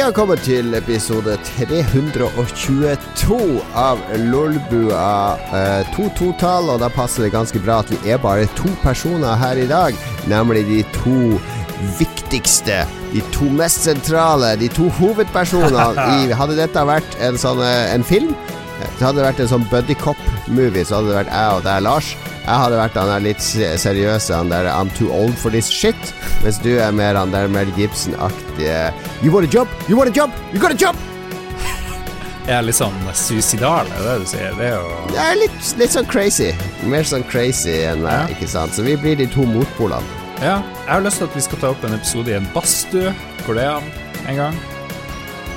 Vi 0.00 0.04
har 0.04 0.14
kommet 0.16 0.40
til 0.40 0.72
episode 0.72 1.34
322 1.44 3.36
av 3.76 3.98
Lolbua. 4.30 5.36
Eh, 5.52 5.90
to 5.92 6.06
totall, 6.16 6.70
og 6.72 6.78
da 6.80 6.88
passer 6.88 7.26
det 7.26 7.34
ganske 7.34 7.60
bra 7.60 7.82
at 7.82 7.92
vi 7.92 7.98
er 8.08 8.22
bare 8.22 8.46
to 8.56 8.72
personer 8.80 9.36
her 9.36 9.60
i 9.60 9.68
dag. 9.68 9.92
Nemlig 10.32 10.64
de 10.70 10.78
to 10.94 11.36
viktigste, 11.98 12.78
de 13.12 13.20
to 13.36 13.52
mest 13.60 13.84
sentrale, 13.84 14.54
de 14.56 14.72
to 14.72 14.88
hovedpersonene 15.02 16.08
i 16.16 16.32
Hadde 16.32 16.56
dette 16.62 16.88
vært 16.94 17.20
en 17.20 17.36
sånn 17.44 17.60
eh, 17.60 17.92
en 17.92 18.00
film, 18.00 18.32
det 18.80 19.04
hadde 19.04 19.28
vært 19.28 19.44
en 19.44 19.52
sånn 19.52 19.68
buddy 19.68 20.00
cop-movie, 20.00 20.80
så 20.80 21.02
hadde 21.02 21.12
det 21.12 21.20
vært 21.26 21.36
jeg 21.36 21.60
og 21.60 21.66
deg, 21.68 21.88
Lars. 21.90 22.14
Jeg 22.40 22.56
hadde 22.56 22.78
vært 22.80 22.96
han 22.98 23.10
der 23.12 23.20
litt 23.20 23.42
seriøse, 23.44 24.34
han 24.34 24.48
der 24.50 24.66
I'm 24.72 24.90
too 24.96 25.10
old 25.12 25.36
for 25.38 25.50
this 25.52 25.68
shit. 25.70 26.14
Mens 26.42 26.58
du 26.64 26.70
er 26.80 26.90
mer 26.96 27.14
han 27.20 27.30
der 27.34 27.48
Mel 27.52 27.68
Gibson-aktige 27.76 28.92
You 29.22 29.30
want 29.34 29.46
a 29.46 29.50
job? 29.52 29.68
You 29.88 29.96
want 30.00 30.10
a 30.10 30.14
job? 30.16 30.30
You 30.54 30.60
got 30.62 30.72
a 30.72 30.78
job! 30.80 30.96
Jeg 32.48 32.56
er 32.56 32.64
litt 32.66 32.74
sånn 32.80 32.96
suicidal, 33.14 33.86
er 33.94 34.00
det 34.02 34.14
du 34.22 34.26
sier? 34.26 34.54
Det 34.58 34.70
er 34.72 34.78
jo 34.80 34.88
Jeg 35.12 35.20
er 35.22 35.36
litt, 35.38 35.58
litt 35.78 35.92
sånn 35.94 36.08
crazy. 36.10 36.48
Mer 36.88 37.04
sånn 37.06 37.22
crazy 37.30 37.76
enn 37.86 38.00
meg, 38.02 38.16
Ja. 38.30 38.34
ikke 38.34 38.48
sant. 38.48 38.74
Så 38.74 38.82
vi 38.82 38.96
blir 38.96 39.14
de 39.20 39.26
to 39.30 39.44
motpolene. 39.46 40.02
Ja. 40.40 40.56
Jeg 40.86 40.88
har 40.88 41.04
lyst 41.04 41.20
til 41.20 41.28
at 41.28 41.36
vi 41.36 41.40
skal 41.44 41.58
ta 41.60 41.70
opp 41.70 41.84
en 41.84 41.94
episode 41.94 42.32
i 42.32 42.38
en 42.40 42.48
badstue 42.54 43.12
hvor 43.44 43.54
det 43.60 43.68
han 43.68 43.84
en 44.26 44.36
gang. 44.40 44.58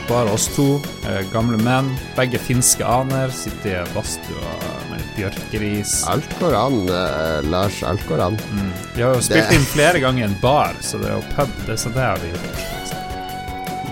Bare 0.10 0.30
oss 0.36 0.50
to, 0.54 0.82
eh, 1.08 1.24
gamle 1.32 1.58
menn. 1.63 1.90
Begge 2.18 2.38
finske 2.38 2.84
aner. 2.86 3.32
Sitter 3.32 3.79
i 3.82 3.94
badstue 3.96 4.44
litt 4.44 4.82
bjørkeris. 5.18 5.94
Alt 6.10 6.36
går 6.40 6.56
an, 6.60 6.78
eh, 6.90 7.42
Lars. 7.50 7.82
Alt 7.84 8.06
går 8.10 8.22
an. 8.28 8.38
Mm. 8.52 8.72
Vi 8.96 9.02
har 9.02 9.14
jo 9.16 9.22
spilt 9.22 9.50
Det- 9.50 9.56
inn 9.58 9.66
flere 9.66 10.00
ganger 10.00 10.24
i 10.26 10.30
en 10.30 10.38
bar, 10.42 10.74
så 10.82 11.00
det 11.02 11.10
er 11.10 11.14
jo 11.20 11.24
pub. 11.36 11.50
Det, 11.68 11.80
så 11.80 11.90
det 11.94 12.02
har 12.04 12.18
vi 12.24 12.30
gjort. 12.34 12.64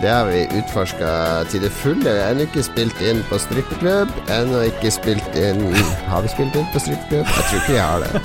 Det 0.02 0.10
har 0.10 0.26
vi 0.26 0.48
utforska 0.58 1.10
til 1.52 1.62
det 1.62 1.70
fulle. 1.72 2.10
Ennå 2.26 2.48
ikke 2.48 2.64
spilt 2.66 3.02
inn 3.06 3.22
på 3.30 3.38
strippeklubb. 3.38 4.10
Ennå 4.34 4.64
ikke 4.66 4.90
spilt 4.92 5.36
inn 5.38 5.62
Har 6.08 6.22
vi 6.24 6.28
spilt 6.34 6.56
inn 6.56 6.66
på 6.74 6.80
strippeklubb? 6.82 7.28
Jeg 7.28 7.46
tror 7.46 7.60
ikke 7.60 7.74
vi 7.74 7.78
har 7.78 8.00
det. 8.00 8.22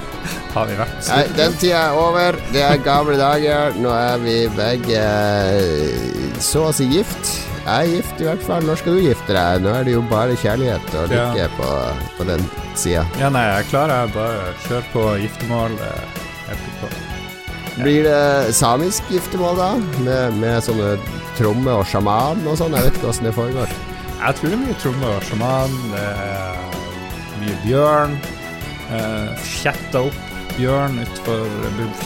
Har 0.56 0.66
vi 0.66 0.76
vært 0.78 1.08
Nei, 1.08 1.24
den 1.36 1.52
tida 1.60 1.80
er 1.90 1.96
over. 2.00 2.36
Det 2.52 2.62
er 2.64 2.76
gamle 2.84 3.16
dager. 3.20 3.72
Nå 3.80 3.88
er 3.92 4.18
vi 4.18 4.36
begge 4.56 5.00
eh, 5.00 6.38
så 6.40 6.68
å 6.68 6.72
si 6.76 6.84
gift. 6.92 7.45
Jeg 7.66 7.88
er 7.88 7.90
gift, 7.96 8.20
i 8.22 8.26
hvert 8.28 8.44
fall. 8.46 8.62
Når 8.62 8.78
skal 8.78 8.94
du 8.94 9.00
gifte 9.02 9.34
deg? 9.34 9.64
Nå 9.64 9.72
er 9.74 9.86
det 9.88 9.94
jo 9.96 10.02
bare 10.06 10.36
kjærlighet 10.38 10.92
og 11.00 11.10
Ja. 11.10 11.24
lykke 11.34 11.48
på, 11.56 11.70
på 12.18 12.26
den 12.28 12.44
sida. 12.78 13.02
Ja, 13.18 13.28
nei, 13.34 13.42
jeg 13.56 13.66
klarer 13.72 14.12
bare 14.14 14.52
kjør 14.68 14.84
på 14.92 15.02
giftermål. 15.24 15.74
Ja. 15.82 15.96
helt 16.46 16.76
på. 16.80 16.90
Blir 17.82 18.06
det 18.06 18.54
samisk 18.54 19.02
giftermål, 19.10 19.56
da? 19.58 19.70
Med, 20.06 20.38
med 20.40 20.62
sånne 20.64 20.92
tromme 21.36 21.74
og 21.80 21.84
sjaman 21.90 22.46
og 22.46 22.54
sånn? 22.56 22.72
Jeg 22.78 22.86
vet 22.86 23.00
ikke 23.00 23.10
åssen 23.10 23.26
det 23.28 23.34
foregår. 23.36 23.74
Jeg 24.16 24.38
tror 24.38 24.48
det 24.48 24.56
er 24.56 24.62
mye 24.62 24.78
tromme 24.80 25.10
og 25.16 25.26
sjaman. 25.28 25.74
Det 25.90 26.06
er 26.06 27.42
mye 27.42 27.58
bjørn. 27.66 28.16
Uh, 28.86 29.34
Kjetta 29.42 30.04
opp 30.06 30.22
bjørn 30.56 31.00
utenfor 31.02 31.42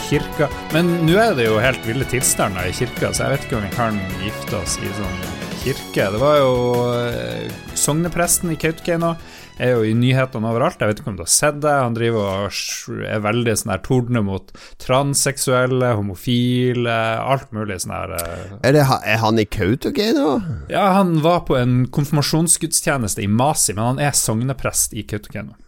kirka. 0.08 0.48
Men 0.72 0.88
nå 1.06 1.14
er 1.20 1.36
det 1.38 1.46
jo 1.46 1.60
helt 1.62 1.84
ville 1.86 2.08
tilstander 2.10 2.66
i 2.66 2.72
kirka, 2.74 3.12
så 3.12 3.28
jeg 3.28 3.36
vet 3.36 3.46
ikke 3.46 3.60
om 3.60 3.68
vi 3.68 3.74
kan 3.76 4.00
gifte 4.24 4.56
oss 4.58 4.78
i 4.82 4.90
sånn 4.96 5.20
kirke. 5.60 6.06
Det 6.12 6.20
var 6.20 6.38
jo 6.40 6.52
uh, 6.88 7.60
sognepresten 7.76 8.52
i 8.54 8.58
Kautokeino. 8.60 9.14
Er 9.60 9.74
jo 9.74 9.82
i 9.84 9.92
nyhetene 9.92 10.48
overalt. 10.48 10.80
Jeg 10.80 10.88
vet 10.88 11.00
ikke 11.02 11.10
om 11.12 11.18
du 11.18 11.24
har 11.26 11.32
sett 11.32 11.58
det. 11.60 11.72
Han 11.74 11.96
driver 11.96 12.46
og 12.48 13.02
er 13.04 13.20
veldig 13.20 13.56
sånn 13.60 13.72
her 13.74 13.82
tordner 13.84 14.24
mot 14.24 14.48
transseksuelle, 14.80 15.90
homofile, 15.98 16.96
alt 17.20 17.52
mulig 17.52 17.76
sånn 17.84 17.92
her 17.92 18.14
eh, 18.16 18.54
Er, 18.62 18.78
det, 18.78 18.86
er 18.88 19.20
han 19.20 19.42
i 19.42 19.44
Kautokeino? 19.44 20.38
ja, 20.72 20.86
han 20.96 21.18
var 21.20 21.44
på 21.50 21.58
en 21.60 21.82
konfirmasjonsgudstjeneste 21.92 23.26
i 23.26 23.28
Masi, 23.28 23.76
men 23.76 23.84
han 23.84 24.02
er 24.08 24.16
sogneprest 24.16 24.96
i 24.96 25.04
Kautokeino. 25.04 25.58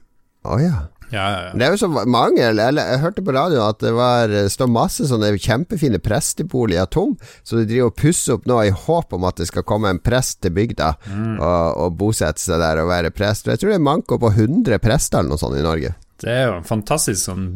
Å 0.49 0.57
ja. 0.63 0.87
Ja, 1.13 1.25
ja, 1.29 1.41
ja. 1.47 1.53
Det 1.53 1.67
er 1.67 1.75
jo 1.75 1.81
så 1.83 1.89
mange 2.09 2.41
eller, 2.47 2.79
Jeg 2.81 3.03
hørte 3.03 3.25
på 3.25 3.35
radioen 3.37 3.67
at 3.67 3.83
det 3.85 3.93
var, 3.97 4.33
står 4.53 4.71
masse 4.73 5.09
sånne 5.11 5.35
kjempefine 5.37 6.01
presteboliger 6.03 6.89
tom, 6.93 7.17
så 7.45 7.61
de 7.61 7.67
driver 7.69 7.93
og 7.93 7.99
pusser 8.01 8.39
opp 8.39 8.49
nå 8.49 8.61
i 8.65 8.73
håp 8.73 9.13
om 9.13 9.27
at 9.29 9.43
det 9.43 9.51
skal 9.51 9.67
komme 9.69 9.93
en 9.93 10.01
prest 10.03 10.41
til 10.45 10.55
bygda 10.57 10.95
og, 11.13 11.83
og 11.85 11.99
bosette 12.01 12.41
seg 12.41 12.63
der 12.63 12.81
og 12.83 12.89
være 12.91 13.13
prest. 13.15 13.51
Jeg 13.51 13.61
tror 13.61 13.75
det 13.75 13.81
er 13.81 13.91
manko 13.91 14.19
på 14.23 14.33
100 14.33 14.81
prester 14.83 15.21
eller 15.21 15.35
noe 15.35 15.43
sånt 15.43 15.61
i 15.61 15.67
Norge. 15.67 15.93
Det 16.23 16.31
er 16.31 16.45
jo 16.47 16.59
en 16.61 16.67
fantastisk 16.67 17.19
sånn 17.27 17.47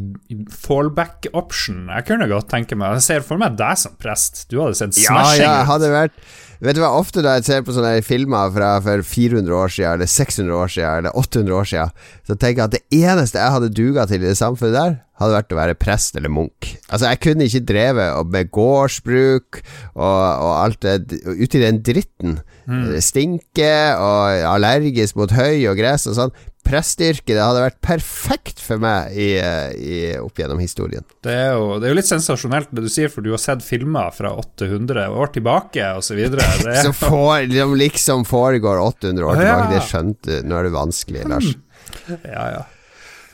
fallback 0.51 1.29
option. 1.39 1.85
Jeg 1.87 2.07
kunne 2.09 2.27
godt 2.31 2.49
tenke 2.51 2.79
meg 2.79 2.97
Jeg 2.99 3.05
ser 3.05 3.27
for 3.27 3.39
meg 3.39 3.55
deg 3.59 3.79
som 3.79 3.95
prest. 4.01 4.47
Du 4.51 4.59
hadde 4.59 4.79
sett 4.79 4.97
smashing 4.97 5.45
ja, 5.45 5.61
ut. 5.61 5.69
hadde 5.71 5.93
vært 5.93 6.17
Vet 6.61 6.77
du 6.77 6.81
hva, 6.81 6.95
ofte 6.97 7.25
da 7.25 7.37
jeg 7.37 7.47
ser 7.49 7.65
på 7.67 7.75
sånne 7.77 7.99
filmer 8.05 8.53
fra 8.55 8.77
for 8.85 9.05
400 9.05 9.57
år 9.57 9.73
siden, 9.75 9.99
eller 9.99 10.09
600 10.09 10.57
år 10.57 10.73
siden, 10.73 11.01
eller 11.03 11.19
800 11.21 11.57
år 11.57 11.69
siden, 11.73 11.97
så 12.25 12.37
tenker 12.37 12.63
jeg 12.63 12.71
at 12.71 12.77
det 12.77 13.03
eneste 13.05 13.43
jeg 13.43 13.57
hadde 13.57 13.75
duga 13.77 14.07
til 14.09 14.23
i 14.23 14.31
det 14.31 14.39
samfunnet 14.41 14.79
der, 14.79 14.97
hadde 15.21 15.37
vært 15.37 15.55
å 15.55 15.59
være 15.59 15.77
prest 15.81 16.19
eller 16.19 16.33
munk. 16.33 16.73
Altså, 16.91 17.09
jeg 17.09 17.23
kunne 17.25 17.47
ikke 17.49 17.65
drevet 17.69 18.33
med 18.33 18.51
gårdsbruk 18.55 19.63
og, 19.95 20.03
og 20.03 20.51
alt 20.53 20.83
det 20.85 21.23
Uti 21.37 21.63
den 21.63 21.81
dritten. 21.85 22.41
Mm. 22.67 22.99
Stinke 23.05 23.73
og 23.97 24.21
er 24.35 24.45
allergisk 24.51 25.17
mot 25.19 25.33
høy 25.33 25.67
og 25.71 25.79
gress 25.79 26.07
og 26.11 26.19
sånn. 26.19 26.37
Presteyrket, 26.67 27.37
det 27.37 27.43
hadde 27.43 27.63
vært 27.63 27.77
perfekt 27.85 28.59
for 28.59 28.83
meg 28.83 29.15
i, 29.15 29.29
i, 29.39 29.99
opp 30.19 30.41
gjennom 30.41 30.59
historien. 30.59 31.05
Det 31.23 31.31
er, 31.31 31.53
jo, 31.55 31.77
det 31.79 31.87
er 31.87 31.95
jo 31.95 31.99
litt 32.01 32.09
sensasjonelt 32.11 32.73
det 32.75 32.83
du 32.89 32.91
sier, 32.91 33.13
for 33.13 33.23
du 33.23 33.31
har 33.31 33.43
sett 33.43 33.63
filmer 33.63 34.11
fra 34.15 34.33
800 34.35 35.07
år 35.15 35.31
tilbake 35.37 35.93
osv. 36.01 36.25
Som 36.83 36.97
for, 36.99 37.47
liksom, 37.79 38.27
foregår 38.27 38.83
800 38.83 39.29
år 39.29 39.31
Å, 39.31 39.39
ja. 39.39 39.45
tilbake. 39.45 39.75
Det 39.77 39.85
skjønte 39.93 40.41
du. 40.41 40.49
Nå 40.51 40.59
er 40.59 40.67
det 40.67 40.75
vanskelig, 40.75 41.29
Lars. 41.31 41.53
Ja, 42.27 42.49
ja. 42.51 42.65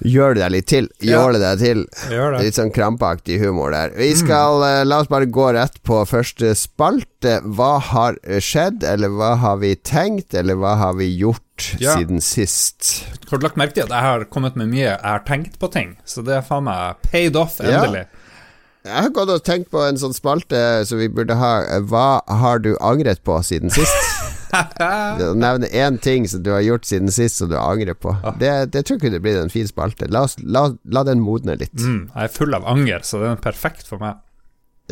Gjør 0.04 0.34
det 0.34 0.42
deg 0.42 0.52
litt 0.54 0.66
til. 0.70 0.88
Ja. 1.00 1.18
Gjør 1.20 1.32
det 1.36 1.40
deg 1.42 1.58
til. 1.62 1.82
Gjør 2.10 2.32
det. 2.36 2.40
Litt 2.46 2.56
sånn 2.58 2.72
krampaktig 2.74 3.38
humor 3.42 3.70
der. 3.74 3.92
Vi 3.96 4.08
skal 4.18 4.62
eh, 4.66 4.80
La 4.88 4.98
oss 5.02 5.10
bare 5.12 5.28
gå 5.30 5.48
rett 5.54 5.78
på 5.86 6.00
første 6.10 6.54
spalte. 6.58 7.38
Hva 7.44 7.76
har 7.92 8.18
skjedd, 8.42 8.82
eller 8.88 9.12
hva 9.14 9.34
har 9.42 9.60
vi 9.62 9.74
tenkt, 9.76 10.34
eller 10.34 10.58
hva 10.58 10.74
har 10.80 10.96
vi 10.98 11.10
gjort 11.16 11.38
Ja. 11.78 11.94
siden 11.94 12.18
sist? 12.24 13.04
Har 13.30 13.38
du 13.38 13.44
lagt 13.46 13.56
merke 13.60 13.74
til 13.76 13.84
at 13.84 13.92
jeg 13.94 14.02
har 14.08 14.24
kommet 14.32 14.56
med 14.56 14.68
mye 14.72 14.88
Jeg 14.88 14.98
har 15.04 15.22
tenkt 15.28 15.58
på 15.62 15.70
ting, 15.70 15.96
så 16.04 16.24
det 16.26 16.34
er 16.40 16.42
faen 16.42 16.64
meg 16.64 16.96
paid 17.06 17.36
off, 17.36 17.60
Ja. 17.62 17.84
endelig. 17.84 18.06
Jeg 18.84 18.98
har 19.04 19.10
gått 19.14 19.30
og 19.30 19.44
tenkt 19.46 19.70
på 19.70 19.78
en 19.86 19.94
sånn 19.96 20.12
spalte 20.16 20.84
som 20.88 20.98
vi 20.98 21.06
burde 21.06 21.36
ha. 21.38 21.52
Hva 21.86 22.20
har 22.26 22.58
du 22.58 22.72
angret 22.80 23.22
på 23.22 23.38
siden 23.46 23.70
sist? 23.70 23.94
Nevne 24.52 25.68
én 25.72 25.96
ting 26.02 26.26
som 26.28 26.42
du 26.44 26.50
har 26.52 26.60
gjort 26.64 26.84
siden 26.88 27.08
sist 27.12 27.38
som 27.40 27.48
du 27.50 27.56
angrer 27.58 27.94
på. 27.98 28.12
Det, 28.40 28.50
det 28.74 28.84
tror 28.84 28.98
jeg 28.98 29.06
kunne 29.06 29.20
blitt 29.24 29.40
en 29.40 29.52
fin 29.52 29.68
spalte. 29.68 30.08
La, 30.12 30.26
oss, 30.28 30.36
la, 30.44 30.66
la 30.92 31.04
den 31.08 31.22
modne 31.24 31.56
litt. 31.60 31.72
Mm, 31.80 32.10
jeg 32.12 32.28
er 32.28 32.34
full 32.36 32.54
av 32.58 32.66
anger, 32.68 33.00
så 33.06 33.22
det 33.22 33.30
er 33.32 33.40
perfekt 33.48 33.88
for 33.88 34.02
meg. 34.02 34.20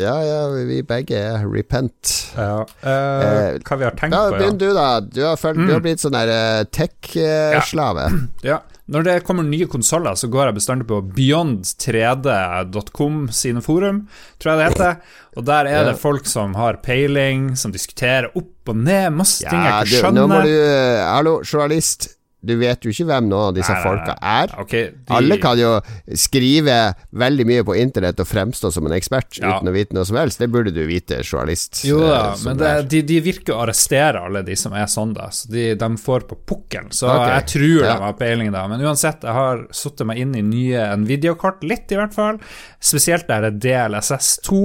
Ja, 0.00 0.15
ja, 0.25 0.37
vi 0.54 0.78
begge 0.87 1.19
er 1.19 1.43
repent. 1.50 2.12
Ja. 2.38 2.62
Eh, 2.81 2.99
Eh, 3.20 3.59
hva 3.66 3.76
vi 3.76 3.84
har 3.84 3.97
tenkt 3.99 4.15
Da 4.15 4.20
på, 4.31 4.37
ja. 4.37 4.38
Begynn 4.38 4.59
du, 4.60 4.69
da. 4.72 4.87
Du 5.04 5.20
har, 5.26 5.37
følt, 5.37 5.59
du 5.66 5.72
har 5.75 5.82
blitt 5.84 6.00
sånn 6.00 6.15
der 6.16 6.31
eh, 6.32 6.65
tech-slave. 6.72 8.06
Ja, 8.47 8.60
når 8.91 9.03
det 9.06 9.23
kommer 9.27 9.43
nye 9.47 9.67
konsoller, 9.71 10.15
så 10.19 10.27
går 10.31 10.45
jeg 10.49 10.55
bestandig 10.56 10.87
på 10.91 10.97
beyond3d.com 11.17 13.28
sine 13.34 13.61
forum, 13.62 14.09
tror 14.43 14.51
jeg 14.53 14.59
det 14.59 14.67
heter. 14.73 14.93
Og 15.39 15.43
der 15.47 15.65
er 15.71 15.84
det 15.87 15.99
folk 16.01 16.27
som 16.27 16.55
har 16.59 16.75
peiling, 16.83 17.56
som 17.59 17.73
diskuterer 17.75 18.27
opp 18.34 18.69
og 18.70 18.76
ned, 18.76 19.11
masse 19.14 19.44
ting 19.47 19.62
Ja, 19.62 19.69
jeg 19.81 19.87
du, 19.87 19.91
ikke 20.00 20.12
nå 20.17 20.26
må 20.31 20.38
du 20.47 20.55
eh, 20.55 21.06
Hallo, 21.06 21.43
journalist. 21.47 22.00
Du 22.40 22.54
vet 22.56 22.84
jo 22.84 22.92
ikke 22.92 23.04
hvem 23.10 23.26
noen 23.28 23.50
av 23.50 23.56
disse 23.56 23.72
Nei, 23.75 23.81
nei, 23.81 23.84
folka 23.84 24.14
er. 24.16 24.54
Okay, 24.62 24.87
de, 24.94 25.12
Alle 25.16 25.37
kan 25.42 25.58
jo 25.60 25.72
skrive 26.16 26.76
veldig 27.20 27.46
mye 27.48 27.64
på 27.69 27.76
internett 27.76 28.22
og 28.22 28.28
fremstå 28.31 28.70
som 28.72 28.88
en 28.88 28.96
ekspert 28.96 29.40
Ja. 29.40 29.58
uten 29.58 29.69
å 29.69 29.75
vite 29.75 29.96
noe 29.96 30.06
som 30.08 30.16
helst. 30.20 30.40
Det 30.40 30.48
burde 30.52 30.72
du 30.75 30.81
vite, 30.88 31.20
journalist. 31.20 31.82
Jo 31.84 32.00
da, 32.06 32.22
eh, 32.31 32.44
men 32.46 32.62
det, 32.62 32.72
de, 32.94 33.02
de 33.10 33.20
virker 33.25 33.56
å 33.56 33.60
arrestere 33.66 34.25
alle 34.25 34.42
de 34.46 34.56
som 34.56 34.72
er 34.72 34.88
sånn, 34.90 35.12
da. 35.16 35.28
Så 35.34 35.52
de, 35.52 35.66
de 35.81 35.90
får 36.00 36.26
på 36.31 36.40
pukkelen. 36.48 36.88
Så 36.96 37.10
okay. 37.10 37.34
jeg 37.37 37.46
tror 37.54 37.76
ja. 37.76 37.92
de 37.92 38.06
har 38.06 38.16
peiling, 38.20 38.52
da. 38.56 38.64
Men 38.70 38.87
uansett, 38.87 39.26
jeg 39.26 39.37
har 39.37 39.66
satt 39.76 40.00
meg 40.08 40.25
inn 40.25 40.34
i 40.38 40.44
nye 40.46 40.88
Nvidia-kort, 41.04 41.64
litt 41.66 41.92
i 41.92 42.00
hvert 42.00 42.16
fall. 42.16 42.40
Spesielt 42.81 43.28
der 43.28 43.50
det 43.50 43.76
er 43.76 43.90
DLSS2. 43.90 44.64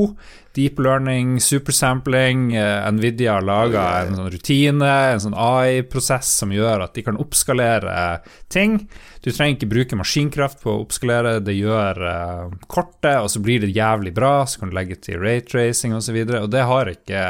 Deep 0.56 0.80
learning, 0.80 1.40
supersampling. 1.44 2.54
Eh, 2.56 2.92
Nvidia 2.96 3.34
har 3.36 3.44
laga 3.44 3.84
en 4.06 4.16
sånn 4.16 4.30
rutine, 4.32 4.92
en 5.12 5.20
sånn 5.20 5.36
AI-prosess 5.36 6.30
som 6.40 6.54
gjør 6.56 6.86
at 6.86 6.96
de 6.96 7.04
kan 7.04 7.20
oppskalere 7.20 8.22
ting. 8.48 8.78
Du 9.26 9.32
trenger 9.34 9.58
ikke 9.58 9.68
bruke 9.72 9.98
maskinkraft 10.00 10.62
på 10.62 10.70
å 10.72 10.84
oppskalere, 10.84 11.40
det 11.44 11.58
gjør 11.58 12.00
eh, 12.08 12.54
kortet, 12.72 13.18
og 13.20 13.28
så 13.34 13.42
blir 13.44 13.66
det 13.66 13.74
jævlig 13.76 14.14
bra, 14.16 14.46
så 14.48 14.62
kan 14.62 14.72
du 14.72 14.78
legge 14.78 14.96
til 15.02 15.18
raytracing 15.20 15.96
osv. 15.98 16.22
Og, 16.22 16.32
så 16.32 16.44
og 16.46 16.52
det 16.54 16.64
har 16.70 16.92
ikke 16.94 17.24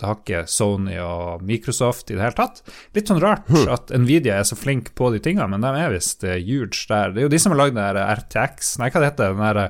Det 0.00 0.06
har 0.06 0.16
ikke 0.16 0.44
Sony 0.48 0.96
og 1.02 1.42
Microsoft 1.44 2.08
i 2.08 2.16
det 2.16 2.24
hele 2.24 2.38
tatt. 2.38 2.62
Litt 2.96 3.10
sånn 3.10 3.20
rart 3.20 3.50
at 3.76 3.92
Nvidia 3.92 4.38
er 4.38 4.48
så 4.48 4.56
flink 4.56 4.94
på 4.96 5.10
de 5.12 5.20
tingene, 5.20 5.50
men 5.50 5.66
de 5.66 5.74
er 5.76 5.92
visst 5.92 6.24
eh, 6.24 6.40
huge 6.40 6.86
der. 6.88 7.12
Det 7.12 7.20
er 7.20 7.28
jo 7.28 7.34
de 7.34 7.42
som 7.42 7.52
har 7.52 7.64
lagd 7.64 7.76
den 7.76 7.84
der 7.84 8.16
RTX 8.22 8.78
Nei, 8.80 8.88
hva 8.88 9.02
det 9.02 9.12
heter 9.12 9.34
den 9.34 9.44
der 9.44 9.62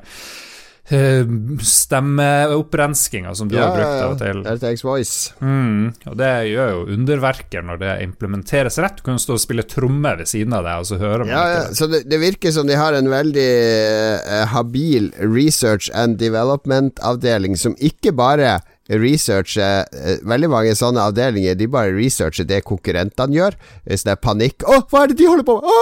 eh, 0.94 1.26
stemmeopprenskinga 1.66 3.34
som 3.34 3.50
du 3.50 3.56
har 3.58 3.72
brukt 3.74 4.02
av 4.04 4.14
og 4.14 4.20
til. 4.20 4.42
RTX 4.46 4.84
Voice. 4.86 5.34
Mm, 5.40 5.92
og 6.10 6.16
det 6.20 6.32
gjør 6.50 6.72
jo 6.74 6.82
underverker 6.96 7.64
når 7.66 7.82
det 7.82 7.94
implementeres 8.06 8.80
rett. 8.82 9.00
Du 9.00 9.06
kan 9.10 9.20
stå 9.22 9.38
og 9.38 9.42
spille 9.42 9.66
tromme 9.68 10.14
ved 10.20 10.30
siden 10.30 10.56
av 10.56 10.66
det, 10.66 10.76
og 10.82 10.90
så 10.90 11.00
hører 11.00 11.24
man 11.26 11.34
Ja, 11.34 11.44
ja, 11.54 11.62
så 11.76 11.88
det, 11.90 12.04
det 12.10 12.20
virker 12.22 12.54
som 12.54 12.68
de 12.70 12.78
har 12.78 12.96
en 12.96 13.10
veldig 13.12 13.48
eh, 13.50 14.44
habil 14.54 15.12
research 15.20 15.90
and 15.94 16.18
development-avdeling 16.20 17.56
som 17.60 17.78
ikke 17.78 18.14
bare 18.16 18.58
researcher 18.90 19.86
eh, 19.94 20.18
Veldig 20.26 20.50
mange 20.50 20.74
sånne 20.78 21.04
avdelinger 21.10 21.58
De 21.58 21.68
bare 21.70 21.94
researcher 21.94 22.46
det 22.48 22.62
konkurrentene 22.66 23.36
gjør. 23.36 23.56
Hvis 23.86 24.06
det 24.06 24.14
er 24.14 24.22
panikk 24.22 24.64
'Å, 24.66 24.82
hva 24.90 25.04
er 25.04 25.12
det 25.12 25.20
de 25.20 25.28
holder 25.30 25.46
på 25.46 25.58
med?' 25.58 25.70
Å, 25.70 25.76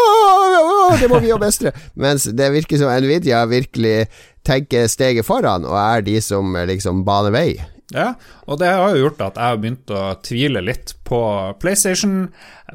å, 0.58 0.96
det 1.00 1.08
må 1.10 1.20
vi 1.24 1.32
jo 1.32 1.38
mestre! 1.40 1.72
Mens 2.04 2.28
det 2.28 2.50
virker 2.54 2.80
som 2.80 2.92
Nvidia 2.92 3.44
virkelig 3.48 4.08
tenker 4.48 4.88
steget 4.90 5.28
foran, 5.28 5.66
og 5.68 5.76
er 5.80 6.06
de 6.06 6.18
som 6.24 6.56
eh, 6.56 6.68
liksom 6.72 7.04
baner 7.06 7.34
vei. 7.34 7.50
Ja, 7.88 8.10
og 8.44 8.58
det 8.60 8.68
har 8.68 8.92
jo 8.92 9.06
gjort 9.06 9.22
at 9.24 9.38
jeg 9.40 9.48
har 9.48 9.60
begynt 9.62 9.92
å 9.96 10.00
tvile 10.20 10.60
litt 10.60 10.92
på 11.08 11.20
PlayStation. 11.56 12.26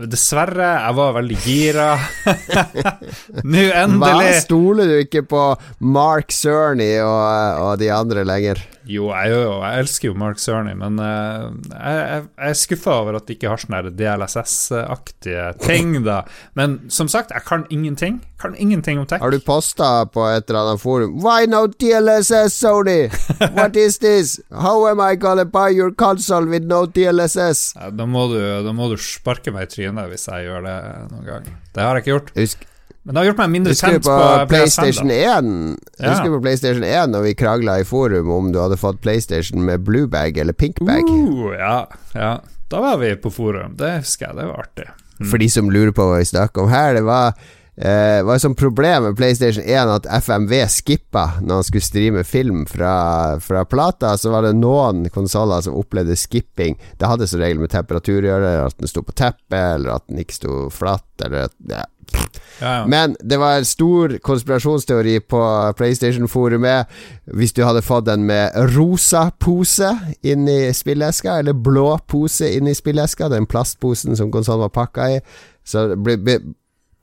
Dessverre, 0.10 0.72
jeg 0.88 0.98
var 0.98 1.12
veldig 1.20 1.38
gira. 1.44 1.90
Nå 3.54 3.66
Hva? 3.68 3.84
endelig 3.84 4.40
Stoler 4.48 4.90
du 4.90 4.96
ikke 5.04 5.22
på 5.30 5.44
Mark 5.86 6.34
Cerny 6.34 6.96
og, 7.06 7.62
og 7.62 7.76
de 7.84 7.92
andre 7.94 8.26
lenger? 8.26 8.64
Jo, 8.90 9.06
jeg 9.14 9.32
jo 9.32 9.44
Jeg 9.64 9.80
elsker 9.84 10.08
jo 10.10 10.14
Mark 10.20 10.40
Cerny, 10.44 10.74
men 10.76 10.98
uh, 11.00 11.54
jeg, 11.72 12.00
jeg, 12.00 12.24
jeg 12.38 12.50
er 12.50 12.58
skuffa 12.60 12.96
over 13.04 13.16
at 13.20 13.28
de 13.30 13.36
ikke 13.38 13.52
har 13.52 13.62
sånne 13.62 13.92
DLSS-aktige 13.96 15.46
ting, 15.64 15.94
da. 16.10 16.24
Men 16.60 16.80
som 16.92 17.08
sagt, 17.12 17.32
jeg 17.32 17.46
kan 17.48 17.66
ingenting. 17.70 18.22
Kan 18.42 18.56
ingenting 18.60 19.00
om 19.00 19.08
tech. 19.08 19.22
Har 19.24 19.32
du 19.32 19.40
posta 19.40 20.04
på 20.12 20.26
et 20.28 20.50
eller 20.50 20.60
annet 20.74 20.82
forum 20.84 21.14
Why 21.24 21.46
no 21.48 21.62
DLSS, 21.72 22.58
Sony? 22.60 23.08
What 23.56 23.78
is 23.80 24.00
this? 24.04 24.36
How 24.52 24.88
am 24.90 25.00
I 25.00 25.16
gonna 25.16 25.46
buy 25.46 25.70
your 25.72 25.94
console 25.96 26.46
with 26.52 26.68
no 26.68 26.86
DLSS? 26.86 27.74
Ja, 27.80 27.90
Da 27.90 28.06
må, 28.10 28.28
du, 28.34 28.40
da 28.66 28.76
må 28.76 28.90
du 28.92 28.98
sparke 29.00 29.54
meg 29.56 29.70
i 29.70 29.74
trynet 29.78 30.12
hvis 30.12 30.28
jeg 30.28 30.50
gjør 30.50 30.68
det 30.68 30.78
noen 31.14 31.26
gang. 31.30 31.50
Det 31.74 31.82
har 31.86 31.96
jeg 31.96 32.04
ikke 32.04 32.16
gjort. 32.18 32.34
Husk, 32.38 32.68
Men 33.04 33.16
det 33.16 33.20
har 33.20 33.26
gjort 33.32 33.40
meg 33.42 33.52
mindre 33.52 33.74
tent 33.76 34.06
på, 34.06 34.14
på, 34.16 34.28
PS5. 34.48 34.52
PlayStation 34.54 35.12
Da. 35.12 35.16
1? 35.16 35.50
Ja. 36.00 36.12
Husker 36.14 36.30
du 36.30 36.36
på 36.38 36.44
PlayStation 36.46 36.86
1 36.88 37.12
når 37.12 37.26
vi 37.28 37.34
krangla 37.36 37.80
i 37.82 37.88
forum 37.88 38.32
om 38.32 38.52
du 38.56 38.62
hadde 38.64 38.80
fått 38.80 39.02
PlayStation 39.04 39.66
med 39.68 39.84
blue 39.84 40.08
bag 40.08 40.40
eller 40.40 40.56
pink 40.56 40.80
bag? 40.80 41.10
Uh, 41.12 41.52
ja, 41.60 41.78
ja. 42.16 42.38
Da 42.72 42.80
var 42.82 43.02
vi 43.04 43.12
på 43.20 43.30
forum. 43.30 43.76
Det 43.78 43.92
husker 44.00 44.30
jeg. 44.30 44.38
Det 44.40 44.48
var 44.48 44.64
artig. 44.64 44.88
For 45.20 45.38
de 45.38 45.50
som 45.52 45.68
lurer 45.72 45.92
på 45.94 46.08
hva 46.08 46.22
vi 46.22 46.32
snakker 46.32 46.64
om 46.64 46.72
her, 46.72 46.96
det 46.96 47.04
var 47.06 47.36
eh, 47.76 48.24
var 48.26 48.36
et 48.36 48.44
sånt 48.44 48.58
problem 48.58 49.10
med 49.10 49.18
PlayStation 49.20 49.64
1 49.64 49.92
at 49.94 50.08
FMV 50.24 50.56
skippa 50.72 51.26
når 51.42 51.60
han 51.60 51.68
skulle 51.68 51.86
streame 51.86 52.24
film 52.26 52.64
fra, 52.70 52.96
fra 53.44 53.66
plata. 53.70 54.16
Så 54.18 54.32
var 54.34 54.48
det 54.48 54.56
noen 54.58 55.06
konsoller 55.14 55.62
som 55.62 55.78
opplevde 55.78 56.18
skipping. 56.18 56.80
Det 56.98 57.10
hadde 57.10 57.28
som 57.30 57.44
regel 57.44 57.62
med 57.62 57.76
temperatur 57.76 58.24
å 58.24 58.32
gjøre, 58.32 58.54
at 58.66 58.80
den 58.80 58.90
sto 58.90 59.04
på 59.06 59.16
teppet, 59.16 59.60
eller 59.60 59.98
at 59.98 60.08
den 60.08 60.24
ikke 60.24 60.40
sto 60.40 60.62
flatt, 60.74 61.12
eller 61.20 61.50
at 61.50 61.60
ja. 61.70 61.84
Ja, 62.62 62.74
ja. 62.78 62.88
Men 62.88 63.16
det 63.20 63.38
var 63.42 63.58
en 63.58 63.66
stor 63.66 64.18
konspirasjonsteori 64.24 65.18
på 65.28 65.40
PlayStation-forumet. 65.78 66.88
Hvis 67.34 67.54
du 67.58 67.64
hadde 67.66 67.82
fått 67.84 68.06
den 68.08 68.24
med 68.30 68.54
rosa 68.76 69.26
pose 69.42 69.90
inni 70.24 70.74
spilleska, 70.74 71.40
eller 71.42 71.54
blå 71.54 71.98
pose 72.08 72.52
inni 72.58 72.76
spilleska, 72.78 73.30
den 73.34 73.46
plastposen 73.50 74.16
som 74.16 74.32
konsollen 74.32 74.68
var 74.68 74.74
pakka 74.78 75.10
i, 75.16 75.20
så 75.66 75.90
ble, 75.96 76.18
ble, 76.24 76.38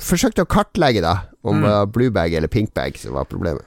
forsøkte 0.01 0.47
å 0.47 0.49
kartlegge 0.49 1.03
da 1.05 1.17
om 1.43 1.57
Mm. 1.59 1.63
det 1.67 1.71
var 1.75 1.87
blue 1.87 2.11
bag 2.11 2.35
eller 2.35 2.49
pink 2.49 2.73
bag 2.75 2.97
som 2.99 3.13
var 3.17 3.25
problemet. 3.25 3.63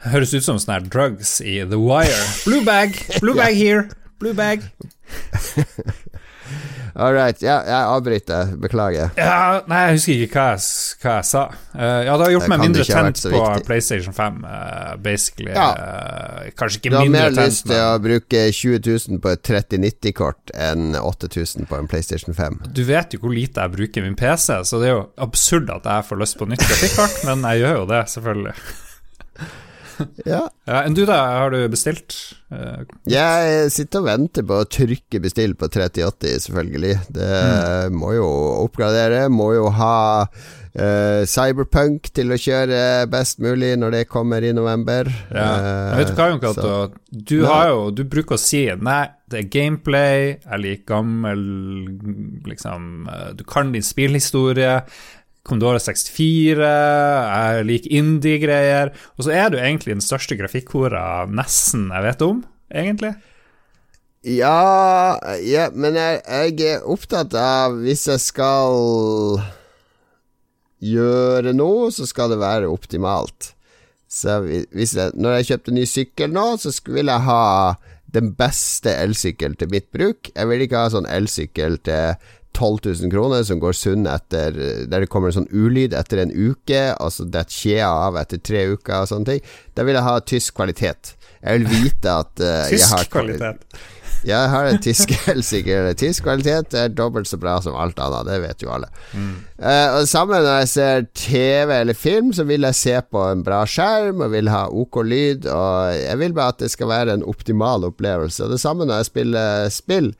Høres 0.00 0.32
ut 0.34 0.42
som 0.44 0.58
sånne 0.58 0.78
her 0.80 0.86
drugs 0.88 1.40
i 1.44 1.58
The 1.60 1.76
Wire. 1.76 2.22
Blue 2.46 2.64
bag, 2.64 2.94
blue 3.20 3.34
bag 3.42 3.54
here, 3.54 3.88
blue 4.18 4.32
bag. 4.34 4.62
All 6.94 7.14
right, 7.14 7.38
ja, 7.42 7.60
jeg 7.66 7.88
avbryter. 7.94 8.52
Beklager. 8.60 9.12
Ja, 9.18 9.60
nei, 9.70 9.80
jeg 9.86 9.98
husker 9.98 10.24
ikke 10.24 10.40
hva 10.40 10.46
jeg, 10.56 10.64
hva 11.02 11.14
jeg 11.18 11.28
sa. 11.30 11.44
Uh, 11.74 12.00
ja, 12.06 12.16
det 12.16 12.26
har 12.26 12.32
gjort 12.34 12.46
Det 12.46 12.52
meg 12.52 12.64
mindre 12.64 12.86
tent 12.88 13.22
på 13.24 13.32
viktig. 13.34 13.64
PlayStation 13.68 14.16
5, 14.16 14.40
uh, 14.44 14.96
basically. 15.04 15.52
Ja. 15.54 15.68
Uh, 15.78 16.50
kanskje 16.58 16.82
ikke 16.82 16.94
Du 16.94 16.98
har 16.98 17.12
mer 17.14 17.30
tent, 17.30 17.40
lyst 17.44 17.66
til 17.70 17.78
å 17.84 17.94
bruke 18.02 18.44
20 18.50 18.82
000 19.14 19.22
på 19.22 19.32
et 19.36 19.44
3090-kort 19.46 20.54
enn 20.68 20.98
8000 20.98 21.70
på 21.70 21.78
en 21.78 21.90
PlayStation 21.90 22.36
5. 22.36 22.60
du 22.74 22.84
vet 22.88 23.14
jo 23.14 23.22
hvor 23.22 23.34
lite 23.34 23.62
jeg 23.62 23.76
bruker 23.76 24.04
min 24.04 24.18
PC, 24.18 24.60
så 24.66 24.82
det 24.82 24.90
er 24.90 24.96
jo 24.96 25.08
absurd 25.22 25.70
at 25.72 25.86
jeg 25.86 26.08
får 26.10 26.22
lyst 26.24 26.38
på 26.40 26.48
nytt 26.50 26.64
grafikkart, 26.66 27.18
men 27.28 27.46
jeg 27.52 27.64
gjør 27.64 27.82
jo 27.82 27.90
det, 27.94 28.04
selvfølgelig. 28.16 28.56
Ja. 30.32 30.42
Ja, 30.68 30.82
enn 30.86 30.94
du, 30.94 31.04
da? 31.08 31.16
Har 31.40 31.50
du 31.54 31.58
bestilt? 31.72 32.14
Uh, 32.52 32.82
Jeg 33.10 33.70
sitter 33.74 34.02
og 34.02 34.08
venter 34.08 34.46
på 34.46 34.60
å 34.62 34.68
trykke 34.70 35.20
bestill 35.22 35.54
på 35.58 35.68
3080, 35.70 36.40
selvfølgelig. 36.46 36.96
Det 37.14 37.28
Mm. 37.30 37.94
må 38.00 38.14
jo 38.16 38.26
oppgradere. 38.64 39.28
Må 39.32 39.52
jo 39.56 39.68
ha 39.74 39.94
uh, 40.26 41.22
Cyberpunk 41.26 42.10
til 42.14 42.30
å 42.34 42.38
kjøre 42.38 42.80
best 43.10 43.40
mulig 43.42 43.72
når 43.80 43.90
det 43.96 44.02
kommer 44.10 44.42
i 44.46 44.52
november. 44.56 45.10
Ja. 45.30 45.46
Eh, 45.46 45.90
Jeg 45.90 45.98
vet 46.02 46.12
du 46.12 46.20
hva, 46.20 46.28
Jon 46.30 46.42
Cato? 46.42 46.74
Du, 47.10 47.36
jo, 47.42 47.78
du 47.90 48.04
bruker 48.06 48.36
å 48.36 48.38
si 48.40 48.64
Nei, 48.78 49.00
det 49.30 49.40
er 49.40 49.48
gameplay, 49.50 50.36
jeg 50.44 50.60
liker 50.62 50.86
gammel 50.92 51.40
Liksom 52.46 53.08
eh, 53.10 53.32
Du 53.38 53.42
kan 53.48 53.72
din 53.74 53.82
spillhistorie. 53.82 54.80
Commodore 55.46 55.80
64, 55.80 56.60
jeg 56.60 57.66
liker 57.68 57.96
indie-greier. 57.96 58.92
Og 59.16 59.26
så 59.26 59.34
er 59.34 59.50
du 59.52 59.58
egentlig 59.60 59.96
den 59.96 60.04
største 60.04 60.36
grafikkhora 60.38 61.24
nesten 61.32 61.88
jeg 61.88 62.06
vet 62.06 62.24
om, 62.26 62.42
egentlig. 62.68 63.14
Ja, 64.26 65.16
ja 65.40 65.70
men 65.72 65.96
jeg, 65.96 66.20
jeg 66.28 66.74
er 66.74 66.82
opptatt 66.84 67.32
av 67.40 67.78
Hvis 67.80 68.02
jeg 68.04 68.20
skal 68.20 69.38
gjøre 70.84 71.54
noe, 71.56 71.88
så 71.92 72.04
skal 72.08 72.34
det 72.34 72.40
være 72.40 72.68
optimalt. 72.68 73.54
Så 74.10 74.40
hvis 74.44 74.96
jeg, 74.98 75.14
når 75.14 75.38
jeg 75.38 75.48
kjøpte 75.50 75.74
ny 75.76 75.86
sykkel 75.88 76.32
nå, 76.34 76.44
så 76.60 76.72
vil 76.90 77.12
jeg 77.12 77.26
ha 77.28 77.42
den 78.10 78.32
beste 78.34 78.92
elsykkel 79.04 79.54
til 79.58 79.70
mitt 79.70 79.86
bruk. 79.94 80.32
Jeg 80.34 80.50
vil 80.50 80.64
ikke 80.64 80.82
ha 80.82 80.90
sånn 80.92 81.08
elsykkel 81.08 81.78
til 81.86 82.16
12 82.60 82.80
000 83.02 83.12
kroner 83.14 83.44
som 83.48 83.60
går 83.62 83.72
sunn 83.78 84.04
etter 84.10 84.52
Der 84.90 85.00
det 85.00 85.08
kommer 85.10 85.32
en 85.32 85.38
sånn 85.40 85.48
ulyd 85.50 85.94
etter 85.96 86.20
en 86.26 86.34
uke, 86.34 86.82
og 87.00 87.14
så 87.14 87.24
detter 87.24 87.56
kjea 87.62 87.88
av 88.08 88.18
etter 88.20 88.42
tre 88.44 88.66
uker 88.74 88.98
og 89.02 89.08
sånne 89.10 89.32
ting. 89.32 89.48
Da 89.74 89.86
vil 89.88 89.96
jeg 89.96 90.06
ha 90.06 90.18
tysk 90.20 90.58
kvalitet. 90.60 91.14
Jeg 91.40 91.62
vil 91.62 91.70
vite 91.72 92.18
at 92.20 92.42
eh, 92.44 92.74
jeg 92.76 92.84
har 92.90 93.06
Tysk 93.06 93.14
kvalitet. 93.14 93.78
jeg 94.28 94.48
har 94.52 94.66
en 94.68 94.80
tysk 94.84 95.14
elsykkel. 95.32 95.86
Tysk 95.96 96.26
kvalitet 96.26 96.74
er 96.76 96.90
dobbelt 96.92 97.30
så 97.30 97.38
bra 97.40 97.54
som 97.64 97.78
alt 97.80 97.96
annet, 98.04 98.28
det 98.28 98.36
vet 98.42 98.64
jo 98.66 98.74
alle. 98.74 98.90
Eh, 99.16 99.86
og 99.96 100.04
Sammen 100.10 100.44
når 100.44 100.58
jeg 100.66 100.70
ser 100.74 101.06
TV 101.16 101.72
eller 101.78 101.96
film, 101.96 102.28
så 102.36 102.44
vil 102.48 102.68
jeg 102.68 102.76
se 102.76 102.98
på 103.08 103.24
en 103.30 103.46
bra 103.46 103.62
skjerm 103.64 104.20
og 104.26 104.34
vil 104.36 104.52
ha 104.52 104.66
OK 104.68 105.00
lyd. 105.08 105.48
Og 105.48 105.96
jeg 105.96 106.20
vil 106.26 106.36
bare 106.36 106.52
at 106.58 106.60
det 106.66 106.70
skal 106.76 106.92
være 106.92 107.16
en 107.16 107.24
optimal 107.32 107.88
opplevelse. 107.88 108.44
Og 108.44 108.52
det 108.52 108.60
samme 108.60 108.84
når 108.84 109.00
jeg 109.00 109.10
spiller 109.14 109.72
spill. 109.72 110.12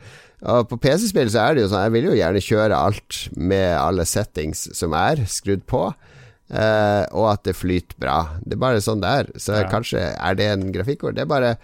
Og 0.43 0.69
på 0.71 0.79
PC-spill 0.81 1.29
så 1.33 1.43
er 1.45 1.55
det 1.55 1.67
jo 1.67 1.69
sånn 1.73 1.83
Jeg 1.85 1.93
vil 1.97 2.07
jo 2.09 2.17
gjerne 2.17 2.41
kjøre 2.45 2.79
alt 2.79 3.19
med 3.37 3.75
alle 3.77 4.07
settings 4.09 4.71
som 4.77 4.95
er 4.97 5.27
skrudd 5.29 5.67
på. 5.69 5.93
eh, 6.51 7.05
og 7.15 7.27
at 7.31 7.45
det 7.47 7.55
flyter 7.55 7.95
bra. 8.01 8.17
Det 8.43 8.57
er 8.57 8.63
bare 8.65 8.81
sånn 8.83 9.01
det 9.05 9.11
er. 9.21 9.29
Så 9.39 9.61
Ja. 9.61 9.69
kanskje 9.71 10.01
er 10.19 10.35
det 10.35 10.47
en 10.51 10.73
grafikkord. 10.73 11.15
Det 11.15 11.23
er 11.23 11.27
bare 11.31 11.59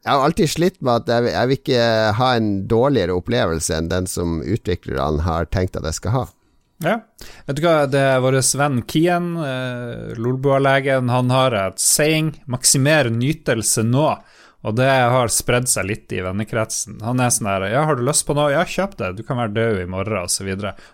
jeg 0.00 0.14
har 0.16 0.24
alltid 0.24 0.48
slitt 0.48 0.78
med 0.80 1.02
at 1.02 1.08
jeg, 1.12 1.32
jeg 1.34 1.48
vil 1.48 1.56
ikke 1.58 2.12
ha 2.16 2.28
en 2.36 2.66
dårligere 2.66 3.16
opplevelse 3.20 3.74
enn 3.76 3.90
den 3.90 4.06
som 4.06 4.38
utviklerne 4.40 5.20
har 5.26 5.44
tenkt 5.52 5.76
at 5.76 5.84
jeg 5.84 5.98
skal 5.98 6.10
ha. 6.14 6.22
Ja. 6.80 6.94
Vet 7.44 7.58
du 7.58 7.62
hva, 7.66 7.84
det 7.90 8.00
er 8.00 8.22
vår 8.24 8.38
venn 8.56 8.80
Kien, 8.88 9.36
eh, 9.44 10.14
Lolbua-legen, 10.16 11.10
han 11.12 11.28
har 11.28 11.52
et 11.52 11.78
saying 11.78 12.40
'maksimer 12.48 13.10
nytelse 13.12 13.84
nå'. 13.84 14.18
Og 14.60 14.76
det 14.76 14.88
har 14.88 15.32
spredd 15.32 15.70
seg 15.72 15.86
litt 15.88 16.12
i 16.12 16.20
vennekretsen. 16.24 16.98
Han 17.04 17.20
er 17.20 17.32
sånn 17.32 17.48
der 17.48 17.70
'Ja, 17.70 17.84
har 17.88 17.96
du 17.96 18.02
lyst 18.04 18.26
på 18.26 18.36
noe? 18.36 18.50
Ja, 18.52 18.64
kjøp 18.64 18.96
det. 18.98 19.16
Du 19.16 19.22
kan 19.22 19.38
være 19.38 19.54
død 19.54 19.80
i 19.80 19.86
morgen', 19.88 20.24
osv. 20.24 20.48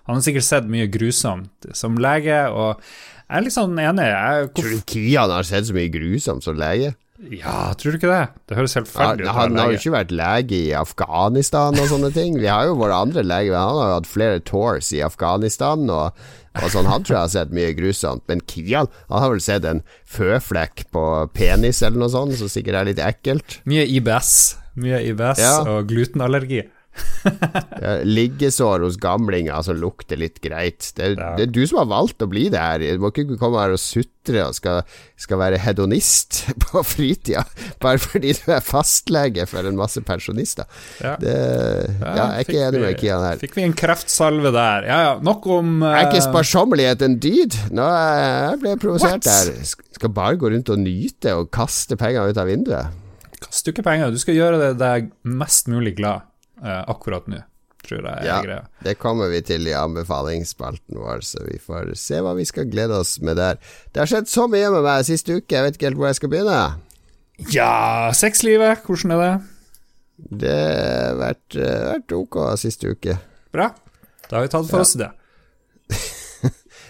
Han 0.07 0.15
har 0.15 0.23
sikkert 0.23 0.47
sett 0.47 0.69
mye 0.71 0.87
grusomt 0.87 1.67
som 1.73 1.97
lege, 1.97 2.47
og 2.51 2.81
jeg 3.27 3.39
er 3.39 3.43
litt 3.43 3.57
sånn 3.57 3.75
enig. 3.75 4.07
Jeg, 4.07 4.55
Tror 4.55 4.71
du 4.71 4.81
Kian 4.87 5.31
har 5.31 5.43
sett 5.43 5.67
så 5.67 5.75
mye 5.75 5.91
grusomt 5.91 6.45
som 6.45 6.57
lege? 6.57 6.95
Ja, 7.33 7.73
tror 7.79 7.95
du 7.95 7.99
ikke 7.99 8.11
det? 8.11 8.25
Det 8.49 8.57
høres 8.59 8.75
helt 8.77 8.89
ferdig 8.91 9.25
ut. 9.25 9.29
Ja, 9.29 9.33
han 9.39 9.57
har 9.57 9.71
jo 9.73 9.79
ikke 9.79 9.93
vært 9.95 10.11
lege 10.15 10.59
i 10.59 10.73
Afghanistan 10.77 11.79
og 11.81 11.89
sånne 11.91 12.11
ting. 12.15 12.37
Vi 12.41 12.49
har 12.51 12.67
jo 12.69 12.77
våre 12.81 12.99
andre 13.07 13.25
leger, 13.25 13.57
han 13.57 13.79
har 13.81 13.89
jo 13.93 13.97
hatt 14.01 14.11
flere 14.11 14.43
tours 14.45 14.93
i 14.93 15.01
Afghanistan 15.07 15.89
og, 15.89 16.21
og 16.61 16.69
sånn. 16.75 16.91
Han 16.91 17.07
tror 17.07 17.17
jeg 17.17 17.23
har 17.25 17.33
sett 17.39 17.55
mye 17.57 17.73
grusomt. 17.79 18.25
Men 18.29 18.45
Kian, 18.45 18.91
han 19.09 19.25
har 19.25 19.33
vel 19.33 19.41
sett 19.45 19.65
en 19.69 19.81
føflekk 20.05 20.87
på 20.95 21.05
penis 21.37 21.83
eller 21.83 22.05
noe 22.05 22.13
sånt, 22.13 22.37
som 22.41 22.53
sikkert 22.53 22.83
er 22.83 22.91
litt 22.93 23.03
ekkelt. 23.03 23.61
Mye 23.69 23.87
IBS. 23.97 24.35
Mye 24.77 25.01
IBS 25.09 25.41
Ja. 25.41 25.55
og 25.65 25.89
glutenallergi. 25.89 26.67
Liggesår 28.07 28.81
hos 28.87 28.97
gamlinger 29.01 29.63
som 29.67 29.79
lukter 29.81 30.19
litt 30.21 30.41
greit. 30.45 30.93
Det, 30.97 31.15
Ja. 31.17 31.35
det 31.37 31.49
er 31.49 31.53
du 31.53 31.63
som 31.67 31.79
har 31.83 31.89
valgt 31.91 32.23
å 32.23 32.29
bli 32.31 32.49
det 32.53 32.61
her. 32.61 32.79
Du 32.79 33.03
må 33.03 33.11
ikke 33.13 33.39
komme 33.41 33.61
her 33.61 33.75
og 33.75 33.81
sutre 33.81 34.43
og 34.49 34.55
skal, 34.57 34.83
skal 35.21 35.39
være 35.39 35.59
hedonist 35.63 36.41
på 36.65 36.83
fritida 36.87 37.45
bare 37.83 38.01
fordi 38.03 38.33
du 38.35 38.51
er 38.57 38.65
fastlege 38.65 39.47
for 39.47 39.67
en 39.69 39.79
masse 39.79 40.01
pensjonister. 40.07 40.67
Ja. 41.03 41.15
Det, 41.21 41.35
ja, 42.01 42.13
jeg 42.13 42.27
er 42.27 42.45
ikke 42.47 42.65
enig 42.69 42.83
med 42.83 42.99
Kian 43.01 43.25
her. 43.27 43.41
Fikk 43.43 43.57
vi 43.59 43.67
en 43.69 43.77
kreftsalve 43.77 44.53
der. 44.55 44.89
Ja 44.91 44.99
ja, 45.07 45.15
nok 45.23 45.47
om 45.47 45.83
Er 45.87 46.07
ikke 46.09 46.21
eh, 46.23 46.27
sparsommelighet 46.29 47.03
en 47.07 47.19
dyd? 47.23 47.59
Nå 47.77 47.87
jeg 47.87 48.61
ble 48.63 48.75
jeg 48.75 48.83
provosert 48.83 49.31
her. 49.31 49.53
Skal 49.97 50.13
bare 50.17 50.37
gå 50.41 50.51
rundt 50.53 50.71
og 50.75 50.81
nyte 50.83 51.37
og 51.39 51.51
kaste 51.55 51.97
penger 52.01 52.33
ut 52.33 52.41
av 52.43 52.49
vinduet. 52.51 53.03
Kast 53.41 53.69
ikke 53.69 53.85
penger. 53.85 54.11
Du 54.11 54.19
skal 54.21 54.35
gjøre 54.39 54.73
deg 54.81 55.11
mest 55.29 55.69
mulig 55.71 55.95
glad 55.99 56.25
eh, 56.63 56.83
akkurat 56.89 57.27
nå, 57.31 57.43
tror 57.87 58.03
jeg 58.03 58.13
er 58.21 58.25
Ja. 58.27 58.39
greia. 58.43 58.63
Det 58.83 58.99
kommer 58.99 59.29
vi 59.31 59.41
til 59.43 59.67
i 59.67 59.75
anbefalingsspalten 59.77 60.97
vår, 60.99 61.23
så 61.23 61.45
vi 61.47 61.59
får 61.59 61.95
se 61.97 62.21
hva 62.21 62.35
vi 62.37 62.45
skal 62.45 62.65
glede 62.71 62.99
oss 63.01 63.21
med 63.21 63.37
der. 63.37 63.59
Det 63.93 64.01
har 64.03 64.07
skjedd 64.07 64.29
så 64.29 64.49
mye 64.49 64.71
med 64.71 64.83
meg 64.87 65.05
sist 65.09 65.29
uke, 65.29 65.51
jeg 65.51 65.63
vet 65.67 65.77
ikke 65.77 65.91
helt 65.91 65.97
hvor 66.01 66.11
jeg 66.11 66.21
skal 66.21 66.33
begynne. 66.33 66.63
Ja, 67.53 68.13
sexlivet, 68.17 68.83
hvordan 68.87 69.13
er 69.13 69.23
det? 69.23 69.35
Det 70.41 70.57
har 70.57 71.19
vært, 71.21 71.57
eh, 71.61 71.93
vært 71.93 72.13
ok 72.17 72.39
siste 72.57 72.89
uke. 72.97 73.19
Bra. 73.53 73.71
Da 74.31 74.37
har 74.39 74.47
vi 74.47 74.49
tatt 74.49 74.71
for 74.71 74.81
oss 74.81 74.95
det. 74.97 75.11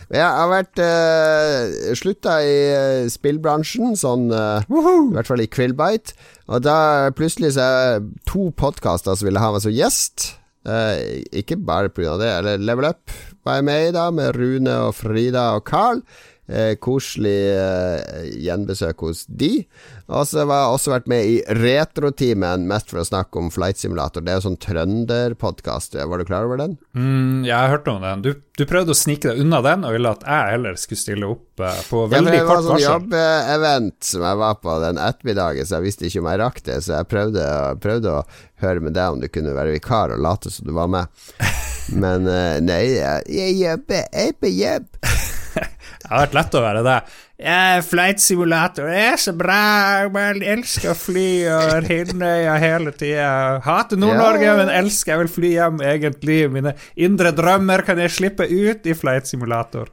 Jeg 0.07 0.23
har 0.23 0.47
vært 0.47 0.79
uh, 0.79 1.95
slutta 1.99 2.37
i 2.47 2.53
eh, 2.71 3.09
spillbransjen, 3.11 3.97
sånn 3.99 4.29
uh, 4.31 4.63
i 4.63 5.15
hvert 5.17 5.27
fall 5.27 5.43
i 5.43 5.49
Krillbite. 5.51 6.15
Og 6.47 6.63
da 6.63 7.11
plutselig 7.17 7.55
så 7.57 7.67
er 7.67 8.05
to 8.29 8.51
podkaster 8.55 9.17
som 9.19 9.27
ville 9.27 9.43
ha 9.43 9.51
meg 9.55 9.65
som 9.65 9.75
gjest. 9.75 10.29
Eh, 10.67 11.23
ikke 11.43 11.59
bare 11.59 11.91
pga. 11.91 12.17
det. 12.21 12.31
Eller 12.39 12.63
Level 12.63 12.89
Up 12.91 13.11
var 13.47 13.59
jeg 13.59 13.67
med 13.67 13.89
i, 13.89 13.93
da, 13.95 14.11
med 14.11 14.37
Rune 14.37 14.79
og 14.89 14.95
Frida 14.99 15.49
og 15.59 15.67
Carl. 15.67 16.03
Eh, 16.47 16.77
koselig 16.79 17.59
eh, 17.59 18.27
gjenbesøk 18.39 19.01
hos 19.03 19.25
de. 19.27 19.65
Og 20.07 20.29
så 20.31 20.45
har 20.45 20.53
jeg 20.53 20.75
også 20.77 20.93
vært 20.93 21.09
med 21.11 21.27
i 21.27 21.39
Retrotimen, 21.59 22.69
mest 22.71 22.93
for 22.93 23.03
å 23.03 23.07
snakke 23.09 23.41
om 23.41 23.49
Flight 23.51 23.81
Simulator. 23.81 24.23
Det 24.23 24.31
er 24.31 24.39
jo 24.39 24.45
sånn 24.45 24.61
trønderpodkast. 24.63 25.99
Var 25.99 26.23
du 26.23 26.27
klar 26.29 26.47
over 26.47 26.61
den? 26.63 26.77
Mm, 26.95 27.43
jeg 27.49 27.57
har 27.57 27.73
hørt 27.75 27.91
om 27.91 27.99
den. 28.05 28.23
Du, 28.23 28.31
du 28.55 28.63
prøvde 28.63 28.95
å 28.95 28.99
snike 28.99 29.33
deg 29.33 29.43
unna 29.43 29.59
den, 29.67 29.83
og 29.89 29.97
ville 29.97 30.13
at 30.15 30.23
jeg 30.23 30.53
heller 30.55 30.79
skulle 30.79 31.03
stille 31.03 31.31
opp 31.35 31.65
eh, 31.67 31.81
på 31.91 32.05
Ja, 32.07 32.23
kort 32.23 32.23
varsel 32.23 32.37
det 32.37 32.45
var 32.47 32.63
sånn 32.69 32.85
jobbevent 32.85 34.11
som 34.13 34.27
jeg 34.29 34.43
var 34.45 34.61
på 34.63 34.77
den 34.87 35.01
ettermiddagen, 35.03 35.67
så 35.67 35.81
jeg 35.81 35.89
visste 35.89 36.07
ikke 36.07 36.23
om 36.23 36.31
jeg 36.31 36.43
rakk 36.45 36.63
det. 36.71 36.77
Så 36.87 36.95
jeg 36.95 37.11
prøvde, 37.11 37.49
prøvde 37.83 38.13
å 38.21 38.27
høre 38.63 38.87
med 38.87 38.95
deg 38.95 39.17
om 39.17 39.25
du 39.25 39.27
kunne 39.35 39.57
være 39.57 39.75
vikar 39.75 40.15
og 40.15 40.23
late 40.23 40.55
som 40.55 40.71
du 40.71 40.77
var 40.79 40.95
med. 40.95 41.11
Men 42.05 42.31
eh, 42.31 42.61
nei, 42.63 42.85
jeg, 42.95 43.59
jobber, 43.65 44.07
jeg 44.07 44.31
er 44.31 44.39
på 44.39 44.55
jobb. 44.55 45.35
Det 46.07 46.13
har 46.15 46.27
vært 46.29 46.37
lett 46.39 46.55
å 46.55 46.61
være 46.63 46.83
det. 46.87 46.97
Yeah, 47.37 47.81
flight 47.85 48.23
simulator 48.23 48.87
det 48.89 49.01
er 49.11 49.19
så 49.21 49.33
bra, 49.37 49.57
jeg 50.09 50.45
elsker 50.55 50.93
å 50.95 50.97
fly 50.97 51.27
over 51.53 51.85
Hinnøya 51.85 52.55
hele 52.63 52.93
tida. 52.97 53.59
Hater 53.65 53.99
Nord-Norge, 54.01 54.55
men 54.63 54.71
elsker 54.73 55.13
jeg 55.13 55.23
vil 55.25 55.33
fly 55.35 55.51
hjem, 55.53 55.83
egentlig. 55.85 56.39
Mine 56.55 56.77
indre 56.95 57.35
drømmer 57.37 57.83
kan 57.85 57.99
jeg 58.01 58.15
slippe 58.15 58.47
ut 58.49 58.87
i 58.87 58.95
flight 58.97 59.29
simulator. 59.29 59.91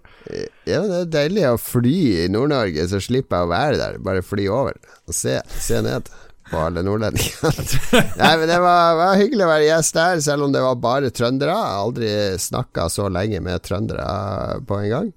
Ja, 0.70 0.84
det 0.86 1.00
er 1.02 1.10
deilig 1.18 1.48
å 1.50 1.58
fly 1.60 1.98
i 2.24 2.28
Nord-Norge, 2.32 2.86
så 2.88 3.02
slipper 3.04 3.42
jeg 3.42 3.50
å 3.50 3.52
være 3.52 3.82
der. 3.82 3.98
Bare 4.06 4.24
fly 4.24 4.46
over 4.48 4.78
og 5.10 5.18
se, 5.18 5.42
se 5.60 5.82
ned 5.84 6.08
på 6.48 6.62
alle 6.62 6.84
nordlendingene. 6.86 7.66
Nei, 8.22 8.32
men 8.40 8.46
det 8.54 8.60
var, 8.62 8.94
var 9.02 9.18
hyggelig 9.20 9.48
å 9.48 9.50
være 9.50 9.68
gjest 9.68 9.98
der, 9.98 10.22
selv 10.30 10.48
om 10.48 10.54
det 10.54 10.62
var 10.64 10.80
bare 10.80 11.12
trøndere. 11.16 11.58
Jeg 11.58 11.74
har 11.74 11.90
aldri 11.90 12.14
snakka 12.46 12.88
så 12.94 13.10
lenge 13.12 13.42
med 13.44 13.66
trøndere 13.66 14.08
på 14.70 14.80
en 14.80 14.90
gang. 14.94 15.12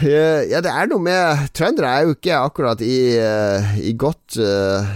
Eh, 0.00 0.44
Ja, 0.50 0.60
det 0.64 0.70
er 0.72 0.90
noe 0.90 1.02
med 1.04 1.48
Trøndere 1.56 1.90
er 1.96 2.06
jo 2.08 2.14
ikke 2.16 2.36
akkurat 2.36 2.80
i, 2.84 3.16
eh, 3.20 3.72
i 3.90 3.92
godt 3.98 4.38
eh, 4.40 4.94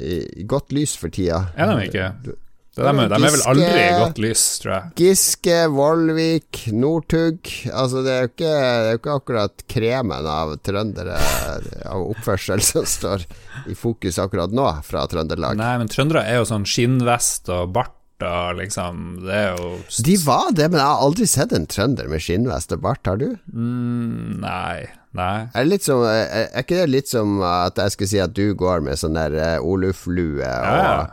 i, 0.00 0.20
i 0.42 0.46
godt 0.48 0.72
lys 0.76 0.94
for 1.00 1.12
tida. 1.12 1.46
Er 1.56 1.74
de 1.74 1.88
ikke? 1.88 2.06
Det 2.24 2.86
er 2.86 2.94
de, 2.94 3.04
de 3.10 3.16
er 3.26 3.34
vel 3.34 3.42
aldri 3.50 3.80
i 3.82 3.96
godt 3.98 4.18
lys, 4.22 4.42
tror 4.62 4.72
jeg. 4.72 4.90
Giske, 5.00 5.56
Vollvik, 5.74 6.60
Northug 6.72 7.50
Altså, 7.74 8.04
det 8.06 8.12
er 8.14 8.20
jo 8.22 8.30
ikke, 8.30 8.52
er 8.54 8.90
jo 8.92 9.00
ikke 9.00 9.16
akkurat 9.18 9.64
kremen 9.74 10.28
av 10.30 10.54
trøndere 10.64 11.18
av 11.90 12.04
oppførsel 12.14 12.62
som 12.64 12.86
står 12.88 13.26
i 13.68 13.76
fokus 13.76 14.20
akkurat 14.22 14.54
nå, 14.54 14.68
fra 14.86 15.02
Trøndelag. 15.10 15.58
Nei, 15.60 15.74
men 15.82 15.90
trøndere 15.92 16.22
er 16.30 16.38
jo 16.40 16.46
sånn 16.48 16.64
skinnvest 16.68 17.50
og 17.52 17.74
bart 17.74 17.96
og 18.26 18.58
liksom 18.60 19.00
Det 19.24 19.34
er 19.34 19.50
jo 19.56 19.70
De 20.06 20.16
var 20.24 20.50
det, 20.56 20.68
men 20.70 20.80
jeg 20.80 20.86
har 20.88 21.04
aldri 21.06 21.26
sett 21.30 21.52
en 21.56 21.66
trønder 21.70 22.08
med 22.10 22.22
skinnvest 22.24 22.72
og 22.76 22.82
bart, 22.84 23.02
har 23.06 23.16
du? 23.20 23.28
mm, 23.52 24.40
Nei. 24.44 24.88
Nei. 25.16 25.48
Er, 25.58 25.64
litt 25.66 25.82
som, 25.82 26.04
er 26.06 26.28
er 26.52 26.62
ikke 26.62 26.76
det 26.84 26.90
litt 26.92 27.08
som 27.10 27.40
at 27.42 27.78
jeg 27.82 27.96
skulle 27.96 28.10
si 28.12 28.20
at 28.22 28.34
du 28.36 28.52
går 28.54 28.84
med 28.86 28.94
sånn 29.00 29.16
der 29.18 29.34
eh, 29.34 29.56
Oluf-lue 29.58 30.38
og, 30.38 30.44
Ja. 30.44 31.08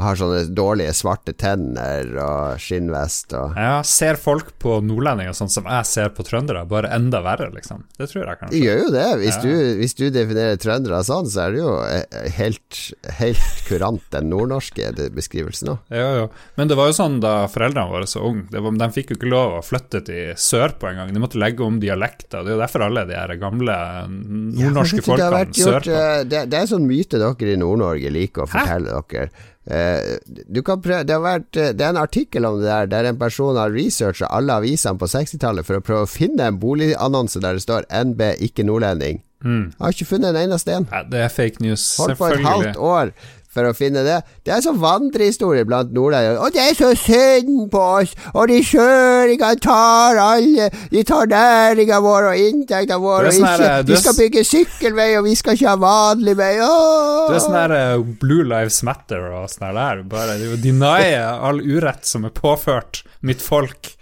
Og 0.00 0.04
har 0.06 0.16
sånne 0.16 0.40
dårlige 0.56 0.94
svarte 0.96 1.34
tenner 1.36 2.08
og 2.24 2.56
skinnvest 2.62 3.34
og 3.36 3.52
Jeg 3.60 3.84
ser 3.90 4.16
folk 4.16 4.54
på 4.62 4.78
nordlendinger 4.88 5.36
sånn 5.36 5.50
som 5.52 5.68
jeg 5.68 5.84
ser 5.90 6.08
på 6.16 6.24
trøndere, 6.24 6.62
bare 6.70 6.88
enda 6.96 7.20
verre, 7.24 7.50
liksom. 7.52 7.84
Det 8.00 8.08
tror 8.08 8.22
jeg 8.24 8.30
De 8.30 8.38
kanskje. 8.40 8.62
gjør 8.64 8.80
jo 8.86 8.90
det. 8.96 9.06
Hvis, 9.20 9.36
Ja. 9.36 9.42
du, 9.44 9.76
hvis 9.82 9.94
du 10.00 10.04
definerer 10.14 10.56
trøndere 10.62 11.02
sånn, 11.04 11.28
så 11.28 11.42
er 11.44 11.52
det 11.52 11.60
jo 11.60 11.74
eh, 11.84 12.30
helt, 12.38 12.80
helt 13.20 13.60
kurant 13.68 14.08
den 14.16 14.30
nordnorske 14.32 14.88
beskrivelsen 15.12 15.74
òg. 15.74 15.78
Jo, 15.92 16.08
jo. 16.22 16.26
Men 16.56 16.72
det 16.72 16.78
var 16.80 16.88
jo 16.88 16.96
sånn 16.96 17.20
da 17.20 17.34
foreldrene 17.52 17.92
våre 17.92 18.08
så 18.08 18.24
unge. 18.24 18.48
Var, 18.56 18.78
de 18.80 18.90
fikk 18.96 19.12
jo 19.12 19.18
ikke 19.20 19.30
lov 19.34 19.58
å 19.58 19.62
flytte 19.66 20.00
til 20.08 20.32
sørpå 20.40 20.88
engang. 20.94 21.12
De 21.12 21.20
måtte 21.20 21.38
legge 21.42 21.60
om 21.66 21.76
dialekter. 21.82 22.40
Det 22.46 22.54
er 22.54 22.56
jo 22.56 22.62
derfor 22.64 22.86
alle 22.88 23.04
de 23.10 23.18
her 23.18 23.36
gamle 23.42 23.76
nordnorske 24.08 25.02
ja, 25.02 25.06
folkene 25.06 25.44
sørpå. 25.60 25.94
eh, 25.94 26.24
det, 26.30 26.44
det 26.52 26.62
er 26.62 26.70
sånn 26.70 26.86
myte 26.88 27.20
dere 27.20 27.54
i 27.54 27.60
Nord-Norge 27.60 28.12
liker 28.14 28.46
å 28.46 28.50
fortelle 28.50 29.00
dere. 29.10 29.30
Eh, 29.70 30.18
du 30.26 30.62
kan 30.66 30.82
prøve, 30.82 31.04
det, 31.06 31.14
har 31.14 31.22
vært, 31.22 31.56
eh, 31.56 31.72
det 31.76 31.84
er 31.86 31.94
en 31.94 32.02
artikkel 32.02 32.46
om 32.48 32.58
det 32.58 32.66
der 32.66 32.90
der 32.90 33.10
en 33.10 33.18
person 33.18 33.56
har 33.56 33.70
researcha 33.70 34.26
alle 34.26 34.56
avisene 34.58 34.98
på 34.98 35.06
60-tallet 35.06 35.66
for 35.66 35.78
å 35.78 35.84
prøve 35.84 36.06
å 36.06 36.10
finne 36.10 36.48
en 36.50 36.58
boligannonse 36.58 37.42
der 37.42 37.58
det 37.58 37.62
står 37.62 37.86
'NB, 37.90 38.22
ikke 38.50 38.66
nordlending'. 38.66 39.22
Mm. 39.44 39.72
Har 39.80 39.94
ikke 39.94 40.04
funnet 40.04 40.34
en 40.34 40.42
eneste 40.50 40.74
en. 40.74 40.88
Det 41.10 41.20
er 41.20 41.28
fake 41.28 41.62
news, 41.64 41.96
Holdt 41.96 42.18
på 42.18 42.26
et 42.26 42.44
halvt 42.44 42.76
år 42.76 43.12
for 43.50 43.66
å 43.66 43.72
finne 43.74 44.02
det. 44.06 44.20
Det 44.46 44.52
er 44.54 44.62
sånn 44.64 44.78
vandrehistorie 44.80 45.66
blant 45.66 45.90
nordlendinger. 45.94 46.38
Og 46.44 46.54
det 46.54 46.62
er 46.62 46.76
så 46.78 46.90
synd 46.98 47.66
på 47.72 47.82
oss! 48.00 48.14
Og 48.34 48.50
de 48.50 48.60
søringene 48.66 49.58
tar 49.62 50.20
alle 50.22 50.68
De 50.92 51.02
tar 51.06 51.30
næringa 51.30 51.98
vår 52.04 52.28
og 52.30 52.42
inntekta 52.44 53.00
vår, 53.02 53.28
og 53.28 53.34
sånn 53.34 53.48
ikke 53.48 53.70
du 53.82 53.90
De 53.90 53.96
er 53.96 54.02
skal 54.04 54.18
bygge 54.18 54.44
sykkelvei, 54.46 55.08
og 55.18 55.26
vi 55.26 55.34
skal 55.38 55.58
ikke 55.58 55.72
ha 55.72 55.78
vanlig 55.82 56.36
vei. 56.38 56.52
Åh! 56.62 57.26
Det 57.30 57.40
er 57.40 57.44
sånn 57.46 57.58
her 57.58 57.76
eh, 57.78 58.04
Blue 58.22 58.46
Lives 58.46 58.80
Matter 58.86 59.26
og 59.32 59.50
sånn 59.50 59.74
der. 59.80 60.04
Bare 60.10 60.38
det 60.40 60.74
er 61.10 61.26
all 61.34 61.60
urett 61.60 62.06
som 62.06 62.28
er 62.28 62.34
påført 62.36 63.02
mitt 63.26 63.42
folk. 63.42 63.96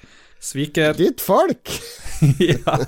Sviker. 0.45 0.95
Ditt 0.99 1.25
folk! 1.25 1.73
ja. 2.39 2.79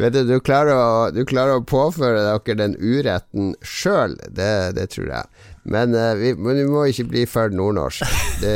Vet 0.00 0.14
du, 0.14 0.22
du, 0.28 0.36
klarer 0.44 0.74
å, 0.76 0.90
du 1.14 1.22
klarer 1.28 1.58
å 1.58 1.64
påføre 1.66 2.22
dere 2.26 2.58
den 2.58 2.76
uretten 2.78 3.54
sjøl, 3.62 4.16
det, 4.28 4.52
det 4.78 4.90
tror 4.94 5.10
jeg. 5.12 5.46
Men, 5.70 5.94
uh, 5.94 6.14
vi, 6.16 6.32
men 6.34 6.56
vi 6.56 6.66
må 6.70 6.86
ikke 6.88 7.06
bli 7.10 7.26
for 7.28 7.52
nordnorsk. 7.52 8.06
Det, 8.40 8.54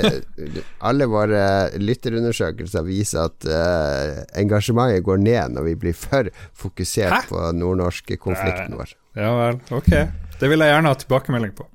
alle 0.89 1.09
våre 1.11 1.45
lytterundersøkelser 1.77 2.87
viser 2.87 3.29
at 3.29 3.49
uh, 3.49 4.23
engasjementet 4.41 5.05
går 5.05 5.21
ned 5.23 5.57
når 5.59 5.69
vi 5.69 5.77
blir 5.85 5.99
for 5.99 6.31
fokusert 6.59 7.13
Hæ? 7.13 7.23
på 7.29 7.45
nordnorske 7.59 8.19
konflikten 8.21 8.79
vår. 8.81 8.97
ja 9.21 9.31
vel, 9.37 9.61
ok. 9.77 9.93
Det 10.41 10.51
vil 10.51 10.65
jeg 10.65 10.73
gjerne 10.73 10.91
ha 10.91 11.01
tilbakemelding 11.05 11.55
på. 11.59 11.69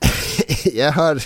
Jeg 0.80 0.92
har, 0.96 1.20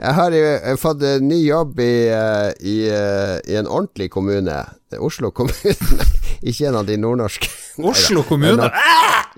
jeg 0.00 0.16
har 0.16 0.32
eh, 0.32 0.76
fått 0.80 1.02
en 1.04 1.26
ny 1.28 1.42
jobb 1.44 1.80
i, 1.84 1.94
eh, 2.08 2.50
i, 2.64 2.76
eh, 2.88 3.36
i 3.52 3.56
en 3.60 3.68
ordentlig 3.68 4.08
kommune. 4.14 4.62
Oslo 4.98 5.30
kommune, 5.30 6.06
ikke 6.48 6.70
en 6.70 6.78
av 6.80 6.86
de 6.88 6.96
nordnorske. 7.00 7.50
Oslo 7.84 8.24
kommune! 8.26 8.70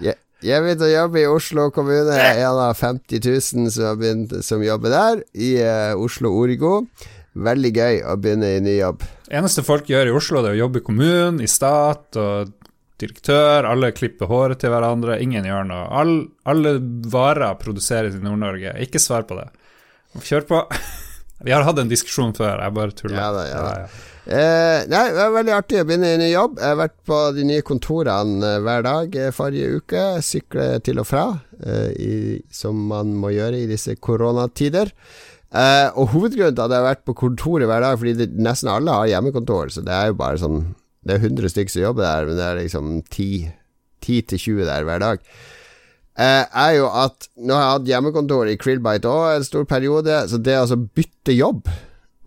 Jeg, 0.02 0.14
jeg 0.42 0.62
begynte 0.62 0.86
å 0.86 0.92
jobbe 0.92 1.20
i 1.22 1.26
Oslo 1.30 1.68
kommune. 1.74 2.14
Jeg 2.14 2.38
er 2.38 2.46
en 2.46 2.60
av 2.68 2.78
50 2.78 3.26
000 3.26 3.72
som, 3.74 3.88
har 3.90 3.98
begynt, 3.98 4.36
som 4.46 4.62
jobber 4.62 4.94
der, 4.94 5.24
i 5.34 5.54
eh, 5.62 5.98
Oslo 5.98 6.30
Origo. 6.38 6.84
Veldig 7.32 7.72
gøy 7.72 8.02
å 8.06 8.16
begynne 8.20 8.54
i 8.56 8.62
ny 8.62 8.76
jobb. 8.76 9.02
eneste 9.32 9.64
folk 9.66 9.88
gjør 9.90 10.10
i 10.10 10.14
Oslo, 10.14 10.42
det 10.44 10.52
er 10.52 10.58
å 10.60 10.62
jobbe 10.66 10.82
i 10.82 10.86
kommunen, 10.86 11.40
i 11.42 11.48
stat 11.50 12.18
og 12.20 12.52
direktør. 13.02 13.66
Alle 13.70 13.90
klipper 13.96 14.30
håret 14.30 14.62
til 14.62 14.70
hverandre, 14.70 15.18
ingen 15.24 15.46
gjør 15.48 15.66
noe. 15.70 15.88
All, 15.90 16.14
alle 16.46 16.76
varer 17.10 17.58
produseres 17.58 18.14
i 18.14 18.22
Nord-Norge. 18.22 18.76
Ikke 18.84 19.02
svar 19.02 19.26
på 19.26 19.40
det. 19.40 19.48
Kjør 20.20 20.48
på. 20.48 20.62
Vi 21.46 21.50
har 21.50 21.64
hatt 21.66 21.78
en 21.82 21.90
diskusjon 21.90 22.34
før, 22.36 22.60
jeg 22.62 22.74
bare 22.76 22.94
tuller. 22.94 23.18
Ja 23.18 23.30
da, 23.34 23.46
ja 23.50 23.62
da. 23.66 24.02
Eh, 24.22 24.84
nei, 24.86 25.06
det 25.10 25.18
er 25.24 25.32
veldig 25.34 25.54
artig 25.56 25.80
å 25.80 25.86
begynne 25.88 26.12
i 26.14 26.18
ny 26.20 26.28
jobb. 26.30 26.60
Jeg 26.60 26.70
har 26.70 26.78
vært 26.78 26.94
på 27.10 27.16
de 27.34 27.46
nye 27.48 27.64
kontorene 27.66 28.52
eh, 28.52 28.60
hver 28.62 28.84
dag 28.86 29.16
eh, 29.18 29.32
forrige 29.34 29.80
uke. 29.80 30.04
Sykle 30.22 30.66
til 30.86 31.02
og 31.02 31.08
fra, 31.08 31.24
eh, 31.58 31.88
i, 31.98 32.12
som 32.54 32.78
man 32.92 33.10
må 33.18 33.32
gjøre 33.34 33.64
i 33.64 33.66
disse 33.70 33.96
koronatider. 33.98 34.92
Eh, 35.50 35.88
og 35.98 36.12
hovedgrunnen 36.14 36.54
til 36.54 36.64
at 36.64 36.72
jeg 36.72 36.78
har 36.78 36.86
vært 36.92 37.02
på 37.08 37.16
kontoret 37.18 37.66
hver 37.68 37.82
dag, 37.84 37.98
fordi 37.98 38.14
det, 38.20 38.28
nesten 38.38 38.70
alle 38.70 38.94
har 39.00 39.10
hjemmekontor, 39.10 39.74
så 39.74 39.82
det 39.84 39.96
er 39.96 40.12
jo 40.12 40.20
bare 40.22 40.40
sånn 40.40 40.62
Det 41.02 41.16
er 41.16 41.24
100 41.26 41.50
stykker 41.50 41.74
som 41.74 41.82
jobber 41.82 42.06
der, 42.06 42.28
men 42.28 42.36
det 42.38 42.44
er 42.46 42.58
liksom 42.60 42.90
10-20 43.10 44.60
der 44.68 44.84
hver 44.86 45.02
dag. 45.02 45.24
Eh, 46.12 46.44
er 46.44 46.74
jo 46.76 46.90
at 46.92 47.28
nå 47.40 47.56
har 47.56 47.62
jeg 47.62 47.72
hatt 47.72 47.88
hjemmekontor 47.88 48.50
i 48.52 48.58
Krillbite 48.60 49.08
òg 49.08 49.38
en 49.38 49.46
stor 49.46 49.64
periode, 49.68 50.18
så 50.28 50.36
det 50.36 50.58
å 50.58 50.66
altså 50.66 50.76
bytte 50.76 51.32
jobb 51.32 51.70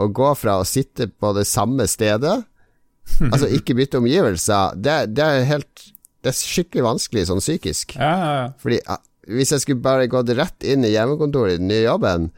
å 0.02 0.08
gå 0.10 0.32
fra 0.40 0.58
å 0.58 0.66
sitte 0.68 1.08
på 1.08 1.34
det 1.38 1.46
samme 1.48 1.86
stedet, 1.90 2.40
altså 3.32 3.50
ikke 3.54 3.78
bytte 3.78 4.02
omgivelser, 4.02 4.74
det, 4.82 4.98
det, 5.14 5.26
er 5.26 5.50
helt 5.52 5.84
Det 6.26 6.32
er 6.32 6.40
skikkelig 6.40 6.88
vanskelig 6.88 7.28
sånn 7.30 7.44
psykisk. 7.44 7.94
Ja, 8.00 8.14
ja, 8.18 8.32
ja. 8.40 8.48
Fordi 8.64 8.80
ah, 8.90 9.04
hvis 9.30 9.54
jeg 9.54 9.62
skulle 9.62 9.86
bare 9.86 10.10
gått 10.10 10.34
rett 10.34 10.66
inn 10.66 10.86
i 10.86 10.96
hjemmekontoret 10.96 11.60
i 11.60 11.62
den 11.62 11.70
nye 11.70 11.86
jobben, 11.86 12.32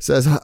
så 0.00 0.20
så 0.24 0.38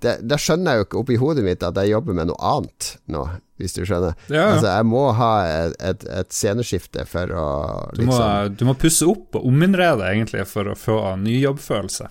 det 0.00 0.16
det, 0.24 0.38
skjønner 0.40 0.72
jeg 0.74 0.80
jo 0.80 0.86
ikke 0.86 1.00
oppi 1.02 1.16
hodet 1.20 1.44
mitt 1.44 1.64
at 1.66 1.76
jeg 1.80 1.92
jobber 1.92 2.16
med 2.16 2.30
noe 2.30 2.52
annet 2.52 2.94
nå, 3.12 3.24
hvis 3.60 3.76
du 3.76 3.82
skjønner. 3.84 4.16
Ja. 4.32 4.46
Altså, 4.54 4.70
jeg 4.70 4.86
må 4.88 5.02
ha 5.16 5.32
et, 5.48 5.76
et, 5.90 6.06
et 6.20 6.32
sceneskifte 6.32 7.04
for 7.08 7.34
å 7.36 7.48
Du, 7.96 8.06
må, 8.06 8.14
liksom 8.16 8.56
du 8.56 8.64
må 8.70 8.76
pusse 8.80 9.08
opp 9.10 9.36
og 9.40 9.46
ominnrede, 9.50 10.08
egentlig, 10.08 10.46
for 10.48 10.72
å 10.72 10.78
få 10.78 10.98
ny 11.20 11.40
jobbfølelse. 11.42 12.08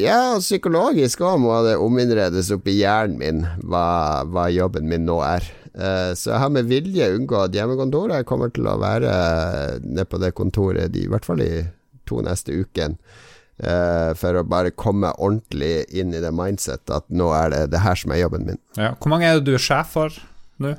Ja, 0.00 0.38
psykologisk 0.40 1.20
òg 1.26 1.40
må 1.42 1.56
det 1.66 1.76
ominnredes 1.82 2.52
oppi 2.54 2.76
i 2.76 2.82
hjernen 2.84 3.18
min 3.20 3.40
hva, 3.68 4.22
hva 4.30 4.46
jobben 4.52 4.88
min 4.88 5.04
nå 5.08 5.18
er. 5.26 5.44
Eh, 5.74 6.12
så 6.16 6.32
jeg 6.32 6.42
har 6.44 6.52
med 6.54 6.70
vilje 6.70 7.10
unngått 7.16 7.56
hjemmekontoret. 7.58 8.22
Jeg 8.22 8.28
kommer 8.30 8.52
til 8.54 8.70
å 8.70 8.78
være 8.80 9.10
nede 9.84 10.06
på 10.08 10.22
det 10.22 10.32
kontoret 10.38 10.94
de, 10.94 11.04
i 11.04 11.10
hvert 11.10 11.26
fall 11.26 11.42
i 11.44 11.66
to 12.08 12.22
neste 12.24 12.54
uken. 12.54 12.96
Eh, 13.62 14.10
for 14.18 14.40
å 14.40 14.44
bare 14.48 14.72
komme 14.74 15.12
ordentlig 15.18 15.84
inn 15.96 16.14
i 16.16 16.20
det 16.22 16.32
mindsettet 16.34 16.90
at 16.96 17.06
nå 17.12 17.30
er 17.36 17.50
det 17.54 17.62
det 17.74 17.82
her 17.84 17.98
som 18.00 18.12
er 18.14 18.22
jobben 18.24 18.46
min. 18.48 18.60
Ja. 18.76 18.94
Hvor 18.98 19.12
mange 19.12 19.28
er 19.28 19.38
det 19.40 19.46
du 19.48 19.54
er 19.56 19.62
sjef 19.64 19.92
for 19.96 20.14
nå? 20.60 20.74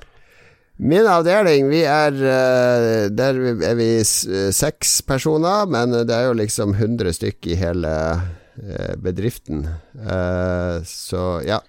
Min 0.82 1.06
avdeling, 1.06 1.68
vi 1.70 1.84
er 1.86 2.16
eh, 2.26 3.10
Der 3.14 3.38
er 3.68 3.76
vi 3.78 3.90
seks 4.04 5.02
personer, 5.06 5.68
men 5.70 5.94
det 5.94 6.16
er 6.16 6.30
jo 6.32 6.38
liksom 6.40 6.74
100 6.74 7.14
stykk 7.20 7.52
i 7.54 7.58
hele 7.60 7.92
eh, 8.18 8.96
bedriften. 8.98 9.68
Eh, 10.02 10.80
Så 10.88 11.26
ja. 11.46 11.60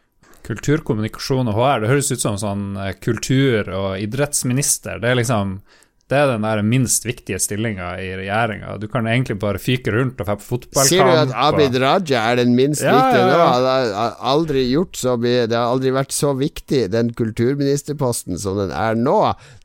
Kulturkommunikasjon 0.42 1.46
og 1.52 1.54
HR, 1.60 1.84
det 1.84 1.90
høres 1.92 2.08
ut 2.14 2.24
som 2.24 2.38
sånn 2.40 2.64
eh, 2.80 2.94
kultur- 3.04 3.68
og 3.76 3.92
idrettsminister. 4.00 4.98
Det 5.02 5.12
er 5.12 5.20
liksom 5.20 5.58
Det 6.12 6.18
er 6.20 6.28
den 6.34 6.44
der 6.44 6.60
minst 6.66 7.06
viktige 7.08 7.38
stillinga 7.40 7.94
i 8.02 8.10
regjeringa. 8.20 8.76
Du 8.80 8.84
kan 8.92 9.06
egentlig 9.08 9.38
bare 9.40 9.60
fyke 9.62 9.94
rundt 9.94 10.20
og 10.20 10.28
dra 10.28 10.36
på 10.36 10.44
fotballkamp. 10.44 10.90
Sier 10.90 11.08
du 11.08 11.20
at 11.22 11.32
Abid 11.32 11.78
Raja 11.80 12.26
er 12.28 12.40
den 12.42 12.52
minst 12.58 12.84
Ja, 12.84 12.92
viktige 12.98 13.22
ja, 13.22 13.38
ja. 13.40 13.46
Det, 13.62 13.94
har 13.96 14.18
aldri 14.32 14.64
gjort 14.68 14.98
så 14.98 15.14
mye 15.20 15.46
Det 15.48 15.56
har 15.56 15.70
aldri 15.72 15.92
vært 15.94 16.12
så 16.12 16.32
viktig, 16.36 16.82
den 16.92 17.12
kulturministerposten 17.16 18.40
som 18.40 18.58
den 18.60 18.74
er 18.76 18.98
nå, 18.98 19.16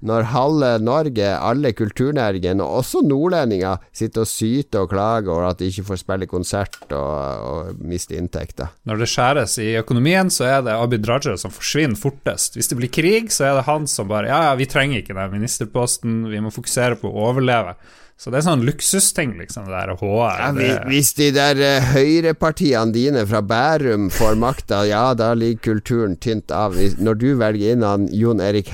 når 0.08 0.30
halve 0.32 0.72
Norge, 0.84 1.28
alle 1.36 1.74
kulturnæringene, 1.76 2.64
og 2.64 2.84
også 2.84 3.04
nordlendinger, 3.08 3.82
sitter 3.96 4.24
og 4.24 4.32
syter 4.32 4.86
og 4.86 4.92
klager 4.94 5.34
over 5.34 5.50
at 5.50 5.60
de 5.60 5.70
ikke 5.72 5.86
får 5.90 6.02
spille 6.04 6.30
konsert 6.30 6.80
og, 6.96 7.44
og 7.52 7.84
miste 7.84 8.16
inntekter. 8.18 8.72
Når 8.88 9.04
det 9.04 9.10
skjæres 9.12 9.58
i 9.64 9.70
økonomien, 9.82 10.32
så 10.34 10.48
er 10.48 10.66
det 10.68 10.78
Abid 10.78 11.08
Raja 11.10 11.36
som 11.40 11.54
forsvinner 11.54 12.00
fortest. 12.00 12.56
Hvis 12.58 12.72
det 12.72 12.80
blir 12.80 12.94
krig, 12.94 13.32
så 13.34 13.50
er 13.50 13.60
det 13.60 13.68
han 13.68 13.88
som 13.90 14.10
bare 14.10 14.30
Ja, 14.32 14.40
ja, 14.50 14.56
vi 14.60 14.68
trenger 14.70 15.02
ikke 15.02 15.16
den 15.18 15.34
ministerposten, 15.34 16.18
vi 16.32 16.37
må 16.44 16.52
fokusere 16.54 17.00
på 17.00 17.10
å 17.12 17.30
overleve. 17.32 17.78
Så 18.18 18.32
det 18.34 18.40
er 18.40 18.46
sånn 18.48 18.64
luksusting, 18.66 19.36
liksom, 19.38 19.68
det 19.70 19.76
der 19.76 19.92
HR. 20.00 20.40
Ja, 20.42 20.78
hvis 20.90 21.12
de 21.20 21.28
der 21.36 21.60
eh, 21.62 21.92
høyrepartiene 21.94 22.90
dine 22.96 23.22
fra 23.30 23.44
Bærum 23.46 24.08
får 24.10 24.40
makta, 24.42 24.80
ja, 24.90 25.04
da 25.14 25.36
ligger 25.38 25.62
kulturen 25.76 26.16
tynt 26.18 26.50
av. 26.50 26.74
Når 26.98 27.20
du 27.22 27.28
velger 27.38 27.76
inn 27.76 27.86
han 27.86 28.08
Jon 28.10 28.42
Erik 28.42 28.72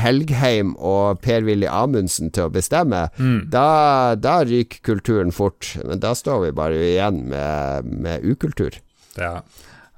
Helgheim 0.00 0.72
og 0.80 1.20
Per-Willy 1.20 1.68
Amundsen 1.68 2.32
til 2.32 2.48
å 2.48 2.54
bestemme, 2.54 3.10
da, 3.52 3.68
da 4.16 4.38
ryker 4.48 4.80
kulturen 4.94 5.28
fort. 5.36 5.74
Men 5.84 6.00
da 6.00 6.14
står 6.16 6.46
vi 6.46 6.54
bare 6.56 6.80
igjen 6.94 7.26
med, 7.28 7.92
med 8.00 8.24
ukultur. 8.24 8.80
ja. 9.20 9.42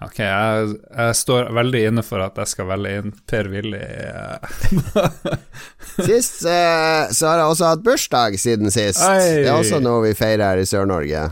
Ok, 0.00 0.16
jeg, 0.22 0.76
jeg 0.96 1.16
står 1.18 1.50
veldig 1.52 1.80
inne 1.90 2.02
for 2.04 2.24
at 2.24 2.38
jeg 2.40 2.48
skal 2.54 2.68
velge 2.70 2.92
inn 3.02 3.10
Per-Willy. 3.28 3.80
Sist 6.08 6.46
eh, 6.48 7.10
så 7.12 7.28
har 7.28 7.42
jeg 7.42 7.50
også 7.50 7.68
hatt 7.68 7.84
bursdag 7.84 8.38
siden 8.40 8.72
sist. 8.72 9.02
Oi. 9.04 9.42
Det 9.44 9.50
er 9.50 9.58
også 9.58 9.82
noe 9.84 10.06
vi 10.06 10.14
feirer 10.16 10.46
her 10.46 10.62
i 10.62 10.64
Sør-Norge. 10.68 11.26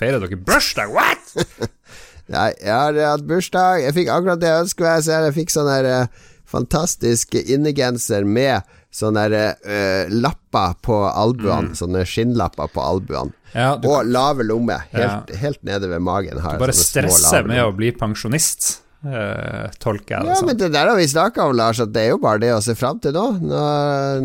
Feirer 0.00 0.24
dere 0.24 0.40
bursdag? 0.48 0.94
What?! 0.96 1.68
Nei, 2.34 2.48
jeg 2.62 2.72
har 2.72 2.96
hatt 3.04 3.26
bursdag. 3.28 3.82
Jeg 3.84 3.96
fikk 3.98 4.12
akkurat 4.14 4.40
det 4.40 4.48
jeg 4.48 4.64
ønsket 4.64 4.86
meg. 4.86 5.12
Jeg 5.26 5.36
fikk 5.36 5.52
sånn 5.52 5.68
her 5.68 5.90
eh, 5.90 6.28
fantastisk 6.48 7.36
innegenser 7.42 8.24
med 8.24 8.64
sånne 8.94 9.26
der, 9.30 9.56
uh, 9.64 10.12
lapper 10.12 10.76
på 10.82 10.96
albuene. 11.08 11.76
Sånne 11.78 12.04
skinnlapper 12.08 12.70
på 12.74 12.82
albuene. 12.82 13.34
Ja, 13.54 13.72
Og 13.74 14.06
lave 14.06 14.44
lomme. 14.46 14.76
Helt, 14.92 15.32
helt 15.40 15.62
nede 15.66 15.88
ved 15.90 16.02
magen. 16.06 16.38
Har 16.38 16.54
du 16.54 16.62
bare 16.62 16.76
stresser 16.76 17.46
med 17.50 17.64
å 17.64 17.72
bli 17.74 17.90
pensjonist, 17.98 18.76
eh, 19.04 19.70
tolker 19.80 20.16
jeg 20.16 20.26
det 20.26 20.30
Ja, 20.32 20.36
som. 20.40 20.48
men 20.50 20.58
det 20.60 20.68
der 20.74 20.90
har 20.90 20.98
vi 20.98 21.06
snakka 21.08 21.46
om, 21.48 21.54
Lars, 21.56 21.80
at 21.80 21.92
det 21.94 22.02
er 22.04 22.10
jo 22.12 22.18
bare 22.22 22.42
det 22.42 22.50
å 22.54 22.60
se 22.64 22.74
fram 22.78 23.00
til 23.02 23.14
nå. 23.16 23.24
Nå, 23.40 23.62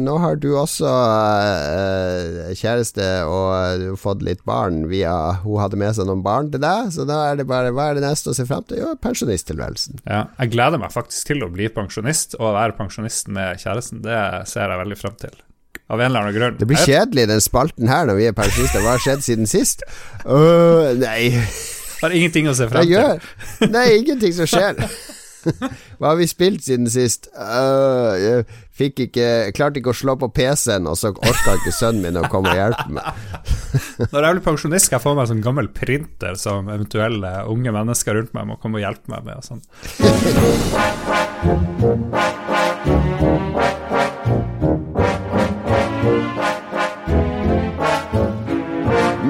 nå 0.01 0.15
har 0.23 0.35
du 0.41 0.49
også 0.59 0.89
uh, 0.89 2.51
kjæreste 2.57 3.07
og 3.29 3.79
du 3.81 3.88
har 3.93 3.99
fått 4.01 4.25
litt 4.25 4.43
barn 4.47 4.85
via 4.91 5.13
Hun 5.43 5.61
hadde 5.61 5.79
med 5.79 5.95
seg 5.97 6.09
noen 6.09 6.23
barn 6.25 6.51
til 6.53 6.61
deg, 6.63 6.91
så 6.95 7.05
da 7.07 7.21
er 7.31 7.39
det 7.39 7.47
bare 7.49 7.73
Hva 7.75 7.89
er 7.91 7.99
det 7.99 8.05
neste 8.05 8.31
å 8.33 8.38
se 8.38 8.45
fram 8.49 8.65
til? 8.69 8.81
Jo, 8.83 8.93
pensjonisttilværelsen. 9.01 10.01
Ja, 10.05 10.25
jeg 10.41 10.53
gleder 10.55 10.81
meg 10.81 10.93
faktisk 10.95 11.31
til 11.31 11.43
å 11.45 11.51
bli 11.53 11.69
pensjonist 11.73 12.38
og 12.39 12.53
være 12.57 12.77
pensjonist 12.77 13.29
med 13.33 13.59
kjæresten. 13.63 14.03
Det 14.05 14.19
ser 14.51 14.69
jeg 14.71 14.81
veldig 14.83 14.99
frem 14.99 15.17
til. 15.21 15.35
Av 15.85 15.99
en 16.01 16.07
eller 16.07 16.23
annen 16.25 16.33
grunn. 16.33 16.55
Det 16.57 16.65
blir 16.69 16.79
kjedelig, 16.81 17.27
den 17.29 17.43
spalten 17.43 17.89
her, 17.91 18.07
når 18.09 18.17
vi 18.17 18.27
er 18.29 18.33
pensjonister. 18.38 18.81
Hva 18.81 18.95
har 18.95 19.03
skjedd 19.03 19.21
siden 19.25 19.49
sist? 19.49 19.83
Uh, 20.25 20.95
nei, 20.97 21.35
har 22.05 22.15
ingenting 22.15 22.49
å 22.49 22.55
se 22.57 22.69
frem 22.71 22.87
til. 22.89 23.29
Det 23.65 23.83
er 23.83 23.99
ingenting 23.99 24.33
som 24.37 24.49
skjer. 24.49 24.81
Hva 25.99 26.11
har 26.11 26.17
vi 26.19 26.27
spilt 26.29 26.63
siden 26.65 26.89
sist? 26.89 27.27
Uh, 27.37 28.15
jeg 28.17 28.45
fikk 28.75 28.99
ikke 29.07 29.27
Klarte 29.55 29.79
ikke 29.79 29.93
å 29.93 29.97
slå 29.97 30.15
på 30.19 30.27
PC-en, 30.35 30.87
og 30.89 30.97
så 30.99 31.07
orka 31.13 31.55
ikke 31.59 31.73
sønnen 31.75 32.03
min 32.05 32.19
å 32.19 32.29
komme 32.31 32.49
og 32.53 32.59
hjelpe 32.59 32.87
meg. 32.97 33.05
Når 34.13 34.19
jeg 34.27 34.31
blir 34.37 34.45
pensjonist, 34.49 34.85
skal 34.89 34.97
jeg 34.97 35.05
få 35.05 35.13
meg 35.15 35.23
en 35.25 35.31
sånn 35.35 35.45
gammel 35.45 35.67
printer 35.75 36.33
som 36.41 36.69
eventuelle 36.71 37.31
unge 37.51 37.71
mennesker 37.75 38.11
rundt 38.19 38.33
meg 38.37 38.43
må 38.49 38.55
komme 38.61 38.75
og 38.81 38.85
hjelpe 38.87 39.07
meg 39.13 39.21
med. 39.27 39.35
Og 39.39 39.45
sånn. 39.45 39.61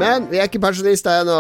Men 0.06 0.28
vi 0.30 0.38
er 0.38 0.46
ikke 0.46 0.60
pensjonister 0.62 1.24
ennå, 1.24 1.36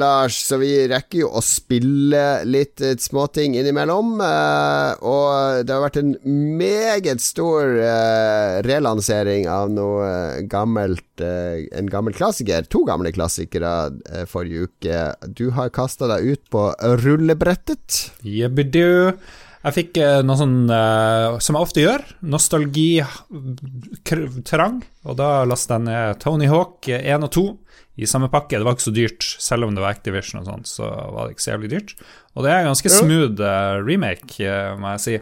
Lars, 0.00 0.38
så 0.48 0.56
vi 0.56 0.86
rekker 0.88 1.18
jo 1.26 1.28
å 1.36 1.42
spille 1.44 2.40
litt 2.48 2.80
eh, 2.80 2.96
småting 2.96 3.52
innimellom. 3.60 4.14
eh, 4.24 4.90
og 5.04 5.60
det 5.68 5.74
har 5.74 5.82
vært 5.84 5.98
en 6.00 6.14
meget 6.56 7.20
stor 7.20 7.60
eh, 7.76 8.64
relansering 8.64 9.44
av 9.52 9.68
noe 9.74 10.40
gammelt 10.48 11.04
En 11.18 11.88
gammel 11.90 12.14
klassiker. 12.14 12.62
To 12.70 12.84
gamle 12.86 13.10
klassikere 13.10 13.90
forrige 14.30 14.68
uke. 14.68 14.98
Du 15.34 15.50
har 15.56 15.74
kasta 15.74 16.06
deg 16.06 16.22
ut 16.30 16.44
på 16.54 16.70
rullebrettet. 17.02 18.14
Jebbidu. 18.22 19.18
Jeg 19.64 19.74
fikk 19.74 19.98
noe 20.22 20.38
sånn, 20.38 20.70
som 21.42 21.58
jeg 21.58 21.64
ofte 21.66 21.82
gjør, 21.82 22.06
nostalgi-trang. 22.22 23.02
Og 25.10 25.14
da 25.18 25.42
lastet 25.50 25.74
jeg 25.74 25.82
ned 25.88 26.22
Tony 26.22 26.46
Hawk 26.54 26.86
1 26.86 27.26
og 27.26 27.32
2 27.34 27.67
i 27.98 28.06
samme 28.06 28.30
pakke. 28.30 28.58
Det 28.58 28.66
var 28.66 28.76
ikke 28.76 28.88
så 28.88 28.94
dyrt, 28.94 29.28
selv 29.42 29.66
om 29.66 29.74
det 29.74 29.82
var 29.82 29.96
Activision 29.96 30.40
og 30.42 30.48
sånt, 30.48 30.70
så 30.70 30.86
var 30.86 31.26
det 31.26 31.36
ikke 31.36 31.44
så 31.44 31.52
jævlig 31.54 31.70
dyrt. 31.74 31.94
Og 32.36 32.44
det 32.46 32.52
er 32.52 32.62
en 32.62 32.70
ganske 32.70 32.92
smooth 32.94 33.42
eh, 33.42 33.78
remake, 33.82 34.36
eh, 34.46 34.74
må 34.78 34.94
jeg 34.94 35.04
si. 35.04 35.16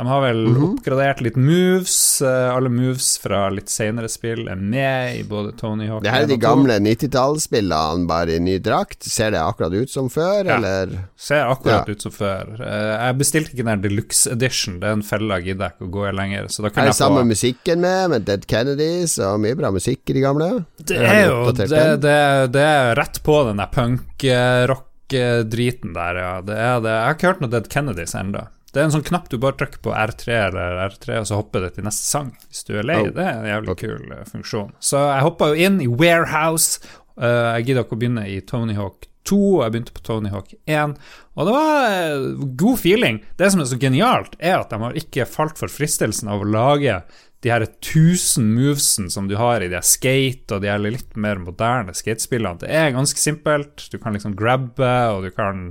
De 0.00 0.06
har 0.08 0.22
vel 0.24 0.38
Mhm. 0.48 0.62
oppgradert 0.78 1.18
litt 1.20 1.36
moves. 1.36 2.22
eh, 2.24 2.54
alle 2.56 2.70
moves 2.72 3.18
fra 3.20 3.50
litt 3.52 3.68
senere 3.68 4.08
spill 4.08 4.48
er 4.48 4.56
med 4.56 5.18
i 5.18 5.22
både 5.28 5.52
Tony 5.58 5.86
Hawk 5.90 6.02
Det 6.02 6.10
her 6.14 6.22
er 6.22 6.26
de 6.30 6.38
gamle 6.40 6.78
90-tallsspillene, 6.80 8.06
bare 8.08 8.36
i 8.36 8.38
ny 8.40 8.58
drakt. 8.64 9.02
Ser 9.04 9.30
det 9.34 9.40
akkurat 9.44 9.74
ut 9.76 9.90
som 9.92 10.08
før, 10.08 10.44
Ja. 10.46 10.56
eller? 10.56 10.88
Ser 11.16 11.44
akkurat 11.44 11.86
Ja. 11.86 11.92
ut 11.92 12.00
som 12.02 12.12
før. 12.12 12.60
Eh, 12.60 12.96
jeg 13.10 13.18
bestilte 13.18 13.52
ikke 13.54 13.64
den 13.68 13.82
deluxe 13.82 14.26
edition, 14.32 14.80
det 14.80 14.88
er 14.88 14.92
en 14.92 15.02
felle 15.02 15.28
jeg 15.42 15.56
ikke 15.58 15.82
å 15.82 15.90
gå 15.90 16.08
i 16.08 16.12
lenger. 16.16 16.44
Så 16.48 16.62
da 16.62 16.70
kunne 16.70 16.86
jeg 16.86 16.94
samme 16.94 17.20
få 17.20 17.26
musikken 17.28 17.78
med, 17.80 18.10
med 18.10 18.24
Dead 18.24 18.46
Kennedys 18.46 19.18
og 19.18 19.38
mye 19.40 19.54
bra 19.56 19.70
musikk 19.70 20.00
i 20.08 20.12
de 20.14 20.20
gamle? 20.22 20.64
Det 20.82 20.96
er 20.96 21.26
jo 21.28 21.52
det, 21.52 21.68
det, 22.00 22.52
det 22.52 22.62
er 22.64 22.94
rett 22.96 23.20
på 23.22 23.44
den 23.46 23.58
der 23.58 23.66
punk-rock 23.70 24.86
Hawk-driten 25.10 25.92
der, 25.92 26.14
ja. 26.14 26.40
Det 26.40 26.54
er 26.56 26.80
det. 26.80 26.90
Jeg 26.94 27.04
har 27.04 27.14
ikke 27.14 27.26
hørt 27.32 27.40
noe 27.42 27.50
Dead 27.50 27.68
Kennedys 27.68 28.14
ennå. 28.14 28.46
Det 28.70 28.80
er 28.80 28.86
en 28.86 28.94
sånn 28.94 29.06
knapp 29.06 29.28
du 29.30 29.36
bare 29.42 29.58
trykker 29.58 29.82
på 29.82 29.92
R3 29.94 30.34
eller 30.46 30.80
R3, 30.86 31.18
og 31.18 31.28
så 31.28 31.38
hopper 31.40 31.66
det 31.66 31.72
til 31.76 31.86
neste 31.86 32.06
sang. 32.06 32.32
Hvis 32.48 32.62
du 32.68 32.76
er 32.78 32.86
lei. 32.86 33.00
Oh. 33.02 33.12
Det 33.16 33.26
er 33.26 33.38
en 33.40 33.48
jævlig 33.50 33.76
kul 33.82 34.12
uh, 34.14 34.24
funksjon. 34.30 34.74
Så 34.78 35.00
jeg 35.02 35.26
hoppa 35.26 35.50
jo 35.50 35.68
inn 35.68 35.80
i 35.82 35.88
Warehouse. 35.90 36.78
Uh, 37.18 37.56
jeg 37.58 37.70
gidder 37.70 37.86
ikke 37.86 37.98
å 37.98 38.02
begynne 38.02 38.26
i 38.30 38.38
Tony 38.46 38.78
Hawk 38.78 39.08
2, 39.28 39.40
og 39.58 39.64
jeg 39.64 39.74
begynte 39.74 39.96
på 39.96 40.04
Tony 40.06 40.30
Hawk 40.32 40.54
1. 40.70 40.94
Og 41.38 41.46
det 41.46 41.54
var 41.54 41.84
uh, 42.16 42.44
god 42.58 42.78
feeling. 42.82 43.20
Det 43.38 43.50
som 43.54 43.62
er 43.62 43.68
så 43.70 43.78
genialt, 43.80 44.34
er 44.42 44.58
at 44.60 44.70
de 44.72 44.80
har 44.82 44.98
ikke 44.98 45.28
falt 45.30 45.60
for 45.60 45.70
fristelsen 45.72 46.28
av 46.32 46.42
å 46.42 46.48
lage 46.50 47.00
de 47.40 47.48
her 47.48 47.64
tusen 47.80 48.50
movesen 48.52 49.06
som 49.08 49.24
du 49.30 49.32
har 49.40 49.62
i 49.64 49.70
de 49.72 49.78
skate 49.86 50.52
og 50.58 50.60
de 50.60 50.68
her 50.68 50.82
litt 50.82 51.14
mer 51.16 51.38
moderne 51.40 51.94
skatespillene. 51.96 52.60
Det 52.60 52.68
er 52.68 52.92
ganske 52.92 53.16
simpelt. 53.22 53.86
Du 53.88 53.96
kan 54.02 54.12
liksom 54.12 54.34
grabbe, 54.36 54.90
og 55.14 55.24
du 55.24 55.30
kan 55.32 55.70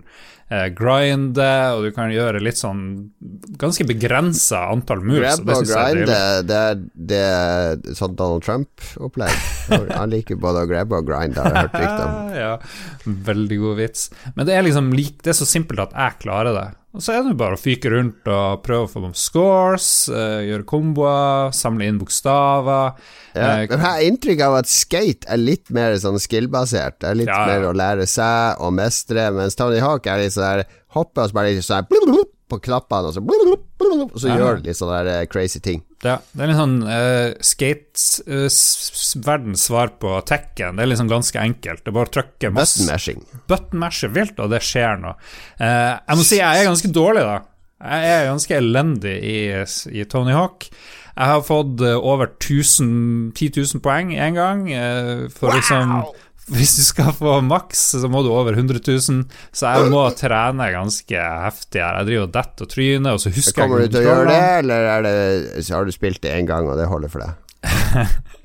eh, 0.49 0.65
grinde, 0.73 1.45
og 1.75 1.83
du 1.85 1.91
kan 1.93 2.09
gjøre 2.09 2.41
litt 2.41 2.57
sånn 2.57 2.81
ganske 3.61 3.85
begrensa 3.85 4.63
antall 4.73 5.03
moves. 5.05 5.37
Grab 5.43 5.45
det 5.45 5.59
og 5.59 5.69
grinde, 5.69 6.17
det, 6.49 6.57
er- 6.71 6.81
det 7.13 7.21
er 7.27 7.95
sånn 8.01 8.17
Donald 8.17 8.41
Trump-opplegg. 8.49 9.37
Han 9.93 10.09
liker 10.09 10.41
både 10.41 10.65
å 10.65 10.71
grabbe 10.73 11.03
og 11.03 11.05
grinde, 11.11 11.37
har 11.45 11.53
jeg 11.53 11.67
hørt 11.69 11.77
rykter 11.83 12.05
om. 12.07 12.33
ja, 12.47 12.51
veldig 13.29 13.61
god 13.61 13.77
vits. 13.83 14.07
Men 14.33 14.49
det 14.49 14.57
er 14.57 14.65
liksom 14.65 14.89
lik, 14.97 15.19
det 15.21 15.35
er 15.35 15.37
så 15.37 15.45
simpelt 15.45 15.58
at 15.67 15.91
jeg 15.95 16.19
klarer 16.23 16.53
det. 16.53 16.67
Og 16.89 17.03
så 17.05 17.13
er 17.13 17.21
det 17.21 17.35
bare 17.37 17.53
å 17.53 17.59
fyke 17.61 17.91
rundt 17.93 18.25
og 18.33 18.63
prøve 18.65 18.87
å 18.87 18.89
få 18.89 19.01
noen 19.03 19.13
scores, 19.13 20.09
eh, 20.09 20.47
gjøre 20.47 20.65
komboer, 20.65 21.51
samle 21.53 21.85
inn 21.85 21.99
bokstaver. 22.01 22.95
Ja, 23.35 23.59
Eh, 23.59 23.67
men 23.69 23.79
har 23.79 24.01
inntrykk 24.01 24.41
av 24.41 24.55
at 24.55 24.65
skate 24.65 25.29
er 25.29 25.37
litt 25.37 25.69
mer 25.69 25.93
sånn 26.01 26.17
skill-basert. 26.17 26.97
Det 26.99 27.11
er 27.11 27.15
litt 27.15 27.27
Ja, 27.29 27.45
mer 27.45 27.61
å 27.69 27.75
lære 27.77 28.07
seg 28.07 28.57
og 28.59 28.73
mestre, 28.73 29.31
mens 29.31 29.55
Tony 29.55 29.77
Hawk 29.79 30.07
er 30.07 30.17
litt 30.17 30.33
sånn 30.33 30.57
der 30.57 30.65
Hopper 30.95 31.21
og 31.23 31.29
så 31.29 31.33
bare 31.33 31.53
litt 31.53 31.63
sånn 31.63 31.85
på 32.49 32.59
knappene, 32.59 33.05
og 33.05 33.13
så, 33.13 33.21
og 33.21 34.17
så 34.19 34.27
gjør 34.33 34.57
det 34.57 34.65
litt 34.71 34.79
sånne 34.79 35.03
der 35.03 35.21
eh, 35.21 35.25
crazy 35.27 35.59
ting. 35.59 35.83
Ja, 35.99 36.13
det 36.31 36.43
er 36.43 36.47
litt 36.47 36.59
sånn 36.59 36.77
uh, 36.87 37.35
skate-verdens 37.43 39.65
svar 39.67 39.89
på 39.99 40.13
Tekken. 40.27 40.77
Det 40.79 40.83
er 40.85 40.91
liksom 40.93 41.09
ganske 41.11 41.41
enkelt. 41.41 41.83
Det 41.83 41.89
er 41.91 41.97
bare 41.97 42.07
å 42.07 42.15
trykke 42.15 42.51
masse 42.55 42.79
Button 42.79 42.93
mashing. 42.93 43.19
button 43.51 43.79
masher 43.83 44.09
vilt, 44.15 44.37
og 44.39 44.47
det 44.53 44.61
skjer 44.63 44.95
noe. 45.01 45.15
Uh, 45.59 45.99
jeg 45.99 46.15
må 46.15 46.23
si 46.27 46.37
jeg 46.39 46.55
er 46.61 46.69
ganske 46.69 46.91
dårlig, 46.95 47.23
da. 47.27 47.37
Jeg 47.79 48.07
er 48.13 48.27
ganske 48.27 48.55
elendig 48.59 49.17
i, 49.23 49.37
i 49.95 50.03
Tony 50.11 50.33
Hawk. 50.35 50.67
Jeg 51.19 51.27
har 51.27 51.41
fått 51.43 51.81
eh, 51.83 51.97
over 51.99 52.29
1000, 52.31 53.33
10 53.35 53.49
000 53.75 53.81
poeng 53.83 54.13
én 54.15 54.37
gang. 54.37 54.61
eh, 54.71 55.25
for 55.35 55.51
liksom 55.51 55.91
Hvis 56.49 56.75
du 56.79 56.83
skal 56.85 57.11
få 57.13 57.35
maks, 57.45 57.81
så 58.01 58.09
må 58.11 58.23
du 58.25 58.31
over 58.33 58.55
100 58.57 58.81
000. 58.81 59.19
Så 59.53 59.73
jeg 59.73 59.91
må 59.93 60.01
trene 60.19 60.71
ganske 60.73 61.27
heftig 61.45 61.83
her. 61.83 61.99
Jeg 62.01 62.09
driver 62.09 62.25
og 62.27 62.33
detter 62.37 62.65
og 62.65 62.73
tryner, 62.73 63.11
og 63.13 63.21
så 63.23 63.33
husker 63.33 63.63
jeg 63.63 63.69
Kommer 63.69 63.85
du 63.85 63.93
til 63.93 64.01
å 64.01 64.07
gjøre 64.07 64.31
det, 64.31 64.41
eller 64.63 64.89
er 64.95 65.05
det, 65.05 65.13
har 65.69 65.85
du 65.85 65.93
spilt 65.95 66.23
det 66.25 66.33
én 66.35 66.49
gang, 66.49 66.69
og 66.69 66.79
det 66.79 66.89
holder 66.89 67.13
for 67.13 67.25
deg? 67.25 67.37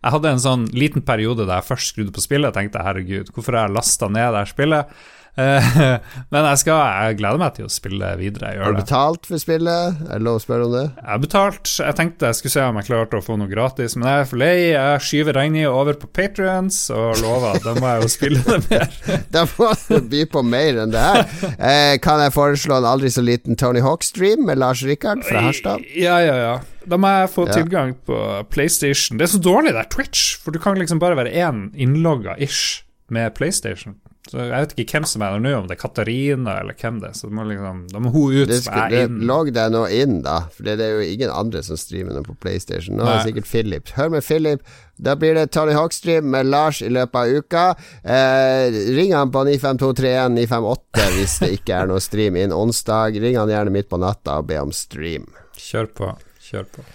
Jeg 0.00 0.14
hadde 0.14 0.30
en 0.32 0.40
sånn 0.40 0.62
liten 0.72 1.02
periode 1.04 1.44
der 1.44 1.58
jeg 1.58 1.66
først 1.68 1.90
skrudde 1.92 2.14
på 2.16 2.22
spillet 2.24 2.48
og 2.48 2.56
tenkte 2.56 2.80
herregud, 2.80 3.28
hvorfor 3.34 3.58
har 3.58 3.66
jeg 3.68 3.76
lasta 3.76 4.08
ned 4.08 4.32
det 4.32 4.44
spillet? 4.48 4.94
Eh, 5.38 5.76
Men 6.34 6.46
jeg 6.50 6.58
skal 6.64 6.80
Jeg 7.06 7.16
gleder 7.20 7.38
meg 7.40 7.54
til 7.56 7.66
å 7.68 7.70
spille 7.72 8.08
videre. 8.18 8.50
Har 8.58 8.74
du 8.74 8.80
betalt 8.80 9.28
for 9.28 9.38
spillet? 9.40 10.00
Er 10.10 10.18
det 10.18 10.26
lov 10.26 10.40
å 10.40 10.42
spørre 10.42 10.66
om 10.66 10.74
det? 10.74 10.82
Jeg 10.98 11.06
har 11.12 11.20
betalt. 11.22 11.70
Jeg 11.78 11.96
tenkte 12.00 12.26
jeg 12.30 12.38
skulle 12.40 12.54
se 12.56 12.64
om 12.66 12.80
jeg 12.80 12.88
klarte 12.90 13.20
å 13.20 13.24
få 13.24 13.36
noe 13.40 13.50
gratis, 13.50 13.94
men 13.96 14.08
jeg 14.10 14.24
er 14.24 14.28
for 14.32 14.42
lei. 14.42 14.54
Jeg 14.74 15.04
skyver 15.06 15.38
regninga 15.38 15.70
over 15.72 15.96
på 16.02 16.10
Patrions 16.16 16.80
og 16.94 17.20
lover 17.22 17.54
at 17.60 17.66
da 17.68 17.76
må 17.78 17.92
jeg 17.94 18.02
jo 18.06 18.10
spille 18.16 18.42
det 18.48 18.60
mer. 18.68 18.98
Da 19.36 19.44
må 19.54 19.70
du 19.86 19.96
by 20.10 20.24
på 20.32 20.42
mer 20.46 20.82
enn 20.82 20.92
det 20.92 21.00
her. 21.06 21.24
Eh, 21.56 21.94
kan 22.02 22.20
jeg 22.24 22.34
foreslå 22.34 22.80
en 22.80 22.88
aldri 22.90 23.10
så 23.14 23.22
liten 23.24 23.56
Tony 23.60 23.80
Hawk-stream 23.84 24.44
med 24.48 24.58
Lars 24.60 24.82
Rikard 24.86 25.22
fra 25.28 25.46
Harstad? 25.46 25.86
Ja, 25.94 26.18
ja, 26.24 26.36
ja. 26.40 26.54
Da 26.90 26.96
må 26.98 27.08
jeg 27.12 27.30
få 27.34 27.46
Ja. 27.46 27.54
tilgang 27.60 27.94
på 28.08 28.16
PlayStation. 28.50 29.18
Det 29.20 29.28
er 29.28 29.34
så 29.36 29.42
dårlig 29.42 29.72
der, 29.76 29.86
Twitch, 29.92 30.36
for 30.42 30.50
du 30.50 30.58
kan 30.58 30.78
liksom 30.80 30.98
bare 30.98 31.16
være 31.18 31.32
én 31.36 31.68
innlogga 31.76 32.34
ish 32.42 32.82
med 33.12 33.34
PlayStation. 33.36 33.96
Så 34.30 34.38
Jeg 34.38 34.50
vet 34.52 34.72
ikke 34.78 35.00
hvem 35.00 35.06
som 35.10 35.22
er 35.26 35.32
der 35.34 35.42
nå, 35.42 35.52
om 35.58 35.64
det 35.66 35.74
er 35.74 35.80
Katarina 35.80 36.52
eller 36.60 36.76
hvem 36.78 37.00
det 37.02 37.08
er. 37.08 37.16
Så 37.18 37.26
det 37.26 37.34
må 37.34 37.46
liksom, 37.48 37.80
da 37.90 38.02
må 38.02 38.12
hun 38.14 38.36
ut, 38.36 38.52
skal, 38.62 38.92
det, 38.92 39.00
logg 39.26 39.50
deg 39.56 39.72
nå 39.74 39.80
inn, 39.90 40.20
da. 40.22 40.36
For 40.54 40.68
det 40.68 40.76
er 40.84 40.92
jo 40.94 41.08
ingen 41.08 41.32
andre 41.34 41.64
som 41.66 41.80
streamer 41.80 42.14
noe 42.14 42.26
på 42.28 42.36
PlayStation. 42.38 42.94
Nå 42.98 43.08
er 43.08 43.18
det 43.18 43.32
sikkert 43.32 43.50
Philip. 43.50 43.90
Hør 43.96 44.12
med 44.14 44.22
Philip. 44.22 44.62
Da 45.02 45.16
blir 45.18 45.34
det 45.34 45.48
Tony 45.56 45.74
Hawk-stream 45.74 46.30
med 46.30 46.46
Lars 46.52 46.78
i 46.84 46.92
løpet 46.92 47.18
av 47.18 47.40
uka. 47.40 47.64
Eh, 48.04 48.78
ring 48.94 49.16
han 49.16 49.34
på 49.34 49.42
95231 49.48 50.38
958 50.38 51.10
hvis 51.16 51.36
det 51.42 51.52
ikke 51.58 51.82
er 51.82 51.90
noe 51.90 52.04
stream 52.04 52.38
inn 52.38 52.54
onsdag. 52.54 53.18
Ring 53.18 53.40
han 53.40 53.50
gjerne 53.50 53.74
midt 53.74 53.90
på 53.90 53.98
natta 53.98 54.38
og 54.38 54.50
be 54.52 54.62
om 54.62 54.70
stream. 54.76 55.26
Kjør 55.58 55.90
på. 55.96 56.14
Kjør 56.46 56.70
på. 56.78 56.86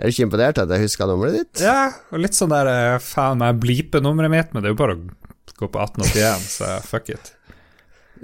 Er 0.00 0.08
du 0.08 0.14
ikke 0.14 0.30
imponert 0.30 0.58
at 0.62 0.70
jeg 0.72 0.86
huska 0.86 1.04
nummeret 1.10 1.42
ditt? 1.42 1.66
Ja, 1.66 1.90
og 2.08 2.22
litt 2.24 2.38
sånn 2.38 2.54
der 2.54 2.70
eh, 2.72 3.00
Faen, 3.04 3.44
jeg 3.44 3.60
bleeper 3.60 4.00
nummeret 4.00 4.32
mitt, 4.32 4.54
men 4.54 4.64
det 4.64 4.70
er 4.70 4.78
jo 4.78 4.80
bare 4.80 4.96
å 4.96 5.19
gå 5.60 5.68
på 5.70 5.84
1881, 5.84 6.48
så 6.56 6.72
fuck 6.86 7.12
it. 7.12 7.32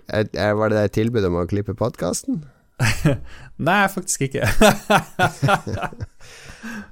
Var 0.08 0.72
det 0.72 0.76
deg 0.76 0.94
tilbud 0.96 1.24
om 1.28 1.40
å 1.40 1.48
klippe 1.48 1.76
podkasten? 1.78 2.42
Nei, 3.68 3.82
faktisk 3.92 4.26
ikke. 4.28 4.44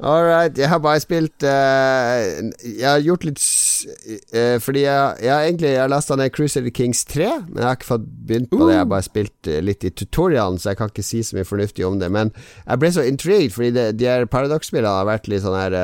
All 0.01 0.25
right. 0.27 0.59
Jeg 0.59 0.69
har 0.69 0.81
bare 0.83 1.01
spilt 1.03 1.45
uh, 1.47 2.51
Jeg 2.65 2.87
har 2.87 3.03
gjort 3.05 3.25
litt 3.29 3.41
eh, 4.35 4.57
Fordi 4.63 4.83
jeg, 4.85 5.23
jeg 5.23 5.33
har 5.33 5.47
egentlig 5.47 5.71
Jeg 5.71 5.83
har 5.83 5.93
lasta 5.93 6.17
ned 6.19 6.33
Crusader 6.35 6.73
Kings 6.75 7.05
3, 7.11 7.29
men 7.49 7.61
jeg 7.61 7.67
har 7.69 7.79
ikke 7.79 7.89
fått 7.89 8.07
begynt 8.29 8.51
på 8.51 8.61
det. 8.63 8.73
Jeg 8.75 8.83
har 8.83 8.91
bare 8.91 9.07
spilt 9.07 9.51
eh, 9.51 9.61
litt 9.65 9.85
i 9.87 9.93
tutorialen, 9.95 10.59
så 10.61 10.73
jeg 10.73 10.81
kan 10.81 10.91
ikke 10.91 11.05
si 11.07 11.23
så 11.27 11.37
mye 11.37 11.49
fornuftig 11.49 11.87
om 11.87 11.99
det. 12.01 12.11
Men 12.13 12.33
jeg 12.35 12.81
ble 12.83 12.91
så 12.95 13.05
intrigued, 13.07 13.55
fordi 13.55 13.71
det, 13.77 13.87
de 14.01 14.09
her 14.09 14.27
Paradox-spillene 14.31 14.95
har 14.99 15.09
vært 15.09 15.29
litt 15.31 15.45
sånn 15.45 15.59
her 15.59 15.77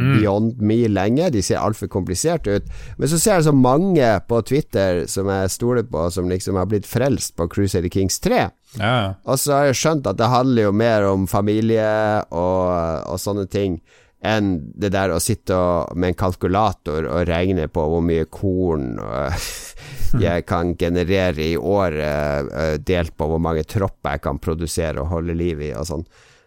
mm. 0.00 0.12
beyond 0.16 0.62
me 0.64 0.80
lenge. 0.90 1.30
De 1.34 1.44
ser 1.44 1.60
altfor 1.62 1.90
kompliserte 1.92 2.58
ut. 2.58 2.70
Men 2.96 3.12
så 3.12 3.20
ser 3.20 3.38
jeg 3.38 3.48
så 3.48 3.56
mange 3.56 4.10
på 4.28 4.40
Twitter 4.48 5.04
som 5.10 5.30
jeg 5.32 5.52
stoler 5.54 5.86
på, 5.86 6.08
som 6.14 6.30
liksom 6.32 6.58
har 6.58 6.70
blitt 6.70 6.88
frelst 6.88 7.36
på 7.36 7.48
Crusader 7.52 7.92
Kings 7.92 8.18
3. 8.24 8.46
Ja. 8.76 9.16
Og 9.24 9.38
så 9.40 9.54
har 9.56 9.70
jeg 9.70 9.78
skjønt 9.80 10.08
at 10.10 10.18
det 10.20 10.32
handler 10.32 10.68
jo 10.68 10.74
mer 10.76 11.06
om 11.08 11.28
familie 11.30 11.86
og, 12.30 13.06
og 13.08 13.20
sånne 13.22 13.46
ting 13.50 13.80
enn 14.26 14.54
det 14.74 14.90
der 14.94 15.12
å 15.12 15.20
sitte 15.22 15.56
og, 15.56 15.96
med 15.98 16.12
en 16.12 16.18
kalkulator 16.18 17.08
og 17.10 17.26
regne 17.28 17.68
på 17.68 17.84
hvor 17.90 18.04
mye 18.04 18.26
korn 18.32 18.96
øh, 19.02 19.48
jeg 20.26 20.46
kan 20.48 20.74
generere 20.78 21.52
i 21.52 21.56
året, 21.56 22.48
øh, 22.48 22.76
delt 22.80 23.16
på 23.16 23.28
hvor 23.30 23.42
mange 23.42 23.66
tropper 23.68 24.16
jeg 24.16 24.24
kan 24.26 24.40
produsere 24.42 25.02
og 25.02 25.12
holde 25.12 25.36
liv 25.36 25.62
i 25.68 25.74
og 25.76 25.88
sånn. 25.90 26.06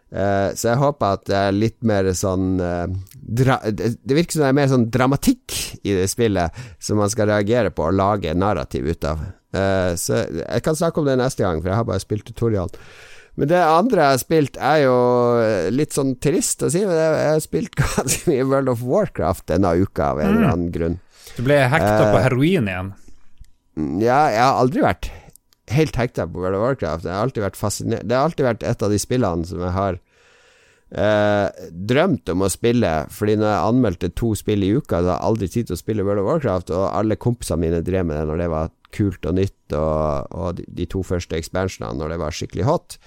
Eh, 0.10 0.50
så 0.58 0.72
jeg 0.72 0.82
håper 0.82 1.20
at 1.20 1.28
det 1.30 1.40
er 1.40 1.54
litt 1.54 1.78
mer 1.86 2.08
sånn 2.18 2.56
det, 2.58 3.46
det 3.46 4.16
virker 4.18 4.34
som 4.34 4.42
det 4.42 4.48
er 4.48 4.56
mer 4.58 4.72
sånn 4.72 4.88
dramatikk 4.90 5.58
i 5.84 5.94
det 6.00 6.08
spillet 6.10 6.64
som 6.82 6.98
man 6.98 7.12
skal 7.14 7.30
reagere 7.30 7.70
på 7.70 7.86
og 7.86 8.00
lage 8.00 8.34
narrativ 8.34 8.90
ut 8.90 9.06
av. 9.06 9.22
Eh, 9.56 9.94
så 9.98 10.24
jeg 10.30 10.64
kan 10.66 10.78
snakke 10.78 11.02
om 11.02 11.08
det 11.10 11.18
neste 11.20 11.46
gang, 11.46 11.62
for 11.62 11.72
jeg 11.72 11.80
har 11.80 11.88
bare 11.88 12.04
spilt 12.04 12.28
tutorial. 12.28 12.70
Men 13.40 13.48
det 13.52 13.60
andre 13.64 14.04
jeg 14.04 14.16
har 14.16 14.22
spilt, 14.22 14.58
er 14.60 14.82
jo 14.84 14.96
eh, 15.42 15.70
litt 15.72 15.96
sånn 15.96 16.16
trist 16.22 16.66
å 16.66 16.72
si, 16.74 16.82
men 16.86 16.98
jeg 16.98 17.30
har 17.34 17.44
spilt 17.44 17.78
ganske 17.84 18.30
mye 18.30 18.48
World 18.50 18.74
of 18.74 18.84
Warcraft 18.84 19.48
denne 19.54 19.72
uka 19.80 20.12
av 20.14 20.20
en 20.24 20.34
eller 20.34 20.52
annen 20.52 20.74
grunn. 20.76 21.00
Du 21.38 21.44
ble 21.46 21.62
hekta 21.72 21.94
på 22.10 22.18
Eh, 22.18 22.24
heroin 22.26 22.68
igjen. 22.68 22.92
Mm, 23.80 23.96
Ja, 24.04 24.20
jeg 24.34 24.44
har 24.44 24.60
aldri 24.60 24.84
vært 24.84 25.12
helt 25.72 25.96
hekta 26.02 26.26
på 26.28 26.42
World 26.42 26.58
of 26.58 26.66
Warcraft. 26.66 27.06
Jeg 27.08 27.14
har 27.16 27.24
alltid 27.28 27.46
vært 27.46 27.60
fascinert 27.60 28.08
Det 28.10 28.18
har 28.18 28.26
alltid 28.28 28.48
vært 28.50 28.64
et 28.68 28.84
av 28.84 28.92
de 28.92 29.00
spillene 29.00 29.46
som 29.48 29.62
jeg 29.64 29.76
har 29.78 30.00
eh, 30.92 31.70
drømt 31.92 32.32
om 32.34 32.46
å 32.46 32.52
spille. 32.52 32.92
Fordi 33.14 33.38
når 33.40 33.50
jeg 33.50 33.72
anmeldte 33.74 34.12
to 34.18 34.34
spill 34.38 34.66
i 34.66 34.74
uka, 34.78 35.00
så 35.00 35.00
hadde 35.00 35.16
jeg 35.16 35.30
aldri 35.30 35.50
tid 35.54 35.70
til 35.70 35.78
å 35.78 35.82
spille 35.84 36.06
World 36.08 36.24
of 36.24 36.30
Warcraft, 36.30 36.76
og 36.76 36.90
alle 36.90 37.20
kompisene 37.20 37.64
mine 37.66 37.82
drev 37.86 38.10
med 38.10 38.20
det 38.20 38.28
når 38.30 38.44
det 38.44 38.52
var 38.56 38.76
kult 38.96 39.26
og 39.30 39.38
nytt, 39.38 39.78
og, 39.78 40.30
og 40.34 40.62
de, 40.66 40.88
to 40.90 41.04
første 41.06 41.38
expansionene 41.38 42.00
når 42.00 42.16
det 42.16 42.22
var 42.24 42.36
skikkelig 42.36 42.68
hot. 42.70 43.00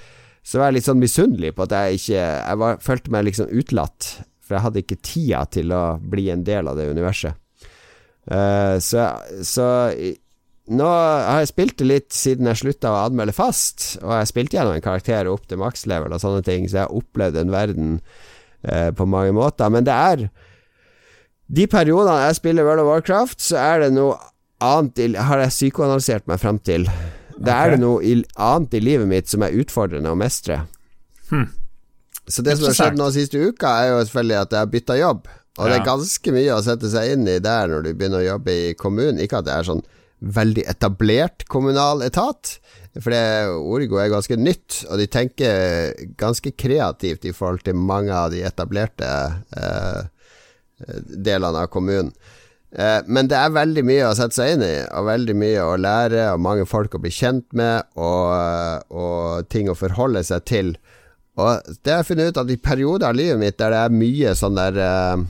Så 0.47 0.59
var 0.59 0.71
jeg 0.71 0.81
litt 0.81 0.89
sånn 0.89 1.03
misunnelig 1.03 1.53
på 1.55 1.69
at 1.69 1.75
jeg 1.77 2.01
ikke 2.01 2.23
Jeg 2.23 2.59
var, 2.59 2.81
følte 2.83 3.13
meg 3.15 3.29
liksom 3.29 3.53
utelatt, 3.53 4.09
for 4.43 4.57
jeg 4.57 4.65
hadde 4.65 4.83
ikke 4.83 5.03
tida 5.07 5.45
til 5.55 5.75
å 5.75 5.85
bli 6.03 6.27
en 6.35 6.43
del 6.47 6.71
av 6.71 6.79
det 6.79 6.89
universet. 6.91 7.39
Uh, 8.23 8.79
så, 8.83 9.09
så 9.43 9.67
nå 10.71 10.87
har 10.87 11.41
jeg 11.43 11.51
spilt 11.51 11.79
det 11.81 11.87
litt 11.89 12.15
siden 12.15 12.47
jeg 12.47 12.61
slutta 12.61 12.93
å 12.93 13.01
anmelde 13.09 13.35
fast, 13.35 13.97
og 14.03 14.13
jeg 14.15 14.29
spilte 14.31 14.59
gjennom 14.59 14.77
en 14.77 14.85
karakter 14.85 15.31
opp 15.31 15.49
til 15.51 15.59
makslevel 15.59 16.15
og 16.15 16.23
sånne 16.23 16.45
ting, 16.47 16.69
så 16.69 16.79
jeg 16.79 16.87
har 16.87 17.01
opplevd 17.01 17.41
en 17.41 17.55
verden 17.55 17.89
eh, 18.63 18.91
på 18.95 19.07
mange 19.11 19.35
måter. 19.35 19.73
Men 19.75 19.89
det 19.89 19.97
er 19.97 20.29
De 21.53 21.67
periodene 21.69 22.29
jeg 22.29 22.39
spiller 22.39 22.65
World 22.65 22.85
of 22.85 22.93
Warcraft, 22.93 23.43
så 23.43 23.59
er 23.59 23.83
det 23.83 23.91
noe 23.97 24.15
annet 24.63 25.19
Har 25.19 25.41
jeg 25.43 25.51
psykoanalysert 25.51 26.29
meg 26.31 26.39
frem 26.39 26.61
til. 26.63 26.87
Det 27.35 27.51
er 27.51 27.75
det 27.75 27.81
noe 27.83 27.99
i, 28.07 28.15
annet 28.39 28.77
i 28.79 28.81
livet 28.81 29.11
mitt 29.11 29.29
som 29.29 29.43
er 29.43 29.57
utfordrende 29.59 30.13
å 30.13 30.19
mestre. 30.19 30.61
Hmm. 31.33 31.49
Så 32.31 32.45
det 32.47 32.55
som 32.57 32.69
har 32.69 32.77
skjedd 32.79 33.01
nå 33.01 33.09
siste 33.11 33.41
uka, 33.43 33.73
er 33.83 33.91
jo 33.91 34.05
selvfølgelig 34.07 34.39
at 34.39 34.55
jeg 34.55 34.63
har 34.63 34.71
bytta 34.71 34.99
jobb. 35.01 35.27
Og 35.59 35.69
det 35.69 35.75
er 35.77 35.85
ganske 35.85 36.33
mye 36.33 36.55
å 36.55 36.63
sette 36.65 36.89
seg 36.93 37.17
inn 37.17 37.27
i 37.29 37.41
der 37.43 37.69
når 37.69 37.83
du 37.85 37.91
begynner 37.91 38.23
å 38.23 38.29
jobbe 38.29 38.55
i 38.55 38.71
kommunen. 38.79 39.19
Ikke 39.21 39.43
at 39.43 39.49
det 39.49 39.57
er 39.57 39.67
sånn 39.67 39.83
veldig 40.23 40.65
etablert 40.71 41.47
kommunal 41.51 42.05
etat. 42.07 42.57
For 42.95 43.13
det, 43.13 43.23
Origo 43.57 43.99
er 44.01 44.13
ganske 44.13 44.37
nytt, 44.37 44.83
og 44.91 45.01
de 45.01 45.09
tenker 45.11 45.95
ganske 46.21 46.53
kreativt 46.59 47.25
i 47.25 47.35
forhold 47.35 47.65
til 47.67 47.79
mange 47.79 48.13
av 48.13 48.31
de 48.35 48.43
etablerte 48.45 49.09
eh, 49.57 50.01
delene 51.17 51.65
av 51.65 51.73
kommunen. 51.73 52.13
Eh, 52.73 53.01
men 53.07 53.29
det 53.29 53.37
er 53.37 53.53
veldig 53.53 53.85
mye 53.85 54.09
å 54.09 54.15
sette 54.17 54.37
seg 54.39 54.55
inn 54.55 54.65
i, 54.67 54.75
og 54.93 55.09
veldig 55.09 55.37
mye 55.41 55.67
å 55.67 55.77
lære, 55.81 56.27
og 56.33 56.45
mange 56.45 56.69
folk 56.69 56.97
å 56.97 57.03
bli 57.03 57.13
kjent 57.13 57.49
med, 57.57 57.89
og, 58.01 58.87
og 58.93 59.51
ting 59.53 59.69
å 59.73 59.79
forholde 59.79 60.25
seg 60.29 60.47
til. 60.49 60.75
Og 61.41 61.77
det 61.81 61.95
har 61.95 62.03
jeg 62.03 62.13
funnet 62.13 62.33
ut 62.33 62.43
at 62.43 62.53
i 62.53 62.61
perioder 62.61 63.09
av 63.09 63.17
livet 63.17 63.41
mitt 63.41 63.57
der 63.61 63.73
det 63.73 63.85
er 63.87 64.01
mye 64.03 64.35
sånn 64.37 64.59
der 64.59 64.81
eh, 64.85 65.23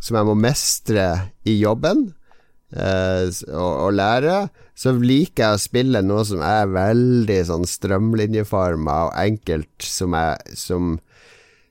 som 0.00 0.16
jeg 0.16 0.28
må 0.28 0.36
mestre 0.38 1.06
i 1.44 1.58
jobben, 1.58 2.06
eh, 2.74 3.30
å, 3.52 3.66
å, 3.86 3.90
lære, 3.94 4.46
så 4.76 4.94
liker 4.96 5.44
jeg 5.44 5.56
å 5.56 5.62
spille 5.62 6.02
noe 6.04 6.24
som 6.28 6.42
er 6.44 6.70
veldig 6.72 7.40
sånn 7.48 7.66
strømlinjeforma 7.68 8.96
og 9.08 9.18
enkelt, 9.22 9.74
som, 9.84 10.16
er, 10.18 10.42
som, 10.58 10.96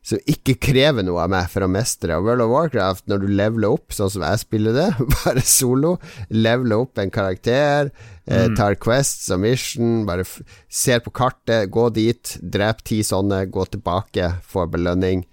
som 0.06 0.22
ikke 0.32 0.58
krever 0.70 1.06
noe 1.06 1.26
av 1.26 1.34
meg 1.34 1.52
for 1.52 1.66
å 1.66 1.70
mestre. 1.72 2.16
Og 2.16 2.30
World 2.30 2.46
of 2.48 2.54
Warcraft, 2.54 3.06
når 3.12 3.26
du 3.26 3.30
leveler 3.34 3.78
opp 3.78 3.96
sånn 3.96 4.14
som 4.14 4.26
jeg 4.26 4.44
spiller 4.46 4.78
det, 4.78 4.88
bare 5.20 5.46
solo, 5.46 5.96
leveler 6.34 6.88
opp 6.88 7.04
en 7.04 7.14
karakter, 7.14 7.92
eh, 8.26 8.48
mm. 8.48 8.58
tar 8.58 8.80
quests 8.82 9.30
og 9.36 9.44
mission, 9.46 10.04
bare 10.10 10.26
ser 10.72 11.04
på 11.06 11.14
kartet, 11.16 11.70
gå 11.74 11.90
dit, 11.96 12.38
drep 12.42 12.86
ti 12.88 13.04
sånne, 13.06 13.46
gå 13.52 13.68
tilbake, 13.76 14.38
få 14.48 14.70
belønning. 14.72 15.28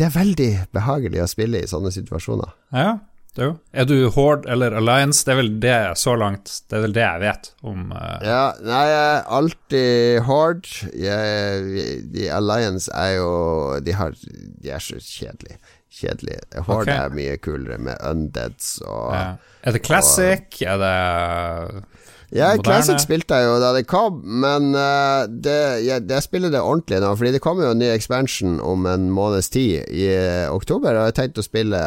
Det 0.00 0.06
er 0.08 0.16
veldig 0.16 0.52
behagelig 0.72 1.20
å 1.20 1.28
spille 1.28 1.60
i 1.60 1.68
sånne 1.68 1.90
situasjoner. 1.92 2.54
Ja, 2.72 2.94
jo. 3.38 3.50
Er 3.72 3.86
du 3.86 3.94
Horde 4.10 4.50
eller 4.50 4.74
Alliance? 4.74 5.22
Det 5.26 5.34
er 5.34 5.38
vel 5.38 5.50
det 5.62 5.74
så 6.00 6.16
langt 6.18 6.50
Det 6.66 6.78
er 6.78 6.82
vel 6.86 6.94
det 6.96 7.04
jeg 7.04 7.22
vet 7.22 7.50
om 7.62 7.92
uh... 7.94 8.16
Ja, 8.26 8.40
nei, 8.64 8.80
jeg 8.90 9.04
er 9.10 9.28
alltid 9.38 10.22
Horde. 10.26 10.90
Jeg, 10.98 12.00
de 12.14 12.30
Alliance 12.34 12.90
er 12.90 13.12
jo 13.20 13.30
De, 13.86 13.94
har, 13.94 14.16
de 14.18 14.74
er 14.74 14.82
så 14.82 14.98
kjedelige. 14.98 15.60
Kjedelig. 15.90 16.38
Horde 16.66 16.86
okay. 16.86 16.96
er 16.96 17.14
mye 17.14 17.38
kulere 17.42 17.78
med 17.82 17.98
undeads 18.06 18.76
og 18.86 19.14
ja. 19.14 19.24
Er 19.66 19.74
det 19.76 19.82
classic? 19.84 20.46
Og, 20.62 20.68
er 20.70 20.78
det 20.80 21.82
ja, 22.30 22.50
Classic 22.62 23.00
spilte 23.02 23.40
jeg 23.40 23.48
jo 23.48 23.56
da 23.58 23.72
det 23.74 23.88
kom, 23.90 24.20
men 24.22 24.70
uh, 24.76 25.26
det, 25.26 25.82
jeg, 25.82 26.04
jeg, 26.06 26.22
spiller 26.22 26.52
det 26.52 26.60
ordentlig 26.62 27.00
nå. 27.02 27.10
Fordi 27.18 27.32
det 27.34 27.42
kommer 27.42 27.66
jo 27.66 27.72
en 27.74 27.82
ny 27.82 27.88
expansion 27.90 28.60
om 28.62 28.86
en 28.86 29.08
måneds 29.14 29.50
tid, 29.50 29.82
i 29.90 30.06
uh, 30.14 30.52
oktober. 30.54 30.94
Og 30.94 31.00
jeg 31.00 31.10
har 31.10 31.18
tenkt 31.18 31.42
å 31.42 31.46
spille 31.46 31.80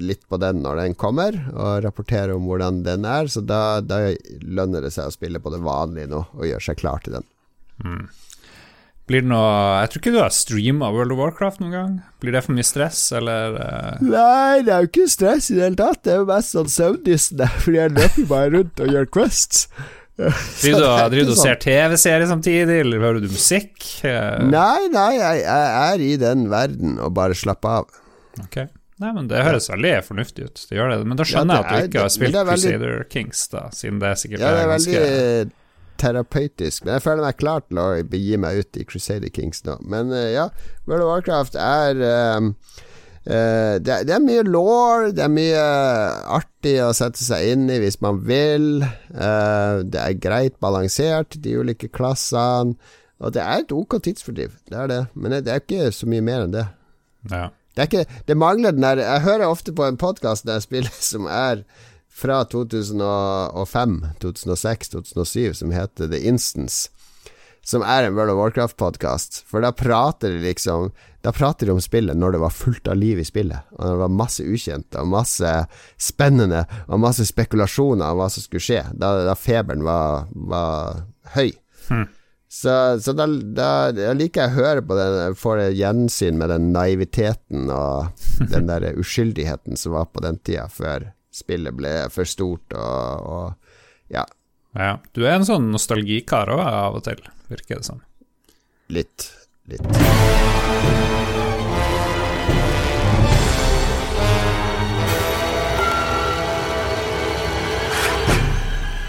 litt 0.00 0.24
på 0.30 0.40
den 0.40 0.62
når 0.64 0.80
den 0.80 0.96
kommer, 1.00 1.36
og 1.52 1.84
rapportere 1.84 2.36
om 2.36 2.48
hvordan 2.48 2.80
den 2.86 3.04
er. 3.08 3.28
Så 3.28 3.44
da, 3.44 3.80
da 3.84 4.06
lønner 4.40 4.86
det 4.86 4.94
seg 4.96 5.10
å 5.10 5.14
spille 5.14 5.42
på 5.42 5.52
det 5.52 5.60
vanlige 5.66 6.08
nå, 6.14 6.24
og 6.32 6.48
gjøre 6.48 6.68
seg 6.70 6.80
klar 6.80 7.04
til 7.04 7.18
den. 7.18 7.28
Mm. 7.84 8.08
Blir 9.10 9.24
det 9.24 9.30
noe 9.32 9.46
Jeg 9.82 9.90
tror 9.90 10.02
ikke 10.04 10.14
du 10.14 10.20
har 10.20 10.34
streama 10.34 10.90
World 10.94 11.14
of 11.16 11.18
Warcraft 11.18 11.62
noen 11.64 11.72
gang? 11.74 11.94
Blir 12.22 12.36
det 12.36 12.44
for 12.46 12.54
mye 12.54 12.66
stress, 12.66 13.00
eller? 13.18 13.56
Uh... 13.58 14.04
Nei, 14.06 14.60
det 14.66 14.74
er 14.74 14.84
jo 14.84 14.90
ikke 14.92 15.06
stress 15.10 15.48
i 15.50 15.56
det 15.56 15.64
hele 15.64 15.78
tatt. 15.80 16.04
Det 16.06 16.12
er 16.14 16.20
jo 16.20 16.28
mest 16.28 16.54
sånn 16.54 16.70
søvndyssende, 16.70 17.48
fordi 17.64 17.80
jeg 17.80 17.94
løper 17.96 18.28
bare 18.30 18.52
rundt 18.54 18.84
og 18.84 18.92
gjør 18.94 19.10
quests. 19.18 19.64
Driver 20.62 21.16
du 21.16 21.32
og 21.32 21.38
ser 21.40 21.58
TV-serier 21.64 22.28
samtidig, 22.30 22.82
eller 22.84 23.02
hører 23.02 23.24
du 23.24 23.30
musikk? 23.32 23.74
Uh... 24.04 24.44
Nei, 24.46 24.90
nei, 24.94 25.12
jeg, 25.16 25.42
jeg, 25.42 25.70
er 25.88 26.04
i 26.06 26.12
den 26.20 26.46
verden 26.52 27.00
og 27.02 27.16
bare 27.16 27.38
slapper 27.38 27.80
av. 27.80 28.04
Ok 28.44 28.62
Nei, 29.00 29.14
men 29.16 29.30
Det 29.30 29.40
høres 29.40 29.70
veldig 29.72 29.94
fornuftig 30.04 30.44
ut. 30.44 30.62
Det 30.68 30.76
gjør 30.76 30.90
det. 30.92 30.98
Men 31.08 31.16
da 31.16 31.24
skjønner 31.24 31.56
ja, 31.56 31.62
jeg 31.64 31.70
at 31.70 31.86
du 31.86 31.88
ikke 31.88 32.02
har 32.04 32.10
spilt 32.12 32.36
veldig... 32.36 32.56
Crusader 32.60 33.06
Kings, 33.08 33.46
da, 33.48 33.62
siden 33.72 34.02
det 34.02 34.10
sikkert 34.20 34.44
ja, 34.44 34.50
det 34.52 34.60
er, 34.60 34.68
ganske 34.74 35.00
veldig 35.00 35.59
terapeutisk. 36.00 36.84
Men 36.84 36.96
jeg 36.96 37.04
føler 37.06 37.26
meg 37.26 37.40
klar 37.40 37.64
til 37.66 37.80
å 37.80 37.88
begi 38.10 38.38
meg 38.40 38.62
ut 38.62 38.78
i 38.80 38.86
Crusader 38.88 39.32
Kings 39.34 39.64
nå. 39.66 39.76
Men 39.90 40.14
uh, 40.14 40.28
ja, 40.32 40.48
World 40.88 41.06
of 41.06 41.12
Warcraft 41.12 41.58
er 41.60 42.00
um, 42.38 42.54
uh, 43.28 43.76
det, 43.80 44.00
det, 44.08 44.16
er 44.16 44.24
mye 44.24 44.46
law, 44.48 45.10
det 45.14 45.26
er 45.26 45.34
mye 45.34 45.66
artig 46.40 46.78
å 46.84 46.92
sette 46.96 47.22
seg 47.22 47.52
inn 47.52 47.68
i 47.72 47.80
hvis 47.82 48.00
man 48.04 48.22
vil. 48.26 48.82
Uh, 49.12 49.84
det 49.84 50.00
er 50.02 50.18
greit 50.22 50.58
balansert, 50.62 51.38
de 51.44 51.58
ulike 51.60 51.92
klassene. 51.92 52.76
Og 53.20 53.34
det 53.36 53.42
er 53.44 53.60
et 53.60 53.72
ok 53.76 53.98
tidsfordriv, 54.00 54.52
det 54.72 54.76
er 54.80 54.86
det. 54.88 55.00
Men 55.12 55.34
det, 55.36 55.52
er 55.52 55.60
ikke 55.60 55.90
så 55.92 56.08
mye 56.08 56.24
mer 56.24 56.46
enn 56.46 56.54
det. 56.56 56.64
Ja. 57.28 57.50
Det, 57.76 57.86
ikke, 57.86 58.06
det 58.26 58.34
mangler 58.40 58.72
den 58.74 58.82
der 58.82 58.98
Jeg 58.98 59.22
hører 59.22 59.46
ofte 59.46 59.72
på 59.76 59.84
en 59.86 59.98
podkast 60.00 60.46
der 60.48 60.56
jeg 60.58 60.64
spiller 60.64 60.96
som 61.12 61.28
er 61.30 61.62
fra 62.20 62.44
2005, 62.44 64.06
2006, 64.20 64.88
2007 64.88 65.54
som 65.54 65.70
heter 65.70 66.08
The 66.08 66.18
Instance. 66.28 66.90
Som 67.64 67.82
er 67.82 68.02
en 68.02 68.14
World 68.14 68.30
of 68.30 68.38
Warcraft-podkast. 68.38 69.42
For 69.48 69.60
da 69.64 69.72
prater 69.72 70.32
de 70.32 70.44
liksom 70.44 70.90
Da 71.20 71.32
prater 71.32 71.68
de 71.68 71.72
om 71.72 71.80
spillet 71.80 72.16
når 72.16 72.32
det 72.32 72.38
var 72.40 72.54
fullt 72.56 72.88
av 72.88 72.96
liv 72.96 73.18
i 73.20 73.24
spillet. 73.28 73.66
Og 73.76 73.82
det 73.84 73.96
var 74.00 74.14
masse 74.22 74.44
ukjente 74.44 75.02
og 75.02 75.10
masse 75.12 75.50
spennende 76.00 76.62
og 76.88 77.02
masse 77.02 77.26
spekulasjoner 77.28 78.08
om 78.08 78.22
hva 78.22 78.30
som 78.32 78.44
skulle 78.44 78.64
skje. 78.64 78.80
Da, 78.96 79.10
da 79.28 79.34
feberen 79.36 79.84
var, 79.84 80.30
var 80.32 81.04
høy. 81.36 81.52
Hmm. 81.90 82.08
Så, 82.48 82.72
så 83.04 83.12
da, 83.12 83.28
da, 83.28 83.68
da, 83.92 84.14
liker 84.16 84.46
jeg 84.46 84.50
å 84.50 84.62
høre 84.64 84.82
på 84.82 84.96
den, 84.96 85.36
får 85.38 85.60
det 85.60 85.68
gjensyn 85.78 86.40
med 86.40 86.50
den 86.50 86.72
naiviteten 86.72 87.68
og 87.68 88.24
den 88.54 88.72
der 88.72 88.88
uskyldigheten 88.96 89.76
som 89.76 89.98
var 89.98 90.08
på 90.08 90.24
den 90.24 90.40
tida, 90.40 90.70
før 90.72 91.10
spillet 91.30 91.76
ble 91.76 91.94
for 92.12 92.28
stort 92.28 92.74
og, 92.74 93.30
og 93.30 94.14
ja. 94.14 94.24
ja. 94.74 94.92
Du 95.14 95.24
er 95.24 95.38
en 95.38 95.46
sånn 95.48 95.70
nostalgikar 95.74 96.52
òg, 96.56 96.64
av 96.66 97.00
og 97.00 97.06
til, 97.06 97.22
virker 97.52 97.80
det 97.80 97.90
som. 97.92 98.02
Litt. 98.90 99.30
Litt. 99.70 101.18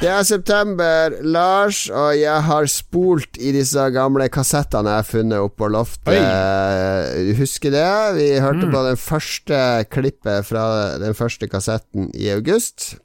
Det 0.02 0.10
er 0.10 0.24
september, 0.26 1.14
Lars, 1.22 1.84
og 1.94 2.16
jeg 2.18 2.46
har 2.48 2.66
spolt 2.74 3.38
i 3.38 3.52
disse 3.54 3.84
gamle 3.94 4.26
kassettene 4.34 4.96
jeg 4.96 5.04
har 5.04 5.06
funnet 5.06 5.44
oppå 5.46 5.68
loftet. 5.70 6.16
Oi. 6.16 7.20
Du 7.28 7.36
husker 7.38 7.70
det? 7.76 7.92
Vi 8.16 8.26
hørte 8.42 8.66
mm. 8.66 8.72
på 8.74 8.82
den 8.88 8.98
første 8.98 9.60
klippet 9.94 10.48
fra 10.50 10.64
den 11.04 11.14
første 11.14 11.46
kassetten 11.52 12.10
i 12.18 12.32
august. 12.34 12.96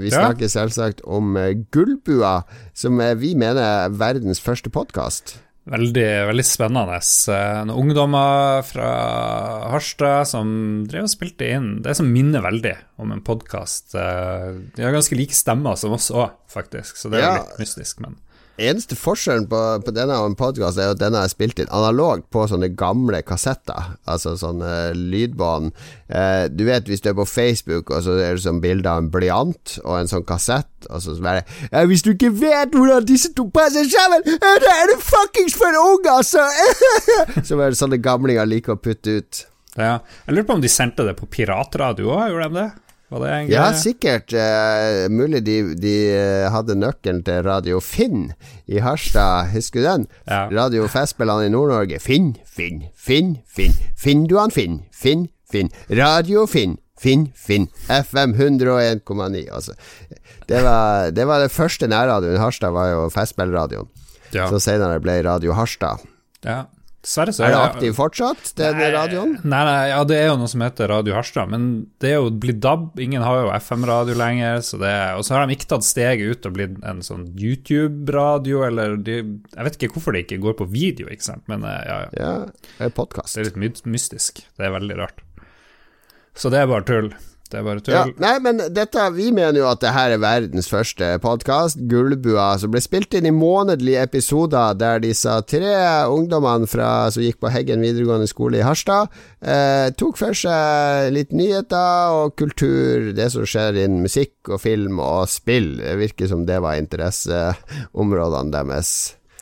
Vi 0.00 0.08
ja. 0.08 0.22
snakker 0.22 0.48
selvsagt 0.48 1.04
om 1.04 1.36
Gullbua, 1.68 2.38
som 2.72 2.96
vi 3.20 3.34
mener 3.36 3.60
er 3.60 4.00
verdens 4.00 4.40
første 4.40 4.72
podkast. 4.72 5.36
Veldig, 5.68 6.06
veldig 6.30 6.44
spennende. 6.46 6.96
Eh, 7.32 7.58
noen 7.68 7.82
ungdommer 7.82 8.62
fra 8.64 8.92
Harstad 9.74 10.28
som 10.30 10.48
drev 10.88 11.04
og 11.04 11.12
spilte 11.12 11.50
inn 11.58 11.68
det 11.84 11.96
som 11.98 12.08
minner 12.08 12.44
veldig 12.44 12.74
om 13.02 13.12
en 13.12 13.24
podkast. 13.24 13.92
Eh, 13.98 14.48
de 14.76 14.86
har 14.86 14.96
ganske 14.96 15.18
like 15.18 15.36
stemmer 15.36 15.76
som 15.80 15.92
oss 15.96 16.08
òg, 16.14 16.32
faktisk, 16.48 16.96
så 16.96 17.12
det 17.12 17.20
er 17.20 17.26
ja. 17.26 17.34
litt 17.42 17.60
mystisk, 17.66 18.00
men 18.04 18.16
Eneste 18.58 18.96
forskjellen 18.98 19.44
på, 19.46 19.58
på 19.86 19.92
denne 19.94 20.16
og 20.18 20.32
en 20.32 20.36
podkast 20.38 20.80
er 20.82 20.90
at 20.90 20.98
denne 20.98 21.20
er 21.22 21.30
spilt 21.30 21.60
inn 21.62 21.68
analogt 21.70 22.24
på 22.34 22.42
sånne 22.50 22.72
gamle 22.74 23.20
kassetter. 23.22 23.92
Altså 24.10 24.32
sånne 24.40 24.96
lydbånd. 24.98 25.70
Eh, 26.10 26.48
du 26.50 26.64
vet 26.66 26.90
hvis 26.90 27.04
du 27.04 27.12
er 27.12 27.14
på 27.20 27.26
Facebook, 27.30 27.92
og 27.94 28.02
så 28.02 28.16
er 28.18 28.34
det 28.34 28.42
sånn 28.42 28.58
bilde 28.64 28.90
av 28.90 29.04
en 29.04 29.12
blyant 29.14 29.76
og 29.84 30.00
en 30.00 30.10
sånn 30.10 30.26
kassett, 30.26 30.70
og 30.90 31.04
så 31.04 31.14
bare 31.22 31.44
ja, 31.70 31.84
'Hvis 31.86 32.02
du 32.02 32.10
ikke 32.16 32.34
vet 32.34 32.74
hvordan 32.74 33.06
disse 33.06 33.30
to 33.34 33.46
passer 33.54 33.86
sammen, 33.86 34.26
da 34.26 34.74
er 34.74 34.90
det 34.90 34.98
fuckings 35.06 35.54
for 35.54 35.78
ung, 35.78 36.02
altså!' 36.10 36.50
så 37.46 37.60
er 37.62 37.70
det 37.70 37.78
sånne 37.78 38.02
gamlinger 38.02 38.46
liker 38.46 38.74
å 38.74 38.82
putte 38.82 39.22
ut. 39.22 39.44
Ja. 39.78 40.00
Jeg 40.26 40.34
lurer 40.34 40.50
på 40.50 40.58
om 40.58 40.66
de 40.66 40.68
sendte 40.68 41.06
det 41.06 41.14
på 41.14 41.30
piratradio 41.30 42.10
òg, 42.10 42.32
gjorde 42.32 42.50
de 42.50 42.58
det? 42.58 42.70
Ja, 43.48 43.70
sikkert. 43.72 44.34
Uh, 44.36 45.06
mulig 45.08 45.40
de, 45.46 45.56
de, 45.80 45.94
eh, 46.12 46.48
hadde 46.52 46.76
nøkkelen 46.76 47.22
til 47.24 47.40
Radio 47.46 47.80
Finn 47.80 48.34
i 48.68 48.82
Harstad, 48.84 49.48
husker 49.54 49.80
du 49.80 49.86
den? 49.86 50.04
Ja. 50.28 50.42
Radio 50.52 50.84
Festspillene 50.92 51.48
i 51.48 51.52
Nord-Norge. 51.54 52.02
Finn, 52.04 52.34
Finn, 52.44 52.84
Finn, 52.94 53.38
Finn. 53.48 53.72
Finn 53.96 54.26
du 54.28 54.36
han 54.36 54.52
Finn? 54.52 54.82
Finn, 54.92 55.28
Finn. 55.48 55.72
Radio 55.88 56.44
Finn. 56.46 56.76
Finn, 56.98 57.28
Finn. 57.32 57.68
FM 57.88 58.34
101,9. 58.34 59.46
Altså. 59.54 59.72
Det 60.48 60.62
var, 60.64 61.10
det 61.14 61.26
var 61.30 61.40
det 61.44 61.52
første 61.54 61.88
nærradioen 61.88 62.36
i 62.36 62.42
Harstad, 62.42 62.74
var 62.74 62.90
jo 62.92 63.06
Festspillradioen. 63.14 63.88
Ja. 64.34 64.50
Så 64.52 64.60
senere 64.60 65.00
ble 65.00 65.22
Radio 65.24 65.54
Harstad. 65.56 66.04
Ja. 66.44 66.66
Dessverre 66.98 67.30
så 67.30 67.44
er 67.46 67.52
det 67.54 67.58
aktiv 67.62 67.92
fortsatt, 67.94 68.48
den 68.58 68.80
radioen? 68.90 69.36
Nei, 69.46 69.60
nei, 69.68 69.76
ja, 69.92 70.00
det 70.08 70.16
er 70.18 70.24
jo 70.32 70.38
noe 70.40 70.50
som 70.50 70.64
heter 70.64 70.90
Radio 70.90 71.14
Harstad, 71.14 71.46
men 71.52 71.68
det 72.02 72.10
er 72.10 72.16
jo 72.18 72.32
blitt 72.42 72.58
DAB. 72.64 72.98
Ingen 73.04 73.22
har 73.22 73.44
jo 73.44 73.52
FM-radio 73.54 74.16
lenger, 74.18 74.58
så 74.66 74.80
det 74.82 74.90
Og 75.14 75.22
så 75.26 75.36
har 75.36 75.46
de 75.46 75.54
ikke 75.54 75.70
tatt 75.70 75.86
steget 75.86 76.26
ut 76.26 76.48
og 76.50 76.56
blitt 76.58 76.74
en 76.82 77.04
sånn 77.06 77.28
YouTube-radio, 77.38 78.64
eller 78.66 78.98
de, 78.98 79.20
Jeg 79.54 79.68
vet 79.68 79.78
ikke 79.78 79.94
hvorfor 79.94 80.16
det 80.16 80.26
ikke 80.26 80.42
går 80.42 80.58
på 80.58 80.66
video, 80.74 81.06
ikke 81.06 81.28
sant, 81.30 81.46
men 81.46 81.62
eh, 81.62 81.80
ja, 81.86 82.00
ja. 82.02 82.18
ja 82.18 82.34
det 82.80 82.90
er 82.90 82.94
podkast. 82.98 83.38
Det 83.38 83.46
er 83.46 83.62
litt 83.62 83.86
mystisk. 83.86 84.42
Det 84.58 84.66
er 84.66 84.74
veldig 84.74 84.98
rart. 84.98 85.22
Så 86.34 86.50
det 86.50 86.64
er 86.64 86.70
bare 86.70 86.86
tull. 86.86 87.12
Det 87.48 87.56
er 87.56 87.64
bare 87.64 87.80
tull. 87.80 87.94
Ja, 87.94 88.02
nei, 88.20 88.34
men 88.44 88.58
dette, 88.76 89.04
vi 89.16 89.30
mener 89.32 89.56
jo 89.62 89.68
at 89.70 89.80
det 89.80 89.94
her 89.94 90.12
er 90.12 90.20
verdens 90.20 90.68
første 90.68 91.14
podkast, 91.22 91.80
Gullbua, 91.88 92.50
som 92.60 92.74
ble 92.74 92.82
spilt 92.84 93.16
inn 93.16 93.28
i 93.30 93.32
månedlige 93.32 94.02
episoder 94.04 94.76
der 94.76 95.00
disse 95.00 95.32
tre 95.48 95.70
ungdommene 96.12 96.68
fra, 96.68 97.08
som 97.14 97.24
gikk 97.24 97.40
på 97.40 97.52
Heggen 97.54 97.84
videregående 97.84 98.28
skole 98.28 98.60
i 98.60 98.66
Harstad, 98.66 99.08
eh, 99.40 99.88
tok 99.96 100.20
for 100.20 100.36
seg 100.36 101.08
litt 101.16 101.32
nyheter 101.32 102.18
og 102.18 102.36
kultur, 102.36 103.14
det 103.16 103.30
som 103.32 103.48
skjer 103.48 103.80
innen 103.80 104.04
musikk 104.04 104.52
og 104.52 104.60
film 104.66 105.00
og 105.00 105.24
spill. 105.32 105.78
Det 105.80 105.96
virker 106.02 106.28
som 106.28 106.44
det 106.48 106.60
var 106.64 106.76
interesseområdene 106.82 108.52
deres. 108.58 108.92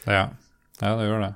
Ja, 0.07 0.29
ja 0.79 0.95
det 0.95 1.11
gjør 1.11 1.27
det. 1.27 1.35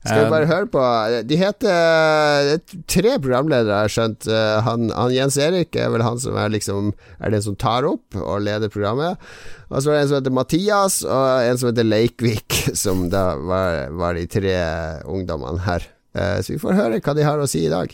Skal 0.00 0.22
vi 0.24 0.32
bare 0.32 0.48
høre 0.48 0.68
på 0.72 0.82
De 1.28 1.36
heter 1.36 2.60
tre 2.88 3.18
programledere, 3.20 3.82
har 3.82 3.88
jeg 3.88 3.94
skjønt. 3.98 4.28
Han, 4.64 4.88
han, 4.96 5.12
Jens 5.12 5.36
Erik 5.36 5.76
er 5.76 5.90
vel 5.92 6.04
han 6.06 6.16
som 6.22 6.38
er 6.40 6.48
liksom 6.54 6.94
Er 7.20 7.34
den 7.34 7.44
som 7.44 7.58
tar 7.60 7.84
opp 7.84 8.16
og 8.16 8.40
leder 8.46 8.72
programmet. 8.72 9.20
Og 9.68 9.82
så 9.82 9.92
er 9.92 9.98
det 9.98 10.02
en 10.06 10.08
som 10.08 10.18
heter 10.22 10.34
Mathias, 10.38 10.96
og 11.04 11.26
en 11.44 11.60
som 11.60 11.68
heter 11.68 11.86
Leikvik, 11.86 12.62
som 12.82 13.10
da 13.12 13.34
var, 13.36 13.92
var 13.92 14.16
de 14.16 14.24
tre 14.30 14.56
ungdommene 15.04 15.60
her. 15.68 15.84
Så 16.16 16.56
vi 16.56 16.62
får 16.64 16.78
høre 16.80 17.02
hva 17.04 17.14
de 17.14 17.28
har 17.28 17.38
å 17.38 17.50
si 17.50 17.66
i 17.68 17.70
dag. 17.70 17.92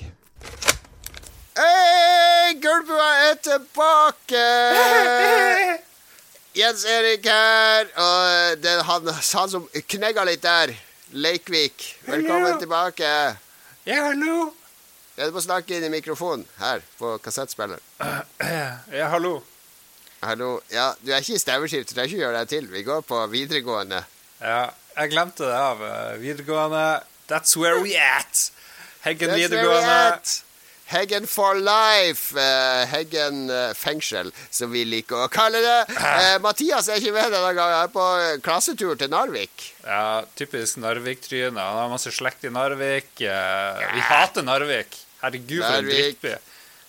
Hei, 1.59 2.55
Gulbua 2.63 3.11
er 3.27 3.37
tilbake! 3.45 4.47
Jens 6.57 6.87
Erik 6.89 7.27
her, 7.29 7.91
og 8.01 8.61
det 8.63 8.71
er 8.79 8.87
han, 8.89 9.11
han 9.13 9.51
som 9.53 9.67
knegga 9.93 10.25
litt 10.25 10.45
der. 10.47 10.73
Leikvik, 11.17 11.99
velkommen 12.05 12.45
hallo. 12.45 12.59
tilbake. 12.59 13.37
Ja, 13.85 14.03
hallo. 14.05 14.53
Ja, 15.17 15.25
du 15.25 15.33
må 15.33 15.41
snakke 15.41 15.79
inn 15.79 15.87
i 15.87 15.89
mikrofonen 15.89 16.43
her 16.61 16.83
på 16.99 17.15
kassettspilleren. 17.25 17.81
Ja, 18.93 19.07
hallo. 19.15 19.39
Hallo. 20.21 20.51
Ja, 20.69 20.91
du 21.01 21.15
er 21.15 21.25
ikke 21.25 21.39
i 21.39 21.41
stemmeskift, 21.41 21.89
du 21.89 21.95
trenger 21.97 22.11
ikke 22.13 22.21
gjøre 22.21 22.43
deg 22.43 22.51
til. 22.53 22.69
Vi 22.69 22.83
går 22.85 23.01
på 23.09 23.23
videregående. 23.33 24.03
Ja, 24.43 24.67
jeg 24.99 25.15
glemte 25.15 25.49
det 25.49 25.57
av. 25.57 25.81
Videregående. 26.21 26.85
That's 27.33 27.57
where 27.57 27.81
we 27.81 27.97
at. 27.97 28.51
Heggen 29.07 29.33
That's 29.33 29.47
videregående. 29.47 30.21
Heggen 30.87 31.27
for 31.27 31.59
life. 31.59 32.31
Uh, 32.37 32.85
Heggen 32.87 33.49
uh, 33.51 33.73
fengsel, 33.75 34.31
som 34.55 34.71
vi 34.71 34.85
liker 34.87 35.25
å 35.25 35.31
kalle 35.33 35.59
det. 35.65 35.81
Uh, 35.99 36.37
Mathias 36.45 36.87
er 36.87 37.01
ikke 37.03 37.15
med 37.17 37.35
denne 37.35 37.51
gangen. 37.57 37.81
Er 37.81 37.91
på 37.91 38.05
klassetur 38.47 38.95
til 39.01 39.11
Narvik. 39.11 39.67
Ja, 39.83 40.23
typisk 40.39 40.79
Narvik-tryne. 40.85 41.59
Han 41.59 41.81
har 41.83 41.91
masse 41.91 42.15
slekt 42.15 42.47
i 42.47 42.55
Narvik. 42.55 43.11
vi 43.19 44.07
hater 44.13 44.47
Narvik. 44.47 44.95
Herregud, 45.25 45.65
for 45.65 45.81
en 45.81 45.91
drittby. 45.91 46.37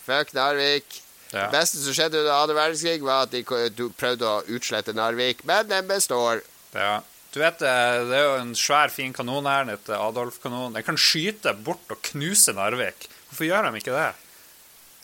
Fuck 0.06 0.38
Narvik. 0.38 1.02
Ja. 1.32 1.48
Det 1.48 1.58
beste 1.58 1.82
som 1.82 1.98
skjedde 1.98 2.22
under 2.22 2.36
annen 2.38 2.56
verdenskrig, 2.56 3.02
var 3.04 3.26
at 3.26 3.34
de 3.34 3.90
prøvde 3.98 4.30
å 4.30 4.46
utslette 4.54 4.94
Narvik, 4.96 5.42
men 5.50 5.68
den 5.68 5.90
består. 5.90 6.46
Ja. 6.78 7.00
Du 7.34 7.42
vet, 7.42 7.60
Det 7.60 7.70
er 8.16 8.24
jo 8.24 8.38
en 8.40 8.54
svær, 8.56 8.90
fin 8.90 9.12
kanon 9.14 9.46
her, 9.50 9.66
den 9.66 9.76
heter 9.76 10.00
Adolf-kanon. 10.00 10.78
Den 10.78 10.86
kan 10.86 10.98
skyte 10.98 11.58
bort 11.66 11.92
og 11.92 12.00
knuse 12.14 12.54
Narvik. 12.56 13.10
Hvorfor 13.38 13.52
gjør 13.52 13.66
de 13.70 13.78
ikke 13.78 13.94
det? 13.94 14.14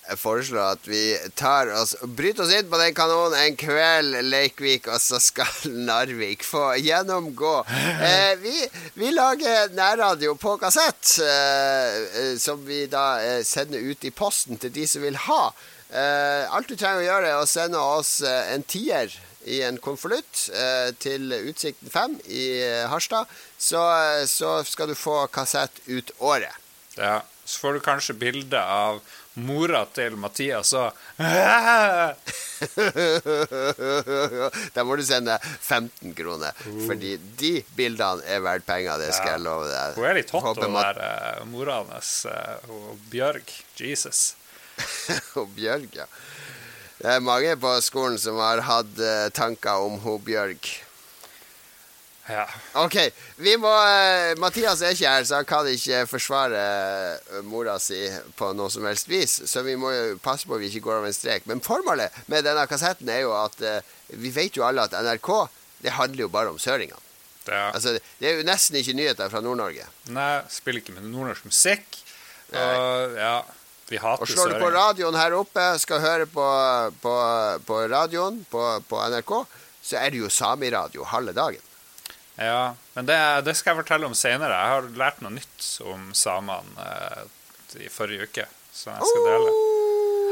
Jeg 0.04 0.18
foreslår 0.18 0.72
at 0.74 0.88
vi 0.90 1.02
tar 1.38 1.70
oss 1.78 1.92
bryter 2.18 2.42
oss 2.48 2.54
inn 2.58 2.66
på 2.66 2.80
den 2.82 2.96
kanonen 2.98 3.36
en 3.38 3.58
kveld, 3.62 4.16
Leikvik, 4.26 4.88
og 4.90 4.98
så 4.98 5.20
skal 5.22 5.68
Narvik 5.86 6.42
få 6.42 6.72
gjennomgå. 6.82 7.52
Eh, 8.08 8.34
vi, 8.42 8.56
vi, 8.98 9.12
lager 9.14 9.70
nærradio 9.78 10.34
på 10.42 10.56
kassett, 10.58 11.12
eh, 11.22 12.34
som 12.42 12.64
vi 12.66 12.88
da 12.90 13.04
eh, 13.22 13.44
sender 13.46 13.86
ut 13.86 14.02
i 14.04 14.12
posten 14.12 14.58
til 14.58 14.74
de 14.74 14.88
som 14.90 15.06
vil 15.06 15.20
ha. 15.28 15.44
Eh, 15.94 16.50
alt 16.50 16.72
du 16.72 16.74
trenger 16.74 17.04
å 17.04 17.06
gjøre, 17.06 17.30
er 17.36 17.44
å 17.44 17.52
sende 17.52 17.84
oss 18.00 18.16
eh, 18.26 18.50
en 18.56 18.66
tier 18.66 19.14
i 19.46 19.60
en 19.68 19.78
konvolutt 19.78 20.48
eh, 20.58 20.90
til 21.06 21.30
Utsikten 21.38 21.94
5 21.94 22.18
i 22.34 22.48
Harstad. 22.90 23.30
Så, 23.62 23.86
så 24.26 24.58
skal 24.66 24.90
du 24.90 24.98
få 24.98 25.22
kassett 25.30 25.84
ut 25.86 26.12
året. 26.18 26.58
Ja. 26.98 27.22
Så 27.46 27.60
får 27.60 27.74
du 27.74 27.80
kanskje 27.84 28.14
bilde 28.16 28.60
av 28.60 29.02
mora 29.34 29.86
til 29.94 30.16
Mathias 30.22 30.74
og 30.78 30.94
Da 34.76 34.84
må 34.86 34.96
du 34.96 35.04
sende 35.06 35.38
15 35.42 36.14
kroner, 36.16 36.52
uh. 36.68 36.88
fordi 36.88 37.18
de 37.40 37.64
bildene 37.76 38.24
er 38.30 38.40
verdt 38.46 38.66
penger, 38.68 38.98
det 39.02 39.14
skal 39.16 39.28
ja. 39.34 39.36
jeg 39.36 39.42
love 39.48 39.66
deg. 39.72 39.96
Hun 39.98 40.06
er 40.10 40.14
litt 40.20 40.32
hot, 40.36 40.58
hun 40.62 40.74
der 40.78 40.98
uh, 41.02 41.08
mora 41.50 41.76
hans, 41.90 42.12
uh, 42.30 42.34
Bjørg. 43.12 43.48
Jesus. 43.80 44.20
og 45.40 45.48
Bjørg, 45.58 45.90
ja. 45.98 46.06
Det 47.02 47.10
er 47.18 47.26
mange 47.26 47.52
på 47.60 47.82
skolen 47.84 48.18
som 48.22 48.36
har 48.40 48.60
hatt 48.64 48.94
uh, 49.02 49.30
tanker 49.36 49.76
om 49.84 49.94
hun 50.06 50.24
Bjørg. 50.24 50.62
Ja. 52.30 52.46
OK. 52.74 52.96
Vi 53.36 53.56
må 53.60 53.70
uh, 53.70 54.32
Mathias 54.40 54.82
er 54.82 54.96
ikke 54.96 55.10
her, 55.10 55.26
så 55.28 55.42
han 55.42 55.48
kan 55.48 55.68
ikke 55.68 56.06
forsvare 56.08 56.62
uh, 57.34 57.42
mora 57.44 57.76
si 57.84 58.00
på 58.40 58.54
noe 58.56 58.72
som 58.72 58.86
helst 58.88 59.10
vis. 59.12 59.42
Så 59.50 59.64
vi 59.66 59.76
må 59.80 59.92
passe 60.24 60.48
på 60.48 60.56
at 60.56 60.64
vi 60.64 60.72
ikke 60.72 60.86
går 60.88 61.02
over 61.02 61.12
en 61.12 61.18
strek. 61.18 61.48
Men 61.52 61.64
formålet 61.64 62.16
med 62.32 62.48
denne 62.48 62.64
kassetten 62.70 63.12
er 63.12 63.26
jo 63.26 63.34
at 63.36 63.60
uh, 63.60 63.98
vi 64.16 64.32
vet 64.32 64.56
jo 64.56 64.64
alle 64.68 64.88
at 64.88 64.96
NRK 64.96 65.34
det 65.84 65.98
handler 65.98 66.24
jo 66.24 66.30
bare 66.32 66.54
om 66.54 66.60
søringene. 66.62 67.02
Ja. 67.44 67.74
Altså, 67.74 67.98
det 68.20 68.30
er 68.30 68.38
jo 68.40 68.46
nesten 68.48 68.78
ikke 68.80 68.96
nyheter 68.96 69.28
fra 69.28 69.42
Nord-Norge. 69.44 69.84
Nei, 70.16 70.30
spiller 70.48 70.80
ikke 70.80 70.96
med 70.96 71.10
nordnorsk 71.10 71.50
musikk. 71.50 72.00
Og 72.54 73.18
ja, 73.20 73.34
vi 73.90 74.00
hater 74.00 74.24
søringer. 74.24 74.24
Og 74.24 74.32
slår 74.32 74.54
du 74.54 74.64
på 74.64 74.72
radioen 74.72 75.20
her 75.20 75.36
oppe, 75.36 75.66
skal 75.84 76.00
høre 76.06 76.30
på, 76.32 76.48
på, 77.04 77.18
på 77.68 77.82
radioen 77.92 78.40
på, 78.48 78.64
på 78.88 79.04
NRK, 79.12 79.36
så 79.84 80.00
er 80.00 80.16
det 80.16 80.24
jo 80.24 80.32
samiradio 80.32 81.04
halve 81.12 81.36
dagen. 81.36 81.73
Ja, 82.36 82.74
men 82.94 83.06
det, 83.06 83.20
det, 83.46 83.54
skal 83.58 83.74
jeg 83.74 83.84
fortelle 83.84 84.10
om 84.10 84.18
senere. 84.18 84.58
Jeg 84.58 84.74
har 84.74 84.90
lært 84.98 85.22
noe 85.22 85.36
nytt 85.36 85.68
om 85.86 86.10
samene 86.18 86.88
eh, 86.88 87.24
i 87.86 87.90
forrige 87.94 88.30
uke, 88.30 88.48
som 88.74 88.96
jeg 88.96 89.10
skal 89.12 89.28
dele. 89.30 89.54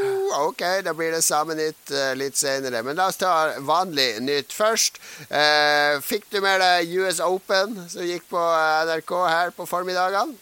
Uh, 0.02 0.48
ok, 0.48 0.64
da 0.86 0.94
blir 0.98 1.14
det 1.14 1.22
Samenytt 1.22 1.76
nytt 1.92 2.18
litt 2.18 2.40
senere. 2.40 2.82
Men 2.86 2.98
la 2.98 3.10
oss 3.12 3.20
ta 3.22 3.54
vanlig 3.62 4.16
nytt 4.26 4.54
først. 4.56 4.98
Eh, 5.30 6.00
fikk 6.06 6.26
du 6.34 6.40
med 6.42 6.62
deg 6.64 6.94
US 7.04 7.22
Open, 7.22 7.78
som 7.92 8.06
gikk 8.08 8.26
på 8.32 8.42
NRK 8.90 9.16
her 9.28 9.54
på 9.56 9.70
formiddagene? 9.70 10.38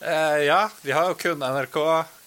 Uh, 0.00 0.40
ja, 0.44 0.62
vi 0.84 0.92
har 0.96 1.08
jo 1.12 1.16
kun 1.20 1.40
NRK. 1.40 1.80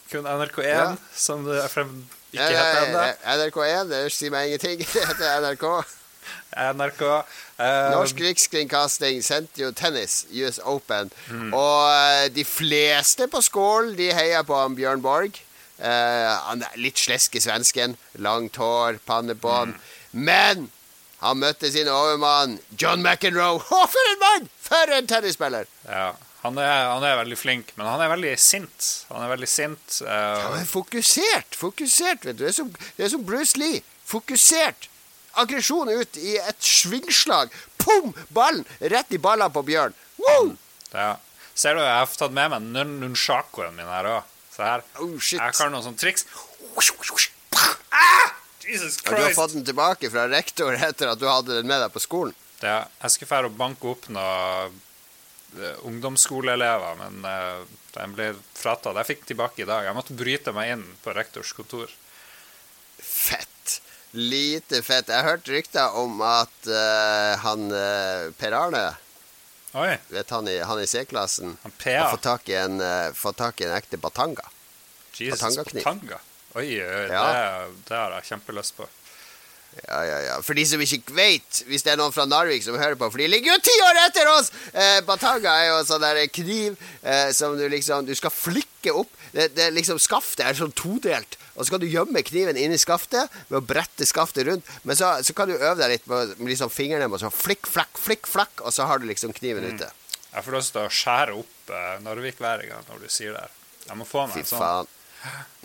Kun 0.09 0.29
NRK1, 0.29 0.69
ja. 0.69 0.89
som 1.17 1.45
det 1.45 1.61
frem, 1.73 1.93
ikke 2.33 2.49
heter 2.53 2.87
ennå. 2.87 3.05
NRK1, 3.37 3.89
det 3.89 4.05
sier 4.13 4.33
meg 4.33 4.49
ingenting. 4.49 4.81
Det 4.93 5.05
heter 5.09 5.45
NRK. 5.45 5.67
NRK. 6.57 7.01
Um... 7.57 7.89
Norsk 7.93 8.21
Rikskringkasting 8.23 9.23
sendte 9.25 9.65
jo 9.65 9.71
tennis, 9.75 10.23
US 10.31 10.59
Open. 10.63 11.11
Mm. 11.29 11.49
Og 11.51 11.81
uh, 11.89 12.27
de 12.33 12.45
fleste 12.47 13.27
på 13.31 13.41
Skål 13.43 13.95
de 13.99 14.11
heier 14.15 14.45
på 14.47 14.57
han 14.57 14.77
Bjørn 14.77 15.03
Borg. 15.03 15.39
Uh, 15.79 16.29
han 16.49 16.63
er 16.63 16.79
litt 16.79 17.01
slesk 17.01 17.35
i 17.35 17.43
svensken. 17.43 17.97
Langt 18.21 18.59
hår, 18.61 19.01
pannebånd. 19.07 19.75
Mm. 19.75 20.23
Men 20.29 20.69
han 21.23 21.39
møtte 21.39 21.71
sin 21.71 21.87
overmann 21.87 22.57
John 22.75 23.03
McEnroe. 23.03 23.61
Å, 23.63 23.81
for 23.87 24.11
en 24.11 24.21
mann! 24.21 24.47
For 24.63 24.91
en 24.91 25.09
tennisspiller! 25.09 25.69
Ja, 25.87 26.11
han 26.43 26.57
er, 26.59 26.89
han 26.91 27.05
er, 27.07 27.15
veldig 27.21 27.37
flink, 27.39 27.71
men 27.77 27.87
han 27.87 28.01
er 28.03 28.11
veldig 28.11 28.33
sint. 28.41 28.87
Han 29.07 29.23
er 29.23 29.31
veldig 29.31 29.47
sint. 29.47 30.01
Uh... 30.03 30.09
Ja, 30.11 30.49
men 30.57 30.67
fokusert. 30.67 31.55
Fokusert, 31.55 32.27
vet 32.27 32.35
du. 32.35 32.43
Det 32.43 32.51
er 32.51 32.57
som, 32.57 32.73
det 32.97 33.07
er 33.07 33.13
som 33.13 33.23
Bruce 33.23 33.59
Lee. 33.59 33.79
Fokusert 34.03 34.89
aggresjon 35.41 35.89
ut 35.89 36.17
i 36.21 36.37
et 36.37 36.63
svingslag. 36.63 37.53
Pum! 37.81 38.13
Ballen 38.33 38.65
rett 38.79 39.13
i 39.13 39.21
ballene 39.21 39.53
på 39.53 39.65
Bjørn. 39.67 39.95
Woo! 40.21 40.53
Ja. 40.93 41.15
Ser 41.53 41.77
du, 41.77 41.83
jeg 41.83 41.97
har 41.99 42.13
tatt 42.17 42.33
med 42.33 42.53
meg 42.53 42.87
nunchakoen 43.01 43.75
min 43.77 43.89
her 43.89 44.09
òg. 44.09 44.31
Se 44.53 44.65
her. 44.65 44.85
Oh, 45.01 45.17
shit. 45.19 45.39
Jeg 45.39 45.57
har 45.59 45.73
noen 45.73 45.85
sånne 45.85 46.01
triks. 46.01 46.25
Ah! 47.93 48.33
Jesus 48.63 48.97
Christ. 49.01 49.17
du 49.17 49.23
har 49.23 49.35
fått 49.35 49.53
den 49.53 49.65
tilbake 49.67 50.09
fra 50.13 50.23
rektor 50.31 50.73
etter 50.73 51.11
at 51.11 51.19
du 51.19 51.27
hadde 51.27 51.59
den 51.59 51.67
med 51.67 51.81
deg 51.83 51.93
på 51.93 52.01
skolen? 52.01 52.35
Ja. 52.63 52.85
Jeg 53.01 53.13
skulle 53.13 53.41
dra 53.43 53.51
og 53.51 53.57
banke 53.59 53.89
opp 53.91 54.07
noen 54.13 54.77
uh, 55.59 55.73
ungdomsskoleelever, 55.89 56.95
men 57.01 57.27
uh, 57.27 57.65
den 57.97 58.15
ble 58.15 58.29
fratatt. 58.55 58.97
Jeg 59.01 59.09
fikk 59.11 59.25
tilbake 59.33 59.65
i 59.65 59.69
dag. 59.69 59.85
Jeg 59.89 59.97
måtte 59.97 60.17
bryte 60.17 60.55
meg 60.55 60.77
inn 60.77 60.85
på 61.03 61.15
rektors 61.17 61.51
kontor. 61.57 61.91
Fett. 63.03 63.52
Lite 64.13 64.83
fett. 64.85 65.09
Jeg 65.09 65.17
har 65.17 65.35
hørt 65.35 65.47
rykter 65.49 65.95
om 65.97 66.21
at 66.21 66.67
uh, 66.69 67.33
han 67.41 67.71
uh, 67.73 68.29
Per 68.37 68.53
Arne 68.53 68.83
Oi. 69.73 69.95
Vet 70.13 70.29
han 70.29 70.47
i, 70.47 70.59
han 70.61 70.77
i 70.77 70.85
C-klassen 70.87 71.55
har 71.63 72.11
fått 72.11 72.21
tak, 72.21 72.49
i 72.49 72.53
en, 72.59 72.77
uh, 72.77 73.31
tak 73.33 73.61
i 73.61 73.65
en 73.65 73.73
ekte 73.73 73.97
batanga. 73.97 74.45
Jesus, 75.17 75.41
batanga. 75.41 76.19
Oi, 76.53 76.67
oi 76.77 77.07
ja. 77.09 77.23
det, 77.25 77.71
det, 77.87 77.95
har 77.97 78.13
jeg 78.19 78.27
kjempelyst 78.29 78.77
på. 78.77 78.85
Ja, 79.87 80.03
ja, 80.05 80.19
ja. 80.27 80.35
For 80.45 80.53
de 80.53 80.65
som 80.69 80.81
ikke 80.85 81.15
vet, 81.17 81.63
hvis 81.65 81.81
det 81.85 81.95
er 81.95 81.97
noen 81.97 82.13
fra 82.13 82.27
Narvik 82.29 82.61
som 82.61 82.77
hører 82.77 82.97
på, 82.99 83.09
for 83.09 83.21
de 83.21 83.31
ligger 83.31 83.55
jo 83.55 83.63
ti 83.65 83.73
år 83.87 84.01
etter 84.03 84.29
oss! 84.35 84.51
Eh, 84.69 84.99
batanga 85.07 85.55
er 85.63 85.71
jo 85.71 85.79
sånn 85.87 86.05
der 86.05 86.21
kniv 86.29 86.77
eh, 87.01 87.31
som 87.33 87.57
du 87.57 87.65
liksom 87.71 88.05
Du 88.05 88.13
skal 88.17 88.33
flikke 88.33 88.93
opp. 88.93 89.09
Det, 89.33 89.49
det 89.57 89.71
liksom 89.73 89.99
Skaftet 90.01 90.45
er 90.45 90.57
sånn 90.57 90.73
todelt. 90.77 91.37
Og 91.53 91.65
så 91.65 91.73
kan 91.73 91.81
du 91.83 91.87
gjemme 91.89 92.23
kniven 92.25 92.57
inni 92.57 92.79
skaftet 92.81 93.33
ved 93.49 93.59
å 93.59 93.65
brette 93.65 94.05
skaftet 94.09 94.47
rundt. 94.47 94.69
Men 94.85 94.97
så, 94.97 95.11
så 95.25 95.35
kan 95.37 95.49
du 95.49 95.55
øve 95.57 95.75
deg 95.81 95.95
litt 95.95 96.07
med, 96.09 96.33
med 96.39 96.53
liksom 96.53 96.71
fingrene 96.73 97.09
og 97.09 97.21
så 97.21 97.29
flikk, 97.33 97.69
flakk, 97.69 97.97
flikk, 98.01 98.29
flakk, 98.29 98.63
og 98.63 98.73
så 98.73 98.87
har 98.89 99.01
du 99.01 99.09
liksom 99.09 99.35
kniven 99.37 99.67
ute. 99.73 99.89
Jeg 100.33 100.45
får 100.45 100.57
lyst 100.57 100.73
til 100.73 100.81
å 100.81 100.93
skjære 101.01 101.37
opp 101.37 101.69
uh, 101.73 102.01
Narvikværinga 102.05 102.81
når 102.87 103.05
du 103.05 103.13
sier 103.13 103.35
det. 103.37 103.45
Jeg 103.85 103.99
må 103.99 104.07
få 104.07 104.25
meg 104.29 104.41
en 104.41 104.49
sånn. 104.49 104.63
faen. 104.63 104.91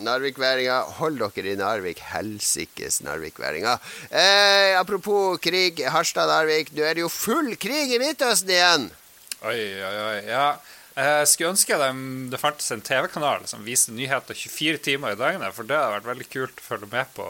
Narvikværinga, 0.05 0.77
hold 0.99 1.19
dere 1.19 1.51
i 1.51 1.57
Narvik. 1.59 1.99
Helsikes 2.13 3.01
narvikværinga. 3.03 3.75
Eh, 4.07 4.77
apropos 4.79 5.39
krig, 5.43 5.81
Harstad-Narvik. 5.91 6.71
Nå 6.77 6.85
er 6.87 6.95
det 6.95 7.03
jo 7.03 7.11
full 7.11 7.55
krig 7.59 7.91
i 7.91 7.99
Midtøsten 7.99 8.53
igjen! 8.55 8.87
Oi, 9.39 9.59
oi, 9.83 9.95
oi. 10.03 10.15
Ja. 10.27 10.45
Jeg 10.99 11.27
skulle 11.31 11.53
ønske 11.53 11.77
de, 11.79 11.89
det 12.31 12.39
fantes 12.41 12.71
en 12.75 12.83
TV-kanal 12.83 13.45
som 13.47 13.63
viste 13.63 13.93
nyheter 13.95 14.35
24 14.35 14.81
timer 14.83 15.15
i 15.15 15.19
døgnet, 15.19 15.55
for 15.55 15.67
det 15.67 15.77
hadde 15.77 15.93
vært 15.95 16.09
veldig 16.09 16.27
kult 16.33 16.59
å 16.59 16.65
følge 16.65 16.89
med 16.91 17.13
på 17.15 17.27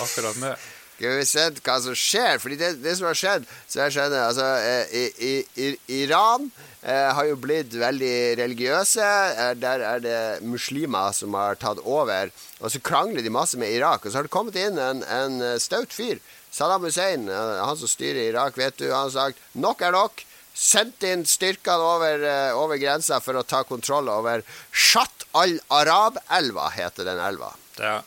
akkurat 0.00 0.38
nå. 0.40 0.54
Skal 1.00 1.16
vi 1.16 1.24
se 1.24 1.44
hva 1.64 1.74
som 1.80 1.94
skjer? 1.96 2.40
Fordi 2.42 2.56
det, 2.60 2.74
det 2.84 2.92
som 2.98 3.06
har 3.08 3.16
skjedd 3.16 3.46
så 3.64 3.78
jeg 3.80 3.94
skjønner, 3.94 4.26
altså, 4.26 4.48
eh, 4.60 5.14
i, 5.16 5.30
i, 5.56 5.68
Iran 6.02 6.50
eh, 6.82 7.08
har 7.16 7.24
jo 7.24 7.38
blitt 7.40 7.72
veldig 7.72 8.16
religiøse. 8.40 9.06
Eh, 9.32 9.54
der 9.56 9.84
er 9.94 10.02
det 10.04 10.18
muslimer 10.44 11.16
som 11.16 11.38
har 11.40 11.56
tatt 11.60 11.80
over. 11.88 12.28
Og 12.60 12.68
så 12.72 12.82
krangler 12.84 13.24
de 13.24 13.32
masse 13.32 13.56
med 13.56 13.72
Irak. 13.72 14.04
Og 14.04 14.12
så 14.12 14.20
har 14.20 14.28
det 14.28 14.34
kommet 14.34 14.60
inn 14.60 14.76
en, 14.76 15.00
en 15.00 15.40
eh, 15.40 15.56
staut 15.60 15.96
fyr. 15.96 16.20
Saddam 16.52 16.84
Hussein, 16.84 17.24
eh, 17.32 17.64
han 17.64 17.80
som 17.80 17.88
styrer 17.88 18.26
Irak, 18.26 18.60
vet 18.60 18.76
du, 18.76 18.90
han 18.90 19.06
har 19.08 19.16
sagt 19.16 19.40
nok 19.56 19.80
er 19.80 19.96
nok. 19.96 20.26
Sendt 20.60 21.04
inn 21.08 21.22
styrkene 21.24 21.80
over, 21.80 22.20
eh, 22.28 22.52
over 22.52 22.76
grensa 22.76 23.16
for 23.24 23.38
å 23.40 23.44
ta 23.48 23.62
kontroll 23.64 24.10
over 24.12 24.42
Shat 24.70 25.24
al-Arab-elva, 25.32 26.66
heter 26.74 27.06
den 27.08 27.20
elva. 27.24 27.54
Det 27.78 27.86
er 27.88 28.02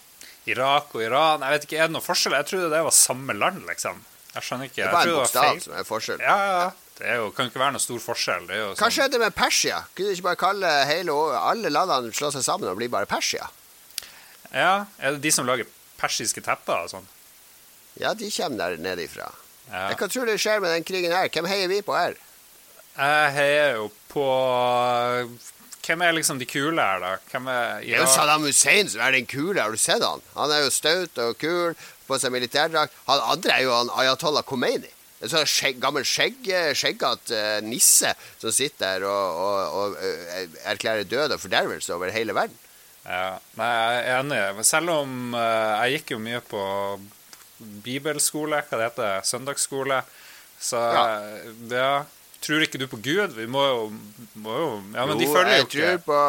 Irak 0.45 0.91
og 0.93 1.01
Iran 1.01 1.39
Jeg 1.41 1.55
vet 1.55 1.65
ikke, 1.65 1.77
Er 1.79 1.87
det 1.87 1.95
noe 1.95 2.03
forskjell? 2.03 2.35
Jeg 2.37 2.45
trodde 2.51 2.69
det 2.69 2.83
var 2.85 2.93
samme 2.93 3.33
land, 3.33 3.63
liksom. 3.65 4.03
Jeg 4.35 4.45
skjønner 4.45 4.69
ikke. 4.69 4.75
Det 4.81 4.85
er 4.85 4.91
bare 4.93 5.09
en 5.09 5.19
bokstav 5.21 5.59
som 5.63 5.73
er 5.77 5.87
forskjell. 5.87 6.21
Ja, 6.21 6.37
ja. 6.51 6.71
Det 6.97 7.07
er 7.09 7.15
jo, 7.23 7.31
kan 7.33 7.49
ikke 7.49 7.61
være 7.61 7.73
noe 7.73 7.81
stor 7.81 8.01
forskjell. 8.03 8.45
Det 8.49 8.57
jo 8.59 8.67
Hva 8.73 8.77
sånn, 8.77 8.93
skjedde 8.97 9.19
med 9.23 9.33
Persia? 9.37 9.79
Kunne 9.95 10.11
de 10.11 10.17
ikke 10.17 10.27
bare 10.29 10.41
kalle 10.43 10.73
hele, 10.89 11.15
alle 11.39 11.71
landene 11.73 12.13
slå 12.13 12.29
seg 12.35 12.45
sammen 12.45 12.69
og 12.69 12.77
bli 12.77 12.89
bare 12.93 13.09
Persia? 13.09 13.47
ja, 14.53 14.85
Er 14.99 15.15
det 15.17 15.23
de 15.23 15.31
som 15.33 15.47
lager 15.49 15.65
persiske 15.97 16.43
tepper 16.45 16.83
og 16.85 16.91
sånn? 16.91 17.07
Ja, 17.97 18.13
de 18.13 18.29
kommer 18.29 18.57
der 18.57 18.77
nede 18.77 19.05
ifra. 19.07 19.31
Ja. 19.71 19.87
Hva 19.97 20.09
tror 20.09 20.29
du 20.29 20.37
skjer 20.37 20.61
med 20.61 20.73
den 20.75 20.85
krigen 20.85 21.13
her? 21.13 21.29
Hvem 21.33 21.49
heier 21.49 21.67
vi 21.71 21.81
på 21.81 21.95
her? 21.97 22.13
Jeg 22.93 23.33
heier 23.33 23.75
jo 23.79 23.89
på 24.11 24.25
Hvem 25.83 26.03
er 26.05 26.15
liksom 26.15 26.39
de 26.39 26.47
kule 26.47 26.79
her, 26.79 27.01
da? 27.03 27.15
Hvem 27.31 27.47
er 27.51 27.81
Det 27.81 27.95
er 27.97 28.03
jo 28.05 28.11
Saddam 28.11 28.45
Hussein 28.47 28.89
som 28.89 29.01
er 29.03 29.17
den 29.17 29.25
kule. 29.27 29.59
Har 29.59 29.73
du 29.73 29.81
sett 29.81 30.03
han? 30.05 30.21
Han 30.37 30.53
er 30.53 30.63
jo 30.63 30.71
staut 30.71 31.17
og 31.19 31.35
kul, 31.41 31.73
på 32.07 32.19
seg 32.21 32.31
militærdrakt. 32.31 32.95
Han 33.09 33.23
andre 33.33 33.57
er 33.57 33.65
jo 33.65 33.73
han 33.75 33.91
Ayatollah 33.99 34.45
Khomeini. 34.47 34.91
En 35.23 35.31
sånn 35.31 35.47
skjegg, 35.47 35.79
gammel 35.83 36.03
skjegg, 36.07 36.47
skjeggete 36.75 37.35
uh, 37.35 37.59
nisse 37.63 38.11
som 38.41 38.51
sitter 38.51 38.99
der 38.99 39.05
og, 39.07 39.37
og, 39.43 39.59
og 39.79 39.93
eh, 40.03 40.57
erklærer 40.67 41.07
død 41.07 41.35
og 41.37 41.43
fordervelse 41.43 41.93
over 41.95 42.11
hele 42.11 42.35
verden. 42.35 42.57
Ja, 43.03 43.37
nei, 43.59 43.69
jeg 43.71 44.01
er 44.01 44.17
enig. 44.17 44.65
Selv 44.67 44.91
om 44.97 45.35
uh, 45.35 45.83
jeg 45.83 45.99
gikk 45.99 46.15
jo 46.15 46.23
mye 46.23 46.43
på 46.47 46.63
bibelskole, 47.85 48.59
hva 48.67 48.79
det 48.79 48.89
heter, 48.89 49.23
søndagsskole, 49.27 50.01
så 50.63 50.83
Ja. 50.95 51.07
ja. 51.71 51.95
Tror 52.43 52.65
ikke 52.65 52.81
du 52.81 52.89
på 52.91 52.99
Gud? 53.03 53.37
Vi 53.37 53.47
må 53.47 53.63
jo, 53.67 53.85
må 54.43 54.57
jo 54.59 54.67
Ja, 54.95 55.07
men 55.07 55.17
de 55.19 55.29
jo, 55.29 55.35
følger 55.35 55.55
jo 55.55 55.63
jeg 55.63 55.71
tror 55.75 56.03
på 56.07 56.19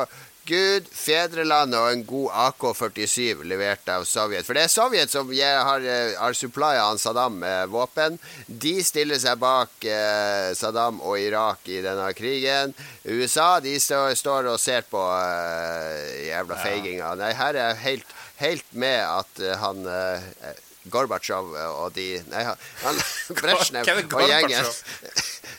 Gud, 0.44 0.88
fedrelandet 0.92 1.78
og 1.80 1.86
en 1.88 2.02
god 2.04 2.32
AK-47 2.42 3.46
levert 3.48 3.88
av 3.88 4.02
Sovjet. 4.04 4.44
For 4.44 4.56
det 4.56 4.66
er 4.66 4.72
Sovjet 4.72 5.12
som 5.12 5.30
har, 5.32 5.80
eh, 5.80 6.12
har 6.20 6.36
supplya 6.36 6.84
Saddam 7.00 7.38
med 7.40 7.70
våpen. 7.72 8.18
De 8.46 8.74
stiller 8.84 9.16
seg 9.18 9.38
bak 9.40 9.86
eh, 9.88 10.52
Saddam 10.52 11.00
og 11.00 11.16
Irak 11.18 11.64
i 11.64 11.80
denne 11.80 12.10
krigen. 12.12 12.74
USA 13.08 13.58
de 13.64 13.72
stå, 13.80 14.10
står 14.12 14.50
og 14.52 14.60
ser 14.60 14.84
på 14.90 15.00
eh, 15.00 16.28
jævla 16.28 16.60
feiginga. 16.60 17.14
Nei, 17.16 17.32
her 17.32 17.56
er 17.56 17.72
jeg 17.72 17.82
helt, 17.86 18.14
helt 18.36 18.76
med 18.76 19.00
at 19.00 19.40
uh, 19.40 19.54
han 19.62 19.86
uh, 19.88 20.52
Gorbatsjov 20.92 21.54
og 21.56 21.94
de 21.96 22.18
Nei, 22.28 22.44
han, 22.44 23.00
Brezjnev 23.40 23.88
og 24.12 24.28
gjengen 24.28 24.68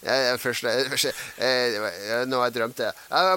Ja, 0.06 0.36
først, 0.38 0.62
først, 0.92 1.06
eh, 1.38 1.72
det 1.74 1.80
var- 1.82 2.00
ja, 2.10 2.20
Nå 2.30 2.38
har 2.40 2.52
jeg 2.52 2.56
drømt 2.60 2.76
det. 2.78 2.92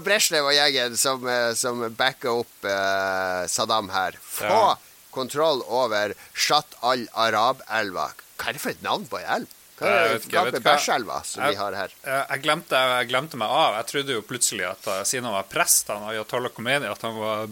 Brezjnev 0.05 0.45
og 0.51 0.53
gjengen 0.53 0.97
som, 1.01 1.27
eh, 1.29 1.53
som 1.55 1.81
backer 1.97 2.29
opp 2.43 2.65
eh, 2.65 3.47
Saddam 3.49 3.89
her. 3.91 4.13
Få 4.23 4.45
Ja. 4.53 4.75
kontroll 5.11 5.63
over 5.67 6.13
Shat 6.35 6.75
al-Arab-elva. 6.83 8.11
Hva 8.39 8.49
er 8.49 8.53
det 8.53 8.61
for 8.61 8.71
et 8.71 8.83
navn 8.83 9.07
på 9.09 9.19
ei 9.19 9.25
elv? 9.37 9.47
Hva 9.79 9.87
Jeg 9.87 9.95
er 9.95 10.19
det 10.19 10.33
jeg 10.33 10.53
for 10.53 10.61
Bæsjelva 10.61 11.25
som 11.25 11.43
Jeg- 11.43 11.51
vi 11.53 11.57
har 11.57 11.73
her? 11.75 11.89
Eh, 12.05 12.25
Jeg 12.31 12.43
glemte, 12.43 12.71
jeg 12.99 13.09
glemte 13.09 13.37
meg 13.37 13.49
av. 13.49 13.75
Jeg 13.77 13.87
trodde 13.87 14.13
jo 14.15 14.23
plutselig 14.23 14.69
at 14.71 14.87
eh, 14.87 15.03
siden 15.05 15.25
han 15.25 15.33
var 15.35 15.45
prest, 15.45 15.87
han 15.89 16.03
Ayatollah 16.03 16.51
Khomeini, 16.51 16.91
at 16.91 17.01
han 17.03 17.17
var 17.17 17.47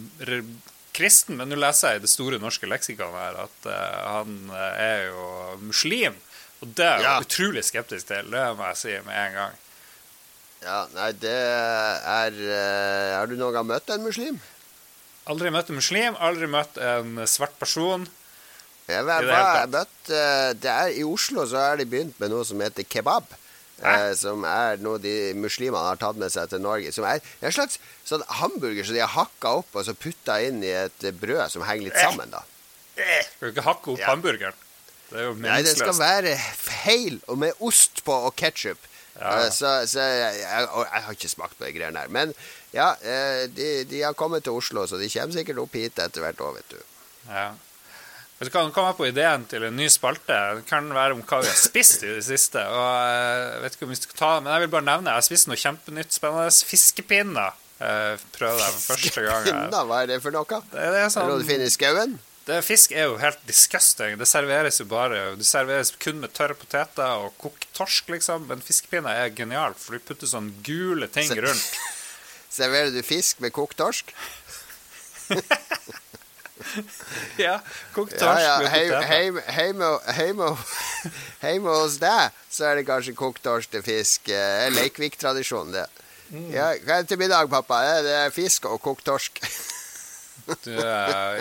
kristen. 0.93 1.37
Men 1.37 1.49
nå 1.49 1.55
leser 1.59 1.93
jeg 1.93 2.01
i 2.01 2.05
det 2.05 2.09
store 2.11 2.39
norske 2.41 2.67
leksikonet 2.67 3.13
her 3.13 3.37
at 3.45 3.67
uh, 3.69 4.11
han 4.17 4.51
eh, 4.51 4.81
er 4.81 5.03
jo 5.11 5.57
muslim. 5.61 6.15
Og 6.61 6.73
det 6.75 6.85
er 6.85 6.97
jeg 6.97 7.03
Ja. 7.05 7.19
utrolig 7.21 7.63
skeptisk 7.67 8.07
til. 8.07 8.31
Det 8.33 8.43
må 8.57 8.65
jeg 8.71 8.77
si 8.77 8.93
med 9.05 9.15
en 9.27 9.33
gang. 9.33 9.55
Ja, 10.63 10.77
nei, 10.95 11.11
det 11.21 11.29
er 11.37 12.33
eh, 12.33 13.17
Har 13.19 13.27
du 13.29 13.35
noen 13.37 13.53
gang 13.53 13.67
møtt 13.69 13.89
en 13.93 14.03
muslim? 14.03 14.39
Aldri 15.27 15.51
møtt 15.53 15.69
en 15.69 15.75
muslim, 15.77 16.15
aldri 16.23 16.47
møtt 16.49 16.77
en 16.81 17.19
svart 17.27 17.53
person. 17.59 18.07
Jeg, 18.87 19.03
vet, 19.05 19.27
jeg, 19.27 19.69
møtt, 19.69 20.09
eh, 20.09 20.53
det 20.55 20.71
er, 20.71 20.93
I 20.97 21.03
Oslo 21.03 21.43
så 21.45 21.57
har 21.59 21.75
de 21.77 21.85
begynt 21.85 22.17
med 22.19 22.31
noe 22.31 22.45
som 22.47 22.59
heter 22.63 22.87
kebab. 22.87 23.25
Eh, 23.83 24.13
som 24.17 24.41
er 24.49 24.79
noe 24.81 24.97
de 24.97 25.33
muslimene 25.37 25.83
har 25.91 25.99
tatt 26.01 26.15
med 26.17 26.31
seg 26.33 26.49
til 26.49 26.63
Norge. 26.63 26.89
Som 26.95 27.05
er 27.05 27.19
en 27.43 27.51
slags 27.53 27.77
sånn 28.07 28.23
hamburger 28.39 28.87
som 28.87 28.95
de 28.95 29.03
har 29.03 29.11
hakka 29.13 29.51
opp 29.59 29.75
og 29.77 29.85
så 29.85 29.93
putta 29.93 30.39
inn 30.41 30.63
i 30.65 30.71
et 30.73 31.03
eh, 31.05 31.11
brød 31.13 31.51
som 31.53 31.61
henger 31.67 31.91
litt 31.91 31.99
sammen. 32.01 32.31
da 32.33 32.41
Skal 32.95 33.51
du 33.51 33.51
ikke 33.53 33.67
hakke 33.67 33.91
opp 33.93 33.99
Ja. 34.01 34.07
hamburgeren? 34.15 34.55
Det 35.07 35.21
er 35.21 35.29
jo 35.29 35.35
Nei, 35.39 35.61
den 35.63 35.77
skal 35.77 35.95
være 35.99 36.35
heil 36.83 37.19
og 37.27 37.39
med 37.39 37.63
ost 37.63 38.03
på 38.07 38.15
og 38.27 38.35
ketsjup. 38.39 38.79
Ja. 39.17 39.47
så 39.49 39.69
så 39.89 40.03
jeg, 40.03 40.41
jeg, 40.43 40.65
jeg 40.69 41.03
har 41.07 41.15
ikke 41.15 41.29
smakt 41.31 41.57
på 41.57 41.65
de 41.65 41.71
greiene 41.73 42.03
her. 42.03 42.11
Men 42.13 42.33
ja, 42.75 42.91
eh, 43.01 43.45
de, 43.49 43.69
de 43.89 44.03
har 44.03 44.17
kommet 44.17 44.45
til 44.45 44.57
Oslo, 44.57 44.85
så 44.85 44.99
de 45.01 45.09
kommer 45.09 45.33
sikkert 45.33 45.63
opp 45.63 45.77
hit 45.79 45.97
etter 46.03 46.21
hvert 46.21 46.43
òg, 46.43 46.59
vet 46.59 46.75
du. 46.75 46.83
Ja. 47.31 47.47
Du 48.37 48.51
kan 48.53 48.67
Nå 48.67 48.73
kom 48.75 48.85
på 48.93 49.07
ideen 49.09 49.47
til 49.49 49.63
en 49.65 49.73
ny 49.79 49.87
spalte. 49.89 50.35
Det 50.59 50.67
kan 50.69 50.91
være 50.93 51.15
om 51.15 51.23
hva 51.25 51.39
vi 51.41 51.49
har 51.49 51.57
spist 51.57 52.03
i 52.05 52.11
det 52.19 52.25
siste. 52.27 52.61
Og 52.61 52.89
eh, 53.01 53.45
jeg 53.55 53.63
vet 53.63 53.77
ikke 53.77 53.87
om 53.87 53.93
vi 53.95 53.97
skal 53.97 54.19
ta 54.19 54.29
Men 54.43 54.51
jeg 54.53 54.65
vil 54.65 54.75
bare 54.75 54.85
nevne 54.91 55.09
Jeg 55.09 55.23
har 55.23 55.25
spist 55.25 55.49
noe 55.49 55.57
kjempenytt 55.57 56.13
spennende. 56.13 56.53
Fiskepinner. 56.69 57.57
Eh, 57.81 58.13
prøvde 58.37 58.61
jeg 58.61 58.75
for 58.75 58.93
første 58.93 59.25
gang. 59.25 59.73
Hva 59.73 60.03
er 60.03 60.11
det 60.13 60.21
for 60.21 60.37
noe? 60.37 60.61
Det, 60.69 60.85
det 60.93 61.01
er 61.01 61.09
sånn, 61.13 61.31
det 61.33 61.41
du 61.41 61.49
finner 61.49 61.65
i 61.65 61.73
skauen? 61.73 62.17
Det, 62.47 62.61
Fisk 62.63 62.93
er 62.95 63.09
jo 63.09 63.17
helt 63.21 63.39
disgusting. 63.47 64.15
Det 64.19 64.27
serveres 64.29 64.79
jo 64.79 64.85
bare 64.89 65.35
Det 65.35 65.45
serveres 65.47 65.91
kun 65.99 66.21
med 66.23 66.31
tørre 66.35 66.55
poteter 66.57 67.23
og 67.25 67.33
kokt 67.41 67.67
torsk, 67.75 68.09
liksom. 68.13 68.47
Men 68.49 68.63
fiskepinner 68.63 69.11
er 69.25 69.33
genialt, 69.35 69.79
for 69.81 69.97
du 69.97 70.03
putter 70.07 70.29
sånn 70.31 70.53
gule 70.65 71.09
ting 71.11 71.31
rundt. 71.43 71.67
Serverer 72.57 72.93
du 72.95 73.01
fisk 73.05 73.41
med 73.43 73.51
kokt 73.55 73.77
torsk? 73.83 74.13
Ja, 77.37 77.59
kokt 77.93 78.17
torsk 78.19 78.41
ja. 78.43 78.55
med 78.59 78.69
Heim- 78.73 78.95
poteter. 79.53 80.57
Hjemme 81.41 81.75
hos 81.77 81.97
deg 82.03 82.33
så 82.51 82.65
er 82.71 82.79
det 82.79 82.87
kanskje 82.87 83.13
kokt 83.17 83.43
torsk 83.45 83.71
til 83.71 83.83
fisk. 83.85 84.31
Eh, 84.33 84.67
Leikvik-tradisjon, 84.73 85.71
det. 85.75 85.85
Mm. 86.33 86.49
Ja, 86.51 86.71
hva 86.83 86.97
er 86.97 87.05
det 87.05 87.11
til 87.13 87.21
middag, 87.21 87.47
pappa? 87.51 87.79
Det 88.03 88.15
er 88.25 88.33
fisk 88.35 88.65
og 88.67 88.81
kokt 88.83 89.05
torsk. 89.07 89.39
Du, 90.63 90.71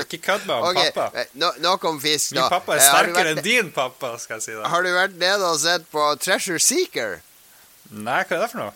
ikke 0.02 0.18
kødd 0.24 0.48
med 0.48 0.64
okay. 0.70 0.90
Pappa. 0.94 1.20
eh, 1.20 1.28
no, 1.38 1.52
Nok 1.62 1.84
om 1.92 2.00
fisk, 2.02 2.32
Min 2.34 2.48
pappa 2.50 2.74
er 2.74 2.82
Eh, 2.82 2.88
sterkere 2.88 3.34
enn 3.36 3.44
din 3.44 3.70
pappa, 3.74 4.16
skal 4.18 4.40
jeg 4.40 4.46
si 4.48 4.56
deg. 4.56 4.64
Har 4.72 4.82
du 4.82 4.90
vært 4.94 5.14
nede 5.20 5.52
og 5.52 5.60
sett 5.62 5.86
på 5.92 6.08
Treasure 6.22 6.58
Seeker? 6.62 7.20
Nei, 7.90 8.22
hva 8.24 8.40
er 8.40 8.44
det 8.46 8.50
for 8.50 8.64
noe? 8.64 8.74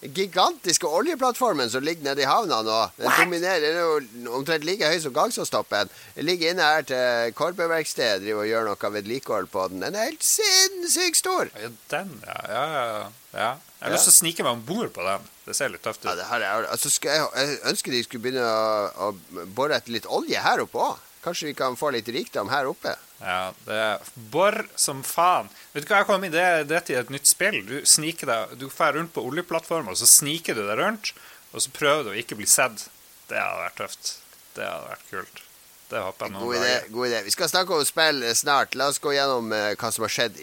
gigantiske 0.00 0.86
oljeplattformen 0.86 1.70
som 1.70 1.84
ligger 1.84 2.04
nede 2.04 2.22
i 2.22 2.28
havna 2.28 2.60
nå. 2.62 2.80
Den 2.98 3.12
dominerer, 3.18 3.60
den 3.60 3.76
er 3.76 3.84
jo 3.84 4.34
omtrent 4.38 4.66
like 4.68 4.88
høy 4.90 4.98
som 5.02 5.14
Gangstadstoppen. 5.16 5.90
Den 6.16 6.28
ligger 6.28 6.52
inne 6.52 6.66
her 6.66 6.86
til 6.86 7.32
Korpeverkstedet 7.38 8.22
driver 8.24 8.44
og 8.44 8.50
gjør 8.50 8.68
noe 8.70 8.92
vedlikehold 8.98 9.48
på 9.52 9.68
den. 9.72 9.84
Den 9.86 9.96
er 9.96 10.10
helt 10.10 10.26
sinnssykt 10.26 11.22
stor! 11.22 11.50
Ja, 11.56 11.72
den, 11.94 12.12
ja. 12.26 12.40
ja, 12.50 12.66
ja, 12.74 12.84
ja. 13.32 13.50
Jeg 13.80 13.88
har 13.88 13.96
lyst 13.96 14.08
til 14.10 14.14
å 14.14 14.20
snike 14.20 14.46
meg 14.46 14.58
om 14.58 14.66
bord 14.68 14.92
på 14.94 15.06
den. 15.06 15.32
Det 15.46 15.54
ser 15.54 15.70
litt 15.70 15.82
tøft 15.86 16.04
Ja, 16.04 16.12
ut. 16.12 16.18
det 16.18 16.26
her 16.26 16.42
er, 16.42 16.64
altså 16.74 16.90
jeg, 16.90 17.26
jeg 17.36 17.58
ønsker 17.70 17.94
de 17.94 18.02
skulle 18.04 18.24
begynne 18.24 18.46
å, 18.46 19.10
å 19.12 19.44
bore 19.54 19.76
etter 19.78 19.94
litt 19.94 20.08
olje 20.10 20.40
her 20.42 20.62
oppe 20.64 20.80
òg. 20.82 21.02
Kanskje 21.22 21.48
vi 21.48 21.54
kan 21.58 21.74
få 21.78 21.90
litt 21.94 22.06
rikdom 22.14 22.50
her 22.52 22.68
oppe? 22.70 22.92
Ja, 23.18 23.52
det 23.66 23.78
er 23.82 24.10
bor 24.30 24.54
som 24.78 25.00
faen. 25.06 25.48
Vet 25.72 25.86
du 25.86 25.90
hva 25.90 26.02
jeg 26.02 26.06
kom 26.10 26.26
i? 26.26 26.30
Det, 26.34 26.44
det 26.70 26.82
til 26.86 26.98
et 27.00 27.10
nytt 27.14 27.26
spill. 27.30 27.56
Du 27.66 27.78
sniker 27.88 28.30
deg 28.30 28.52
Du 28.60 28.66
drar 28.68 28.94
rundt 28.98 29.14
på 29.14 29.24
oljeplattformer, 29.26 29.94
og 29.94 29.98
så 29.98 30.06
sniker 30.06 30.54
du 30.58 30.62
deg 30.68 30.78
rundt, 30.82 31.14
og 31.54 31.62
så 31.64 31.72
prøver 31.74 32.04
du 32.06 32.12
å 32.12 32.18
ikke 32.20 32.38
bli 32.38 32.46
sett. 32.50 32.88
Det 33.30 33.38
hadde 33.40 33.64
vært 33.64 33.80
tøft. 33.80 34.12
Det 34.54 34.66
hadde 34.68 34.90
vært 34.92 35.10
kult. 35.10 35.42
Det 35.86 36.02
håper 36.02 36.26
jeg 36.26 36.34
noen 36.34 36.44
God 36.44 36.56
idé. 36.58 36.74
god 36.90 37.08
idé. 37.08 37.22
Vi 37.26 37.34
skal 37.34 37.50
snakke 37.50 37.76
om 37.76 37.86
spill 37.86 38.24
snart. 38.34 38.74
La 38.74 38.88
oss 38.90 38.98
gå 39.02 39.12
gjennom 39.14 39.52
uh, 39.54 39.72
hva 39.78 39.90
som 39.94 40.06
har 40.06 40.14
skjedd 40.16 40.40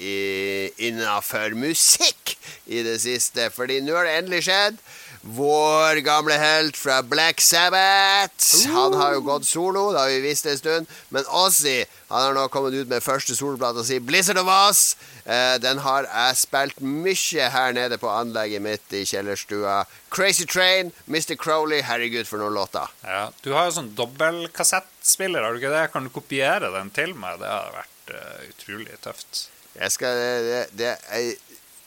innafor 0.88 1.58
musikk 1.60 2.38
i 2.72 2.84
det 2.86 3.00
siste. 3.04 3.50
Fordi 3.52 3.82
nå 3.84 3.98
har 3.98 4.08
det 4.08 4.20
endelig 4.22 4.46
skjedd. 4.48 4.80
Vår 5.24 5.96
gamle 6.04 6.36
helt 6.36 6.78
fra 6.78 7.02
Black 7.02 7.42
Sabbath. 7.42 8.68
Han 8.68 8.94
har 8.94 9.14
jo 9.16 9.22
gått 9.24 9.46
solo, 9.48 9.86
det 9.94 10.02
har 10.02 10.10
vi 10.12 10.18
visst 10.20 10.50
en 10.52 10.58
stund. 10.60 10.90
Men 11.16 11.24
Ozzy 11.32 11.86
han 12.10 12.26
har 12.26 12.36
nå 12.36 12.44
kommet 12.52 12.76
ut 12.76 12.90
med 12.92 13.02
første 13.02 13.32
soloplata 13.36 13.86
si, 13.88 14.02
'Blizzard 14.04 14.38
of 14.42 14.52
Us'. 14.52 14.98
Eh, 15.24 15.56
den 15.64 15.80
har 15.86 16.04
jeg 16.04 16.38
spilt 16.42 16.82
mye 16.84 17.48
her 17.56 17.72
nede 17.72 17.98
på 17.98 18.12
anlegget 18.12 18.62
mitt 18.62 18.94
i 18.94 19.06
kjellerstua. 19.08 19.86
'Crazy 20.12 20.44
Train', 20.44 20.92
Mr. 21.08 21.40
Crowley. 21.40 21.82
Herregud, 21.82 22.28
for 22.28 22.44
noen 22.44 22.54
låter. 22.54 22.92
Ja, 23.04 23.32
Du 23.42 23.54
har 23.54 23.66
jo 23.72 23.80
sånn 23.80 23.96
dobbeltkassettspiller, 23.96 25.42
har 25.42 25.54
du 25.54 25.64
ikke 25.64 25.72
det? 25.72 25.92
Kan 25.94 26.04
du 26.04 26.10
kopiere 26.10 26.70
den 26.76 26.92
til 26.92 27.16
meg? 27.16 27.40
Det 27.40 27.48
hadde 27.48 27.80
vært 27.80 28.12
uh, 28.12 28.44
utrolig 28.52 29.00
tøft. 29.02 29.48
Jeg 29.80 29.92
skal 29.92 30.20
det, 30.20 30.68
det, 30.78 30.98
jeg, 31.10 31.38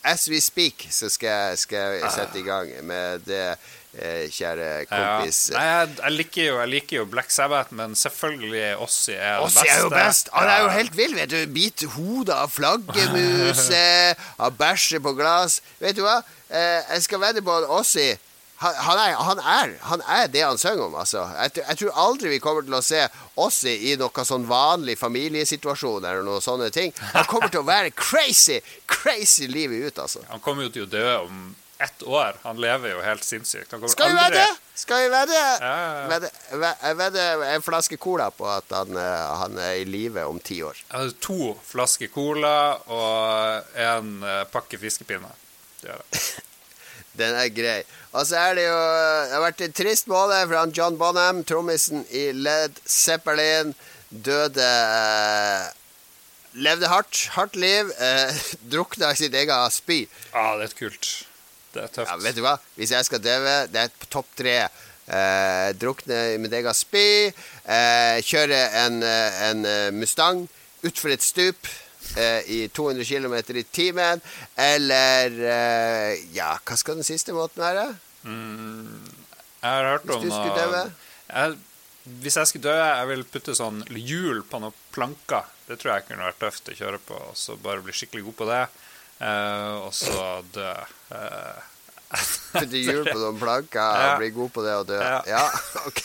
as 0.07 0.29
we 0.31 0.41
speak, 0.41 0.87
så 0.91 1.11
skal, 1.13 1.57
skal 1.59 1.99
jeg 2.01 2.13
sette 2.15 2.39
i 2.41 2.45
gang 2.47 2.71
med 2.87 3.25
det, 3.27 3.57
eh, 3.99 4.27
kjære 4.33 4.69
kompis. 4.91 5.41
Ja. 5.51 5.57
Nei, 5.59 5.65
jeg, 5.67 5.97
jeg, 5.99 6.15
liker 6.21 6.45
jo, 6.45 6.59
jeg, 6.61 6.71
liker 6.75 6.99
jo, 7.01 7.07
Black 7.11 7.35
Sabbath, 7.35 7.75
men 7.77 7.97
selvfølgelig 7.99 8.77
Ossi 8.85 9.17
er 9.17 9.41
det 9.41 9.51
beste. 9.51 9.67
er 9.73 9.81
jo 9.83 9.91
best. 9.95 10.31
Han 10.35 10.53
er 10.53 10.63
jo 10.63 10.71
helt 10.77 10.97
vill, 10.97 11.17
vet 11.19 11.33
du. 11.33 11.41
Bit 11.57 11.87
hodet 11.97 12.37
av 12.37 12.53
flaggermuser, 12.55 14.23
av 14.45 14.57
bæsje 14.59 15.03
på 15.03 15.17
glass. 15.19 15.61
Vet 15.83 15.99
du 15.99 16.05
hva? 16.07 16.21
Eh, 16.51 16.95
jeg 16.95 17.09
skal 17.09 17.23
vedde 17.27 17.45
på 17.47 17.59
at 17.59 17.69
Ossi 17.81 18.13
han, 18.57 18.75
han, 18.75 18.99
er, 18.99 19.15
han, 19.21 19.39
er, 19.39 19.75
han, 19.81 20.03
er, 20.09 20.29
det 20.33 20.45
han 20.45 20.59
synger 20.59 20.87
om, 20.87 20.95
altså. 20.97 21.27
Jeg, 21.43 21.59
jeg, 21.61 21.79
tror 21.81 21.99
aldri 22.07 22.33
vi 22.33 22.41
kommer 22.41 22.65
til 22.65 22.79
å 22.79 22.81
se 22.85 23.03
oss 23.37 23.61
i, 23.69 23.75
i 23.91 23.97
noe 24.01 24.25
sånn 24.25 24.47
vanlig 24.49 24.97
familiesituasjon 25.01 26.07
eller 26.07 26.25
noen 26.25 26.45
sånne 26.45 26.71
ting. 26.73 26.95
Han 27.13 27.29
kommer 27.29 27.53
til 27.53 27.61
å 27.61 27.69
være 27.69 27.93
crazy, 27.93 28.63
crazy 28.89 29.51
livet 29.51 29.91
ut, 29.91 30.03
altså. 30.07 30.25
Han 30.33 30.41
kommer 30.45 30.69
jo 30.69 30.73
til 30.73 30.87
å 30.87 30.91
dø 30.97 31.07
om 31.27 31.47
ett 31.79 32.03
år. 32.03 32.41
Han 32.43 32.61
lever 32.61 32.95
jo 32.95 33.05
helt 33.05 33.25
sinnssykt. 33.25 33.75
Skal 33.93 34.15
vi 34.15 34.17
vedde? 34.17 34.47
Skal 34.75 35.03
vi 35.05 35.13
vedde? 35.13 35.43
Vedde, 36.09 36.33
vedde 37.03 37.29
en 37.51 37.65
flaske 37.65 38.01
cola 38.01 38.31
på 38.33 38.49
at 38.49 38.73
han, 38.73 38.97
eh, 38.97 39.37
han 39.43 39.61
er 39.61 39.83
i 39.83 39.85
live 39.85 40.25
om 40.25 40.41
ti 40.41 40.63
år? 40.65 40.81
To 41.29 41.53
flasker 41.65 42.09
cola 42.13 42.57
og 42.89 43.77
en 43.77 44.13
eh, 44.25 44.43
pakke 44.53 44.81
fiskepinner. 44.81 45.37
Det 45.83 45.93
gjør 45.93 46.05
jeg. 46.05 46.27
Den 47.17 47.37
er 47.37 47.49
grei. 47.55 47.81
Og 48.17 48.27
så 48.29 48.39
er 48.41 48.57
det 48.57 48.67
jo 48.67 48.77
Det 48.77 49.35
har 49.35 49.45
vært 49.45 49.65
en 49.67 49.77
trist 49.77 50.09
mål 50.09 50.35
for 50.37 50.57
han 50.59 50.75
John 50.77 50.99
Bonham, 51.01 51.43
trommisen 51.45 52.07
i 52.11 52.31
Led 52.33 52.81
Zeppelin. 52.85 53.75
Døde 54.11 54.65
eh, 54.65 55.67
Levde 56.57 56.89
hardt. 56.89 57.27
Hardt 57.37 57.57
liv. 57.57 57.93
Eh, 58.01 58.43
drukna 58.73 59.13
i 59.13 59.21
sitt 59.21 59.35
eget 59.37 59.77
spy. 59.77 60.05
Ja, 60.33 60.55
det 60.57 60.71
er 60.71 60.77
kult. 60.79 61.13
Det 61.75 61.83
er 61.85 61.93
tøft. 61.93 62.09
Ja, 62.09 62.19
vet 62.25 62.39
du 62.39 62.45
hva? 62.47 62.57
Hvis 62.79 62.95
jeg 62.97 63.09
skal 63.09 63.21
døve, 63.25 63.57
det 63.73 63.83
er 63.83 63.97
på 64.01 64.09
topp 64.13 64.31
tre. 64.39 64.59
Eh, 65.07 65.71
drukne 65.79 66.21
i 66.35 66.39
mitt 66.41 66.55
eget 66.57 66.79
spy. 66.79 67.09
Eh, 67.29 68.23
kjøre 68.27 68.63
en, 68.85 69.03
eh, 69.05 69.43
en 69.51 69.67
eh, 69.69 69.91
Mustang 69.95 70.47
utfor 70.87 71.13
et 71.13 71.25
stup 71.25 71.69
i 72.47 72.59
200 72.69 73.05
km 73.05 73.37
i 73.57 73.65
timen. 73.65 74.23
Eller 74.57 75.39
eh, 75.53 76.25
Ja, 76.37 76.55
hva 76.63 76.77
skal 76.79 77.01
den 77.01 77.07
siste 77.09 77.35
måten 77.37 77.65
være? 77.65 77.89
Mm, 78.27 79.11
jeg 79.63 79.71
har 79.71 79.91
hørt 79.93 80.11
om 80.11 80.23
Hvis 80.23 80.33
du 80.33 80.37
skulle 80.37 80.57
dø? 80.57 80.83
Jeg, 81.27 81.59
hvis 82.23 82.37
jeg 82.39 82.51
skulle 82.51 82.69
dø, 82.69 82.75
jeg 82.79 83.07
vil 83.11 83.25
putte 83.31 83.55
sånn 83.59 83.85
hjul 83.91 84.43
på 84.47 84.61
noen 84.63 84.75
planker. 84.95 85.47
Det 85.67 85.81
tror 85.81 85.97
jeg 85.97 86.09
kunne 86.09 86.29
vært 86.29 86.43
tøft 86.43 86.71
å 86.71 86.77
kjøre 86.79 87.01
på. 87.03 87.19
Og 87.31 87.39
så 87.39 87.57
bare 87.59 87.83
bli 87.83 87.95
skikkelig 87.97 88.29
god 88.29 88.39
på 88.41 88.51
det. 88.51 88.65
Eh, 89.27 89.73
og 89.83 89.95
så 89.97 90.27
dø. 90.55 90.75
Eh, 91.17 91.65
putte 92.53 92.83
hjul 92.83 93.03
på 93.09 93.17
noen 93.19 93.41
planker 93.41 94.05
ja. 94.07 94.13
bli 94.21 94.31
god 94.37 94.53
på 94.55 94.63
det 94.63 94.77
og 94.79 94.87
dø? 94.93 95.01
Ja, 95.03 95.23
ja 95.27 95.43
ok. 95.89 96.05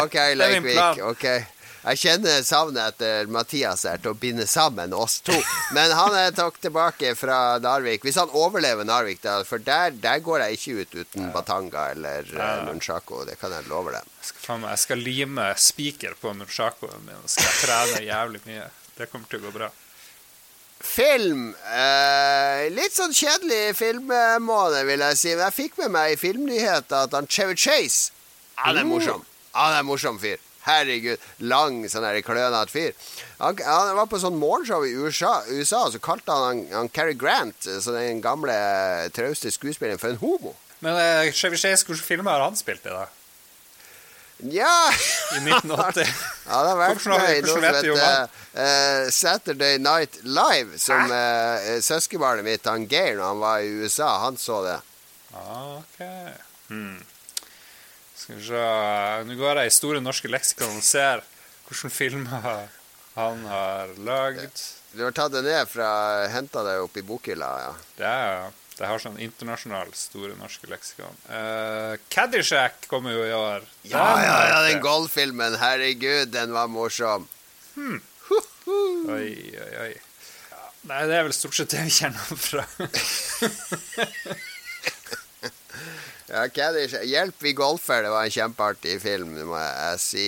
Ok, 0.00 0.16
Leikvik. 0.34 1.04
Ok. 1.06 1.26
Jeg 1.84 2.00
kjenner 2.00 2.40
savnet 2.46 2.94
etter 2.94 3.26
Mathias 3.28 3.82
her 3.84 3.98
til 4.00 4.14
å 4.14 4.16
binde 4.16 4.46
sammen 4.48 4.94
oss 4.96 5.18
to. 5.24 5.34
Men 5.76 5.92
han 5.92 6.16
er 6.16 6.32
takk 6.32 6.56
tilbake 6.62 7.12
fra 7.18 7.58
Narvik. 7.60 8.06
Hvis 8.06 8.16
han 8.16 8.32
overlever 8.32 8.88
Narvik, 8.88 9.20
da, 9.20 9.42
for 9.44 9.60
der, 9.60 9.92
der 10.00 10.22
går 10.24 10.46
jeg 10.46 10.56
ikke 10.56 10.76
ut 10.80 10.96
uten 11.02 11.28
Batanga 11.34 11.90
eller 11.92 12.30
uh, 12.32 12.64
Nunchako. 12.70 13.26
Det 13.28 13.36
kan 13.40 13.52
jeg 13.52 13.68
love 13.68 13.92
deg. 13.92 14.08
Jeg 14.24 14.80
skal, 14.80 15.04
lime 15.04 15.50
spiker 15.60 16.16
på 16.20 16.32
Nunchakoen 16.38 17.04
min 17.04 17.20
og 17.20 17.28
skal 17.28 17.52
trene 17.60 18.00
jævlig 18.06 18.40
mye. 18.48 18.70
Det 18.96 19.10
kommer 19.12 19.28
til 19.28 19.42
å 19.42 19.50
gå 19.50 19.52
bra. 19.58 19.68
Film. 20.84 21.50
Eh, 21.72 22.64
litt 22.72 22.96
sånn 22.96 23.12
kjedelig 23.16 23.76
filmmåned, 23.76 24.80
vil 24.88 25.04
jeg 25.04 25.20
si. 25.20 25.30
Men 25.34 25.46
jeg 25.48 25.58
fikk 25.58 25.78
med 25.84 25.94
meg 25.98 26.14
i 26.14 26.18
filmnyheter 26.20 27.08
at 27.08 27.16
han 27.16 27.28
Chevy 27.28 27.56
Chase 27.56 28.12
Han 28.60 28.80
er 28.80 28.88
morsom. 28.88 29.24
Han 29.52 29.76
er 29.76 29.86
morsom 29.86 30.20
fyr. 30.20 30.40
Herregud, 30.64 31.24
lang, 31.44 31.82
sånn 31.92 32.06
klønete 32.24 32.72
fyr. 32.72 32.92
Han, 33.38 33.58
han, 33.60 33.94
var 33.98 34.08
på 34.08 34.20
sånn 34.22 34.38
morgenshow 34.40 34.86
i 34.86 34.94
USA, 34.96 35.42
USA 35.52 35.84
så 35.92 36.00
kalte 36.02 36.32
han, 36.32 36.64
han 36.72 36.88
Cary 36.88 37.16
Grant, 37.18 37.66
så 37.66 37.96
den 37.96 38.22
gamle 38.24 38.54
trauste 39.16 39.52
skuespilleren, 39.52 40.00
for 40.00 40.14
en 40.14 40.22
homo. 40.22 40.54
Men 40.84 40.96
uh, 40.96 41.32
Chevy 41.32 41.60
Chase, 41.60 41.86
hvilke 41.88 42.04
filmer 42.04 42.36
har 42.36 42.48
han 42.48 42.56
spilt 42.56 42.84
i, 42.88 42.92
da? 42.92 43.06
Ja 44.50 44.90
I 45.36 45.38
1980. 45.38 46.08
ja, 46.48 46.56
det 46.58 46.72
har 46.72 46.78
vært 46.80 47.04
med 47.06 47.28
i 47.30 47.42
noe 47.44 47.52
som 47.52 47.64
heter 47.64 47.92
uh, 47.94 49.10
Saturday 49.14 49.78
Night 49.78 50.18
Live, 50.26 50.80
som 50.82 51.12
uh, 51.12 51.78
søskenbarnet 51.84 52.46
mitt, 52.46 52.66
han 52.68 52.88
Geir, 52.90 53.14
når 53.20 53.30
han 53.30 53.42
var 53.44 53.62
i 53.62 53.72
USA, 53.84 54.10
han 54.26 54.40
så 54.40 54.60
det. 54.66 54.78
Ok. 55.34 56.00
Hmm. 56.68 57.02
Skal 58.24 58.38
vi 58.38 58.44
se 58.46 58.60
Nå 59.28 59.34
går 59.36 59.58
jeg 59.60 59.68
i 59.68 59.72
Store 59.74 60.00
norske 60.00 60.30
leksikon 60.32 60.78
og 60.78 60.84
ser 60.84 61.20
hvilke 61.66 61.90
filmer 61.92 62.40
han 63.14 63.42
har 63.44 63.90
lagd. 64.04 64.62
Du 64.96 65.02
har 65.04 65.12
tatt 65.12 65.34
det 65.34 65.42
ned 65.44 65.68
fra 65.68 65.88
Henta 66.32 66.62
det 66.64 66.78
opp 66.80 66.96
i 66.96 67.02
bokhylla? 67.04 67.50
Ja. 67.60 67.74
Det, 67.98 68.08
er, 68.08 68.56
det 68.78 68.88
har 68.88 69.02
sånn 69.02 69.20
internasjonal 69.20 69.92
Store 69.98 70.32
norske 70.38 70.70
leksikon. 70.70 71.20
Uh, 71.28 72.00
Caddyshack 72.08 72.88
kommer 72.88 73.12
jo 73.12 73.26
i 73.26 73.34
år. 73.36 73.68
Ja, 73.92 74.06
ja, 74.24 74.38
ja, 74.48 74.62
den 74.70 74.80
golffilmen. 74.84 75.58
Herregud, 75.60 76.32
den 76.32 76.56
var 76.56 76.72
morsom. 76.72 77.28
Hmm. 77.76 78.00
Oi, 78.24 79.28
oi, 79.60 79.70
oi. 79.84 79.92
Ja, 80.48 80.64
nei, 80.88 81.04
det 81.10 81.20
er 81.20 81.28
vel 81.28 81.36
stort 81.36 81.60
sett 81.60 81.76
det 81.76 81.84
vi 81.84 81.92
kjenner 82.00 82.44
fra. 82.48 82.64
Ja, 86.34 86.48
Kaddish, 86.50 86.98
'Hjelp, 86.98 87.34
vi 87.38 87.52
golfer', 87.54 88.02
det 88.02 88.10
var 88.10 88.26
en 88.26 88.32
kjempeartig 88.34 88.96
film, 88.98 89.36
må 89.46 89.58
jeg 89.60 90.00
si. 90.02 90.24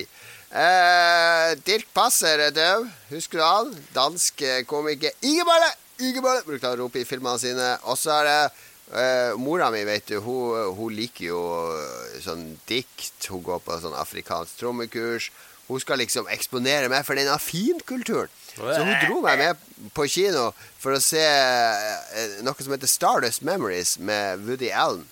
Eh, 0.54 1.54
Dirk 1.66 1.88
Passer 1.94 2.44
er 2.44 2.52
død, 2.54 2.86
husker 3.10 3.40
du 3.40 3.42
han? 3.42 3.72
Dansk 3.94 4.44
eh, 4.46 4.60
komiker. 4.70 5.10
Ingeballe! 5.26 5.72
Ingeballe! 5.98 6.44
Brukte 6.46 6.70
han 6.70 6.78
å 6.78 6.84
rope 6.84 7.00
i 7.02 7.08
filmene 7.08 7.42
sine. 7.42 7.72
Og 7.90 7.98
så 7.98 8.12
er 8.20 8.28
det 8.28 8.36
eh, 8.46 9.32
mora 9.42 9.72
mi, 9.74 9.82
vet 9.88 10.06
du, 10.12 10.20
hun, 10.22 10.76
hun, 10.78 10.94
liker 10.94 11.26
jo 11.32 11.42
eh, 11.74 12.14
sånn 12.22 12.46
dikt. 12.70 13.26
Hun 13.26 13.42
går 13.42 13.66
på 13.66 13.80
sånn 13.82 13.98
afrikansk 13.98 14.62
trommekurs. 14.62 15.32
Hun 15.66 15.82
skal 15.82 15.98
liksom 16.04 16.30
eksponere 16.30 16.86
meg 16.92 17.02
for 17.02 17.18
denne 17.18 17.34
finkulturen. 17.42 18.30
Så 18.54 18.78
hun 18.78 18.94
dro 19.02 19.18
meg 19.26 19.42
med 19.42 19.90
på 19.98 20.06
kino 20.06 20.52
for 20.78 20.94
å 20.94 21.02
se 21.02 21.26
eh, 21.26 22.38
noe 22.46 22.62
som 22.62 22.78
heter 22.78 22.94
Stardust 22.94 23.42
Memories 23.42 23.98
med 23.98 24.46
Woody 24.46 24.70
Allen. 24.70 25.02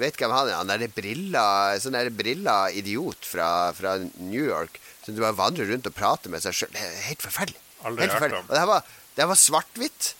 Vet 0.00 0.16
hvem 0.20 0.32
han 0.32 0.48
er? 0.48 0.58
Han 0.60 0.70
er 0.72 0.86
brilla, 0.94 1.44
sånn 1.82 1.96
der 1.96 2.08
brilla 2.14 2.70
idiot 2.72 3.26
fra, 3.28 3.48
fra, 3.76 3.98
New 4.20 4.46
York 4.46 4.80
som 5.04 5.16
du 5.16 5.20
bare 5.22 5.36
vandrer 5.36 5.68
rundt 5.70 5.88
og 5.88 5.96
prater 5.96 6.32
med 6.32 6.44
seg 6.44 6.56
sjøl. 6.56 6.72
Er 6.76 6.96
helt 7.08 7.24
forferdelig. 7.24 7.60
Aldri 7.84 8.06
helt 8.06 8.16
forferdelig. 8.16 8.46
Og 8.46 8.54
det 8.54 8.62
her 8.62 8.70
var, 8.70 8.96
det 9.16 9.28
var 9.30 9.40
svart-hvitt. 9.40 10.10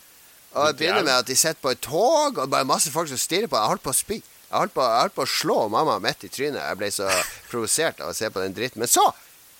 Og 0.51 0.67
det 0.67 0.77
begynner 0.81 1.07
med 1.07 1.15
at 1.15 1.29
de 1.29 1.37
sitter 1.39 1.61
på 1.63 1.73
et 1.75 1.83
tog, 1.85 2.39
og 2.39 2.51
bare 2.51 2.67
masse 2.67 2.91
folk 2.93 3.11
som 3.11 3.21
stirrer 3.21 3.51
på. 3.51 3.59
Jeg 3.59 3.73
holdt 3.75 3.85
på 3.85 3.93
å 3.93 3.99
spy. 3.99 4.19
Jeg 4.51 4.57
holdt 4.57 4.75
på, 4.75 4.83
jeg 4.83 5.05
holdt 5.05 5.17
på 5.17 5.27
å 5.27 5.31
slå 5.31 5.59
mamma 5.71 5.99
midt 6.03 6.25
i 6.27 6.33
trynet. 6.33 6.63
Jeg 6.65 6.81
ble 6.81 6.91
så 6.95 7.11
provosert 7.53 8.03
av 8.03 8.11
å 8.11 8.17
se 8.17 8.31
på 8.33 8.43
den 8.43 8.57
dritten. 8.57 8.83
Men 8.83 8.91
så 8.91 9.05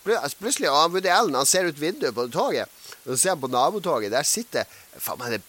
altså, 0.09 0.41
plutselig 0.41 0.73
og 0.73 0.97
Woody 0.97 1.13
Allen 1.15 1.39
han 1.39 1.49
ser 1.49 1.69
ut 1.69 1.79
vinduet 1.79 2.17
på 2.17 2.27
toget, 2.33 2.73
og 3.05 3.13
så 3.13 3.21
ser 3.21 3.37
han 3.37 3.45
på 3.45 3.53
nabotoget. 3.53 4.11
Der 4.13 4.27
sitter 4.27 4.67
faen 4.99 5.21
meg 5.23 5.37
det 5.37 5.45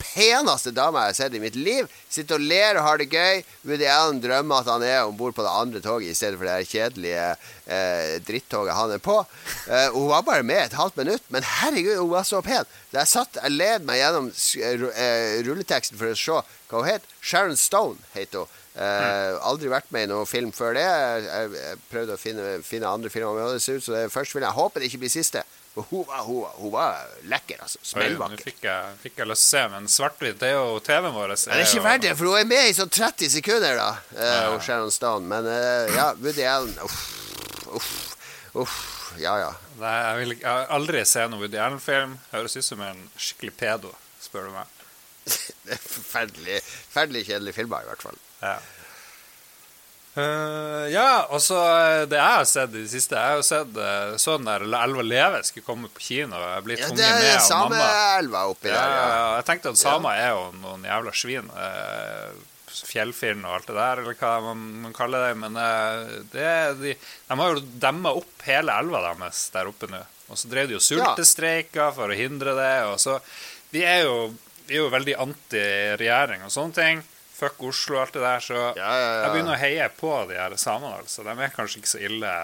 peneste 0.00 0.72
dama 0.74 1.04
jeg 1.04 1.12
har 1.12 1.18
sett 1.18 1.36
i 1.36 1.42
mitt 1.42 1.56
liv. 1.58 1.88
Sitter 2.12 2.38
og 2.38 2.46
ler 2.48 2.78
og 2.78 2.86
har 2.86 3.00
det 3.00 3.08
gøy. 3.12 3.42
Woody 3.68 3.88
Allen 3.90 4.20
drømmer 4.22 4.62
at 4.62 4.70
han 4.70 4.84
er 4.86 5.04
om 5.04 5.16
bord 5.18 5.36
på 5.36 5.44
det 5.46 5.52
andre 5.52 5.82
toget 5.84 6.12
i 6.12 6.16
stedet 6.18 6.40
for 6.40 6.48
det 6.48 6.70
kjedelige 6.70 7.24
eh, 7.32 8.16
drittoget 8.26 8.76
han 8.76 8.94
er 8.96 9.02
på. 9.02 9.18
Eh, 9.66 9.88
hun 9.94 10.10
var 10.12 10.26
bare 10.26 10.46
med 10.46 10.62
et 10.64 10.78
halvt 10.78 11.00
minutt, 11.00 11.24
men 11.32 11.46
herregud, 11.46 11.98
hun 12.02 12.12
var 12.12 12.28
så 12.28 12.42
pen. 12.44 12.68
Da 12.92 13.02
jeg 13.02 13.14
satt, 13.14 13.40
jeg 13.42 13.56
led 13.56 13.88
meg 13.88 14.02
gjennom 14.02 14.30
eh, 14.30 15.40
rulleteksten 15.46 16.00
for 16.00 16.12
å 16.12 16.20
se 16.20 16.38
hva 16.70 16.82
hun 16.82 16.88
het. 16.90 17.10
Sharon 17.20 17.58
Stone 17.60 18.00
het 18.16 18.36
hun. 18.36 18.50
Uh, 18.76 19.38
aldri 19.48 19.70
vært 19.72 19.88
med 19.94 20.04
i 20.04 20.08
noen 20.10 20.28
film 20.28 20.50
før 20.52 20.74
det. 20.76 20.82
Jeg, 20.84 21.22
jeg, 21.24 21.52
jeg 21.56 21.78
prøvde 21.88 22.12
å 22.12 22.20
finne, 22.20 22.48
finne 22.60 22.90
andre 22.92 23.08
filmer. 23.08 23.38
Men 23.38 23.56
det 23.56 23.62
ser 23.64 23.78
ut 23.80 23.86
som 23.86 23.96
det 23.96 24.10
første 24.12 24.36
film. 24.36 24.44
Jeg 24.44 24.58
håper 24.58 24.82
det 24.82 24.90
ikke 24.90 25.00
blir 25.06 25.12
siste. 25.14 25.40
Hun 25.76 26.06
var, 26.08 26.22
hun, 26.24 26.46
hun 26.56 26.72
var 26.72 27.02
lekker, 27.28 27.60
altså. 27.60 27.78
Smellvakker. 27.84 28.38
Nå 28.40 28.44
fikk 28.46 28.62
jeg, 28.64 28.94
fikk 29.02 29.18
jeg 29.20 29.28
lyst 29.28 29.44
til 29.44 29.58
å 29.58 29.60
se, 29.60 29.64
men 29.74 29.88
svart-hvitt 29.92 30.38
det 30.40 30.48
er 30.48 30.56
jo 30.56 30.78
TV-en 30.86 31.12
vår. 31.12 31.34
Det 31.36 31.52
er 31.52 31.64
ikke 31.66 31.82
verdt 31.84 32.06
det, 32.06 32.12
for 32.16 32.30
hun 32.30 32.40
er 32.40 32.48
med 32.48 32.70
i 32.70 32.76
sånn 32.78 32.92
30 32.96 33.32
sekunder, 33.34 33.76
da. 33.76 33.90
Uh, 34.16 34.24
ja. 34.24 34.54
Sharon 34.64 34.94
Stone. 34.94 35.28
Men 35.28 35.48
uh, 35.50 35.92
ja, 35.92 36.06
Woody 36.16 36.46
Allen 36.48 36.72
Uff, 36.86 37.02
uff, 37.76 37.90
uff. 38.64 38.78
Ja, 39.20 39.36
ja. 39.40 39.52
Nei, 39.80 39.92
jeg 40.00 40.22
vil 40.22 40.34
jeg 40.38 40.70
aldri 40.78 41.04
se 41.08 41.26
noen 41.28 41.44
Woody 41.44 41.60
Allen-film. 41.60 42.16
Høres 42.32 42.56
ut 42.56 42.64
som 42.64 42.80
en 42.84 43.04
skikkelig 43.20 43.52
pedo, 43.60 43.92
spør 44.24 44.48
du 44.48 44.56
meg. 44.56 44.72
det 45.66 45.76
er 45.76 45.82
forferdelig, 45.82 46.58
forferdelig 46.64 47.26
kjedelig 47.28 47.56
filmer, 47.58 47.84
i 47.84 47.92
hvert 47.92 48.08
fall. 48.08 48.18
Ja. 48.40 48.56
Uh, 50.16 50.88
ja, 50.88 51.26
og 51.28 51.42
så 51.44 51.58
eh, 51.60 52.02
det 52.08 52.16
jeg 52.16 52.36
har 52.38 52.46
sett 52.48 52.70
i 52.72 52.86
det 52.86 52.88
siste 52.88 53.18
Jeg 53.18 53.34
har 53.34 53.34
jo 53.36 53.42
sett 53.44 53.74
uh, 53.76 54.14
sånn 54.16 54.46
der 54.48 54.62
Elva 54.64 55.02
Leve 55.04 55.42
skulle 55.44 55.66
komme 55.66 55.90
på 55.92 56.00
kino. 56.06 56.38
Jeg 56.40 56.62
blir 56.64 56.80
ja, 56.80 56.86
tvunget 56.88 57.18
med 57.20 57.32
av 57.34 57.42
samme 57.44 57.80
er 57.84 58.20
elva 58.22 58.44
oppi 58.48 58.70
ja, 58.70 58.78
der, 58.80 58.94
ja. 58.96 59.26
Jeg 59.36 59.46
tenkte 59.50 59.72
at 59.74 59.80
samer 59.80 60.20
er 60.22 60.30
jo 60.32 60.46
noen 60.62 60.86
jævla 60.88 61.12
svin. 61.20 61.50
Uh, 61.52 62.30
Fjellfilm 62.76 63.44
og 63.44 63.58
alt 63.58 63.68
det 63.68 63.76
der, 63.76 64.00
eller 64.02 64.16
hva 64.16 64.30
man, 64.46 64.62
man 64.86 64.94
kaller 64.96 65.26
det. 65.26 65.34
Men 65.42 65.58
det, 66.32 66.48
de, 66.80 66.94
de 66.96 67.38
har 67.40 67.52
jo 67.52 67.64
demma 67.84 68.12
opp 68.16 68.46
hele 68.48 68.76
elva 68.84 69.02
deres 69.10 69.42
der 69.52 69.68
oppe 69.68 69.88
nå. 69.92 70.00
Og 70.32 70.40
så 70.40 70.48
drev 70.52 70.68
de 70.68 70.76
jo 70.76 70.82
sultestreiker 70.84 71.92
for 71.96 72.12
å 72.12 72.16
hindre 72.16 72.56
det. 72.56 72.72
Og 72.88 72.96
så 73.00 73.18
Vi 73.72 73.84
er 73.84 74.06
jo, 74.08 74.30
vi 74.68 74.76
er 74.76 74.84
jo 74.84 74.92
veldig 74.92 75.18
anti-regjering 75.24 76.44
og 76.48 76.52
sånne 76.52 76.76
ting 76.80 77.04
fuck 77.36 77.62
Oslo 77.68 77.98
og 77.98 78.06
alt 78.06 78.16
det 78.16 78.22
der, 78.24 78.44
så 78.44 78.54
ja, 78.58 78.70
ja, 78.76 78.92
ja. 79.00 79.16
jeg 79.24 79.34
begynner 79.34 79.56
å 79.56 79.60
heie 79.60 79.88
på 79.98 80.12
de 80.30 80.38
her 80.38 80.56
samene. 80.60 81.02
Altså. 81.02 81.24
De 81.26 81.34
er 81.34 81.52
kanskje 81.56 81.82
ikke 81.82 81.92
så 81.92 82.04
ille 82.08 82.36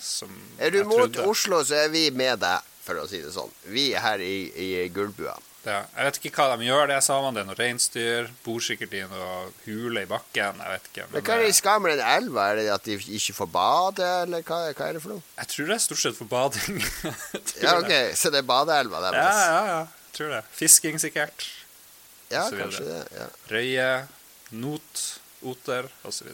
som 0.00 0.32
jeg 0.32 0.46
trodde. 0.56 0.64
Er 0.68 0.76
du 0.76 0.80
mot. 0.92 1.20
Oslo, 1.26 1.60
så 1.66 1.82
er 1.84 1.92
vi 1.92 2.08
med 2.14 2.40
deg, 2.44 2.72
for 2.86 3.02
å 3.02 3.08
si 3.10 3.20
det 3.24 3.34
sånn. 3.34 3.52
Vi 3.72 3.90
er 3.92 4.04
her 4.04 4.24
i, 4.24 4.36
i 4.52 4.70
Gullbua. 4.94 5.36
Ja. 5.66 5.80
Jeg 5.96 6.06
vet 6.06 6.18
ikke 6.20 6.44
hva 6.44 6.54
de 6.54 6.66
gjør, 6.68 6.84
det 6.90 7.00
samene. 7.02 7.34
Det 7.34 7.42
er 7.42 7.48
noe 7.48 7.58
reinsdyr. 7.58 8.28
Bor 8.44 8.62
sikkert 8.62 8.94
i 8.94 9.02
noe 9.10 9.48
hule 9.64 10.04
i 10.06 10.08
bakken. 10.10 10.62
Jeg 10.62 10.76
vet 10.76 10.88
ikke. 10.92 11.06
Men, 11.08 11.16
men 11.16 11.26
hva 11.26 11.34
er 11.34 11.42
det 11.42 11.50
i 11.50 11.58
skam 11.58 11.82
med 11.82 11.96
den 11.96 12.06
elva? 12.06 12.46
Er 12.52 12.60
det 12.60 12.66
at 12.76 12.86
de 12.86 12.96
ikke 13.18 13.36
får 13.40 13.50
bade, 13.56 14.10
eller 14.22 14.46
hva, 14.46 14.62
hva, 14.70 14.88
er 14.88 14.96
det 14.96 15.02
for 15.02 15.16
noe? 15.16 15.26
Jeg 15.42 15.52
tror 15.52 15.70
det 15.72 15.76
er 15.76 15.84
stort 15.88 16.04
sett 16.04 16.18
for 16.18 16.30
bading. 16.30 16.80
ja, 17.64 17.76
ok, 17.80 17.94
Så 18.14 18.32
det 18.34 18.44
er 18.44 18.48
badeelva 18.48 19.02
deres? 19.08 19.42
Ja, 19.42 19.46
ja, 19.50 19.70
ja. 19.72 19.84
Jeg 20.06 20.18
tror 20.20 20.34
det. 20.36 20.42
Fisking, 20.56 21.02
sikkert. 21.02 21.48
Ja, 22.32 22.48
kanskje 22.50 22.84
det. 22.88 23.02
Ja. 23.14 23.28
Røye, 23.52 23.90
not, 24.58 25.04
oter 25.46 25.88
osv. 26.06 26.32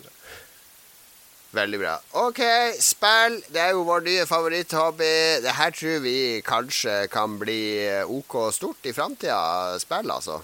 Veldig 1.53 1.79
bra. 1.83 1.99
OK, 2.17 2.41
spill. 2.81 3.43
Det 3.53 3.61
er 3.61 3.75
jo 3.77 3.85
vår 3.85 4.07
nye 4.07 4.25
favoritthobby. 4.29 5.13
Det 5.45 5.53
her 5.59 5.75
tror 5.77 5.99
vi 6.05 6.17
kanskje 6.47 6.95
kan 7.13 7.37
bli 7.41 7.61
OK 8.09 8.39
stort 8.57 8.89
i 8.89 8.95
framtida. 8.97 9.77
Spill, 9.83 10.09
altså. 10.15 10.41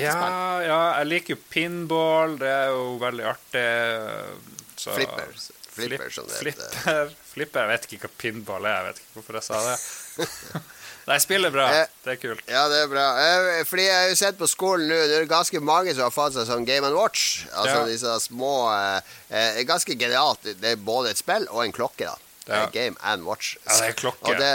Ja, 0.00 0.60
ja, 0.64 0.80
jeg 1.00 1.08
liker 1.08 1.34
jo 1.34 1.40
pinball. 1.52 2.36
Det 2.40 2.48
er 2.48 2.68
jo 2.72 2.98
veldig 3.00 3.24
artig. 3.32 3.64
Så, 4.82 4.94
flipper. 4.98 5.34
Flipper, 5.72 6.10
som 6.10 6.28
det 6.28 6.40
heter. 6.40 6.68
Flipper, 6.68 7.16
flipper. 7.32 7.64
Jeg 7.64 7.72
vet 7.72 7.88
ikke 7.88 8.06
hva 8.08 8.14
pinball 8.20 8.66
er. 8.68 8.78
Jeg 8.78 8.88
vet 8.90 9.02
ikke 9.02 9.18
hvorfor 9.18 9.38
jeg 9.38 9.46
sa 9.46 9.60
det. 9.70 10.62
Nei, 11.08 11.16
spillet 11.18 11.50
er 11.50 11.54
bra. 11.54 11.64
Eh, 11.74 11.94
det 12.04 12.12
er 12.12 12.18
kult. 12.22 12.42
Ja, 12.50 12.66
det 12.70 12.82
er 12.84 12.90
bra. 12.90 13.06
Eh, 13.18 13.62
fordi 13.66 13.86
jeg 13.88 13.94
har 13.96 14.10
jo 14.12 14.18
sett 14.20 14.36
på 14.38 14.48
skolen 14.50 14.86
nå, 14.90 14.98
det 15.10 15.16
er 15.18 15.30
ganske 15.30 15.62
mange 15.64 15.94
som 15.96 16.06
har 16.06 16.14
fått 16.14 16.36
seg 16.36 16.46
sånn 16.46 16.66
Game 16.68 16.86
and 16.86 16.98
Watch. 16.98 17.46
Altså 17.50 17.80
ja. 17.80 17.86
disse 17.88 18.18
små 18.28 18.52
eh, 18.70 19.16
eh, 19.32 19.62
Ganske 19.66 19.96
genialt. 19.98 20.46
Det 20.60 20.76
er 20.76 20.84
både 20.92 21.14
et 21.14 21.22
spill 21.22 21.48
og 21.50 21.64
en 21.64 21.74
klokke, 21.74 22.06
da. 22.06 22.14
Ja. 22.46 22.62
Game 22.74 22.98
and 23.06 23.26
Watch. 23.26 23.56
Ja, 23.64 23.80
det 23.80 23.90
er 23.90 23.98
klokke. 23.98 24.36
Det, 24.38 24.52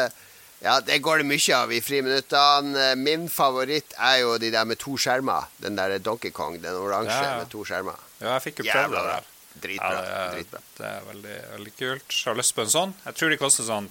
ja, 0.64 0.80
det 0.84 1.02
går 1.04 1.24
det 1.24 1.30
mye 1.30 1.58
av 1.60 1.74
i 1.74 1.82
friminuttene. 1.84 2.92
Min 3.00 3.28
favoritt 3.32 3.96
er 3.98 4.22
jo 4.24 4.38
de 4.42 4.52
der 4.54 4.68
med 4.70 4.80
to 4.82 4.96
skjermer. 5.00 5.50
Den 5.64 5.80
der 5.80 5.98
Donkey 6.04 6.32
Kong, 6.36 6.62
den 6.64 6.80
oransje 6.80 7.18
ja, 7.18 7.40
med 7.42 7.52
to 7.52 7.66
skjermer. 7.68 8.00
Ja, 8.22 8.38
jeg 8.38 8.48
fikk 8.50 8.64
jo 8.64 8.72
prøvd 8.72 8.96
det 8.96 9.10
der. 9.12 9.34
Dritbra. 9.64 9.94
Ja, 9.94 10.02
det, 10.02 10.18
er, 10.18 10.36
dritbra. 10.36 10.62
det 10.80 10.90
er 10.90 11.08
veldig, 11.12 11.38
veldig 11.54 11.74
kult. 11.78 12.12
Jeg 12.12 12.30
har 12.32 12.38
lyst 12.40 12.56
på 12.58 12.66
en 12.66 12.74
sånn. 12.74 12.94
Jeg 13.06 13.20
tror 13.20 13.34
de 13.34 13.40
koster 13.42 13.68
sånn 13.68 13.90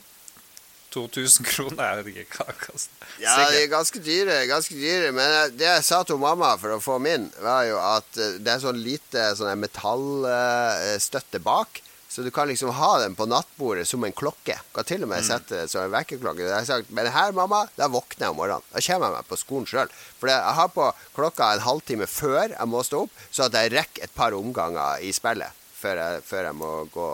2000 0.96 1.48
kroner. 1.50 1.82
Jeg 1.84 2.04
vet 2.06 2.20
ikke 2.24 2.40
hva 2.40 2.52
det 2.52 2.60
koster. 2.62 3.08
Ja, 3.22 3.34
de 3.50 3.62
er 3.62 3.72
ganske 3.72 4.02
dyre, 4.04 4.38
ganske 4.48 4.76
dyre. 4.78 5.10
Men 5.16 5.56
det 5.56 5.68
jeg 5.68 5.86
sa 5.88 6.02
til 6.06 6.20
mamma 6.22 6.54
for 6.60 6.76
å 6.76 6.82
få 6.82 6.98
min, 7.02 7.28
var 7.44 7.66
jo 7.68 7.80
at 7.82 8.20
eh, 8.20 8.38
det 8.40 8.54
er 8.54 8.62
sånn 8.64 8.80
lite 8.80 9.26
sånn 9.38 9.60
metallstøtte 9.60 11.42
bak. 11.44 11.82
Så 12.16 12.22
du 12.22 12.30
kan 12.30 12.48
liksom 12.48 12.70
ha 12.72 12.98
den 12.98 13.14
på 13.14 13.26
nattbordet 13.28 13.84
som 13.88 14.04
en 14.04 14.12
klokke. 14.16 14.54
Du 14.56 14.76
kan 14.78 14.86
til 14.88 15.02
og 15.04 15.10
med 15.10 15.20
mm. 15.20 15.26
sette 15.26 15.58
det 15.58 15.66
som 15.68 15.82
en 15.84 15.90
vekkerklokke. 15.92 16.46
Jeg 16.46 16.54
har 16.54 16.64
sagt, 16.64 16.88
Men 16.88 17.10
her, 17.12 17.34
mamma, 17.36 17.66
da 17.76 17.90
våkner 17.92 18.24
jeg 18.24 18.32
om 18.32 18.38
morgenen. 18.40 18.64
Da 18.72 18.80
kommer 18.86 19.10
jeg 19.10 19.16
meg 19.18 19.26
på 19.28 19.36
skolen 19.36 19.68
sjøl. 19.68 19.92
For 20.16 20.32
jeg 20.32 20.54
har 20.56 20.70
på 20.72 20.86
klokka 21.18 21.50
en 21.52 21.66
halvtime 21.66 22.08
før 22.08 22.54
jeg 22.54 22.70
må 22.72 22.80
stå 22.88 23.02
opp, 23.04 23.20
så 23.28 23.50
at 23.50 23.58
jeg 23.60 23.74
rekker 23.74 24.06
et 24.06 24.14
par 24.16 24.32
omganger 24.32 25.04
i 25.04 25.12
spillet 25.12 25.60
før 25.76 26.00
jeg, 26.00 26.24
før 26.24 26.48
jeg 26.48 26.56
må 26.56 26.70
gå 26.96 27.10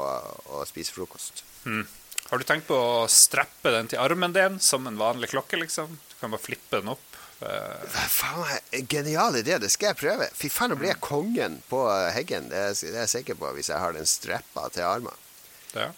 og 0.54 0.62
spise 0.70 0.94
frokost. 0.94 1.42
Mm. 1.66 1.82
Har 2.30 2.38
du 2.38 2.46
tenkt 2.46 2.70
på 2.70 2.78
å 2.78 3.08
streppe 3.10 3.74
den 3.74 3.90
til 3.90 4.06
armen 4.06 4.38
din 4.38 4.62
som 4.62 4.86
en 4.86 5.02
vanlig 5.02 5.32
klokke, 5.34 5.58
liksom? 5.58 5.98
Du 6.12 6.14
kan 6.20 6.30
bare 6.30 6.46
flippe 6.46 6.78
den 6.78 6.94
opp. 6.94 7.11
Uh... 7.42 7.98
Faen, 8.08 8.86
Genial 8.88 9.36
idé, 9.40 9.58
det 9.58 9.72
skal 9.74 9.92
jeg 9.92 10.00
prøve. 10.02 10.28
Fy 10.38 10.50
faen, 10.52 10.72
nå 10.72 10.78
blir 10.80 10.92
jeg 10.92 11.02
kongen 11.04 11.58
på 11.70 11.82
Heggen. 12.14 12.48
Det 12.52 12.62
er, 12.68 12.78
det 12.78 12.94
er 12.94 13.02
jeg 13.04 13.14
sikker 13.18 13.40
på 13.40 13.50
hvis 13.56 13.72
jeg 13.72 13.82
har 13.82 13.96
den 13.96 14.08
streppa 14.08 14.68
til 14.72 14.86
armen. 14.86 15.18
Ja. 15.74 15.90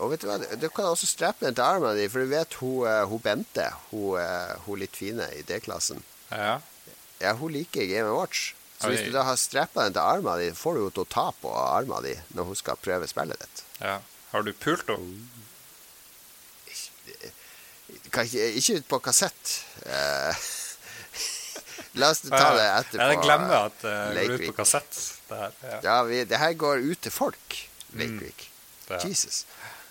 Og 0.00 0.12
vet 0.12 0.22
Du 0.24 0.30
hva, 0.30 0.38
du 0.40 0.68
kan 0.72 0.88
også 0.88 1.08
streppe 1.08 1.44
den 1.44 1.56
til 1.56 1.64
armen 1.66 1.96
din, 1.98 2.10
for 2.10 2.24
du 2.24 2.30
vet 2.30 2.56
hun, 2.62 2.86
eh, 2.88 3.04
hun 3.08 3.20
Bente, 3.20 3.66
hun, 3.90 4.16
eh, 4.20 4.54
hun 4.64 4.80
litt 4.80 4.96
fine 4.96 5.28
i 5.36 5.42
D-klassen. 5.44 6.02
Ja. 6.30 6.60
ja, 7.20 7.34
hun 7.36 7.52
liker 7.52 7.84
Game 7.86 8.12
Watch. 8.16 8.54
Så 8.80 8.90
hvis 8.92 9.06
du 9.06 9.12
da 9.12 9.22
har 9.24 9.38
streppa 9.40 9.86
den 9.86 9.94
til 9.96 10.04
armen 10.04 10.40
din, 10.40 10.56
får 10.56 10.74
du 10.74 10.80
henne 10.82 10.96
til 10.96 11.04
å 11.04 11.12
ta 11.12 11.30
på 11.40 11.52
armen 11.52 12.04
din 12.04 12.20
når 12.36 12.50
hun 12.50 12.58
skal 12.60 12.80
prøve 12.80 13.08
spillet 13.08 13.40
ditt. 13.40 13.62
Ja. 13.80 14.00
Har 14.32 14.44
du 14.44 14.52
pult 14.52 14.88
henne? 14.88 15.28
Ikke, 18.24 18.78
ut 18.80 18.88
på 18.88 19.00
kassett. 19.04 19.52
Uh, 19.84 20.46
la 22.00 22.10
oss 22.14 22.24
ta 22.24 22.48
det 22.56 22.66
etterpå. 22.66 23.10
Jeg 23.12 23.22
glemmer 23.24 23.56
at 23.66 23.78
det 23.84 23.94
uh, 23.94 24.16
går 24.16 24.34
ut 24.40 24.50
på 24.50 24.58
kassett. 24.62 25.00
Det 25.28 25.40
her, 25.42 25.56
ja. 25.62 25.78
ja 25.84 26.02
vi, 26.08 26.24
det 26.24 26.40
her 26.40 26.52
går 26.58 26.84
ut 26.86 27.02
til 27.02 27.14
folk. 27.14 27.58
Lakevik. 27.96 28.50
Mm, 28.88 29.00
Jesus. 29.08 29.44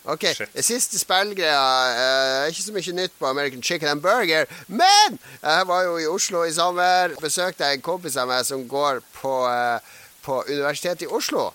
Ok, 0.06 0.24
Shit. 0.38 0.58
Siste 0.62 1.00
spillgreia. 1.02 1.62
Uh, 1.98 2.48
ikke 2.50 2.62
så 2.62 2.74
mye 2.76 2.96
nytt 3.00 3.14
på 3.20 3.28
American 3.28 3.64
Chicken 3.64 3.90
and 3.90 4.02
Burger. 4.02 4.46
Men 4.68 5.20
jeg 5.42 5.68
var 5.68 5.84
jo 5.88 5.98
i 5.98 6.08
Oslo 6.08 6.44
i 6.46 6.54
sommer. 6.54 7.16
Besøkte 7.22 7.72
en 7.74 7.82
kompis 7.86 8.18
av 8.22 8.30
meg 8.30 8.46
som 8.46 8.68
går 8.70 9.02
på, 9.18 9.34
uh, 9.50 9.80
på 10.26 10.44
Universitetet 10.48 11.08
i 11.08 11.10
Oslo. 11.10 11.50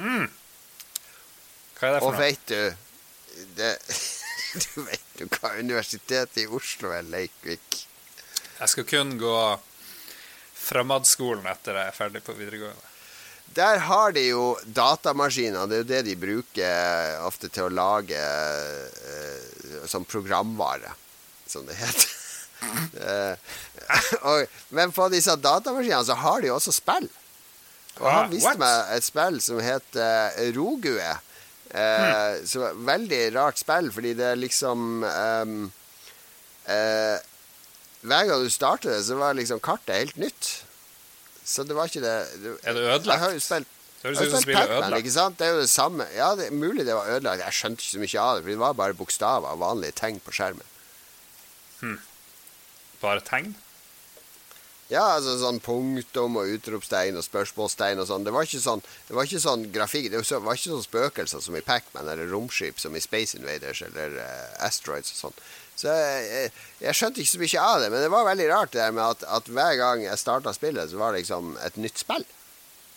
Mm. 0.00 0.30
Hva 1.76 1.88
er 1.88 1.92
det 1.92 2.00
for 2.00 2.08
Og 2.08 2.12
noe? 2.12 2.16
Og 2.16 2.20
veit 2.20 2.48
du 2.48 2.62
det 3.56 3.74
Du 4.64 4.82
vet 5.20 5.26
jo 5.28 5.40
hva 5.40 5.58
Universitetet 5.58 6.38
i 6.42 6.46
Oslo 6.46 6.92
er, 6.94 7.02
Leikvik. 7.02 7.86
Jeg 8.60 8.68
skal 8.68 8.86
kun 8.88 9.18
gå 9.18 9.36
Fremadskolen 10.60 11.46
etter 11.48 11.76
jeg 11.76 11.88
er 11.88 11.96
ferdig 11.96 12.22
på 12.24 12.36
videregående. 12.36 12.86
Der 13.54 13.80
har 13.82 14.12
de 14.12 14.28
jo 14.28 14.56
datamaskiner. 14.64 15.66
Det 15.66 15.74
er 15.74 15.82
jo 15.82 15.88
det 15.88 16.02
de 16.06 16.16
bruker 16.16 17.16
ofte 17.26 17.48
til 17.50 17.66
å 17.66 17.72
lage 17.72 18.18
eh, 18.20 19.86
som 19.90 20.04
programvare, 20.04 20.92
som 21.46 21.66
det 21.66 21.74
heter. 21.80 22.16
uh, 22.60 23.34
og, 24.28 24.44
men 24.76 24.92
på 24.92 25.08
disse 25.10 25.34
datamaskinene 25.40 26.04
så 26.06 26.14
har 26.20 26.44
de 26.44 26.52
jo 26.52 26.60
også 26.60 26.76
spill. 26.76 27.08
Og 27.98 28.06
han 28.06 28.30
viste 28.30 28.54
meg 28.60 28.94
et 28.94 29.08
spill 29.08 29.40
som 29.42 29.58
heter 29.64 30.30
uh, 30.38 30.46
Rogue. 30.54 31.10
Eh. 31.70 32.40
Så 32.50 32.72
veldig 32.74 33.20
rart 33.36 33.60
spill, 33.60 33.90
fordi 33.94 34.14
det 34.18 34.32
er 34.32 34.40
liksom 34.40 35.04
um, 35.06 35.58
eh, 36.66 37.18
Hver 38.00 38.26
gang 38.26 38.42
du 38.42 38.50
starter 38.50 38.96
det, 38.96 39.04
så 39.06 39.18
var 39.20 39.36
liksom 39.38 39.60
kartet 39.62 39.94
helt 39.98 40.18
nytt. 40.18 40.50
Så 41.44 41.66
det 41.66 41.76
var 41.76 41.90
ikke 41.90 42.02
det, 42.02 42.16
det 42.42 42.56
Er 42.62 42.74
det 42.74 42.82
ødelagt? 42.86 43.12
Jeg 43.14 43.24
har 43.24 43.36
jo 43.36 43.44
spilt 43.44 43.76
det 44.00 44.08
høres 44.08 44.20
ut 44.20 44.32
som 44.32 44.40
spillet 44.40 44.70
ødelagt. 44.70 45.02
Ikke 45.02 45.12
sant? 45.12 45.36
Det 45.36 45.44
er 45.44 45.50
jo 45.52 45.60
det 45.60 45.70
samme. 45.70 46.04
Ja, 46.16 46.30
det 46.36 46.46
er 46.48 46.54
mulig 46.56 46.86
det 46.88 46.94
var 46.96 47.10
ødelagt. 47.12 47.42
Jeg 47.44 47.52
skjønte 47.52 47.84
ikke 47.84 47.92
så 47.92 48.00
mye 48.00 48.22
av 48.22 48.36
det, 48.36 48.44
for 48.44 48.50
det 48.50 48.60
var 48.62 48.78
bare 48.78 48.96
bokstaver 48.96 49.52
og 49.52 49.60
vanlige 49.60 49.96
tegn 50.00 50.20
på 50.24 50.32
skjermen. 50.32 50.70
Hmm. 51.82 51.98
Bare 53.02 53.20
tegn? 53.26 53.52
Ja, 54.90 55.04
altså 55.14 55.36
sånn 55.38 55.60
punktum 55.62 56.34
og 56.40 56.50
utropstegn 56.50 57.18
og 57.18 57.22
spørsmålstegn 57.22 58.02
og 58.02 58.08
sånn. 58.08 58.24
Det 58.26 58.32
var 58.34 58.46
ikke 58.46 58.62
sånn, 58.62 58.82
det 59.06 59.14
var 59.14 59.28
ikke 59.28 59.42
sånn 59.44 59.68
grafikk 59.70 60.08
Det 60.10 60.22
var 60.42 60.58
ikke 60.58 60.72
sånn 60.72 60.82
spøkelser 60.82 61.44
som 61.44 61.58
i 61.58 61.62
Pacman 61.62 62.10
eller 62.10 62.26
romskip 62.30 62.82
som 62.82 62.96
i 62.98 63.02
Space 63.04 63.38
Invaders 63.38 63.84
eller 63.86 64.18
uh, 64.18 64.66
Asteroids 64.66 65.12
og 65.14 65.20
sånn. 65.20 65.38
Så 65.80 65.94
jeg, 65.94 66.50
jeg, 66.82 66.96
skjønte 66.98 67.22
ikke 67.22 67.32
så 67.32 67.40
mye 67.40 67.62
av 67.68 67.84
det, 67.84 67.92
men 67.94 68.02
det 68.02 68.10
var 68.12 68.26
veldig 68.26 68.48
rart 68.50 68.74
det 68.74 68.82
der 68.82 68.96
med 68.98 69.06
at, 69.06 69.22
at 69.38 69.46
hver 69.54 69.78
gang 69.78 70.02
jeg 70.04 70.20
starta 70.20 70.52
spillet, 70.52 70.90
så 70.90 70.98
var 71.00 71.14
det 71.14 71.22
liksom 71.22 71.54
et 71.64 71.78
nytt 71.80 72.02
spill. 72.02 72.26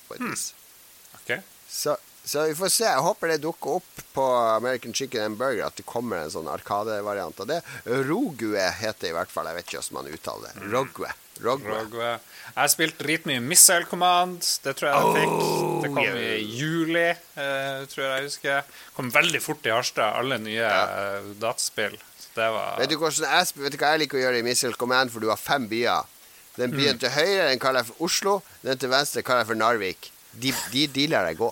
På 0.09 0.17
et 0.17 0.25
hmm. 0.25 0.33
vis. 0.33 0.49
Hmm. 0.49 1.21
Okay. 1.21 1.39
Så, 1.69 1.95
så, 2.25 2.43
vi 2.49 2.57
får 2.57 2.73
se. 2.73 2.89
Jeg 2.89 3.05
håper 3.05 3.31
det 3.31 3.39
dukker 3.45 3.77
opp 3.77 4.05
på 4.17 4.25
American 4.57 4.97
Chicken 4.97 5.29
and 5.29 5.39
Burger, 5.39 5.69
at 5.69 5.77
det 5.79 5.87
kommer 5.87 6.25
en 6.25 6.33
sånn 6.33 6.49
arkadevariant 6.51 7.39
av 7.45 7.53
det. 7.53 7.61
Rogue 8.09 8.67
heter 8.81 9.05
det 9.05 9.13
i 9.13 9.15
hvert 9.15 9.31
fall. 9.31 9.47
Jeg 9.47 9.61
vet 9.61 9.69
ikke 9.69 9.83
hvordan 9.85 10.01
man 10.01 10.17
uttaler 10.17 10.57
det. 10.57 10.71
Rogue. 10.73 11.13
Rogue. 11.41 11.65
Rogue. 11.65 12.11
Jeg 12.53 12.59
har 12.59 12.69
spilt 12.69 12.99
dritmye 13.01 13.41
Missile 13.41 13.87
Command. 13.89 14.43
Det 14.63 14.75
tror 14.77 14.89
jeg 14.89 14.99
jeg 14.99 15.21
fikk. 15.23 15.33
Oh, 15.33 15.75
det 15.81 15.91
kom 15.95 16.03
yeah. 16.05 16.37
i 16.37 16.57
juli, 16.59 17.09
uh, 17.39 17.83
tror 17.89 18.03
jeg 18.03 18.11
jeg 18.11 18.27
husker. 18.27 18.79
Kom 18.97 19.09
veldig 19.13 19.41
fort 19.41 19.65
i 19.65 19.73
Harstad, 19.73 20.19
alle 20.19 20.37
nye 20.43 20.59
ja. 20.59 20.83
uh, 21.23 21.31
dataspill. 21.41 21.97
Det 22.33 22.49
var 22.49 22.79
vet 22.81 22.89
du, 22.89 22.97
jeg, 22.97 23.49
vet 23.61 23.73
du, 23.73 23.77
hva 23.77 23.93
jeg 23.93 24.03
liker 24.03 24.17
å 24.17 24.23
gjøre 24.23 24.39
i 24.41 24.45
Missile 24.45 24.77
Command, 24.77 25.13
for 25.13 25.21
du 25.21 25.29
har 25.29 25.41
fem 25.41 25.67
byer? 25.69 26.09
Den 26.57 26.73
byen 26.73 26.97
mm. 26.97 27.01
til 27.01 27.13
høyre 27.13 27.49
den 27.49 27.61
kaller 27.61 27.81
jeg 27.81 27.89
for 27.89 28.07
Oslo. 28.07 28.37
Den 28.61 28.79
til 28.81 28.93
venstre 28.93 29.25
kaller 29.25 29.43
jeg 29.43 29.51
for 29.51 29.61
Narvik. 29.61 30.09
De, 30.33 30.53
de, 30.73 30.87
de 30.93 31.09
lar 31.09 31.29
jeg 31.29 31.41
gå. 31.41 31.49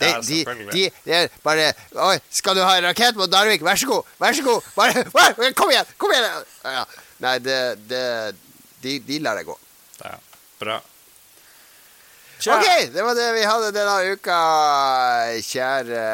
De, 0.00 0.08
ja, 0.08 0.20
de, 0.72 0.84
de, 1.04 1.16
bare 1.44 1.74
Oi, 1.92 2.14
skal 2.32 2.56
du 2.56 2.62
ha 2.64 2.70
en 2.78 2.86
rakett 2.88 3.18
mot 3.20 3.30
Narvik? 3.30 3.62
Vær 3.66 3.76
så 3.76 3.86
god! 3.90 4.14
Vær 4.22 4.34
så 4.34 4.44
god! 4.46 4.70
Bare, 4.74 5.52
kom 5.58 5.70
igjen! 5.70 5.90
Kom 6.00 6.14
igjen! 6.14 6.46
Ja. 6.64 6.86
Nei, 7.20 7.34
det, 7.44 7.58
det 7.90 8.04
de, 8.82 8.98
de 9.04 9.20
lar 9.24 9.40
jeg 9.40 9.50
gå. 9.50 9.58
Ja, 10.00 10.16
bra. 10.60 10.80
Ok, 12.40 12.88
det 12.92 13.02
var 13.02 13.14
det 13.14 13.26
vi 13.36 13.42
hadde 13.44 13.72
denne 13.76 14.14
uka, 14.14 14.36
kjære 15.44 16.04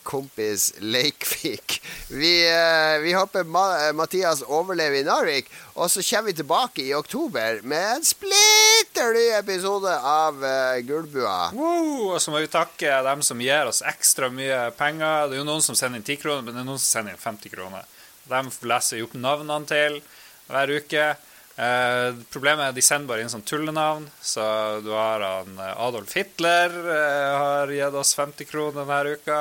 kompis 0.00 0.70
Leikvik. 0.80 1.74
Vi, 2.08 2.30
uh, 2.48 3.02
vi 3.04 3.12
håper 3.12 3.44
Ma 3.44 3.92
Mathias 3.92 4.40
overlever 4.46 5.02
i 5.02 5.04
Narvik. 5.04 5.50
Og 5.74 5.90
så 5.92 6.00
kommer 6.00 6.30
vi 6.30 6.36
tilbake 6.38 6.86
i 6.86 6.94
oktober 6.96 7.60
med 7.68 7.98
en 7.98 8.06
splitter 8.06 9.12
ny 9.12 9.26
episode 9.36 9.92
av 9.92 10.40
uh, 10.40 10.80
Gullbua. 10.88 11.50
Wow, 11.52 12.14
og 12.14 12.22
så 12.22 12.32
må 12.32 12.40
vi 12.40 12.48
takke 12.48 13.02
dem 13.04 13.20
som 13.26 13.44
gir 13.44 13.68
oss 13.68 13.82
ekstra 13.84 14.32
mye 14.32 14.70
penger. 14.78 15.28
Det 15.28 15.36
er 15.36 15.42
jo 15.42 15.48
noen 15.50 15.68
som 15.68 15.76
sender 15.76 16.00
inn 16.00 16.08
10 16.08 16.22
kroner, 16.24 16.48
men 16.48 16.56
det 16.56 16.64
er 16.64 16.70
noen 16.70 16.80
som 16.80 16.94
sender 16.94 17.12
inn 17.12 17.24
50 17.26 17.52
kroner. 17.58 17.84
Dem 18.32 18.48
leser 18.72 19.02
vi 19.02 19.04
opp 19.04 19.20
navnene 19.20 19.68
til 19.68 20.00
hver 20.48 20.76
uke. 20.80 21.12
Eh, 21.54 22.16
problemet 22.34 22.64
er 22.64 22.72
at 22.72 22.78
de 22.78 22.82
sender 22.82 23.12
bare 23.12 23.22
inn 23.22 23.30
sånn 23.30 23.46
tullenavn. 23.46 24.08
Så 24.22 24.42
du 24.82 24.90
har 24.96 25.22
han 25.22 25.54
eh, 25.58 25.72
Adolf 25.86 26.16
Hitler 26.18 26.74
eh, 26.82 27.30
har 27.38 27.72
gitt 27.72 27.98
oss 28.00 28.14
50 28.18 28.50
kroner 28.50 28.82
denne 28.82 29.16
uka. 29.18 29.40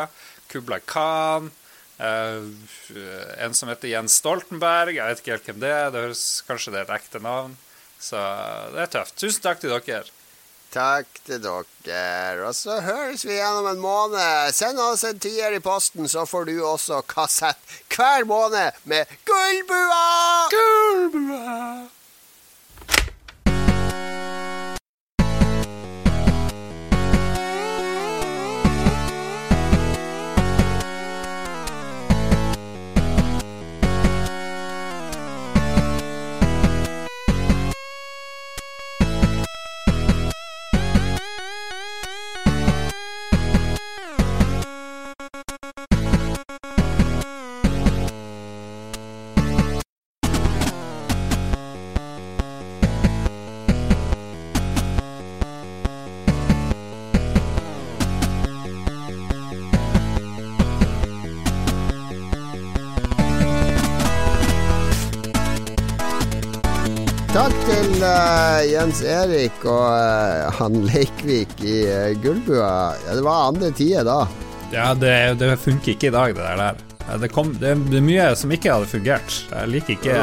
Kublai 0.51 0.81
Khan. 0.85 1.49
Eh, 1.97 2.41
en 3.45 3.53
som 3.57 3.71
heter 3.71 3.89
Jens 3.95 4.19
Stoltenberg. 4.21 4.97
Jeg 4.97 5.09
vet 5.09 5.23
ikke 5.23 5.37
helt 5.37 5.49
hvem 5.51 5.63
det 5.63 5.71
er. 5.73 5.93
Det 5.93 6.03
høres 6.07 6.25
Kanskje 6.47 6.75
det 6.75 6.83
er 6.83 6.89
et 6.89 6.97
ekte 6.99 7.23
navn. 7.23 7.55
Så 8.03 8.19
det 8.75 8.83
er 8.85 8.93
tøft. 8.99 9.17
Tusen 9.17 9.45
takk 9.45 9.63
til 9.63 9.73
dere. 9.73 10.03
Takk 10.73 11.19
til 11.25 11.41
dere. 11.41 12.47
Og 12.47 12.55
så 12.57 12.79
høres 12.81 13.25
vi 13.25 13.37
gjennom 13.37 13.69
en 13.69 13.81
måned. 13.81 14.53
Send 14.57 14.81
oss 14.81 15.05
en 15.05 15.21
tier 15.21 15.53
i 15.53 15.61
posten, 15.63 16.09
så 16.09 16.25
får 16.29 16.49
du 16.49 16.55
også 16.65 17.03
kassett 17.09 17.75
hver 17.93 18.25
måned 18.29 18.81
med 18.89 19.09
Gullbua! 19.29 20.05
Gullbua! 20.53 21.92
Jens 68.83 68.99
Erik 69.07 69.61
og 69.63 69.85
uh, 69.95 70.49
han 70.57 70.73
Leikvik 70.83 71.53
i 71.63 71.85
uh, 71.87 72.09
Gullbua. 72.19 72.91
Ja, 73.05 73.13
det 73.15 73.21
var 73.23 73.45
andre 73.53 73.69
tider 73.71 74.03
da. 74.03 74.17
Ja, 74.73 74.89
det, 74.91 75.13
det, 75.39 75.53
funker 75.63 75.93
ikke 75.93 76.09
i 76.09 76.11
dag, 76.11 76.33
det 76.35 76.49
der. 76.59 76.81
Det, 77.21 77.29
kom, 77.31 77.53
det, 77.61 77.69
er 77.71 78.03
mye 78.03 78.25
som 78.35 78.51
ikke 78.51 78.73
hadde 78.73 78.89
fungert. 78.91 79.37
Jeg 79.53 79.69
liker 79.71 79.95
ikke 79.95 80.17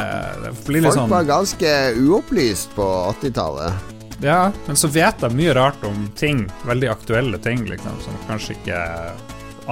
Folk 0.67 0.91
sånn, 0.93 1.09
var 1.09 1.25
ganske 1.31 1.73
uopplyst 2.03 2.75
på 2.77 2.85
80-tallet. 3.15 3.97
Ja, 4.21 4.51
men 4.67 4.77
så 4.77 4.91
vet 4.93 5.25
jeg 5.25 5.39
mye 5.39 5.55
rart 5.57 5.81
om 5.89 6.11
ting, 6.21 6.45
veldig 6.69 6.91
aktuelle 6.93 7.41
ting, 7.41 7.65
liksom, 7.71 7.97
som 8.05 8.19
kanskje 8.29 8.59
ikke 8.59 8.83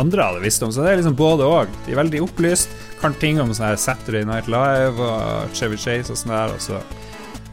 andre 0.01 0.30
hadde 0.30 0.47
visst 0.47 0.64
om. 0.64 0.72
Så 0.72 0.86
det 0.86 0.95
er 0.95 1.03
liksom 1.03 1.18
både 1.18 1.45
òg. 1.45 1.76
De 1.84 1.93
er 1.93 2.01
veldig 2.01 2.24
opplyst, 2.24 2.72
kan 3.03 3.12
ting 3.20 3.36
om 3.45 3.53
sånn 3.53 3.76
Saturday 3.76 4.24
Night 4.24 4.49
Live 4.49 4.97
og 4.97 5.53
Chevy 5.53 5.76
Chase 5.76 6.16
og 6.16 6.22
sånn 6.22 6.32
der, 6.39 6.57
og 6.57 6.64
så 6.70 6.80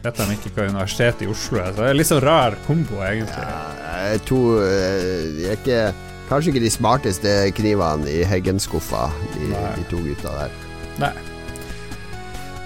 vet 0.06 0.22
han 0.22 0.34
ikke 0.36 0.52
hva 0.54 0.68
Universitetet 0.70 1.26
i 1.26 1.30
Oslo 1.30 1.60
er. 1.62 1.72
Så 1.74 1.82
det 1.82 1.92
er 1.92 1.98
litt 1.98 2.10
sånn 2.10 2.24
rar 2.24 2.56
kombo, 2.66 3.00
egentlig. 3.04 3.46
Ja, 3.46 4.18
to 4.28 4.42
eh, 4.62 5.32
De 5.36 5.48
er 5.50 5.58
ikke 5.58 5.80
Kanskje 6.26 6.50
ikke 6.50 6.64
de 6.64 6.70
smarteste 6.74 7.32
knivene 7.54 8.10
i 8.10 8.24
Heggen-skuffa, 8.26 9.04
de, 9.36 9.52
de, 9.54 9.84
to 9.86 10.00
gutta 10.02 10.32
der. 10.34 10.56
Nei. 10.98 11.12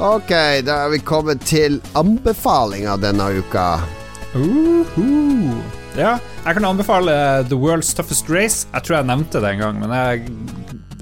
Ok, 0.00 0.32
da 0.64 0.78
er 0.86 0.94
vi 0.94 1.00
kommet 1.04 1.44
til 1.44 1.76
anbefalinga 1.92 2.94
denne 3.02 3.26
uka. 3.36 3.66
Uh 4.32 4.86
-huh. 4.96 5.60
Ja, 5.98 6.18
jeg 6.46 6.54
kan 6.54 6.64
anbefale 6.64 7.44
The 7.50 7.58
World's 7.58 7.92
Toughest 7.94 8.30
Race. 8.30 8.66
Jeg 8.72 8.82
tror 8.82 8.96
jeg 8.96 9.06
nevnte 9.06 9.40
det 9.40 9.50
en 9.50 9.58
gang, 9.58 9.80
men 9.80 9.90
jeg 9.90 10.24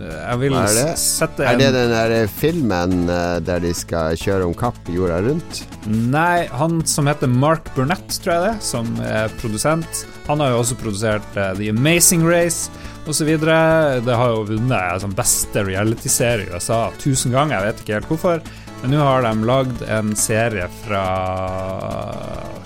jeg 0.00 0.40
vil 0.42 0.56
er 0.58 0.74
det? 0.76 0.86
sette 1.00 1.44
en 1.44 1.50
Er 1.52 1.58
det 1.60 1.68
den 1.74 1.92
der 1.94 2.30
filmen 2.30 2.94
uh, 3.10 3.38
der 3.44 3.62
de 3.64 3.72
skal 3.76 4.18
kjøre 4.18 4.46
om 4.48 4.54
kapp 4.56 4.78
jorda 4.92 5.20
rundt? 5.26 5.62
Nei, 5.88 6.46
han 6.52 6.80
som 6.88 7.10
heter 7.10 7.30
Mark 7.30 7.72
Burnett, 7.76 8.20
tror 8.22 8.34
jeg 8.36 8.44
det, 8.46 8.54
som 8.66 8.92
er 9.04 9.32
produsent. 9.40 10.04
Han 10.28 10.44
har 10.44 10.54
jo 10.54 10.62
også 10.62 10.78
produsert 10.80 11.36
uh, 11.36 11.50
The 11.58 11.72
Amazing 11.74 12.26
Race 12.28 12.70
osv. 13.08 13.34
Det 13.40 14.16
har 14.20 14.32
jo 14.34 14.46
vunnet 14.52 15.02
som 15.02 15.16
beste 15.16 15.64
realityserie 15.66 16.48
i 16.48 16.54
USA 16.54 16.88
tusen 17.00 17.34
ganger, 17.34 17.58
jeg 17.58 17.70
vet 17.70 17.84
ikke 17.84 17.98
helt 17.98 18.10
hvorfor. 18.12 18.48
Men 18.82 18.92
nå 18.94 19.02
har 19.02 19.24
de 19.26 19.46
lagd 19.48 19.80
en 19.90 20.12
serie 20.18 20.68
fra 20.84 21.04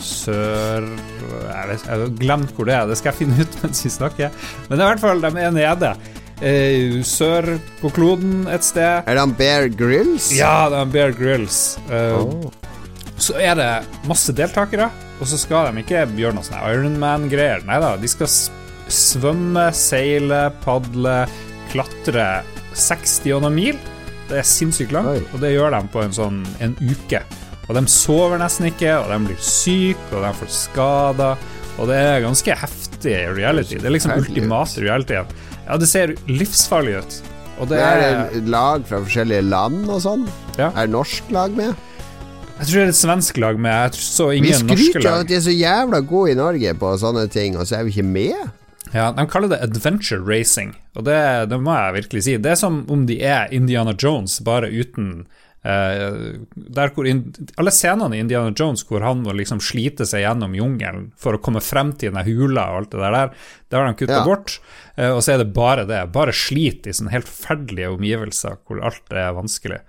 sør 0.03 0.85
jeg, 0.85 1.69
vet, 1.71 1.85
jeg 1.87 2.01
har 2.03 2.17
glemt 2.19 2.53
hvor 2.57 2.69
det 2.69 2.75
er, 2.77 2.89
det 2.91 2.99
skal 3.01 3.13
jeg 3.13 3.23
finne 3.23 3.45
ut 3.47 3.57
mens 3.63 3.85
vi 3.87 3.93
snakker. 3.95 4.43
Men 4.69 4.83
i 4.83 4.91
hvert 4.91 5.03
fall, 5.03 5.23
de 5.25 5.33
er 5.41 5.55
nede 5.55 5.95
eh, 6.43 6.99
sør 7.07 7.55
på 7.81 7.91
kloden 7.95 8.47
et 8.51 8.67
sted. 8.67 9.03
Er 9.07 9.15
det 9.15 9.23
han 9.23 9.35
Bear 9.39 9.69
Grills? 9.71 10.31
Ja, 10.35 10.69
det 10.71 10.79
er 10.79 10.85
han 10.85 10.95
Bear 10.95 11.15
Grills. 11.17 11.61
Uh, 11.89 12.19
oh. 12.19 12.51
Så 13.23 13.37
er 13.39 13.55
det 13.59 13.71
masse 14.11 14.35
deltakere, 14.35 14.91
og 15.21 15.29
så 15.31 15.39
skal 15.39 15.71
de 15.71 15.85
ikke 15.85 16.05
gjøre 16.19 16.35
noe 16.37 16.47
sånn 16.47 16.59
Ironman-greier. 16.59 17.63
Nei 17.69 17.79
da, 17.83 17.95
de 18.01 18.11
skal 18.11 18.31
svømme, 18.93 19.69
seile, 19.77 20.49
padle, 20.65 21.23
klatre 21.73 22.43
60 22.75 23.37
og 23.37 23.47
noen 23.47 23.57
mil. 23.57 23.81
Det 24.31 24.41
er 24.41 24.49
sinnssykt 24.49 24.95
langt, 24.95 25.29
og 25.35 25.43
det 25.43 25.53
gjør 25.55 25.75
de 25.77 25.83
på 25.93 26.03
en 26.03 26.15
sånn 26.17 26.43
en 26.65 26.75
uke. 26.81 27.23
Og 27.69 27.77
de 27.79 27.83
sover 27.91 28.41
nesten 28.43 28.69
ikke, 28.73 28.97
og 28.99 29.11
de 29.13 29.19
blir 29.29 29.43
syke, 29.45 30.11
og 30.17 30.25
de 30.25 30.33
får 30.41 30.51
skader. 30.57 31.51
Og 31.81 31.89
det 31.89 31.99
er 31.99 32.25
ganske 32.25 32.57
heftig 32.65 33.15
reality. 33.37 33.79
Det 33.81 33.89
er 33.89 33.95
liksom 33.95 34.17
ultimate 34.19 34.83
reality. 34.83 35.23
Ja, 35.73 35.79
det 35.81 35.87
ser 35.89 36.11
livsfarlig 36.29 36.99
ut. 37.01 37.15
Og 37.57 37.71
det 37.71 37.79
er, 37.81 38.03
er 38.29 38.49
lag 38.53 38.83
fra 38.85 38.99
forskjellige 39.01 39.47
land 39.47 39.87
og 39.89 40.03
sånn? 40.05 40.27
Ja. 40.59 40.67
Er 40.77 40.91
norsk 40.93 41.31
lag 41.33 41.55
med? 41.57 41.73
Jeg 42.59 42.67
tror 42.67 42.77
det 42.77 42.83
er 42.83 42.91
et 42.93 42.99
svensk 42.99 43.39
lag 43.41 43.57
med. 43.57 43.73
Jeg 43.73 44.05
så 44.05 44.27
ingen 44.37 44.53
norske 44.53 44.67
lag. 44.69 44.77
Vi 44.77 44.91
skryter 44.91 45.09
av 45.09 45.23
at 45.23 45.31
de 45.31 45.39
er 45.39 45.45
så 45.47 45.55
jævla 45.55 46.03
gode 46.11 46.35
i 46.35 46.37
Norge 46.37 46.75
på 46.83 46.91
sånne 47.01 47.25
ting, 47.33 47.57
og 47.57 47.65
så 47.71 47.79
er 47.79 47.87
vi 47.89 47.95
ikke 47.95 48.05
med. 48.05 48.51
Ja, 48.93 49.07
De 49.17 49.25
kaller 49.33 49.49
det 49.49 49.63
adventure 49.65 50.21
racing, 50.21 50.75
og 50.93 51.07
det, 51.09 51.17
det 51.49 51.61
må 51.65 51.73
jeg 51.73 51.97
virkelig 52.03 52.27
si. 52.29 52.37
Det 52.37 52.53
er 52.53 52.61
som 52.61 52.83
om 52.93 53.07
de 53.09 53.17
er 53.25 53.49
Indiana 53.57 53.97
Jones, 53.97 54.43
bare 54.45 54.69
uten 54.69 55.23
der 55.63 56.91
hvor 56.91 57.07
Alle 57.07 57.71
scenene 57.71 58.17
i 58.17 58.23
Indiana 58.25 58.51
Jones 58.51 58.83
hvor 58.89 59.05
han 59.07 59.21
må 59.23 59.35
liksom 59.39 59.61
slite 59.63 60.07
seg 60.09 60.25
gjennom 60.25 60.57
jungelen 60.59 61.13
for 61.15 61.37
å 61.37 61.43
komme 61.43 61.63
frem 61.63 61.93
til 61.95 62.11
denne 62.11 62.25
hula 62.27 62.65
og 62.73 62.81
alt 62.81 62.97
det 62.97 63.03
der, 63.05 63.35
det 63.71 63.79
har 63.79 63.87
de 63.87 63.99
kutta 64.01 64.19
ja. 64.19 64.25
bort. 64.27 64.57
Uh, 64.99 65.13
og 65.15 65.23
så 65.23 65.37
er 65.37 65.43
det 65.43 65.53
bare 65.55 65.87
det. 65.89 66.03
Bare 66.15 66.35
slit 66.35 66.89
i 66.91 66.95
sånne 66.97 67.15
helt 67.15 67.31
forferdelige 67.31 67.93
omgivelser 67.95 68.59
hvor 68.67 68.83
alt 68.91 69.15
er 69.15 69.37
vanskelig. 69.39 69.81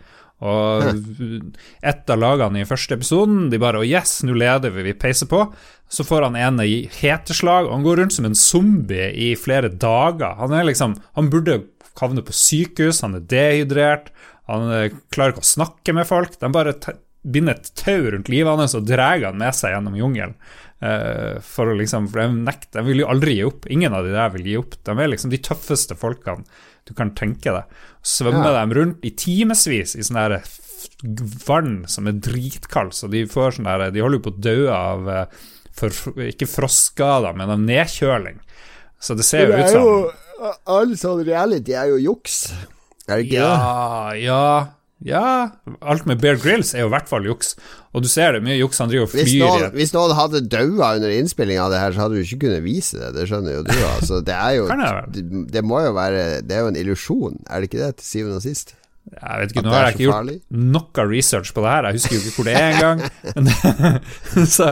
Og 0.43 0.85
et 1.91 2.13
av 2.13 2.21
lagene 2.21 2.61
i 2.61 2.69
første 2.69 2.97
episoden, 2.99 3.47
de 3.49 3.61
bare 3.61 3.81
oh 3.81 3.87
yes, 3.87 4.19
nå 4.27 4.37
leder 4.37 4.73
vi, 4.75 4.85
vi 4.91 4.97
peiser 4.97 5.29
på. 5.31 5.47
Så 5.93 6.05
får 6.07 6.27
han 6.27 6.37
ene 6.39 6.65
i 6.69 6.77
heteslag, 7.01 7.67
og 7.67 7.75
han 7.77 7.85
går 7.85 8.01
rundt 8.01 8.15
som 8.15 8.29
en 8.29 8.37
zombie 8.37 9.11
i 9.13 9.33
flere 9.39 9.69
dager. 9.69 10.37
Han 10.39 10.55
er 10.55 10.69
liksom 10.69 10.97
Han 11.17 11.29
burde 11.33 11.63
havne 11.99 12.23
på 12.25 12.33
sykehus, 12.33 13.03
han 13.05 13.17
er 13.19 13.25
dehydrert. 13.29 14.09
Han 14.51 14.67
eh, 14.75 14.99
klarer 15.13 15.35
ikke 15.35 15.45
å 15.45 15.53
snakke 15.53 15.95
med 15.95 16.09
folk. 16.09 16.35
De 16.41 16.51
bare 16.53 16.75
binder 17.23 17.55
et 17.55 17.71
tau 17.79 18.11
rundt 18.11 18.31
livet 18.31 18.59
hans 18.59 18.75
og 18.75 18.87
drar 18.89 19.21
han 19.23 19.39
med 19.39 19.55
seg 19.55 19.75
gjennom 19.75 19.95
jungelen. 19.99 20.37
Uh, 20.83 21.39
for 21.47 21.71
å 21.71 21.77
liksom, 21.79 22.09
for 22.11 22.19
de, 22.19 22.41
nekter, 22.43 22.81
de 22.81 22.89
vil 22.89 23.05
jo 23.05 23.07
aldri 23.13 23.37
gi 23.37 23.45
opp. 23.47 23.69
Ingen 23.71 23.95
av 23.95 24.03
de 24.03 24.11
der 24.11 24.33
vil 24.33 24.49
gi 24.49 24.57
opp. 24.59 24.75
De 24.83 24.95
er 24.97 25.11
liksom 25.13 25.31
de 25.31 25.39
tøffeste 25.39 25.95
folkene 25.95 26.43
du 26.83 26.91
kan 26.97 27.13
tenke 27.15 27.53
deg. 27.55 27.77
Svømmer 28.03 28.49
ja. 28.49 28.57
dem 28.59 28.73
rundt 28.75 29.05
i 29.07 29.13
timevis 29.15 29.95
i 29.95 30.03
sånn 30.03 30.19
vann 31.47 31.83
som 31.87 32.07
er 32.07 32.19
dritkaldt, 32.19 32.95
så 32.97 33.07
de 33.11 33.23
får 33.29 33.57
sånn 33.57 33.69
der, 33.69 33.85
de 33.95 34.03
holder 34.03 34.19
jo 34.19 34.25
på 34.25 34.33
å 34.33 34.41
dø 34.43 34.57
av 34.73 35.09
eh, 35.11 35.45
for, 35.75 35.95
ikke 36.27 36.49
frostskader, 36.49 37.35
men 37.39 37.53
av 37.53 37.63
nedkjøling. 37.63 38.41
Så 39.03 39.15
det 39.19 39.27
ser 39.27 39.47
jo 39.47 39.59
ut 39.59 39.71
som 39.71 40.51
All 40.67 40.91
sånn 40.99 41.21
reality 41.23 41.71
er 41.77 41.93
jo 41.93 42.01
juks. 42.01 42.49
Er 43.09 43.19
det 43.19 43.27
ikke 43.27 43.41
ja, 43.41 43.51
det? 43.51 44.21
Ja, 44.23 44.45
ja. 45.03 45.29
Alt 45.83 46.05
med 46.07 46.21
Bear 46.23 46.37
Grills 46.39 46.71
er 46.73 46.85
jo 46.85 46.91
i 46.91 46.93
hvert 46.93 47.09
fall 47.09 47.25
juks. 47.27 47.53
Og 47.93 48.05
du 48.05 48.09
ser 48.09 48.35
det 48.35 48.43
mye 48.45 48.55
juks 48.57 48.79
han 48.81 48.91
driver 48.91 49.05
og 49.05 49.11
flyr 49.11 49.27
hvis 49.27 49.35
noen, 49.41 49.65
hvis 49.75 49.91
noen 49.93 50.15
hadde 50.17 50.43
daua 50.47 50.93
under 50.97 51.11
innspillinga 51.13 51.65
av 51.65 51.73
det 51.73 51.81
her, 51.81 51.95
så 51.95 52.05
hadde 52.05 52.17
du 52.17 52.23
ikke 52.23 52.45
kunnet 52.45 52.63
vise 52.65 53.01
det. 53.01 53.11
Det 53.17 53.27
skjønner 53.29 53.59
jo 53.59 53.65
du. 53.67 53.73
Altså, 53.89 54.21
det 54.25 54.37
er 54.37 54.55
jo 54.57 54.69
det, 54.71 55.25
det, 55.51 55.65
må 55.65 55.83
jo 55.83 55.91
være 55.97 56.23
Det 56.47 56.55
er 56.55 56.63
jo 56.63 56.71
en 56.71 56.79
illusjon, 56.79 57.37
er 57.49 57.61
det 57.61 57.69
ikke 57.69 57.83
det, 57.83 57.91
til 57.99 58.09
syvende 58.09 58.39
og 58.39 58.47
sist? 58.47 58.75
Jeg 59.13 59.41
vet 59.41 59.53
ikke, 59.53 59.65
Nå 59.65 59.73
har 59.73 59.87
jeg 59.87 59.95
ikke 59.97 60.07
gjort 60.07 60.57
noe 60.73 61.05
research 61.09 61.53
på 61.55 61.63
det 61.65 61.73
her, 61.73 61.87
jeg 61.89 61.99
husker 61.99 62.15
jo 62.15 62.21
ikke 62.23 62.35
hvor 62.37 62.49
det 62.49 62.55
er 62.59 62.73
engang. 62.73 63.03
så 64.55 64.71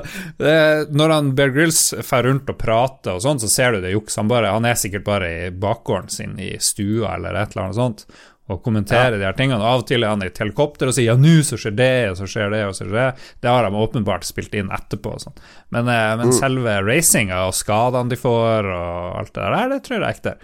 Når 0.92 1.16
han 1.16 1.32
Bear 1.38 1.54
Grills 1.56 1.84
drar 2.00 2.28
rundt 2.28 2.50
og 2.52 2.60
prater 2.62 3.16
og 3.16 3.24
sånn, 3.24 3.42
så 3.42 3.50
ser 3.52 3.76
du 3.76 3.86
det 3.86 3.94
juks. 3.96 4.18
Han, 4.20 4.32
han 4.32 4.68
er 4.68 4.80
sikkert 4.80 5.08
bare 5.08 5.32
i 5.48 5.54
bakgården 5.54 6.12
sin 6.12 6.36
i 6.42 6.54
stua 6.62 7.16
eller 7.18 7.40
et 7.40 7.56
eller 7.56 7.70
annet 7.70 7.80
sånt 7.80 8.06
og 8.52 8.64
kommenterer 8.66 9.16
ja. 9.16 9.20
de 9.20 9.28
her 9.28 9.38
tingene. 9.38 9.60
Og 9.62 9.68
av 9.68 9.84
og 9.84 9.88
til 9.90 10.04
er 10.04 10.14
han 10.14 10.24
i 10.26 10.30
et 10.30 10.40
helikopter 10.42 10.90
og 10.90 10.96
sier 10.96 11.12
ja, 11.12 11.18
nå 11.20 11.38
så 11.48 11.60
skjer 11.60 11.76
det, 11.78 11.92
og 12.12 12.18
så 12.20 12.28
skjer 12.30 12.54
det, 12.54 12.62
og 12.68 12.76
så 12.76 12.86
skjer 12.86 12.98
det. 12.98 13.28
Det 13.44 13.52
har 13.52 13.68
de 13.68 13.84
åpenbart 13.84 14.28
spilt 14.28 14.56
inn 14.58 14.72
etterpå. 14.74 15.16
Sånn. 15.24 15.38
Men, 15.74 15.92
eh, 15.92 16.08
men 16.20 16.32
mm. 16.32 16.38
selve 16.40 16.78
racinga 16.86 17.44
og 17.48 17.56
skadene 17.58 18.12
de 18.12 18.20
får, 18.20 18.72
og 18.72 19.20
alt 19.22 19.36
det 19.38 19.52
der, 19.56 19.76
det 19.76 19.82
tror 19.86 19.98
jeg 19.98 20.04
er 20.04 20.10
ekte. 20.10 20.36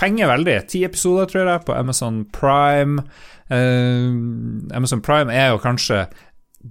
Fenger 0.00 0.32
veldig. 0.32 0.56
Ti 0.72 0.86
episoder, 0.88 1.30
tror 1.30 1.52
jeg, 1.54 1.66
på 1.68 1.76
Amazon 1.76 2.24
Prime. 2.34 3.06
Uh, 3.52 4.72
Amazon 4.72 5.02
Prime 5.04 5.32
er 5.34 5.52
jo 5.52 5.60
kanskje 5.60 6.06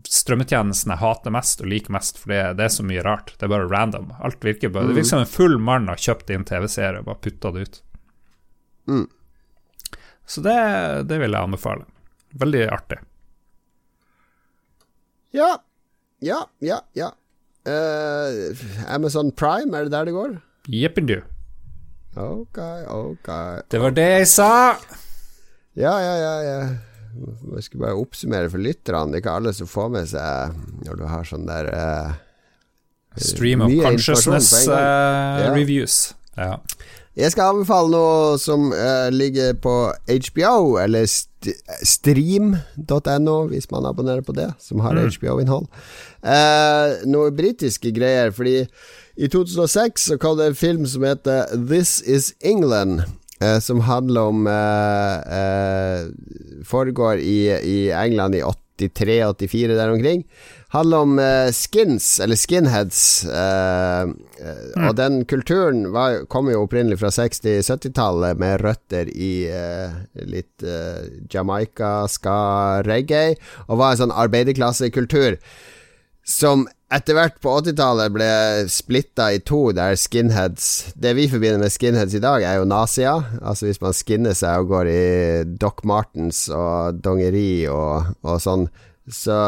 strømmetjenesten 0.07 0.93
jeg 0.93 1.01
hater 1.01 1.33
mest 1.35 1.61
og 1.61 1.69
liker 1.71 1.93
mest, 1.93 2.19
for 2.19 2.31
det, 2.31 2.41
det, 2.57 2.67
er 2.67 2.73
så 2.73 2.85
mye 2.87 3.03
rart. 3.05 3.33
Det 3.37 3.45
er 3.45 3.51
bare 3.51 3.69
random. 3.69 4.11
Alt 4.23 4.43
virker 4.45 4.71
bare, 4.71 4.89
Det 4.89 4.97
virker 4.97 5.11
som 5.11 5.23
en 5.23 5.29
full 5.29 5.57
mann 5.59 5.89
har 5.91 5.99
kjøpt 5.99 6.31
inn 6.31 6.45
TV-serie 6.47 7.03
og 7.03 7.09
bare 7.09 7.23
putta 7.25 7.51
det 7.55 7.65
ut. 7.65 7.81
Mm. 8.91 9.07
Så 10.25 10.43
det, 10.45 10.59
det 11.09 11.19
vil 11.19 11.35
jeg 11.35 11.49
anbefale. 11.49 11.85
Veldig 12.39 12.63
artig. 12.71 13.01
Ja. 15.35 15.57
Ja, 16.23 16.45
ja, 16.63 16.79
ja. 16.95 17.11
Uh, 17.67 18.55
Amazon 18.89 19.31
Prime, 19.31 19.75
er 19.75 19.85
det 19.85 19.93
der 19.93 20.07
det 20.07 20.15
går? 20.15 20.39
Jeppindu. 20.71 21.19
Ok, 22.15 22.57
ok. 22.87 23.29
Det 23.71 23.79
var 23.81 23.95
det 23.95 24.09
jeg 24.21 24.27
sa. 24.31 24.51
Ja, 25.79 25.95
ja, 26.03 26.15
ja. 26.19 26.35
ja. 26.43 26.67
Jeg 27.55 27.63
skal 27.67 27.79
bare 27.83 27.99
oppsummere 27.99 28.49
for 28.51 28.59
lytterne. 28.63 29.11
Det 29.11 29.17
er 29.19 29.23
ikke 29.23 29.39
alle 29.39 29.53
som 29.55 29.67
får 29.69 29.89
med 29.95 30.05
seg 30.11 30.33
når 30.85 30.93
du 30.99 31.03
har 31.11 31.23
sånn 31.27 31.47
der 31.47 31.65
uh, 31.71 32.11
Stream 33.19 33.59
of 33.65 33.71
consciousness-reviews. 33.83 35.95
Uh, 36.37 36.39
ja. 36.39 36.53
Jeg 37.19 37.33
skal 37.33 37.49
anbefale 37.51 37.91
noe 37.91 38.37
som 38.39 38.69
uh, 38.71 39.09
ligger 39.11 39.51
på 39.59 39.91
HBO, 40.07 40.79
eller 40.79 41.03
st 41.03 41.27
stream.no, 41.83 43.35
hvis 43.49 43.65
man 43.73 43.85
abonnerer 43.89 44.21
på 44.23 44.31
det, 44.37 44.45
som 44.61 44.79
har 44.85 44.93
mm. 44.95 45.09
HBO-innhold. 45.17 45.65
Uh, 46.23 47.03
noe 47.09 47.31
britiske 47.35 47.91
greier, 47.95 48.31
fordi 48.31 48.67
i 49.17 49.27
2006 49.27 50.01
så 50.11 50.17
kom 50.21 50.37
det 50.39 50.45
en 50.51 50.55
film 50.55 50.85
som 50.87 51.03
heter 51.03 51.49
This 51.57 52.01
Is 52.05 52.33
England. 52.39 53.01
Uh, 53.41 53.59
som 53.59 53.79
handler 53.81 54.21
om 54.21 54.49
Foregår 56.65 57.17
i, 57.17 57.49
i 57.49 57.77
England 57.91 58.35
i 58.35 58.43
83-84, 58.81 59.75
der 59.77 59.91
omkring 59.91 60.23
handler 60.71 60.97
om 60.97 61.19
uh, 61.19 61.49
skins, 61.51 62.19
eller 62.19 62.37
skinheads. 62.39 63.25
Mm. 63.25 64.87
Og 64.87 64.95
den 64.97 65.25
kulturen 65.25 65.83
var, 65.93 66.23
kom 66.31 66.49
jo 66.49 66.63
opprinnelig 66.63 67.01
fra 67.01 67.11
60-70-tallet, 67.13 68.39
med 68.41 68.61
røtter 68.63 69.09
i 69.11 69.33
litt 70.25 70.63
Jamaica, 71.29 72.07
ska, 72.09 72.37
reggae, 72.87 73.35
og 73.67 73.81
var 73.81 73.93
en 73.93 74.01
sånn 74.05 74.15
arbeiderklassekultur 74.23 75.37
som 76.25 76.65
etter 76.91 77.15
hvert 77.15 77.39
på 77.43 77.53
80-tallet 77.61 78.13
ble 78.13 78.29
splitta 78.71 79.29
i 79.31 79.39
to, 79.47 79.61
der 79.75 79.95
skinheads 79.99 80.93
Det 80.99 81.13
vi 81.15 81.29
forbinder 81.31 81.61
med 81.61 81.71
skinheads 81.73 82.15
i 82.17 82.23
dag, 82.23 82.43
er 82.43 82.59
jo 82.59 82.67
nazia. 82.67 83.15
Altså 83.39 83.69
hvis 83.69 83.81
man 83.83 83.95
skinner 83.95 84.35
seg 84.37 84.63
og 84.65 84.73
går 84.73 84.91
i 84.91 85.03
Doc 85.61 85.85
Martens 85.87 86.45
og 86.51 87.01
dongeri 87.03 87.65
og, 87.71 88.11
og 88.27 88.41
sånn, 88.43 88.67
så 89.11 89.39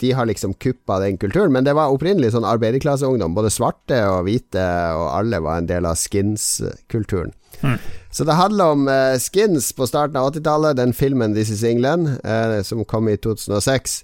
de 0.00 0.12
har 0.12 0.26
liksom 0.26 0.54
kuppa 0.54 1.00
den 1.02 1.18
kulturen. 1.18 1.52
Men 1.54 1.66
det 1.66 1.74
var 1.76 1.92
opprinnelig 1.94 2.32
sånn 2.34 2.46
arbeiderklasseungdom. 2.46 3.34
Både 3.36 3.52
svarte 3.52 3.98
og 4.10 4.26
hvite, 4.28 4.62
og 4.98 5.08
alle 5.14 5.40
var 5.42 5.60
en 5.60 5.70
del 5.70 5.88
av 5.88 5.98
skins-kulturen. 5.98 7.34
Mm. 7.62 7.78
Så 8.14 8.26
det 8.26 8.38
handler 8.38 8.74
om 8.74 8.88
uh, 8.90 9.16
skins 9.18 9.72
på 9.74 9.86
starten 9.90 10.18
av 10.20 10.32
80-tallet, 10.32 10.78
den 10.78 10.94
filmen 10.94 11.34
This 11.34 11.50
Is 11.54 11.64
England, 11.66 12.18
uh, 12.22 12.60
som 12.66 12.84
kom 12.86 13.10
i 13.10 13.16
2006. 13.18 14.02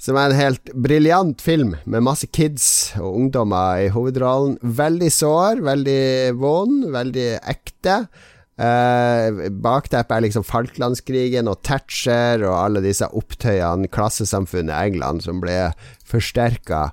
Som 0.00 0.16
er 0.16 0.30
en 0.30 0.38
helt 0.38 0.70
briljant 0.72 1.42
film, 1.44 1.74
med 1.84 2.06
masse 2.06 2.24
kids 2.32 2.64
og 2.96 3.18
ungdommer 3.18 3.82
i 3.84 3.90
hovedrollen. 3.92 4.56
Veldig 4.64 5.10
sår, 5.12 5.60
veldig 5.66 6.04
vond, 6.40 6.86
veldig 6.94 7.26
ekte. 7.52 7.96
Eh, 8.60 9.40
Bakteppet 9.60 10.14
er 10.16 10.24
liksom 10.24 10.46
Falklandskrigen 10.48 11.50
og 11.52 11.60
Thatcher 11.68 12.46
og 12.46 12.56
alle 12.56 12.82
disse 12.84 13.08
opptøyene, 13.12 13.90
klassesamfunnet 13.92 14.72
England, 14.72 15.24
som 15.24 15.44
ble 15.44 15.74
forsterka. 16.08 16.86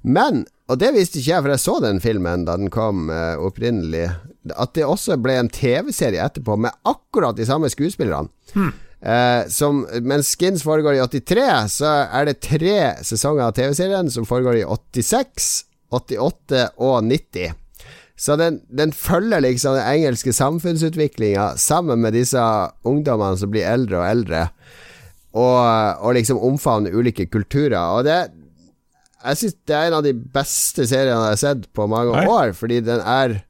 Men, 0.00 0.46
og 0.68 0.80
det 0.80 0.94
visste 0.96 1.20
ikke 1.20 1.34
jeg, 1.34 1.44
for 1.44 1.52
jeg 1.52 1.64
så 1.66 1.76
den 1.84 2.00
filmen 2.04 2.48
da 2.48 2.56
den 2.60 2.72
kom 2.72 3.12
eh, 3.12 3.36
opprinnelig, 3.40 4.08
at 4.56 4.72
det 4.76 4.88
også 4.88 5.20
ble 5.20 5.36
en 5.40 5.52
TV-serie 5.52 6.24
etterpå 6.24 6.56
med 6.60 6.72
akkurat 6.88 7.36
de 7.36 7.44
samme 7.48 7.68
skuespillerne. 7.72 8.32
Hmm. 8.56 8.72
Uh, 9.04 9.44
som, 9.52 9.82
mens 10.00 10.30
Skins 10.32 10.62
foregår 10.64 10.96
i 10.96 11.02
83, 11.04 11.44
så 11.74 11.90
er 12.08 12.30
det 12.30 12.40
tre 12.40 12.78
sesonger 13.04 13.50
av 13.50 13.52
TV-serien 13.56 14.08
som 14.12 14.24
foregår 14.24 14.62
i 14.62 14.64
86, 14.64 15.50
88 15.92 16.62
og 16.80 17.04
90. 17.04 17.52
Så 18.16 18.36
den, 18.40 18.60
den, 18.70 18.94
følger 18.94 19.42
liksom 19.42 19.74
den 19.76 19.88
engelske 19.90 20.32
samfunnsutviklinga 20.32 21.56
sammen 21.60 22.00
med 22.00 22.14
disse 22.14 22.40
ungdommene 22.86 23.36
som 23.36 23.50
blir 23.52 23.66
eldre 23.66 24.00
og 24.00 24.06
eldre, 24.06 24.42
og, 25.34 25.60
og 26.00 26.14
liksom 26.14 26.38
omfavner 26.46 26.94
ulike 26.94 27.26
kulturer. 27.26 27.80
Og 27.98 28.06
det 28.06 28.30
Jeg 29.24 29.40
syns 29.40 29.56
det 29.66 29.74
er 29.74 29.88
en 29.88 29.98
av 29.98 30.04
de 30.04 30.12
beste 30.14 30.86
seriene 30.86 31.16
jeg 31.26 31.34
har 31.34 31.40
sett 31.40 31.68
på 31.74 31.88
mange 31.90 32.12
Nei. 32.14 32.24
år, 32.28 32.52
fordi 32.56 32.80
den 32.86 33.00
er 33.00 33.40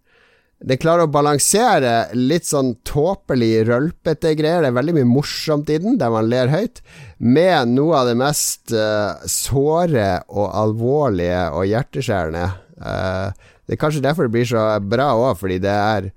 den 0.64 0.80
klarer 0.80 1.08
å 1.08 1.12
balansere 1.12 2.10
litt 2.16 2.46
sånn 2.48 2.74
tåpelig, 2.86 3.66
rølpete 3.68 4.34
greier. 4.38 4.62
Det 4.62 4.70
er 4.70 4.76
veldig 4.78 4.94
mye 5.00 5.08
morsomt 5.08 5.72
i 5.72 5.80
den, 5.82 5.98
der 6.00 6.12
man 6.14 6.30
ler 6.30 6.52
høyt, 6.52 6.80
med 7.18 7.74
noe 7.74 7.98
av 8.00 8.10
det 8.10 8.16
mest 8.20 8.72
uh, 8.76 9.18
såre 9.28 10.22
og 10.30 10.46
alvorlige 10.54 11.42
og 11.56 11.68
hjerteskjærende. 11.68 12.46
Uh, 12.80 13.50
det 13.64 13.76
er 13.76 13.80
kanskje 13.80 14.04
derfor 14.04 14.28
det 14.28 14.36
blir 14.36 14.48
så 14.48 14.64
bra 14.80 15.10
òg, 15.18 15.34
fordi 15.40 15.60
det 15.64 15.74
er 15.74 16.10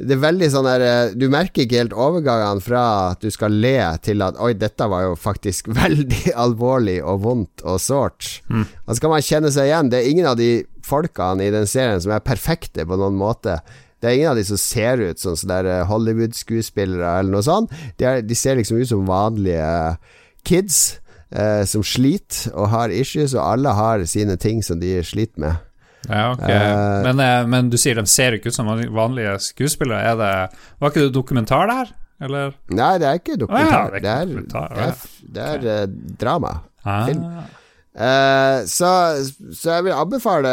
det 0.00 0.16
er 0.16 0.22
veldig 0.22 0.48
sånn 0.52 0.66
der 0.66 0.84
eh, 0.84 1.12
Du 1.18 1.26
merker 1.32 1.64
ikke 1.64 1.80
helt 1.82 1.96
overgangene 1.96 2.62
fra 2.64 2.84
at 3.10 3.24
du 3.24 3.30
skal 3.32 3.54
le, 3.62 3.76
til 4.04 4.24
at 4.24 4.38
Oi, 4.40 4.52
dette 4.58 4.88
var 4.90 5.08
jo 5.08 5.18
faktisk 5.18 5.70
veldig 5.82 6.34
alvorlig 6.34 7.00
og 7.04 7.22
vondt 7.26 7.64
og 7.66 7.80
sårt. 7.82 8.40
Mm. 8.48 8.64
Og 8.86 8.94
så 8.94 9.04
kan 9.04 9.14
man 9.14 9.26
kjenne 9.26 9.52
seg 9.54 9.70
igjen. 9.70 9.92
Det 9.92 10.00
er 10.00 10.10
ingen 10.10 10.30
av 10.30 10.40
de 10.40 10.50
folkene 10.86 11.46
i 11.46 11.52
den 11.54 11.68
serien 11.70 12.00
som 12.02 12.14
er 12.14 12.24
perfekte 12.24 12.86
på 12.88 12.98
noen 12.98 13.18
måte. 13.20 13.58
Det 14.00 14.08
er 14.08 14.16
ingen 14.16 14.32
av 14.32 14.40
de 14.40 14.46
som 14.48 14.60
ser 14.60 15.02
ut 15.02 15.20
som 15.20 15.36
Hollywood-skuespillere 15.90 17.18
eller 17.20 17.36
noe 17.36 17.44
sånt. 17.44 17.72
De, 18.00 18.08
er, 18.08 18.24
de, 18.24 18.36
ser 18.38 18.56
liksom 18.56 18.80
ut 18.80 18.88
som 18.88 19.04
vanlige 19.08 19.68
kids 20.48 21.00
eh, 21.28 21.66
som 21.68 21.84
sliter 21.84 22.54
og 22.54 22.70
har 22.72 22.94
issues, 22.94 23.36
og 23.36 23.44
alle 23.44 23.74
har 23.76 24.06
sine 24.08 24.38
ting 24.40 24.64
som 24.64 24.80
de 24.80 24.96
sliter 25.04 25.44
med. 25.44 25.66
Ja, 26.08 26.30
ok. 26.32 26.46
Uh, 26.48 27.02
men, 27.04 27.20
eh, 27.20 27.46
men, 27.50 27.70
du 27.72 27.76
sier 27.80 27.98
de 27.98 28.06
ser 28.08 28.36
ikke 28.36 28.50
ut 28.50 28.56
som 28.56 28.70
vanlige 28.70 29.36
skuespillere. 29.44 30.14
Er 30.14 30.20
det, 30.20 30.64
var 30.80 30.92
ikke 30.92 31.06
det 31.06 31.14
dokumentar 31.14 31.70
der? 31.70 31.94
Eller? 32.20 32.56
Nei, 32.72 32.92
det 33.00 33.08
er 33.08 33.20
ikke 33.20 33.38
dokumentar. 33.40 33.94
Ja, 33.94 34.00
det 34.00 34.10
er, 34.10 34.26
dokumentar. 34.28 34.74
det 34.76 34.84
er, 34.84 35.08
det 35.36 35.46
er, 35.46 35.64
er 35.76 35.88
uh, 35.88 36.14
drama. 36.20 36.58
Ah. 36.84 37.06
Film. 37.08 37.24
Uh, 37.90 38.62
så, 38.70 38.88
så, 39.52 39.72
jeg 39.74 39.84
vil 39.84 39.96
anbefale 39.98 40.50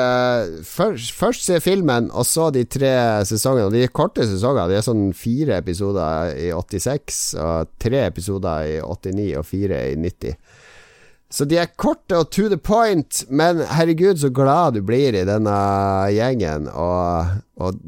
først, 0.66 1.12
først, 1.14 1.46
se 1.46 1.60
filmen, 1.62 2.10
og 2.12 2.26
så 2.26 2.50
de 2.52 2.64
tre 2.66 2.92
sesongene. 3.30 3.70
De 3.72 3.84
er 3.86 3.94
korte 3.94 4.26
sesonger. 4.28 4.68
De 4.72 4.80
er 4.80 4.86
sånn 4.86 5.12
fire 5.16 5.62
episoder 5.62 6.34
i 6.34 6.50
86, 6.52 7.22
og 7.40 7.76
tre 7.80 8.08
episoder 8.08 8.72
i 8.74 8.80
89 8.82 9.30
og 9.38 9.46
fire 9.48 9.84
i 9.92 10.00
90. 10.02 10.36
Så 11.30 11.44
de 11.48 11.58
er 11.60 11.74
korte 11.76 12.16
og 12.22 12.30
to 12.32 12.48
the 12.48 12.60
point, 12.60 13.26
men 13.28 13.60
herregud, 13.76 14.20
så 14.22 14.32
glad 14.32 14.78
du 14.78 14.84
blir 14.88 15.16
i 15.16 15.26
denne 15.28 15.56
gjengen. 16.16 16.70
Og, 16.72 17.34
og, 17.60 17.82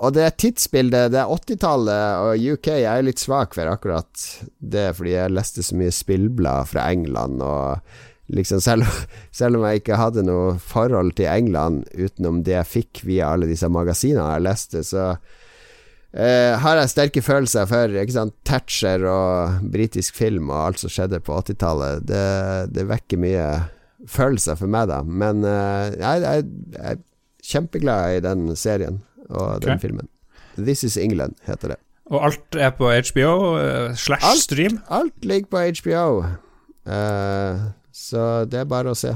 og 0.00 0.14
det 0.16 0.30
tidsbildet, 0.40 1.12
det 1.12 1.20
er 1.20 1.32
80-tallet 1.34 2.22
og 2.24 2.46
UK. 2.54 2.70
Jeg 2.80 2.88
er 2.88 3.04
litt 3.04 3.20
svak 3.20 3.56
for 3.58 3.68
akkurat 3.68 4.28
det, 4.58 4.90
fordi 4.96 5.18
jeg 5.18 5.34
leste 5.36 5.66
så 5.66 5.76
mye 5.76 5.92
spillblad 5.92 6.70
fra 6.72 6.86
England. 6.88 7.44
Og 7.44 8.32
liksom 8.32 8.64
selv, 8.64 8.88
selv, 9.42 9.60
om 9.60 9.68
jeg 9.68 9.82
ikke 9.82 10.00
hadde 10.00 10.24
noe 10.24 10.56
forhold 10.62 11.18
til 11.20 11.28
England 11.28 11.84
utenom 11.92 12.40
det 12.48 12.56
jeg 12.56 12.72
fikk 12.72 13.04
via 13.08 13.34
alle 13.34 13.50
disse 13.50 13.68
magasinene 13.68 14.38
jeg 14.38 14.48
leste, 14.48 14.86
så 14.88 15.10
Uh, 16.08 16.56
har 16.56 16.78
jeg 16.80 16.88
sterke 16.88 17.20
følelser 17.20 17.66
for 17.68 17.92
Thatcher 18.48 19.02
og 19.04 19.58
britisk 19.68 20.16
film 20.16 20.48
og 20.48 20.62
alt 20.62 20.80
som 20.80 20.92
skjedde 20.92 21.20
på 21.20 21.36
80-tallet. 21.36 22.06
Det, 22.08 22.22
det, 22.72 22.86
vekker 22.88 23.20
mye 23.20 23.44
følelser 24.08 24.56
for 24.56 24.72
meg, 24.72 24.88
da. 24.88 25.02
Men 25.04 25.44
uh, 25.44 25.92
jeg, 25.92 26.24
jeg, 26.24 26.46
jeg, 26.72 26.94
er 26.94 27.04
kjempeglad 27.44 28.16
i 28.16 28.24
den 28.24 28.48
serien 28.56 29.02
og 29.28 29.58
okay. 29.58 29.66
den 29.66 29.84
filmen. 29.84 30.08
This 30.56 30.82
Is 30.88 30.96
England 30.96 31.36
heter 31.46 31.74
det. 31.74 31.80
Og 32.08 32.24
alt 32.24 32.56
er 32.56 32.72
på 32.72 32.88
HBO 32.88 33.32
uh, 33.60 33.92
slash 33.92 34.40
stream? 34.40 34.80
Alt 34.88 35.28
ligger 35.28 35.52
på 35.52 35.66
HBO. 35.82 36.24
så 37.92 38.22
det 38.48 38.62
er 38.62 38.70
bare 38.70 38.96
å 38.96 38.96
se. 38.96 39.12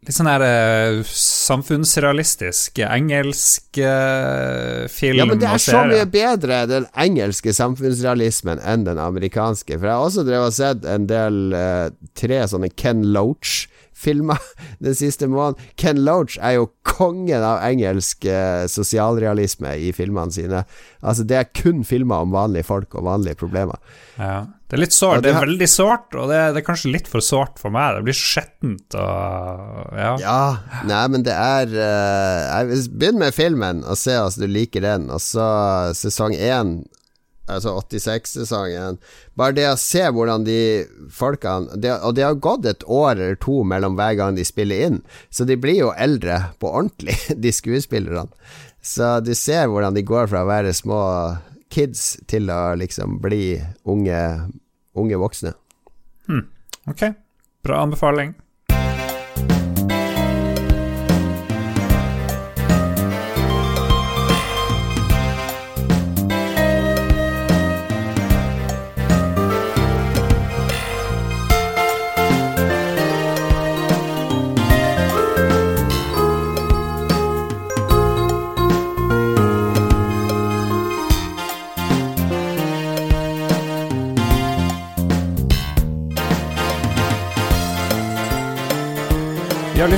Litt 0.00 0.16
sånn 0.16 0.30
her 0.30 0.40
uh, 0.40 1.00
samfunnsrealistisk 1.04 2.78
engelsk 2.86 3.80
uh, 3.84 4.86
film 4.88 5.18
Ja, 5.20 5.26
men 5.28 5.42
det 5.42 5.50
er 5.50 5.60
så 5.60 5.82
mye 5.84 6.06
bedre, 6.08 6.62
den 6.70 6.86
engelske 6.96 7.52
samfunnsrealismen, 7.52 8.62
enn 8.64 8.86
den 8.86 9.00
amerikanske. 9.02 9.76
For 9.76 9.90
jeg 9.90 9.98
har 9.98 10.06
også 10.06 10.24
drevet 10.24 10.54
og 10.54 10.56
sett 10.56 10.88
en 10.88 11.04
del 11.10 11.52
uh, 11.52 11.90
tre 12.16 12.40
sånne 12.48 12.72
Ken 12.80 13.04
Loach 13.12 13.66
filmer 14.00 14.40
den 14.84 14.96
siste 14.98 15.28
måneden. 15.30 15.60
Ken 15.80 16.00
Loach 16.06 16.38
er 16.40 16.58
jo 16.58 16.70
kongen 16.86 17.44
av 17.44 17.62
engelsk 17.66 18.26
eh, 18.28 18.66
sosialrealisme 18.70 19.76
i 19.80 19.92
filmene 19.96 20.34
sine. 20.34 20.64
Altså 21.00 21.26
Det 21.28 21.36
er 21.38 21.52
kun 21.56 21.84
filmer 21.86 22.24
om 22.24 22.34
vanlige 22.34 22.68
folk 22.68 22.96
og 22.96 23.06
vanlige 23.08 23.38
problemer. 23.40 23.80
Ja. 24.16 24.46
Det 24.70 24.76
er 24.76 24.82
litt 24.84 24.94
sårt. 24.94 25.24
Det 25.24 25.32
er 25.32 25.40
veldig 25.42 25.66
sårt, 25.66 26.14
og 26.14 26.28
det 26.30 26.36
er, 26.38 26.52
det 26.54 26.60
er, 26.60 26.64
kanskje 26.68 26.92
litt 26.94 27.08
for 27.10 27.24
sårt 27.26 27.56
for 27.58 27.74
meg. 27.74 27.96
Det 27.96 28.04
blir 28.06 28.14
skjettent 28.14 28.94
og 28.94 29.96
ja. 29.98 30.12
ja. 30.22 30.42
Nei, 30.86 31.00
men 31.10 31.24
det 31.26 31.34
er 31.34 31.74
uh, 31.74 32.70
Begynn 32.70 33.18
med 33.18 33.34
filmen 33.34 33.82
og 33.82 33.98
se 33.98 34.14
om 34.20 34.30
du 34.38 34.46
liker 34.46 34.86
den, 34.86 35.08
og 35.10 35.18
så 35.24 35.48
sesong 35.98 36.36
én 36.38 36.76
altså 37.50 37.74
86-sesongen. 37.80 38.98
Bare 39.38 39.56
det 39.56 39.66
å 39.70 39.78
se 39.80 40.06
hvordan 40.08 40.46
de 40.46 40.60
folkene 41.14 41.78
det, 41.80 41.92
Og 42.06 42.14
det 42.16 42.26
har 42.26 42.40
gått 42.40 42.68
et 42.68 42.86
år 42.86 43.12
eller 43.16 43.38
to 43.40 43.62
mellom 43.64 43.98
hver 43.98 44.16
gang 44.20 44.38
de 44.38 44.46
spiller 44.46 44.86
inn, 44.86 44.98
så 45.30 45.46
de 45.48 45.58
blir 45.60 45.82
jo 45.82 45.94
eldre 45.96 46.52
på 46.62 46.70
ordentlig, 46.70 47.18
de 47.44 47.52
skuespillerne. 47.54 48.30
Så 48.82 49.18
du 49.20 49.34
ser 49.36 49.68
hvordan 49.68 49.96
de 49.96 50.06
går 50.06 50.30
fra 50.30 50.44
å 50.44 50.48
være 50.48 50.72
små 50.76 51.00
kids 51.70 52.16
til 52.30 52.50
å 52.50 52.74
liksom 52.80 53.18
bli 53.22 53.60
unge, 53.88 54.20
unge 54.98 55.18
voksne. 55.20 55.52
Hmm. 56.26 56.46
Ok, 56.88 57.10
bra 57.66 57.82
anbefaling. 57.84 58.32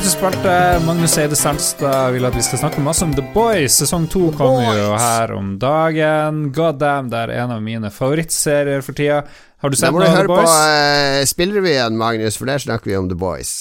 Vi 0.02 0.08
har. 0.18 0.80
Magnus 0.82 1.12
Eide 1.18 1.36
Sandstad 1.38 2.10
vil 2.10 2.24
at 2.26 2.34
vi 2.34 2.42
skal 2.42 2.58
snakke 2.58 2.82
masse 2.82 3.04
om 3.06 3.12
The 3.14 3.22
Boys. 3.34 3.76
Sesong 3.78 4.08
to 4.10 4.32
kommer 4.34 4.74
jo 4.74 4.96
her 4.98 5.30
om 5.36 5.52
dagen. 5.62 6.40
God 6.54 6.80
damn, 6.80 7.10
det 7.10 7.20
er 7.20 7.32
en 7.44 7.52
av 7.54 7.60
mine 7.62 7.86
favorittserier 7.94 8.82
for 8.82 8.98
tida. 8.98 9.20
Har 9.62 9.70
du 9.70 9.76
sett 9.78 9.94
noe 9.94 10.08
av 10.08 10.16
The 10.18 10.24
Boys? 10.26 10.32
Da 10.34 10.34
må 10.34 10.40
du 10.42 10.42
høre 10.42 10.48
på 10.48 11.20
uh, 11.22 11.26
Spillrevyen, 11.30 11.98
Magnus, 12.00 12.38
for 12.40 12.50
der 12.50 12.64
snakker 12.64 12.90
vi 12.90 12.96
om 12.98 13.06
The 13.12 13.18
Boys. 13.20 13.52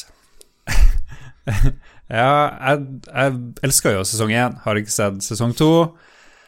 ja, 2.09 2.31
jeg, 2.31 2.87
jeg, 3.11 3.35
elsker 3.69 3.99
jo 3.99 4.07
sesong 4.09 4.33
én. 4.33 4.55
Har 4.63 4.79
ikke 4.81 4.93
sett 4.95 5.19
sesong 5.27 5.53
to. 5.59 5.69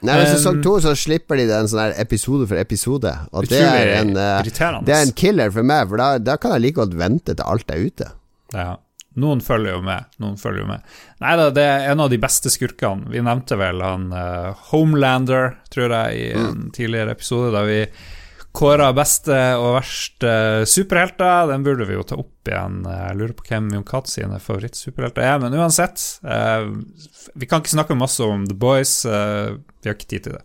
Nei, 0.01 0.15
men 0.15 0.25
sesong 0.31 0.63
to 0.65 0.73
så 0.81 0.95
slipper 0.97 1.37
de 1.37 1.45
den 1.51 1.69
sånn 1.69 1.93
episode 2.01 2.49
for 2.49 2.57
episode. 2.57 3.13
Og 3.29 3.45
det 3.45 3.61
er, 3.61 3.93
en, 3.99 4.17
uh, 4.17 4.41
det 4.41 4.97
er 4.97 5.03
en 5.03 5.13
killer 5.13 5.53
for 5.53 5.69
meg, 5.69 5.85
for 5.93 6.01
da, 6.01 6.15
da 6.17 6.39
kan 6.41 6.57
jeg 6.57 6.65
like 6.65 6.79
godt 6.81 6.97
vente 6.97 7.37
til 7.37 7.45
alt 7.45 7.69
er 7.77 7.85
ute. 7.85 8.09
Ja 8.57 8.71
noen 9.19 9.43
følger 9.45 9.77
jo 9.77 9.83
med. 9.85 10.09
Noen 10.23 10.39
følger 10.41 10.63
jo 10.63 10.71
med. 10.71 10.89
Nei 11.21 11.35
da, 11.39 11.47
det 11.53 11.63
er 11.69 11.87
en 11.91 12.01
av 12.03 12.09
de 12.09 12.19
beste 12.21 12.51
skurkene. 12.53 13.11
Vi 13.13 13.21
nevnte 13.23 13.57
vel 13.59 13.83
han 13.85 14.09
uh, 14.15 14.65
Homelander, 14.71 15.57
tror 15.73 15.93
jeg, 15.93 16.19
i 16.19 16.27
en 16.33 16.49
mm. 16.49 16.67
tidligere 16.75 17.13
episode, 17.13 17.53
da 17.55 17.63
vi 17.67 17.81
kåra 18.53 18.91
beste 18.93 19.37
og 19.57 19.79
verste 19.79 20.33
superhelter. 20.69 21.49
Den 21.49 21.65
burde 21.65 21.87
vi 21.89 21.97
jo 21.97 22.05
ta 22.05 22.17
opp 22.21 22.49
igjen. 22.49 22.83
Jeg 22.85 23.19
lurer 23.19 23.35
på 23.37 23.47
hvem 23.49 23.71
Jon 23.73 23.87
Katt 23.87 24.11
sine 24.11 24.37
favorittsuperhelter 24.41 25.25
er, 25.25 25.39
men 25.41 25.57
uansett. 25.57 26.01
Uh, 26.25 26.83
vi 27.37 27.49
kan 27.49 27.63
ikke 27.63 27.75
snakke 27.75 27.97
masse 27.97 28.25
om 28.25 28.45
The 28.49 28.57
Boys. 28.57 28.99
Uh, 29.05 29.59
vi 29.81 29.89
har 29.89 29.97
ikke 29.97 30.11
tid 30.15 30.27
til 30.27 30.37
det. 30.37 30.43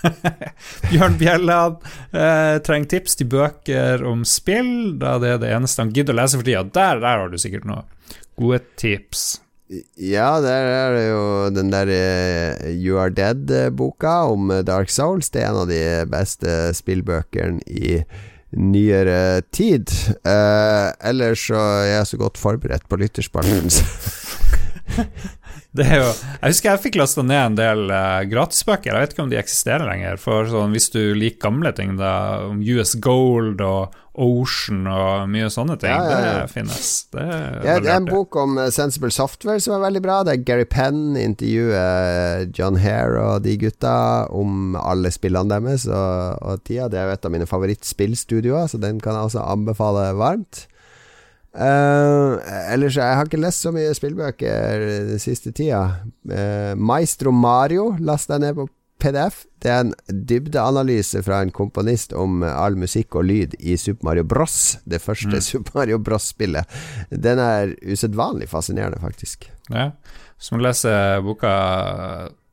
Bjørn 0.90 1.18
Bjelland 1.20 1.84
eh, 2.16 2.56
trenger 2.64 2.90
tips 2.94 3.18
til 3.20 3.28
bøker 3.30 4.04
om 4.08 4.24
spill, 4.28 4.96
da 5.00 5.18
det 5.22 5.34
er 5.34 5.44
det 5.44 5.52
eneste 5.56 5.84
han 5.84 5.92
gidder 5.94 6.16
å 6.16 6.22
lese 6.22 6.40
for 6.40 6.48
tida. 6.48 6.64
Der, 6.64 7.02
der 7.02 7.24
har 7.24 7.30
du 7.30 7.38
sikkert 7.40 7.68
noe 7.68 7.84
gode 8.40 8.62
tips. 8.80 9.40
Ja, 10.00 10.40
der 10.42 10.66
er 10.66 10.96
det 10.96 11.04
jo 11.12 11.24
den 11.54 11.70
der 11.70 11.92
uh, 11.92 12.70
You 12.72 12.98
Are 12.98 13.12
Dead-boka 13.14 14.16
om 14.32 14.50
Dark 14.66 14.90
Souls. 14.90 15.30
Det 15.30 15.44
er 15.44 15.52
en 15.52 15.62
av 15.62 15.70
de 15.70 15.84
beste 16.10 16.56
spillbøkene 16.74 17.62
i 17.70 18.00
nyere 18.50 19.42
tid. 19.54 19.92
Eh, 20.26 20.88
ellers 21.06 21.46
så 21.46 21.60
er 21.60 21.86
jeg 21.92 22.08
så 22.10 22.18
godt 22.18 22.40
forberedt 22.40 22.88
på 22.90 22.98
lytterspalten. 22.98 23.70
Det 25.76 25.86
jo 25.86 26.06
Jeg 26.10 26.50
husker 26.50 26.72
jeg 26.72 26.82
fikk 26.82 26.98
lasta 26.98 27.22
ned 27.22 27.40
en 27.40 27.56
del 27.58 27.92
uh, 27.92 28.20
gratisbøker. 28.26 28.90
Jeg 28.90 29.04
vet 29.04 29.14
ikke 29.14 29.24
om 29.26 29.32
de 29.32 29.38
eksisterer 29.38 29.86
lenger. 29.86 30.18
For 30.20 30.48
sånn, 30.50 30.74
Hvis 30.74 30.90
du 30.94 31.02
liker 31.14 31.46
gamle 31.46 31.72
ting, 31.76 31.96
da, 32.00 32.12
om 32.48 32.62
US 32.74 32.96
Gold 33.02 33.62
og 33.62 33.94
Ocean 34.20 34.82
og 34.90 35.30
mye 35.30 35.46
sånne 35.54 35.76
ting, 35.80 35.92
ja, 35.94 36.02
ja, 36.10 36.16
ja. 36.24 36.32
det 36.42 36.50
finnes. 36.52 36.88
Det 37.14 37.22
er, 37.22 37.60
det 37.62 37.92
er 37.92 38.00
en 38.00 38.08
bok 38.08 38.34
om 38.40 38.58
uh, 38.58 38.66
Sensible 38.74 39.12
Software 39.14 39.62
som 39.62 39.76
er 39.76 39.84
veldig 39.86 40.02
bra. 40.04 40.18
Det 40.26 40.34
er 40.34 40.42
Gary 40.48 40.66
Penn 40.68 41.14
intervjuer 41.20 41.78
uh, 41.78 42.48
John 42.56 42.80
Hare 42.82 43.22
og 43.22 43.46
de 43.46 43.54
gutta 43.62 43.94
om 44.34 44.74
alle 44.80 45.14
spillene 45.14 45.54
deres 45.54 45.86
og, 45.86 46.42
og 46.42 46.66
tida. 46.66 46.90
Det 46.90 46.98
er 46.98 47.08
jo 47.08 47.16
et 47.20 47.30
av 47.30 47.36
mine 47.36 47.48
favorittspillstudioer, 47.48 48.66
så 48.74 48.82
den 48.82 48.98
kan 49.02 49.16
jeg 49.16 49.30
også 49.30 49.46
anbefale 49.46 50.10
varmt. 50.18 50.66
Uh, 51.50 52.38
ellers 52.70 52.94
Jeg 52.94 53.16
har 53.18 53.26
ikke 53.26 53.40
lest 53.42 53.64
så 53.64 53.72
mye 53.74 53.94
spillbøker 53.96 54.84
den 55.10 55.22
siste 55.22 55.50
tida. 55.50 56.04
Uh, 56.28 56.76
Maestro 56.78 57.32
Mario 57.34 57.90
lasta 57.98 58.36
jeg 58.36 58.46
ned 58.46 58.60
på 58.60 58.68
PDF. 59.00 59.44
Det 59.62 59.70
er 59.72 59.84
en 59.84 59.94
dybdeanalyse 60.08 61.22
fra 61.24 61.40
en 61.42 61.52
komponist 61.54 62.12
om 62.16 62.44
all 62.46 62.76
musikk 62.78 63.16
og 63.18 63.26
lyd 63.28 63.56
i 63.58 63.76
Super 63.80 64.10
Mario 64.10 64.26
Bros. 64.28 64.78
Det 64.84 65.00
første 65.02 65.32
mm. 65.32 65.44
Super 65.44 65.80
Mario 65.80 65.98
Bros-spillet. 65.98 66.80
Den 67.10 67.40
er 67.42 67.74
usedvanlig 67.82 68.50
fascinerende, 68.52 69.00
faktisk. 69.02 69.48
Ja, 69.70 69.90
så 70.38 70.54
må 70.54 70.60
du 70.60 70.68
lese 70.68 70.92
boka 71.24 71.54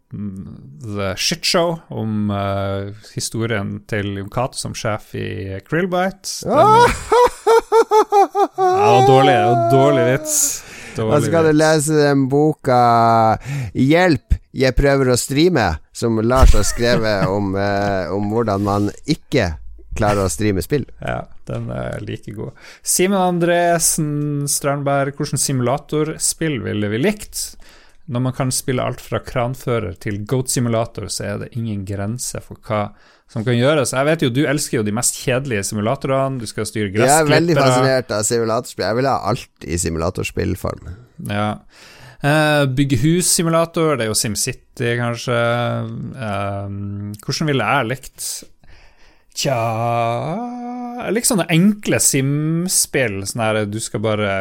The 0.10 1.16
Shit 1.20 1.46
Show, 1.46 1.80
om 1.92 2.30
uh, 2.32 2.96
historien 3.12 3.82
til 3.92 4.14
Jon 4.16 4.30
Cato 4.32 4.56
som 4.56 4.76
sjef 4.78 5.12
i 5.20 5.60
Krillbite. 5.68 6.48
Den, 6.48 8.27
dårlig, 9.06 9.36
dårlig 9.72 10.06
vits. 10.12 10.64
Så 10.98 11.22
skal 11.22 11.46
du 11.46 11.54
lese 11.54 11.94
den 11.94 12.26
boka 12.32 13.38
'Hjelp, 13.74 14.34
jeg 14.58 14.74
prøver 14.74 15.12
å 15.14 15.18
streame', 15.20 15.78
som 15.94 16.18
Lars 16.26 16.56
har 16.58 16.66
skrevet 16.66 17.30
om, 17.30 17.54
eh, 17.68 18.10
om 18.14 18.32
hvordan 18.34 18.66
man 18.66 18.90
ikke 19.06 19.52
klarer 19.98 20.26
å 20.26 20.32
streame 20.32 20.64
spill. 20.66 20.88
Ja, 21.02 21.28
den 21.50 21.70
er 21.74 22.02
like 22.06 22.34
god. 22.34 22.58
Simen 22.82 23.20
Andresen 23.22 24.48
Strandberg, 24.50 25.18
hvilket 25.18 25.42
simulatorspill 25.42 26.60
ville 26.66 26.90
vi 26.94 27.02
likt? 27.02 27.44
Når 28.08 28.24
man 28.24 28.34
kan 28.34 28.54
spille 28.56 28.84
alt 28.84 29.02
fra 29.04 29.20
kranfører 29.20 29.98
til 30.00 30.22
Goat 30.26 30.50
Simulator, 30.54 31.10
så 31.12 31.26
er 31.28 31.42
det 31.42 31.54
ingen 31.60 31.84
grense 31.86 32.40
for 32.42 32.62
hva 32.64 32.88
som 33.32 33.44
kan 33.44 33.58
gjøres. 33.58 33.92
Jeg 33.96 34.08
vet 34.08 34.24
jo, 34.24 34.32
Du 34.32 34.42
elsker 34.48 34.80
jo 34.80 34.88
de 34.88 34.96
mest 34.96 35.20
kjedelige 35.20 35.66
simulatorene. 35.68 36.40
Du 36.40 36.48
skal 36.50 36.68
styre 36.70 36.90
gressklippere. 36.94 37.12
Jeg 37.12 37.28
er 37.28 37.34
veldig 37.34 37.60
fascinert 37.60 38.16
av 38.16 38.26
simulatorspill. 38.28 38.88
Jeg 38.88 39.00
vil 39.00 39.12
ha 39.12 39.18
alt 39.32 39.68
i 39.68 39.80
simulatorspillform. 39.84 40.92
Ja. 41.28 41.48
Uh, 42.18 42.66
bygge 42.74 42.98
hus-simulator, 43.04 43.94
det 43.98 44.08
er 44.08 44.10
jo 44.10 44.18
SimCity, 44.18 44.94
kanskje. 44.98 45.42
Uh, 46.18 47.18
hvordan 47.22 47.52
ville 47.52 47.74
jeg 47.74 47.90
likt 47.92 48.30
Tja 49.38 49.54
Jeg 50.98 51.14
liker 51.14 51.30
sånne 51.30 51.46
enkle 51.54 52.00
simspill. 52.02 53.20
Sånn 53.30 53.44
her 53.46 53.60
du 53.70 53.78
skal 53.84 54.02
bare 54.02 54.32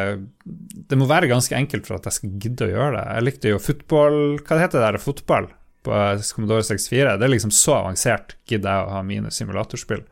Det 0.41 0.97
må 0.97 1.05
være 1.05 1.29
ganske 1.29 1.53
enkelt 1.53 1.85
for 1.85 1.99
at 1.99 2.09
jeg 2.09 2.17
skal 2.17 2.33
gidde 2.41 2.65
å 2.65 2.71
gjøre 2.71 2.95
det. 2.95 3.05
Jeg 3.11 3.27
likte 3.27 3.53
jo 3.53 3.61
fotball 3.61 4.17
Hva 4.41 4.57
heter 4.63 4.79
det 4.79 4.87
der 4.87 5.03
fotball 5.03 5.51
på 5.87 5.99
Commodore 6.35 6.65
64? 6.67 7.15
Det 7.17 7.27
er 7.27 7.33
liksom 7.33 7.53
så 7.55 7.77
avansert, 7.79 8.35
gidder 8.49 8.69
jeg 8.73 8.87
å 8.87 8.93
ha 8.95 9.03
mine 9.07 9.31
simulatorspill. 9.33 10.03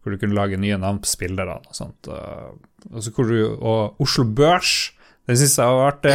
Hvor 0.00 0.14
du 0.14 0.20
kunne 0.20 0.36
lage 0.38 0.60
nye 0.60 0.78
navn 0.80 1.02
på 1.02 1.10
spillerne 1.10 1.58
og 1.60 1.76
sånt. 1.76 2.08
Og, 2.08 3.02
så 3.04 3.12
du, 3.12 3.36
og 3.58 4.00
Oslo 4.00 4.24
Børs. 4.24 4.94
Det 5.28 5.36
syns 5.38 5.58
jeg 5.60 5.74
var 5.76 5.92
artig. 5.92 6.14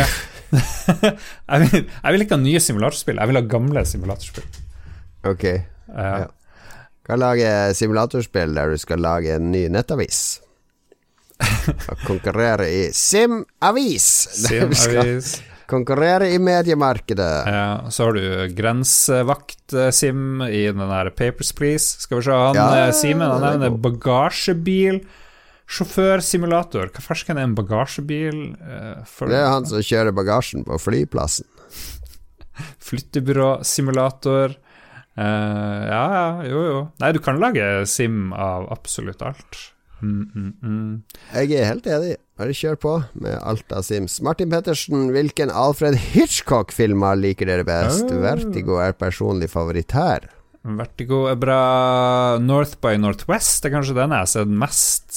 jeg, 1.51 1.59
vil, 1.61 1.83
jeg 1.85 2.15
vil 2.15 2.25
ikke 2.25 2.35
ha 2.35 2.41
nye 2.41 2.63
simulatorspill, 2.63 3.21
jeg 3.21 3.31
vil 3.31 3.39
ha 3.39 3.45
gamle 3.53 3.85
simulatorspill. 3.87 4.49
Ok. 5.29 5.45
Uh, 5.91 6.25
ja. 6.25 6.31
Kan 7.05 7.21
lage 7.21 7.51
simulatorspill 7.77 8.57
der 8.57 8.73
du 8.73 8.81
skal 8.81 9.03
lage 9.05 9.37
en 9.37 9.51
ny 9.53 9.67
nettavis. 9.71 10.41
Og 11.91 12.05
konkurrere 12.07 12.67
i 12.71 12.85
Simavis! 12.95 14.07
Simavis. 14.45 15.35
Konkurrere 15.69 16.29
i 16.29 16.39
mediemarkedet. 16.39 17.47
Ja, 17.49 17.89
Så 17.89 18.07
har 18.07 18.17
du 18.17 18.55
grensevakt-sim 18.55 20.41
i 20.45 20.65
den 20.69 20.83
der 20.91 21.09
Papers, 21.09 21.51
Please. 21.57 22.01
Skal 22.05 22.19
vi 22.19 22.27
se, 22.27 22.31
han 22.31 22.57
ja, 22.57 22.67
eh, 22.85 22.93
Simen 22.93 23.25
han 23.29 23.41
nevner 23.41 23.77
bagasjebil. 23.81 25.01
Sjåførsimulator. 25.65 26.91
Hva 26.93 27.01
fersken 27.01 27.39
er 27.41 27.47
en 27.49 27.57
bagasjebil? 27.57 28.41
For... 29.09 29.31
det 29.31 29.41
er 29.41 29.49
han 29.49 29.65
som 29.65 29.81
kjører 29.81 30.13
bagasjen 30.13 30.65
på 30.67 30.77
flyplassen. 30.77 31.49
Flyttebyrå-simulator. 32.87 34.59
Uh, 35.15 35.81
ja, 35.87 36.03
ja, 36.11 36.27
jo, 36.49 36.61
jo. 36.67 36.79
Nei, 36.99 37.13
du 37.15 37.21
kan 37.23 37.39
lage 37.39 37.63
sim 37.87 38.33
av 38.35 38.67
absolutt 38.73 39.23
alt. 39.23 39.61
Mm, 40.01 40.29
mm, 40.35 40.53
mm. 40.61 40.93
Jeg 41.33 41.59
er 41.59 41.69
helt 41.69 41.87
enig. 41.87 42.15
Bare 42.35 42.55
kjør 42.55 42.79
på 42.81 42.93
med 43.23 43.37
alt 43.39 43.71
av 43.75 43.85
Sims. 43.87 44.17
Martin 44.25 44.51
Pettersen, 44.51 45.09
hvilken 45.15 45.53
Alfred 45.55 45.95
Hitchcock-filmer 46.11 47.15
liker 47.19 47.47
dere 47.47 47.67
best? 47.67 48.09
Oh. 48.09 48.23
Vertigo 48.25 48.79
er 48.83 48.97
personlig 48.99 49.49
favoritt 49.53 49.95
her. 49.95 50.27
Vertigo 50.65 51.25
er 51.29 51.37
bra. 51.39 51.61
North 52.41 52.79
by 52.83 52.97
Northwest 52.97 53.67
er 53.67 53.75
kanskje 53.75 53.95
den 53.99 54.15
jeg 54.15 54.25
har 54.25 54.31
sett 54.31 54.51
mest. 54.65 55.15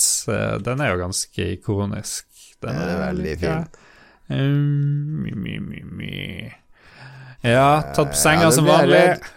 Den 0.65 0.85
er 0.85 0.93
jo 0.93 1.03
ganske 1.03 1.51
ikonisk. 1.57 2.27
Den 2.63 2.77
er, 2.77 2.93
er 2.93 3.03
veldig 3.07 3.35
fin. 3.41 3.69
Um, 4.29 5.25
mi, 5.25 5.57
mi, 5.59 5.83
mi. 5.83 6.15
Ja, 7.47 7.81
tatt 7.95 8.13
på 8.13 8.19
senga 8.19 8.49
ja, 8.49 8.55
som 8.55 8.69
vanlig. 8.69 9.01
Redd. 9.15 9.35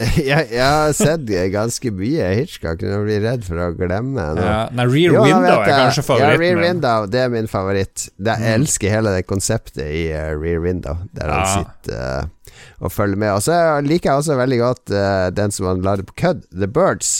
jeg, 0.30 0.46
jeg, 0.48 0.64
har 0.64 0.92
sett 0.96 1.26
ganske 1.52 1.92
mye 1.92 2.28
Hitchcock. 2.38 2.80
Jeg 2.80 3.02
blir 3.04 3.20
redd 3.24 3.44
for 3.44 3.60
å 3.60 3.68
glemme 3.76 4.24
noe. 4.38 4.44
Ja, 4.46 4.60
nei, 4.72 4.86
Rear 4.88 5.16
jo, 5.16 5.24
Window 5.26 5.60
er 5.60 5.72
kanskje 5.74 6.04
favoritten. 6.06 6.32
Ja, 6.32 6.40
Rear 6.40 6.60
Window 6.62 7.08
det 7.10 7.22
er 7.24 7.32
min 7.34 7.48
favoritt. 7.50 8.06
Jeg 8.16 8.40
mm. 8.40 8.46
elsker 8.54 8.94
hele 8.94 9.14
det 9.16 9.26
konseptet 9.28 9.82
i 9.84 10.06
uh, 10.14 10.30
Rear 10.40 10.62
Window, 10.64 11.02
der 11.16 11.28
ja. 11.28 11.40
han 11.40 11.66
sitter 11.66 12.30
uh, 12.30 12.54
og 12.80 12.94
følger 12.94 13.20
med. 13.20 13.34
Og 13.34 13.44
så 13.44 13.58
liker 13.84 14.12
jeg 14.12 14.22
også 14.22 14.38
veldig 14.40 14.60
godt 14.62 14.94
uh, 14.94 15.26
den 15.36 15.52
som 15.56 15.68
han 15.68 15.84
lagde 15.84 16.08
på 16.08 16.16
kødd, 16.24 16.46
The 16.54 16.70
Birds. 16.70 17.12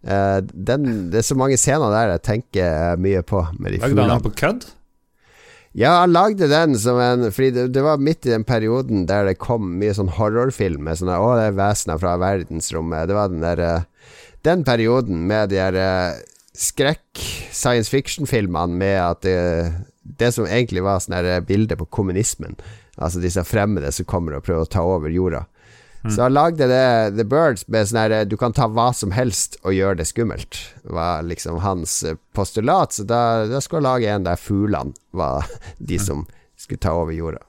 Den, 0.00 0.84
det 1.12 1.18
er 1.20 1.24
så 1.28 1.36
mange 1.36 1.58
scener 1.60 1.92
der 1.92 2.14
jeg 2.14 2.22
tenker 2.24 3.00
mye 3.00 3.20
på. 3.20 3.42
Med 3.60 3.74
de 3.74 3.82
Lagde 3.82 4.06
han 4.08 4.22
på 4.24 4.32
kødd? 4.32 4.64
Ja, 5.72 6.00
han 6.00 6.12
lagde 6.12 6.48
den 6.50 6.74
som 6.78 6.98
en 6.98 7.28
Fordi 7.30 7.50
det, 7.54 7.66
det, 7.76 7.82
var 7.86 8.00
midt 8.02 8.26
i 8.26 8.32
den 8.32 8.44
perioden 8.44 9.04
der 9.06 9.28
det 9.28 9.36
kom 9.38 9.76
mye 9.78 9.94
sånn 9.94 10.10
horrorfilm 10.16 10.82
med 10.88 10.98
sånne 10.98 11.18
Å, 11.22 11.28
det 11.38 11.44
er 11.52 11.60
vesener 11.60 12.00
fra 12.02 12.16
verdensrommet. 12.18 13.06
Det 13.06 13.18
var 13.18 13.30
den 13.30 13.44
der 13.44 13.62
eh, 13.62 13.86
Den 14.42 14.64
perioden 14.66 15.22
med 15.30 15.52
de 15.52 15.60
der 15.60 15.78
eh, 15.78 16.18
skrekk, 16.56 17.22
science 17.54 17.92
fiction-filmene 17.92 18.76
med 18.76 18.96
at 18.98 19.22
det, 19.22 19.36
det 20.02 20.32
som 20.34 20.48
egentlig 20.48 20.82
var 20.84 20.98
sånne 21.00 21.38
bilder 21.46 21.78
på 21.78 21.86
kommunismen, 21.92 22.56
altså 22.96 23.22
disse 23.22 23.44
fremmede 23.46 23.92
som 23.94 24.08
kommer 24.08 24.36
og 24.36 24.44
prøver 24.44 24.66
å 24.66 24.72
ta 24.72 24.82
over 24.84 25.12
jorda. 25.12 25.44
Mm. 26.04 26.14
Så 26.14 26.22
han 26.22 26.32
lagde 26.32 26.68
det 26.70 27.16
The 27.18 27.24
Birds 27.28 27.66
med 27.68 27.88
sånn 27.88 28.00
herre 28.00 28.22
Du 28.24 28.36
kan 28.40 28.54
ta 28.56 28.64
hva 28.72 28.88
som 28.96 29.12
helst 29.12 29.58
og 29.60 29.76
gjøre 29.76 29.98
det 30.00 30.08
skummelt, 30.08 30.56
var 30.88 31.26
liksom 31.28 31.60
hans 31.60 32.00
eh, 32.08 32.16
postulat. 32.36 32.96
Så 32.96 33.04
da, 33.04 33.44
da 33.50 33.60
skulle 33.60 33.84
han 33.84 33.98
lage 33.98 34.08
en 34.08 34.28
der 34.28 34.40
fuglene 34.40 34.96
var 35.12 35.44
de 35.78 36.00
mm. 36.00 36.04
som 36.06 36.26
skulle 36.60 36.80
ta 36.80 36.96
over 36.96 37.12
jorda. 37.16 37.42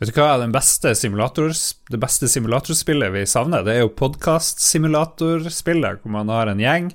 Vet 0.00 0.14
du 0.14 0.16
hva 0.16 0.38
den 0.40 0.54
beste 0.54 0.94
det 0.96 1.98
beste 2.00 2.28
simulatorspillet 2.30 3.12
vi 3.12 3.26
savner? 3.28 3.66
Det 3.66 3.74
er 3.74 3.82
jo 3.82 3.96
podkast-simulatorspillet, 3.98 6.00
hvor 6.00 6.12
man 6.14 6.30
har 6.32 6.48
en 6.48 6.62
gjeng. 6.62 6.94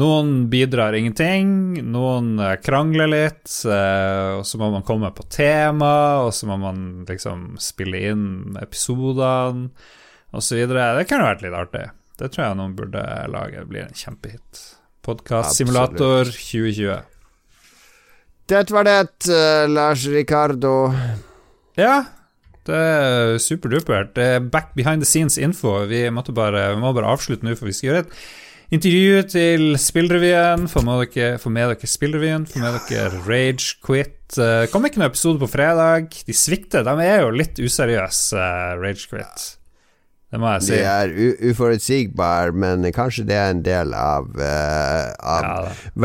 Noen 0.00 0.46
bidrar 0.48 0.94
ingenting, 0.94 1.74
noen 1.90 2.38
eh, 2.38 2.54
krangler 2.62 3.10
litt, 3.10 3.50
eh, 3.66 4.38
og 4.38 4.46
så 4.46 4.58
må 4.60 4.70
man 4.70 4.86
komme 4.86 5.10
på 5.10 5.26
tema, 5.26 6.22
og 6.22 6.30
så 6.32 6.46
må 6.46 6.56
man 6.62 7.04
liksom 7.08 7.58
spille 7.60 7.98
inn 8.12 8.56
episodene 8.62 9.68
osv. 10.36 10.66
Det 10.70 11.06
kunne 11.08 11.28
vært 11.28 11.44
litt 11.46 11.56
artig. 11.56 11.86
Det 12.20 12.28
tror 12.34 12.46
jeg 12.46 12.58
noen 12.58 12.76
burde 12.76 13.04
lage. 13.32 13.62
Det 13.62 13.70
blir 13.70 13.86
en 13.86 13.96
kjempehit. 13.96 14.64
Podkast-simulator 15.06 16.28
2020. 16.28 17.00
Det 18.50 18.66
var 18.74 18.84
det, 18.84 19.30
uh, 19.30 19.64
Lars 19.70 20.04
Ricardo. 20.10 20.90
Ja, 21.78 22.02
det 22.66 22.76
er 22.76 23.38
superdupert. 23.40 24.12
Det 24.16 24.26
er 24.36 24.40
back 24.44 24.74
behind 24.76 25.04
the 25.04 25.08
scenes 25.08 25.38
info. 25.38 25.78
Vi, 25.88 26.02
bare, 26.34 26.74
vi 26.74 26.80
må 26.82 26.92
bare 26.92 27.12
avslutte 27.14 27.46
nå, 27.46 27.54
for 27.56 27.70
vi 27.70 27.76
skal 27.76 27.88
gjøre 27.88 28.02
et 28.04 28.16
intervju 28.76 29.22
til 29.32 29.64
Spillrevyen. 29.80 30.66
Få 30.68 30.82
med 30.84 31.06
dere, 31.14 31.38
få 31.40 31.54
med 31.54 31.72
dere 31.72 31.92
Spillrevyen, 31.94 32.44
få 32.50 32.60
med 32.60 32.80
dere 32.90 33.22
Rage 33.24 33.78
Quit. 33.86 34.18
Uh, 34.36 34.66
kom 34.72 34.84
ikke 34.84 35.00
noen 35.00 35.08
episode 35.08 35.40
på 35.40 35.48
fredag. 35.54 36.10
De 36.26 36.36
svikter. 36.36 36.84
De 36.84 37.06
er 37.06 37.24
jo 37.24 37.32
litt 37.32 37.62
useriøse, 37.62 38.36
uh, 38.36 38.76
Rage 38.82 39.08
Quit. 39.08 39.48
Det 40.30 40.38
må 40.38 40.50
jeg 40.54 40.62
si. 40.62 40.76
De 40.76 40.82
er 40.86 41.12
uforutsigbare, 41.50 42.54
men 42.54 42.86
kanskje 42.94 43.24
det 43.26 43.34
er 43.34 43.54
en 43.54 43.62
del 43.66 43.94
av, 43.98 44.28
uh, 44.38 45.10
av 45.18 45.46
ja, 45.46 45.54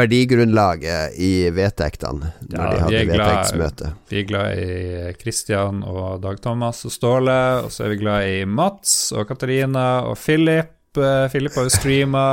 verdigrunnlaget 0.02 1.20
i 1.22 1.34
vedtektene, 1.54 2.32
når 2.50 2.64
ja, 2.64 2.70
de 2.72 2.84
hadde 2.88 3.04
vedtektsmøte. 3.12 3.92
Vi 4.10 4.24
er 4.24 4.30
glad 4.30 4.62
i 4.62 5.12
Kristian 5.22 5.84
og 5.86 6.24
Dag 6.26 6.42
Thomas 6.42 6.82
og 6.90 6.96
Ståle, 6.96 7.42
og 7.68 7.70
så 7.74 7.86
er 7.86 7.94
vi 7.94 8.02
glad 8.02 8.32
i 8.32 8.40
Mats 8.50 9.12
og 9.14 9.28
Katarina 9.30 9.86
og 10.10 10.18
Philip. 10.18 10.72
Filip 10.96 11.32
Philip 11.32 11.56
har 11.60 11.66
jo 11.68 11.72
streama 11.74 12.26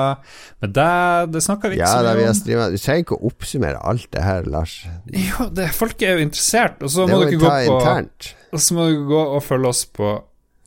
med 0.63 0.75
deg, 0.77 1.31
det 1.35 1.41
snakker 1.43 1.73
vi 1.73 1.79
ikke 1.81 1.89
ja, 1.89 1.95
så 1.99 2.13
mye 2.15 2.59
om. 2.63 2.75
Du 2.75 2.79
trenger 2.79 3.03
ikke 3.03 3.17
å 3.17 3.31
oppsummere 3.33 3.81
alt 3.91 4.07
det 4.15 4.23
her, 4.23 4.47
Lars. 4.47 4.77
Jo, 5.11 5.49
det, 5.51 5.71
folk 5.75 6.03
er 6.07 6.21
jo 6.21 6.29
interessert, 6.29 6.79
og 6.79 6.93
så 6.93 7.09
må, 7.09 7.17
må 7.17 7.25
dere 7.27 7.41
gå 7.41 7.49
på 7.49 7.79
internt. 7.81 8.29
Og 8.53 8.63
så 8.63 8.77
må 8.77 8.87
dere 8.87 9.09
gå 9.09 9.25
og 9.37 9.43
følge 9.43 9.73
oss 9.73 9.83
på 9.99 10.13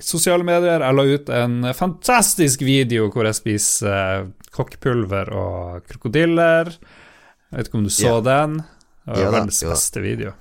sosiale 0.02 0.46
medier. 0.48 0.84
Jeg 0.84 0.98
la 0.98 1.06
ut 1.08 1.32
en 1.34 1.70
fantastisk 1.78 2.66
video 2.66 3.10
hvor 3.14 3.28
jeg 3.30 3.38
spiser 3.38 4.28
kokkpulver 4.56 5.32
og 5.36 5.86
krokodiller. 5.90 6.74
Jeg 6.76 7.60
vet 7.60 7.70
ikke 7.70 7.80
om 7.80 7.88
du 7.88 7.94
så 7.94 8.18
yeah. 8.18 8.26
den. 8.26 8.60
Det 9.06 9.14
var 9.14 9.22
ja, 9.22 9.32
verdens 9.38 9.62
ja. 9.62 9.72
beste 9.72 10.02
video, 10.02 10.32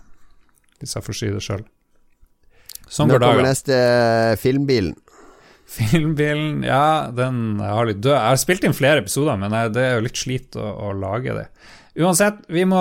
hvis 0.81 0.95
jeg 0.97 1.05
får 1.05 1.19
si 1.19 1.31
det 1.35 1.43
sjøl. 1.45 1.65
Sånn 2.89 3.11
går 3.13 3.21
dagen. 3.21 3.25
Nå 3.25 3.43
kommer 3.43 3.51
neste 3.51 3.77
uh, 3.77 4.37
filmbilen. 4.41 4.95
Filmbilen, 5.75 6.63
ja, 6.65 7.11
den 7.13 7.61
har 7.61 7.89
litt 7.89 8.03
død. 8.05 8.13
Jeg 8.13 8.33
har 8.35 8.41
spilt 8.41 8.67
inn 8.69 8.77
flere 8.77 9.01
episoder, 9.01 9.39
men 9.41 9.53
det 9.75 9.81
er 9.81 9.97
jo 9.97 10.05
litt 10.05 10.21
slit 10.21 10.59
å, 10.61 10.65
å 10.89 10.93
lage 10.97 11.35
det. 11.37 11.47
Uansett, 11.95 12.41
vi 12.51 12.65
må 12.67 12.79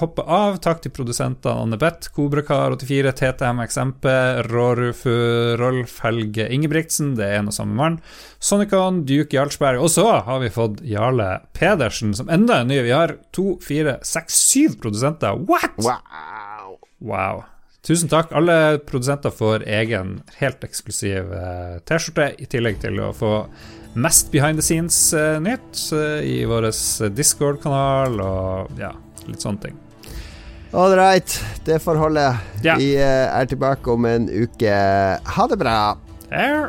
hoppe 0.00 0.24
av. 0.26 0.56
Takk 0.58 0.80
til 0.82 0.90
produsentene 0.90 1.62
Anne 1.62 1.76
Beth, 1.78 2.10
Kobrakar84, 2.10 3.12
TTM 3.20 3.60
XMP, 3.62 4.08
Rårufu, 4.48 5.14
Rolf 5.60 6.00
Helge 6.02 6.48
Ingebrigtsen, 6.50 7.12
det 7.20 7.28
er 7.28 7.38
en 7.38 7.52
og 7.52 7.54
samme 7.54 7.78
mann, 7.78 8.00
Sonicon, 8.42 9.04
Duke 9.06 9.38
Jarlsberg, 9.38 9.78
og 9.78 9.92
så 9.94 10.08
har 10.26 10.42
vi 10.42 10.50
fått 10.50 10.82
Jarle 10.82 11.36
Pedersen, 11.54 12.16
som 12.18 12.32
enda 12.34 12.58
er 12.58 12.66
ny. 12.66 12.80
Vi 12.82 12.96
har 12.96 13.14
to, 13.30 13.52
fire, 13.62 14.00
seks, 14.02 14.42
syv 14.50 14.74
produsenter. 14.82 15.38
What?! 15.38 15.78
Wow. 15.78 16.74
Wow. 16.98 17.46
Tusen 17.86 18.10
takk. 18.10 18.34
Alle 18.34 18.80
produsenter 18.82 19.30
får 19.30 19.62
egen, 19.70 20.16
helt 20.42 20.66
eksklusiv 20.66 21.30
eh, 21.30 21.76
T-skjorte, 21.86 22.32
i 22.42 22.50
tillegg 22.50 22.82
til 22.82 22.98
å 23.06 23.14
få 23.14 23.36
mest 23.98 24.32
behind 24.32 24.60
the 24.60 24.64
scenes-nytt 24.64 25.82
eh, 25.92 26.22
i 26.26 26.38
vår 26.48 26.70
Discord-kanal 27.14 28.18
og 28.22 28.80
ja, 28.80 28.92
litt 29.26 29.44
sånne 29.44 29.68
ting. 29.68 29.78
All 30.76 30.92
right, 30.96 31.38
det 31.64 31.78
får 31.80 31.96
holde. 31.96 32.26
Yeah. 32.60 32.76
Vi 32.78 32.92
eh, 33.00 33.24
er 33.32 33.48
tilbake 33.48 33.90
om 33.90 34.04
en 34.04 34.28
uke. 34.28 34.74
Ha 35.38 35.48
det 35.48 35.60
bra. 35.60 35.78
Her. 36.28 36.68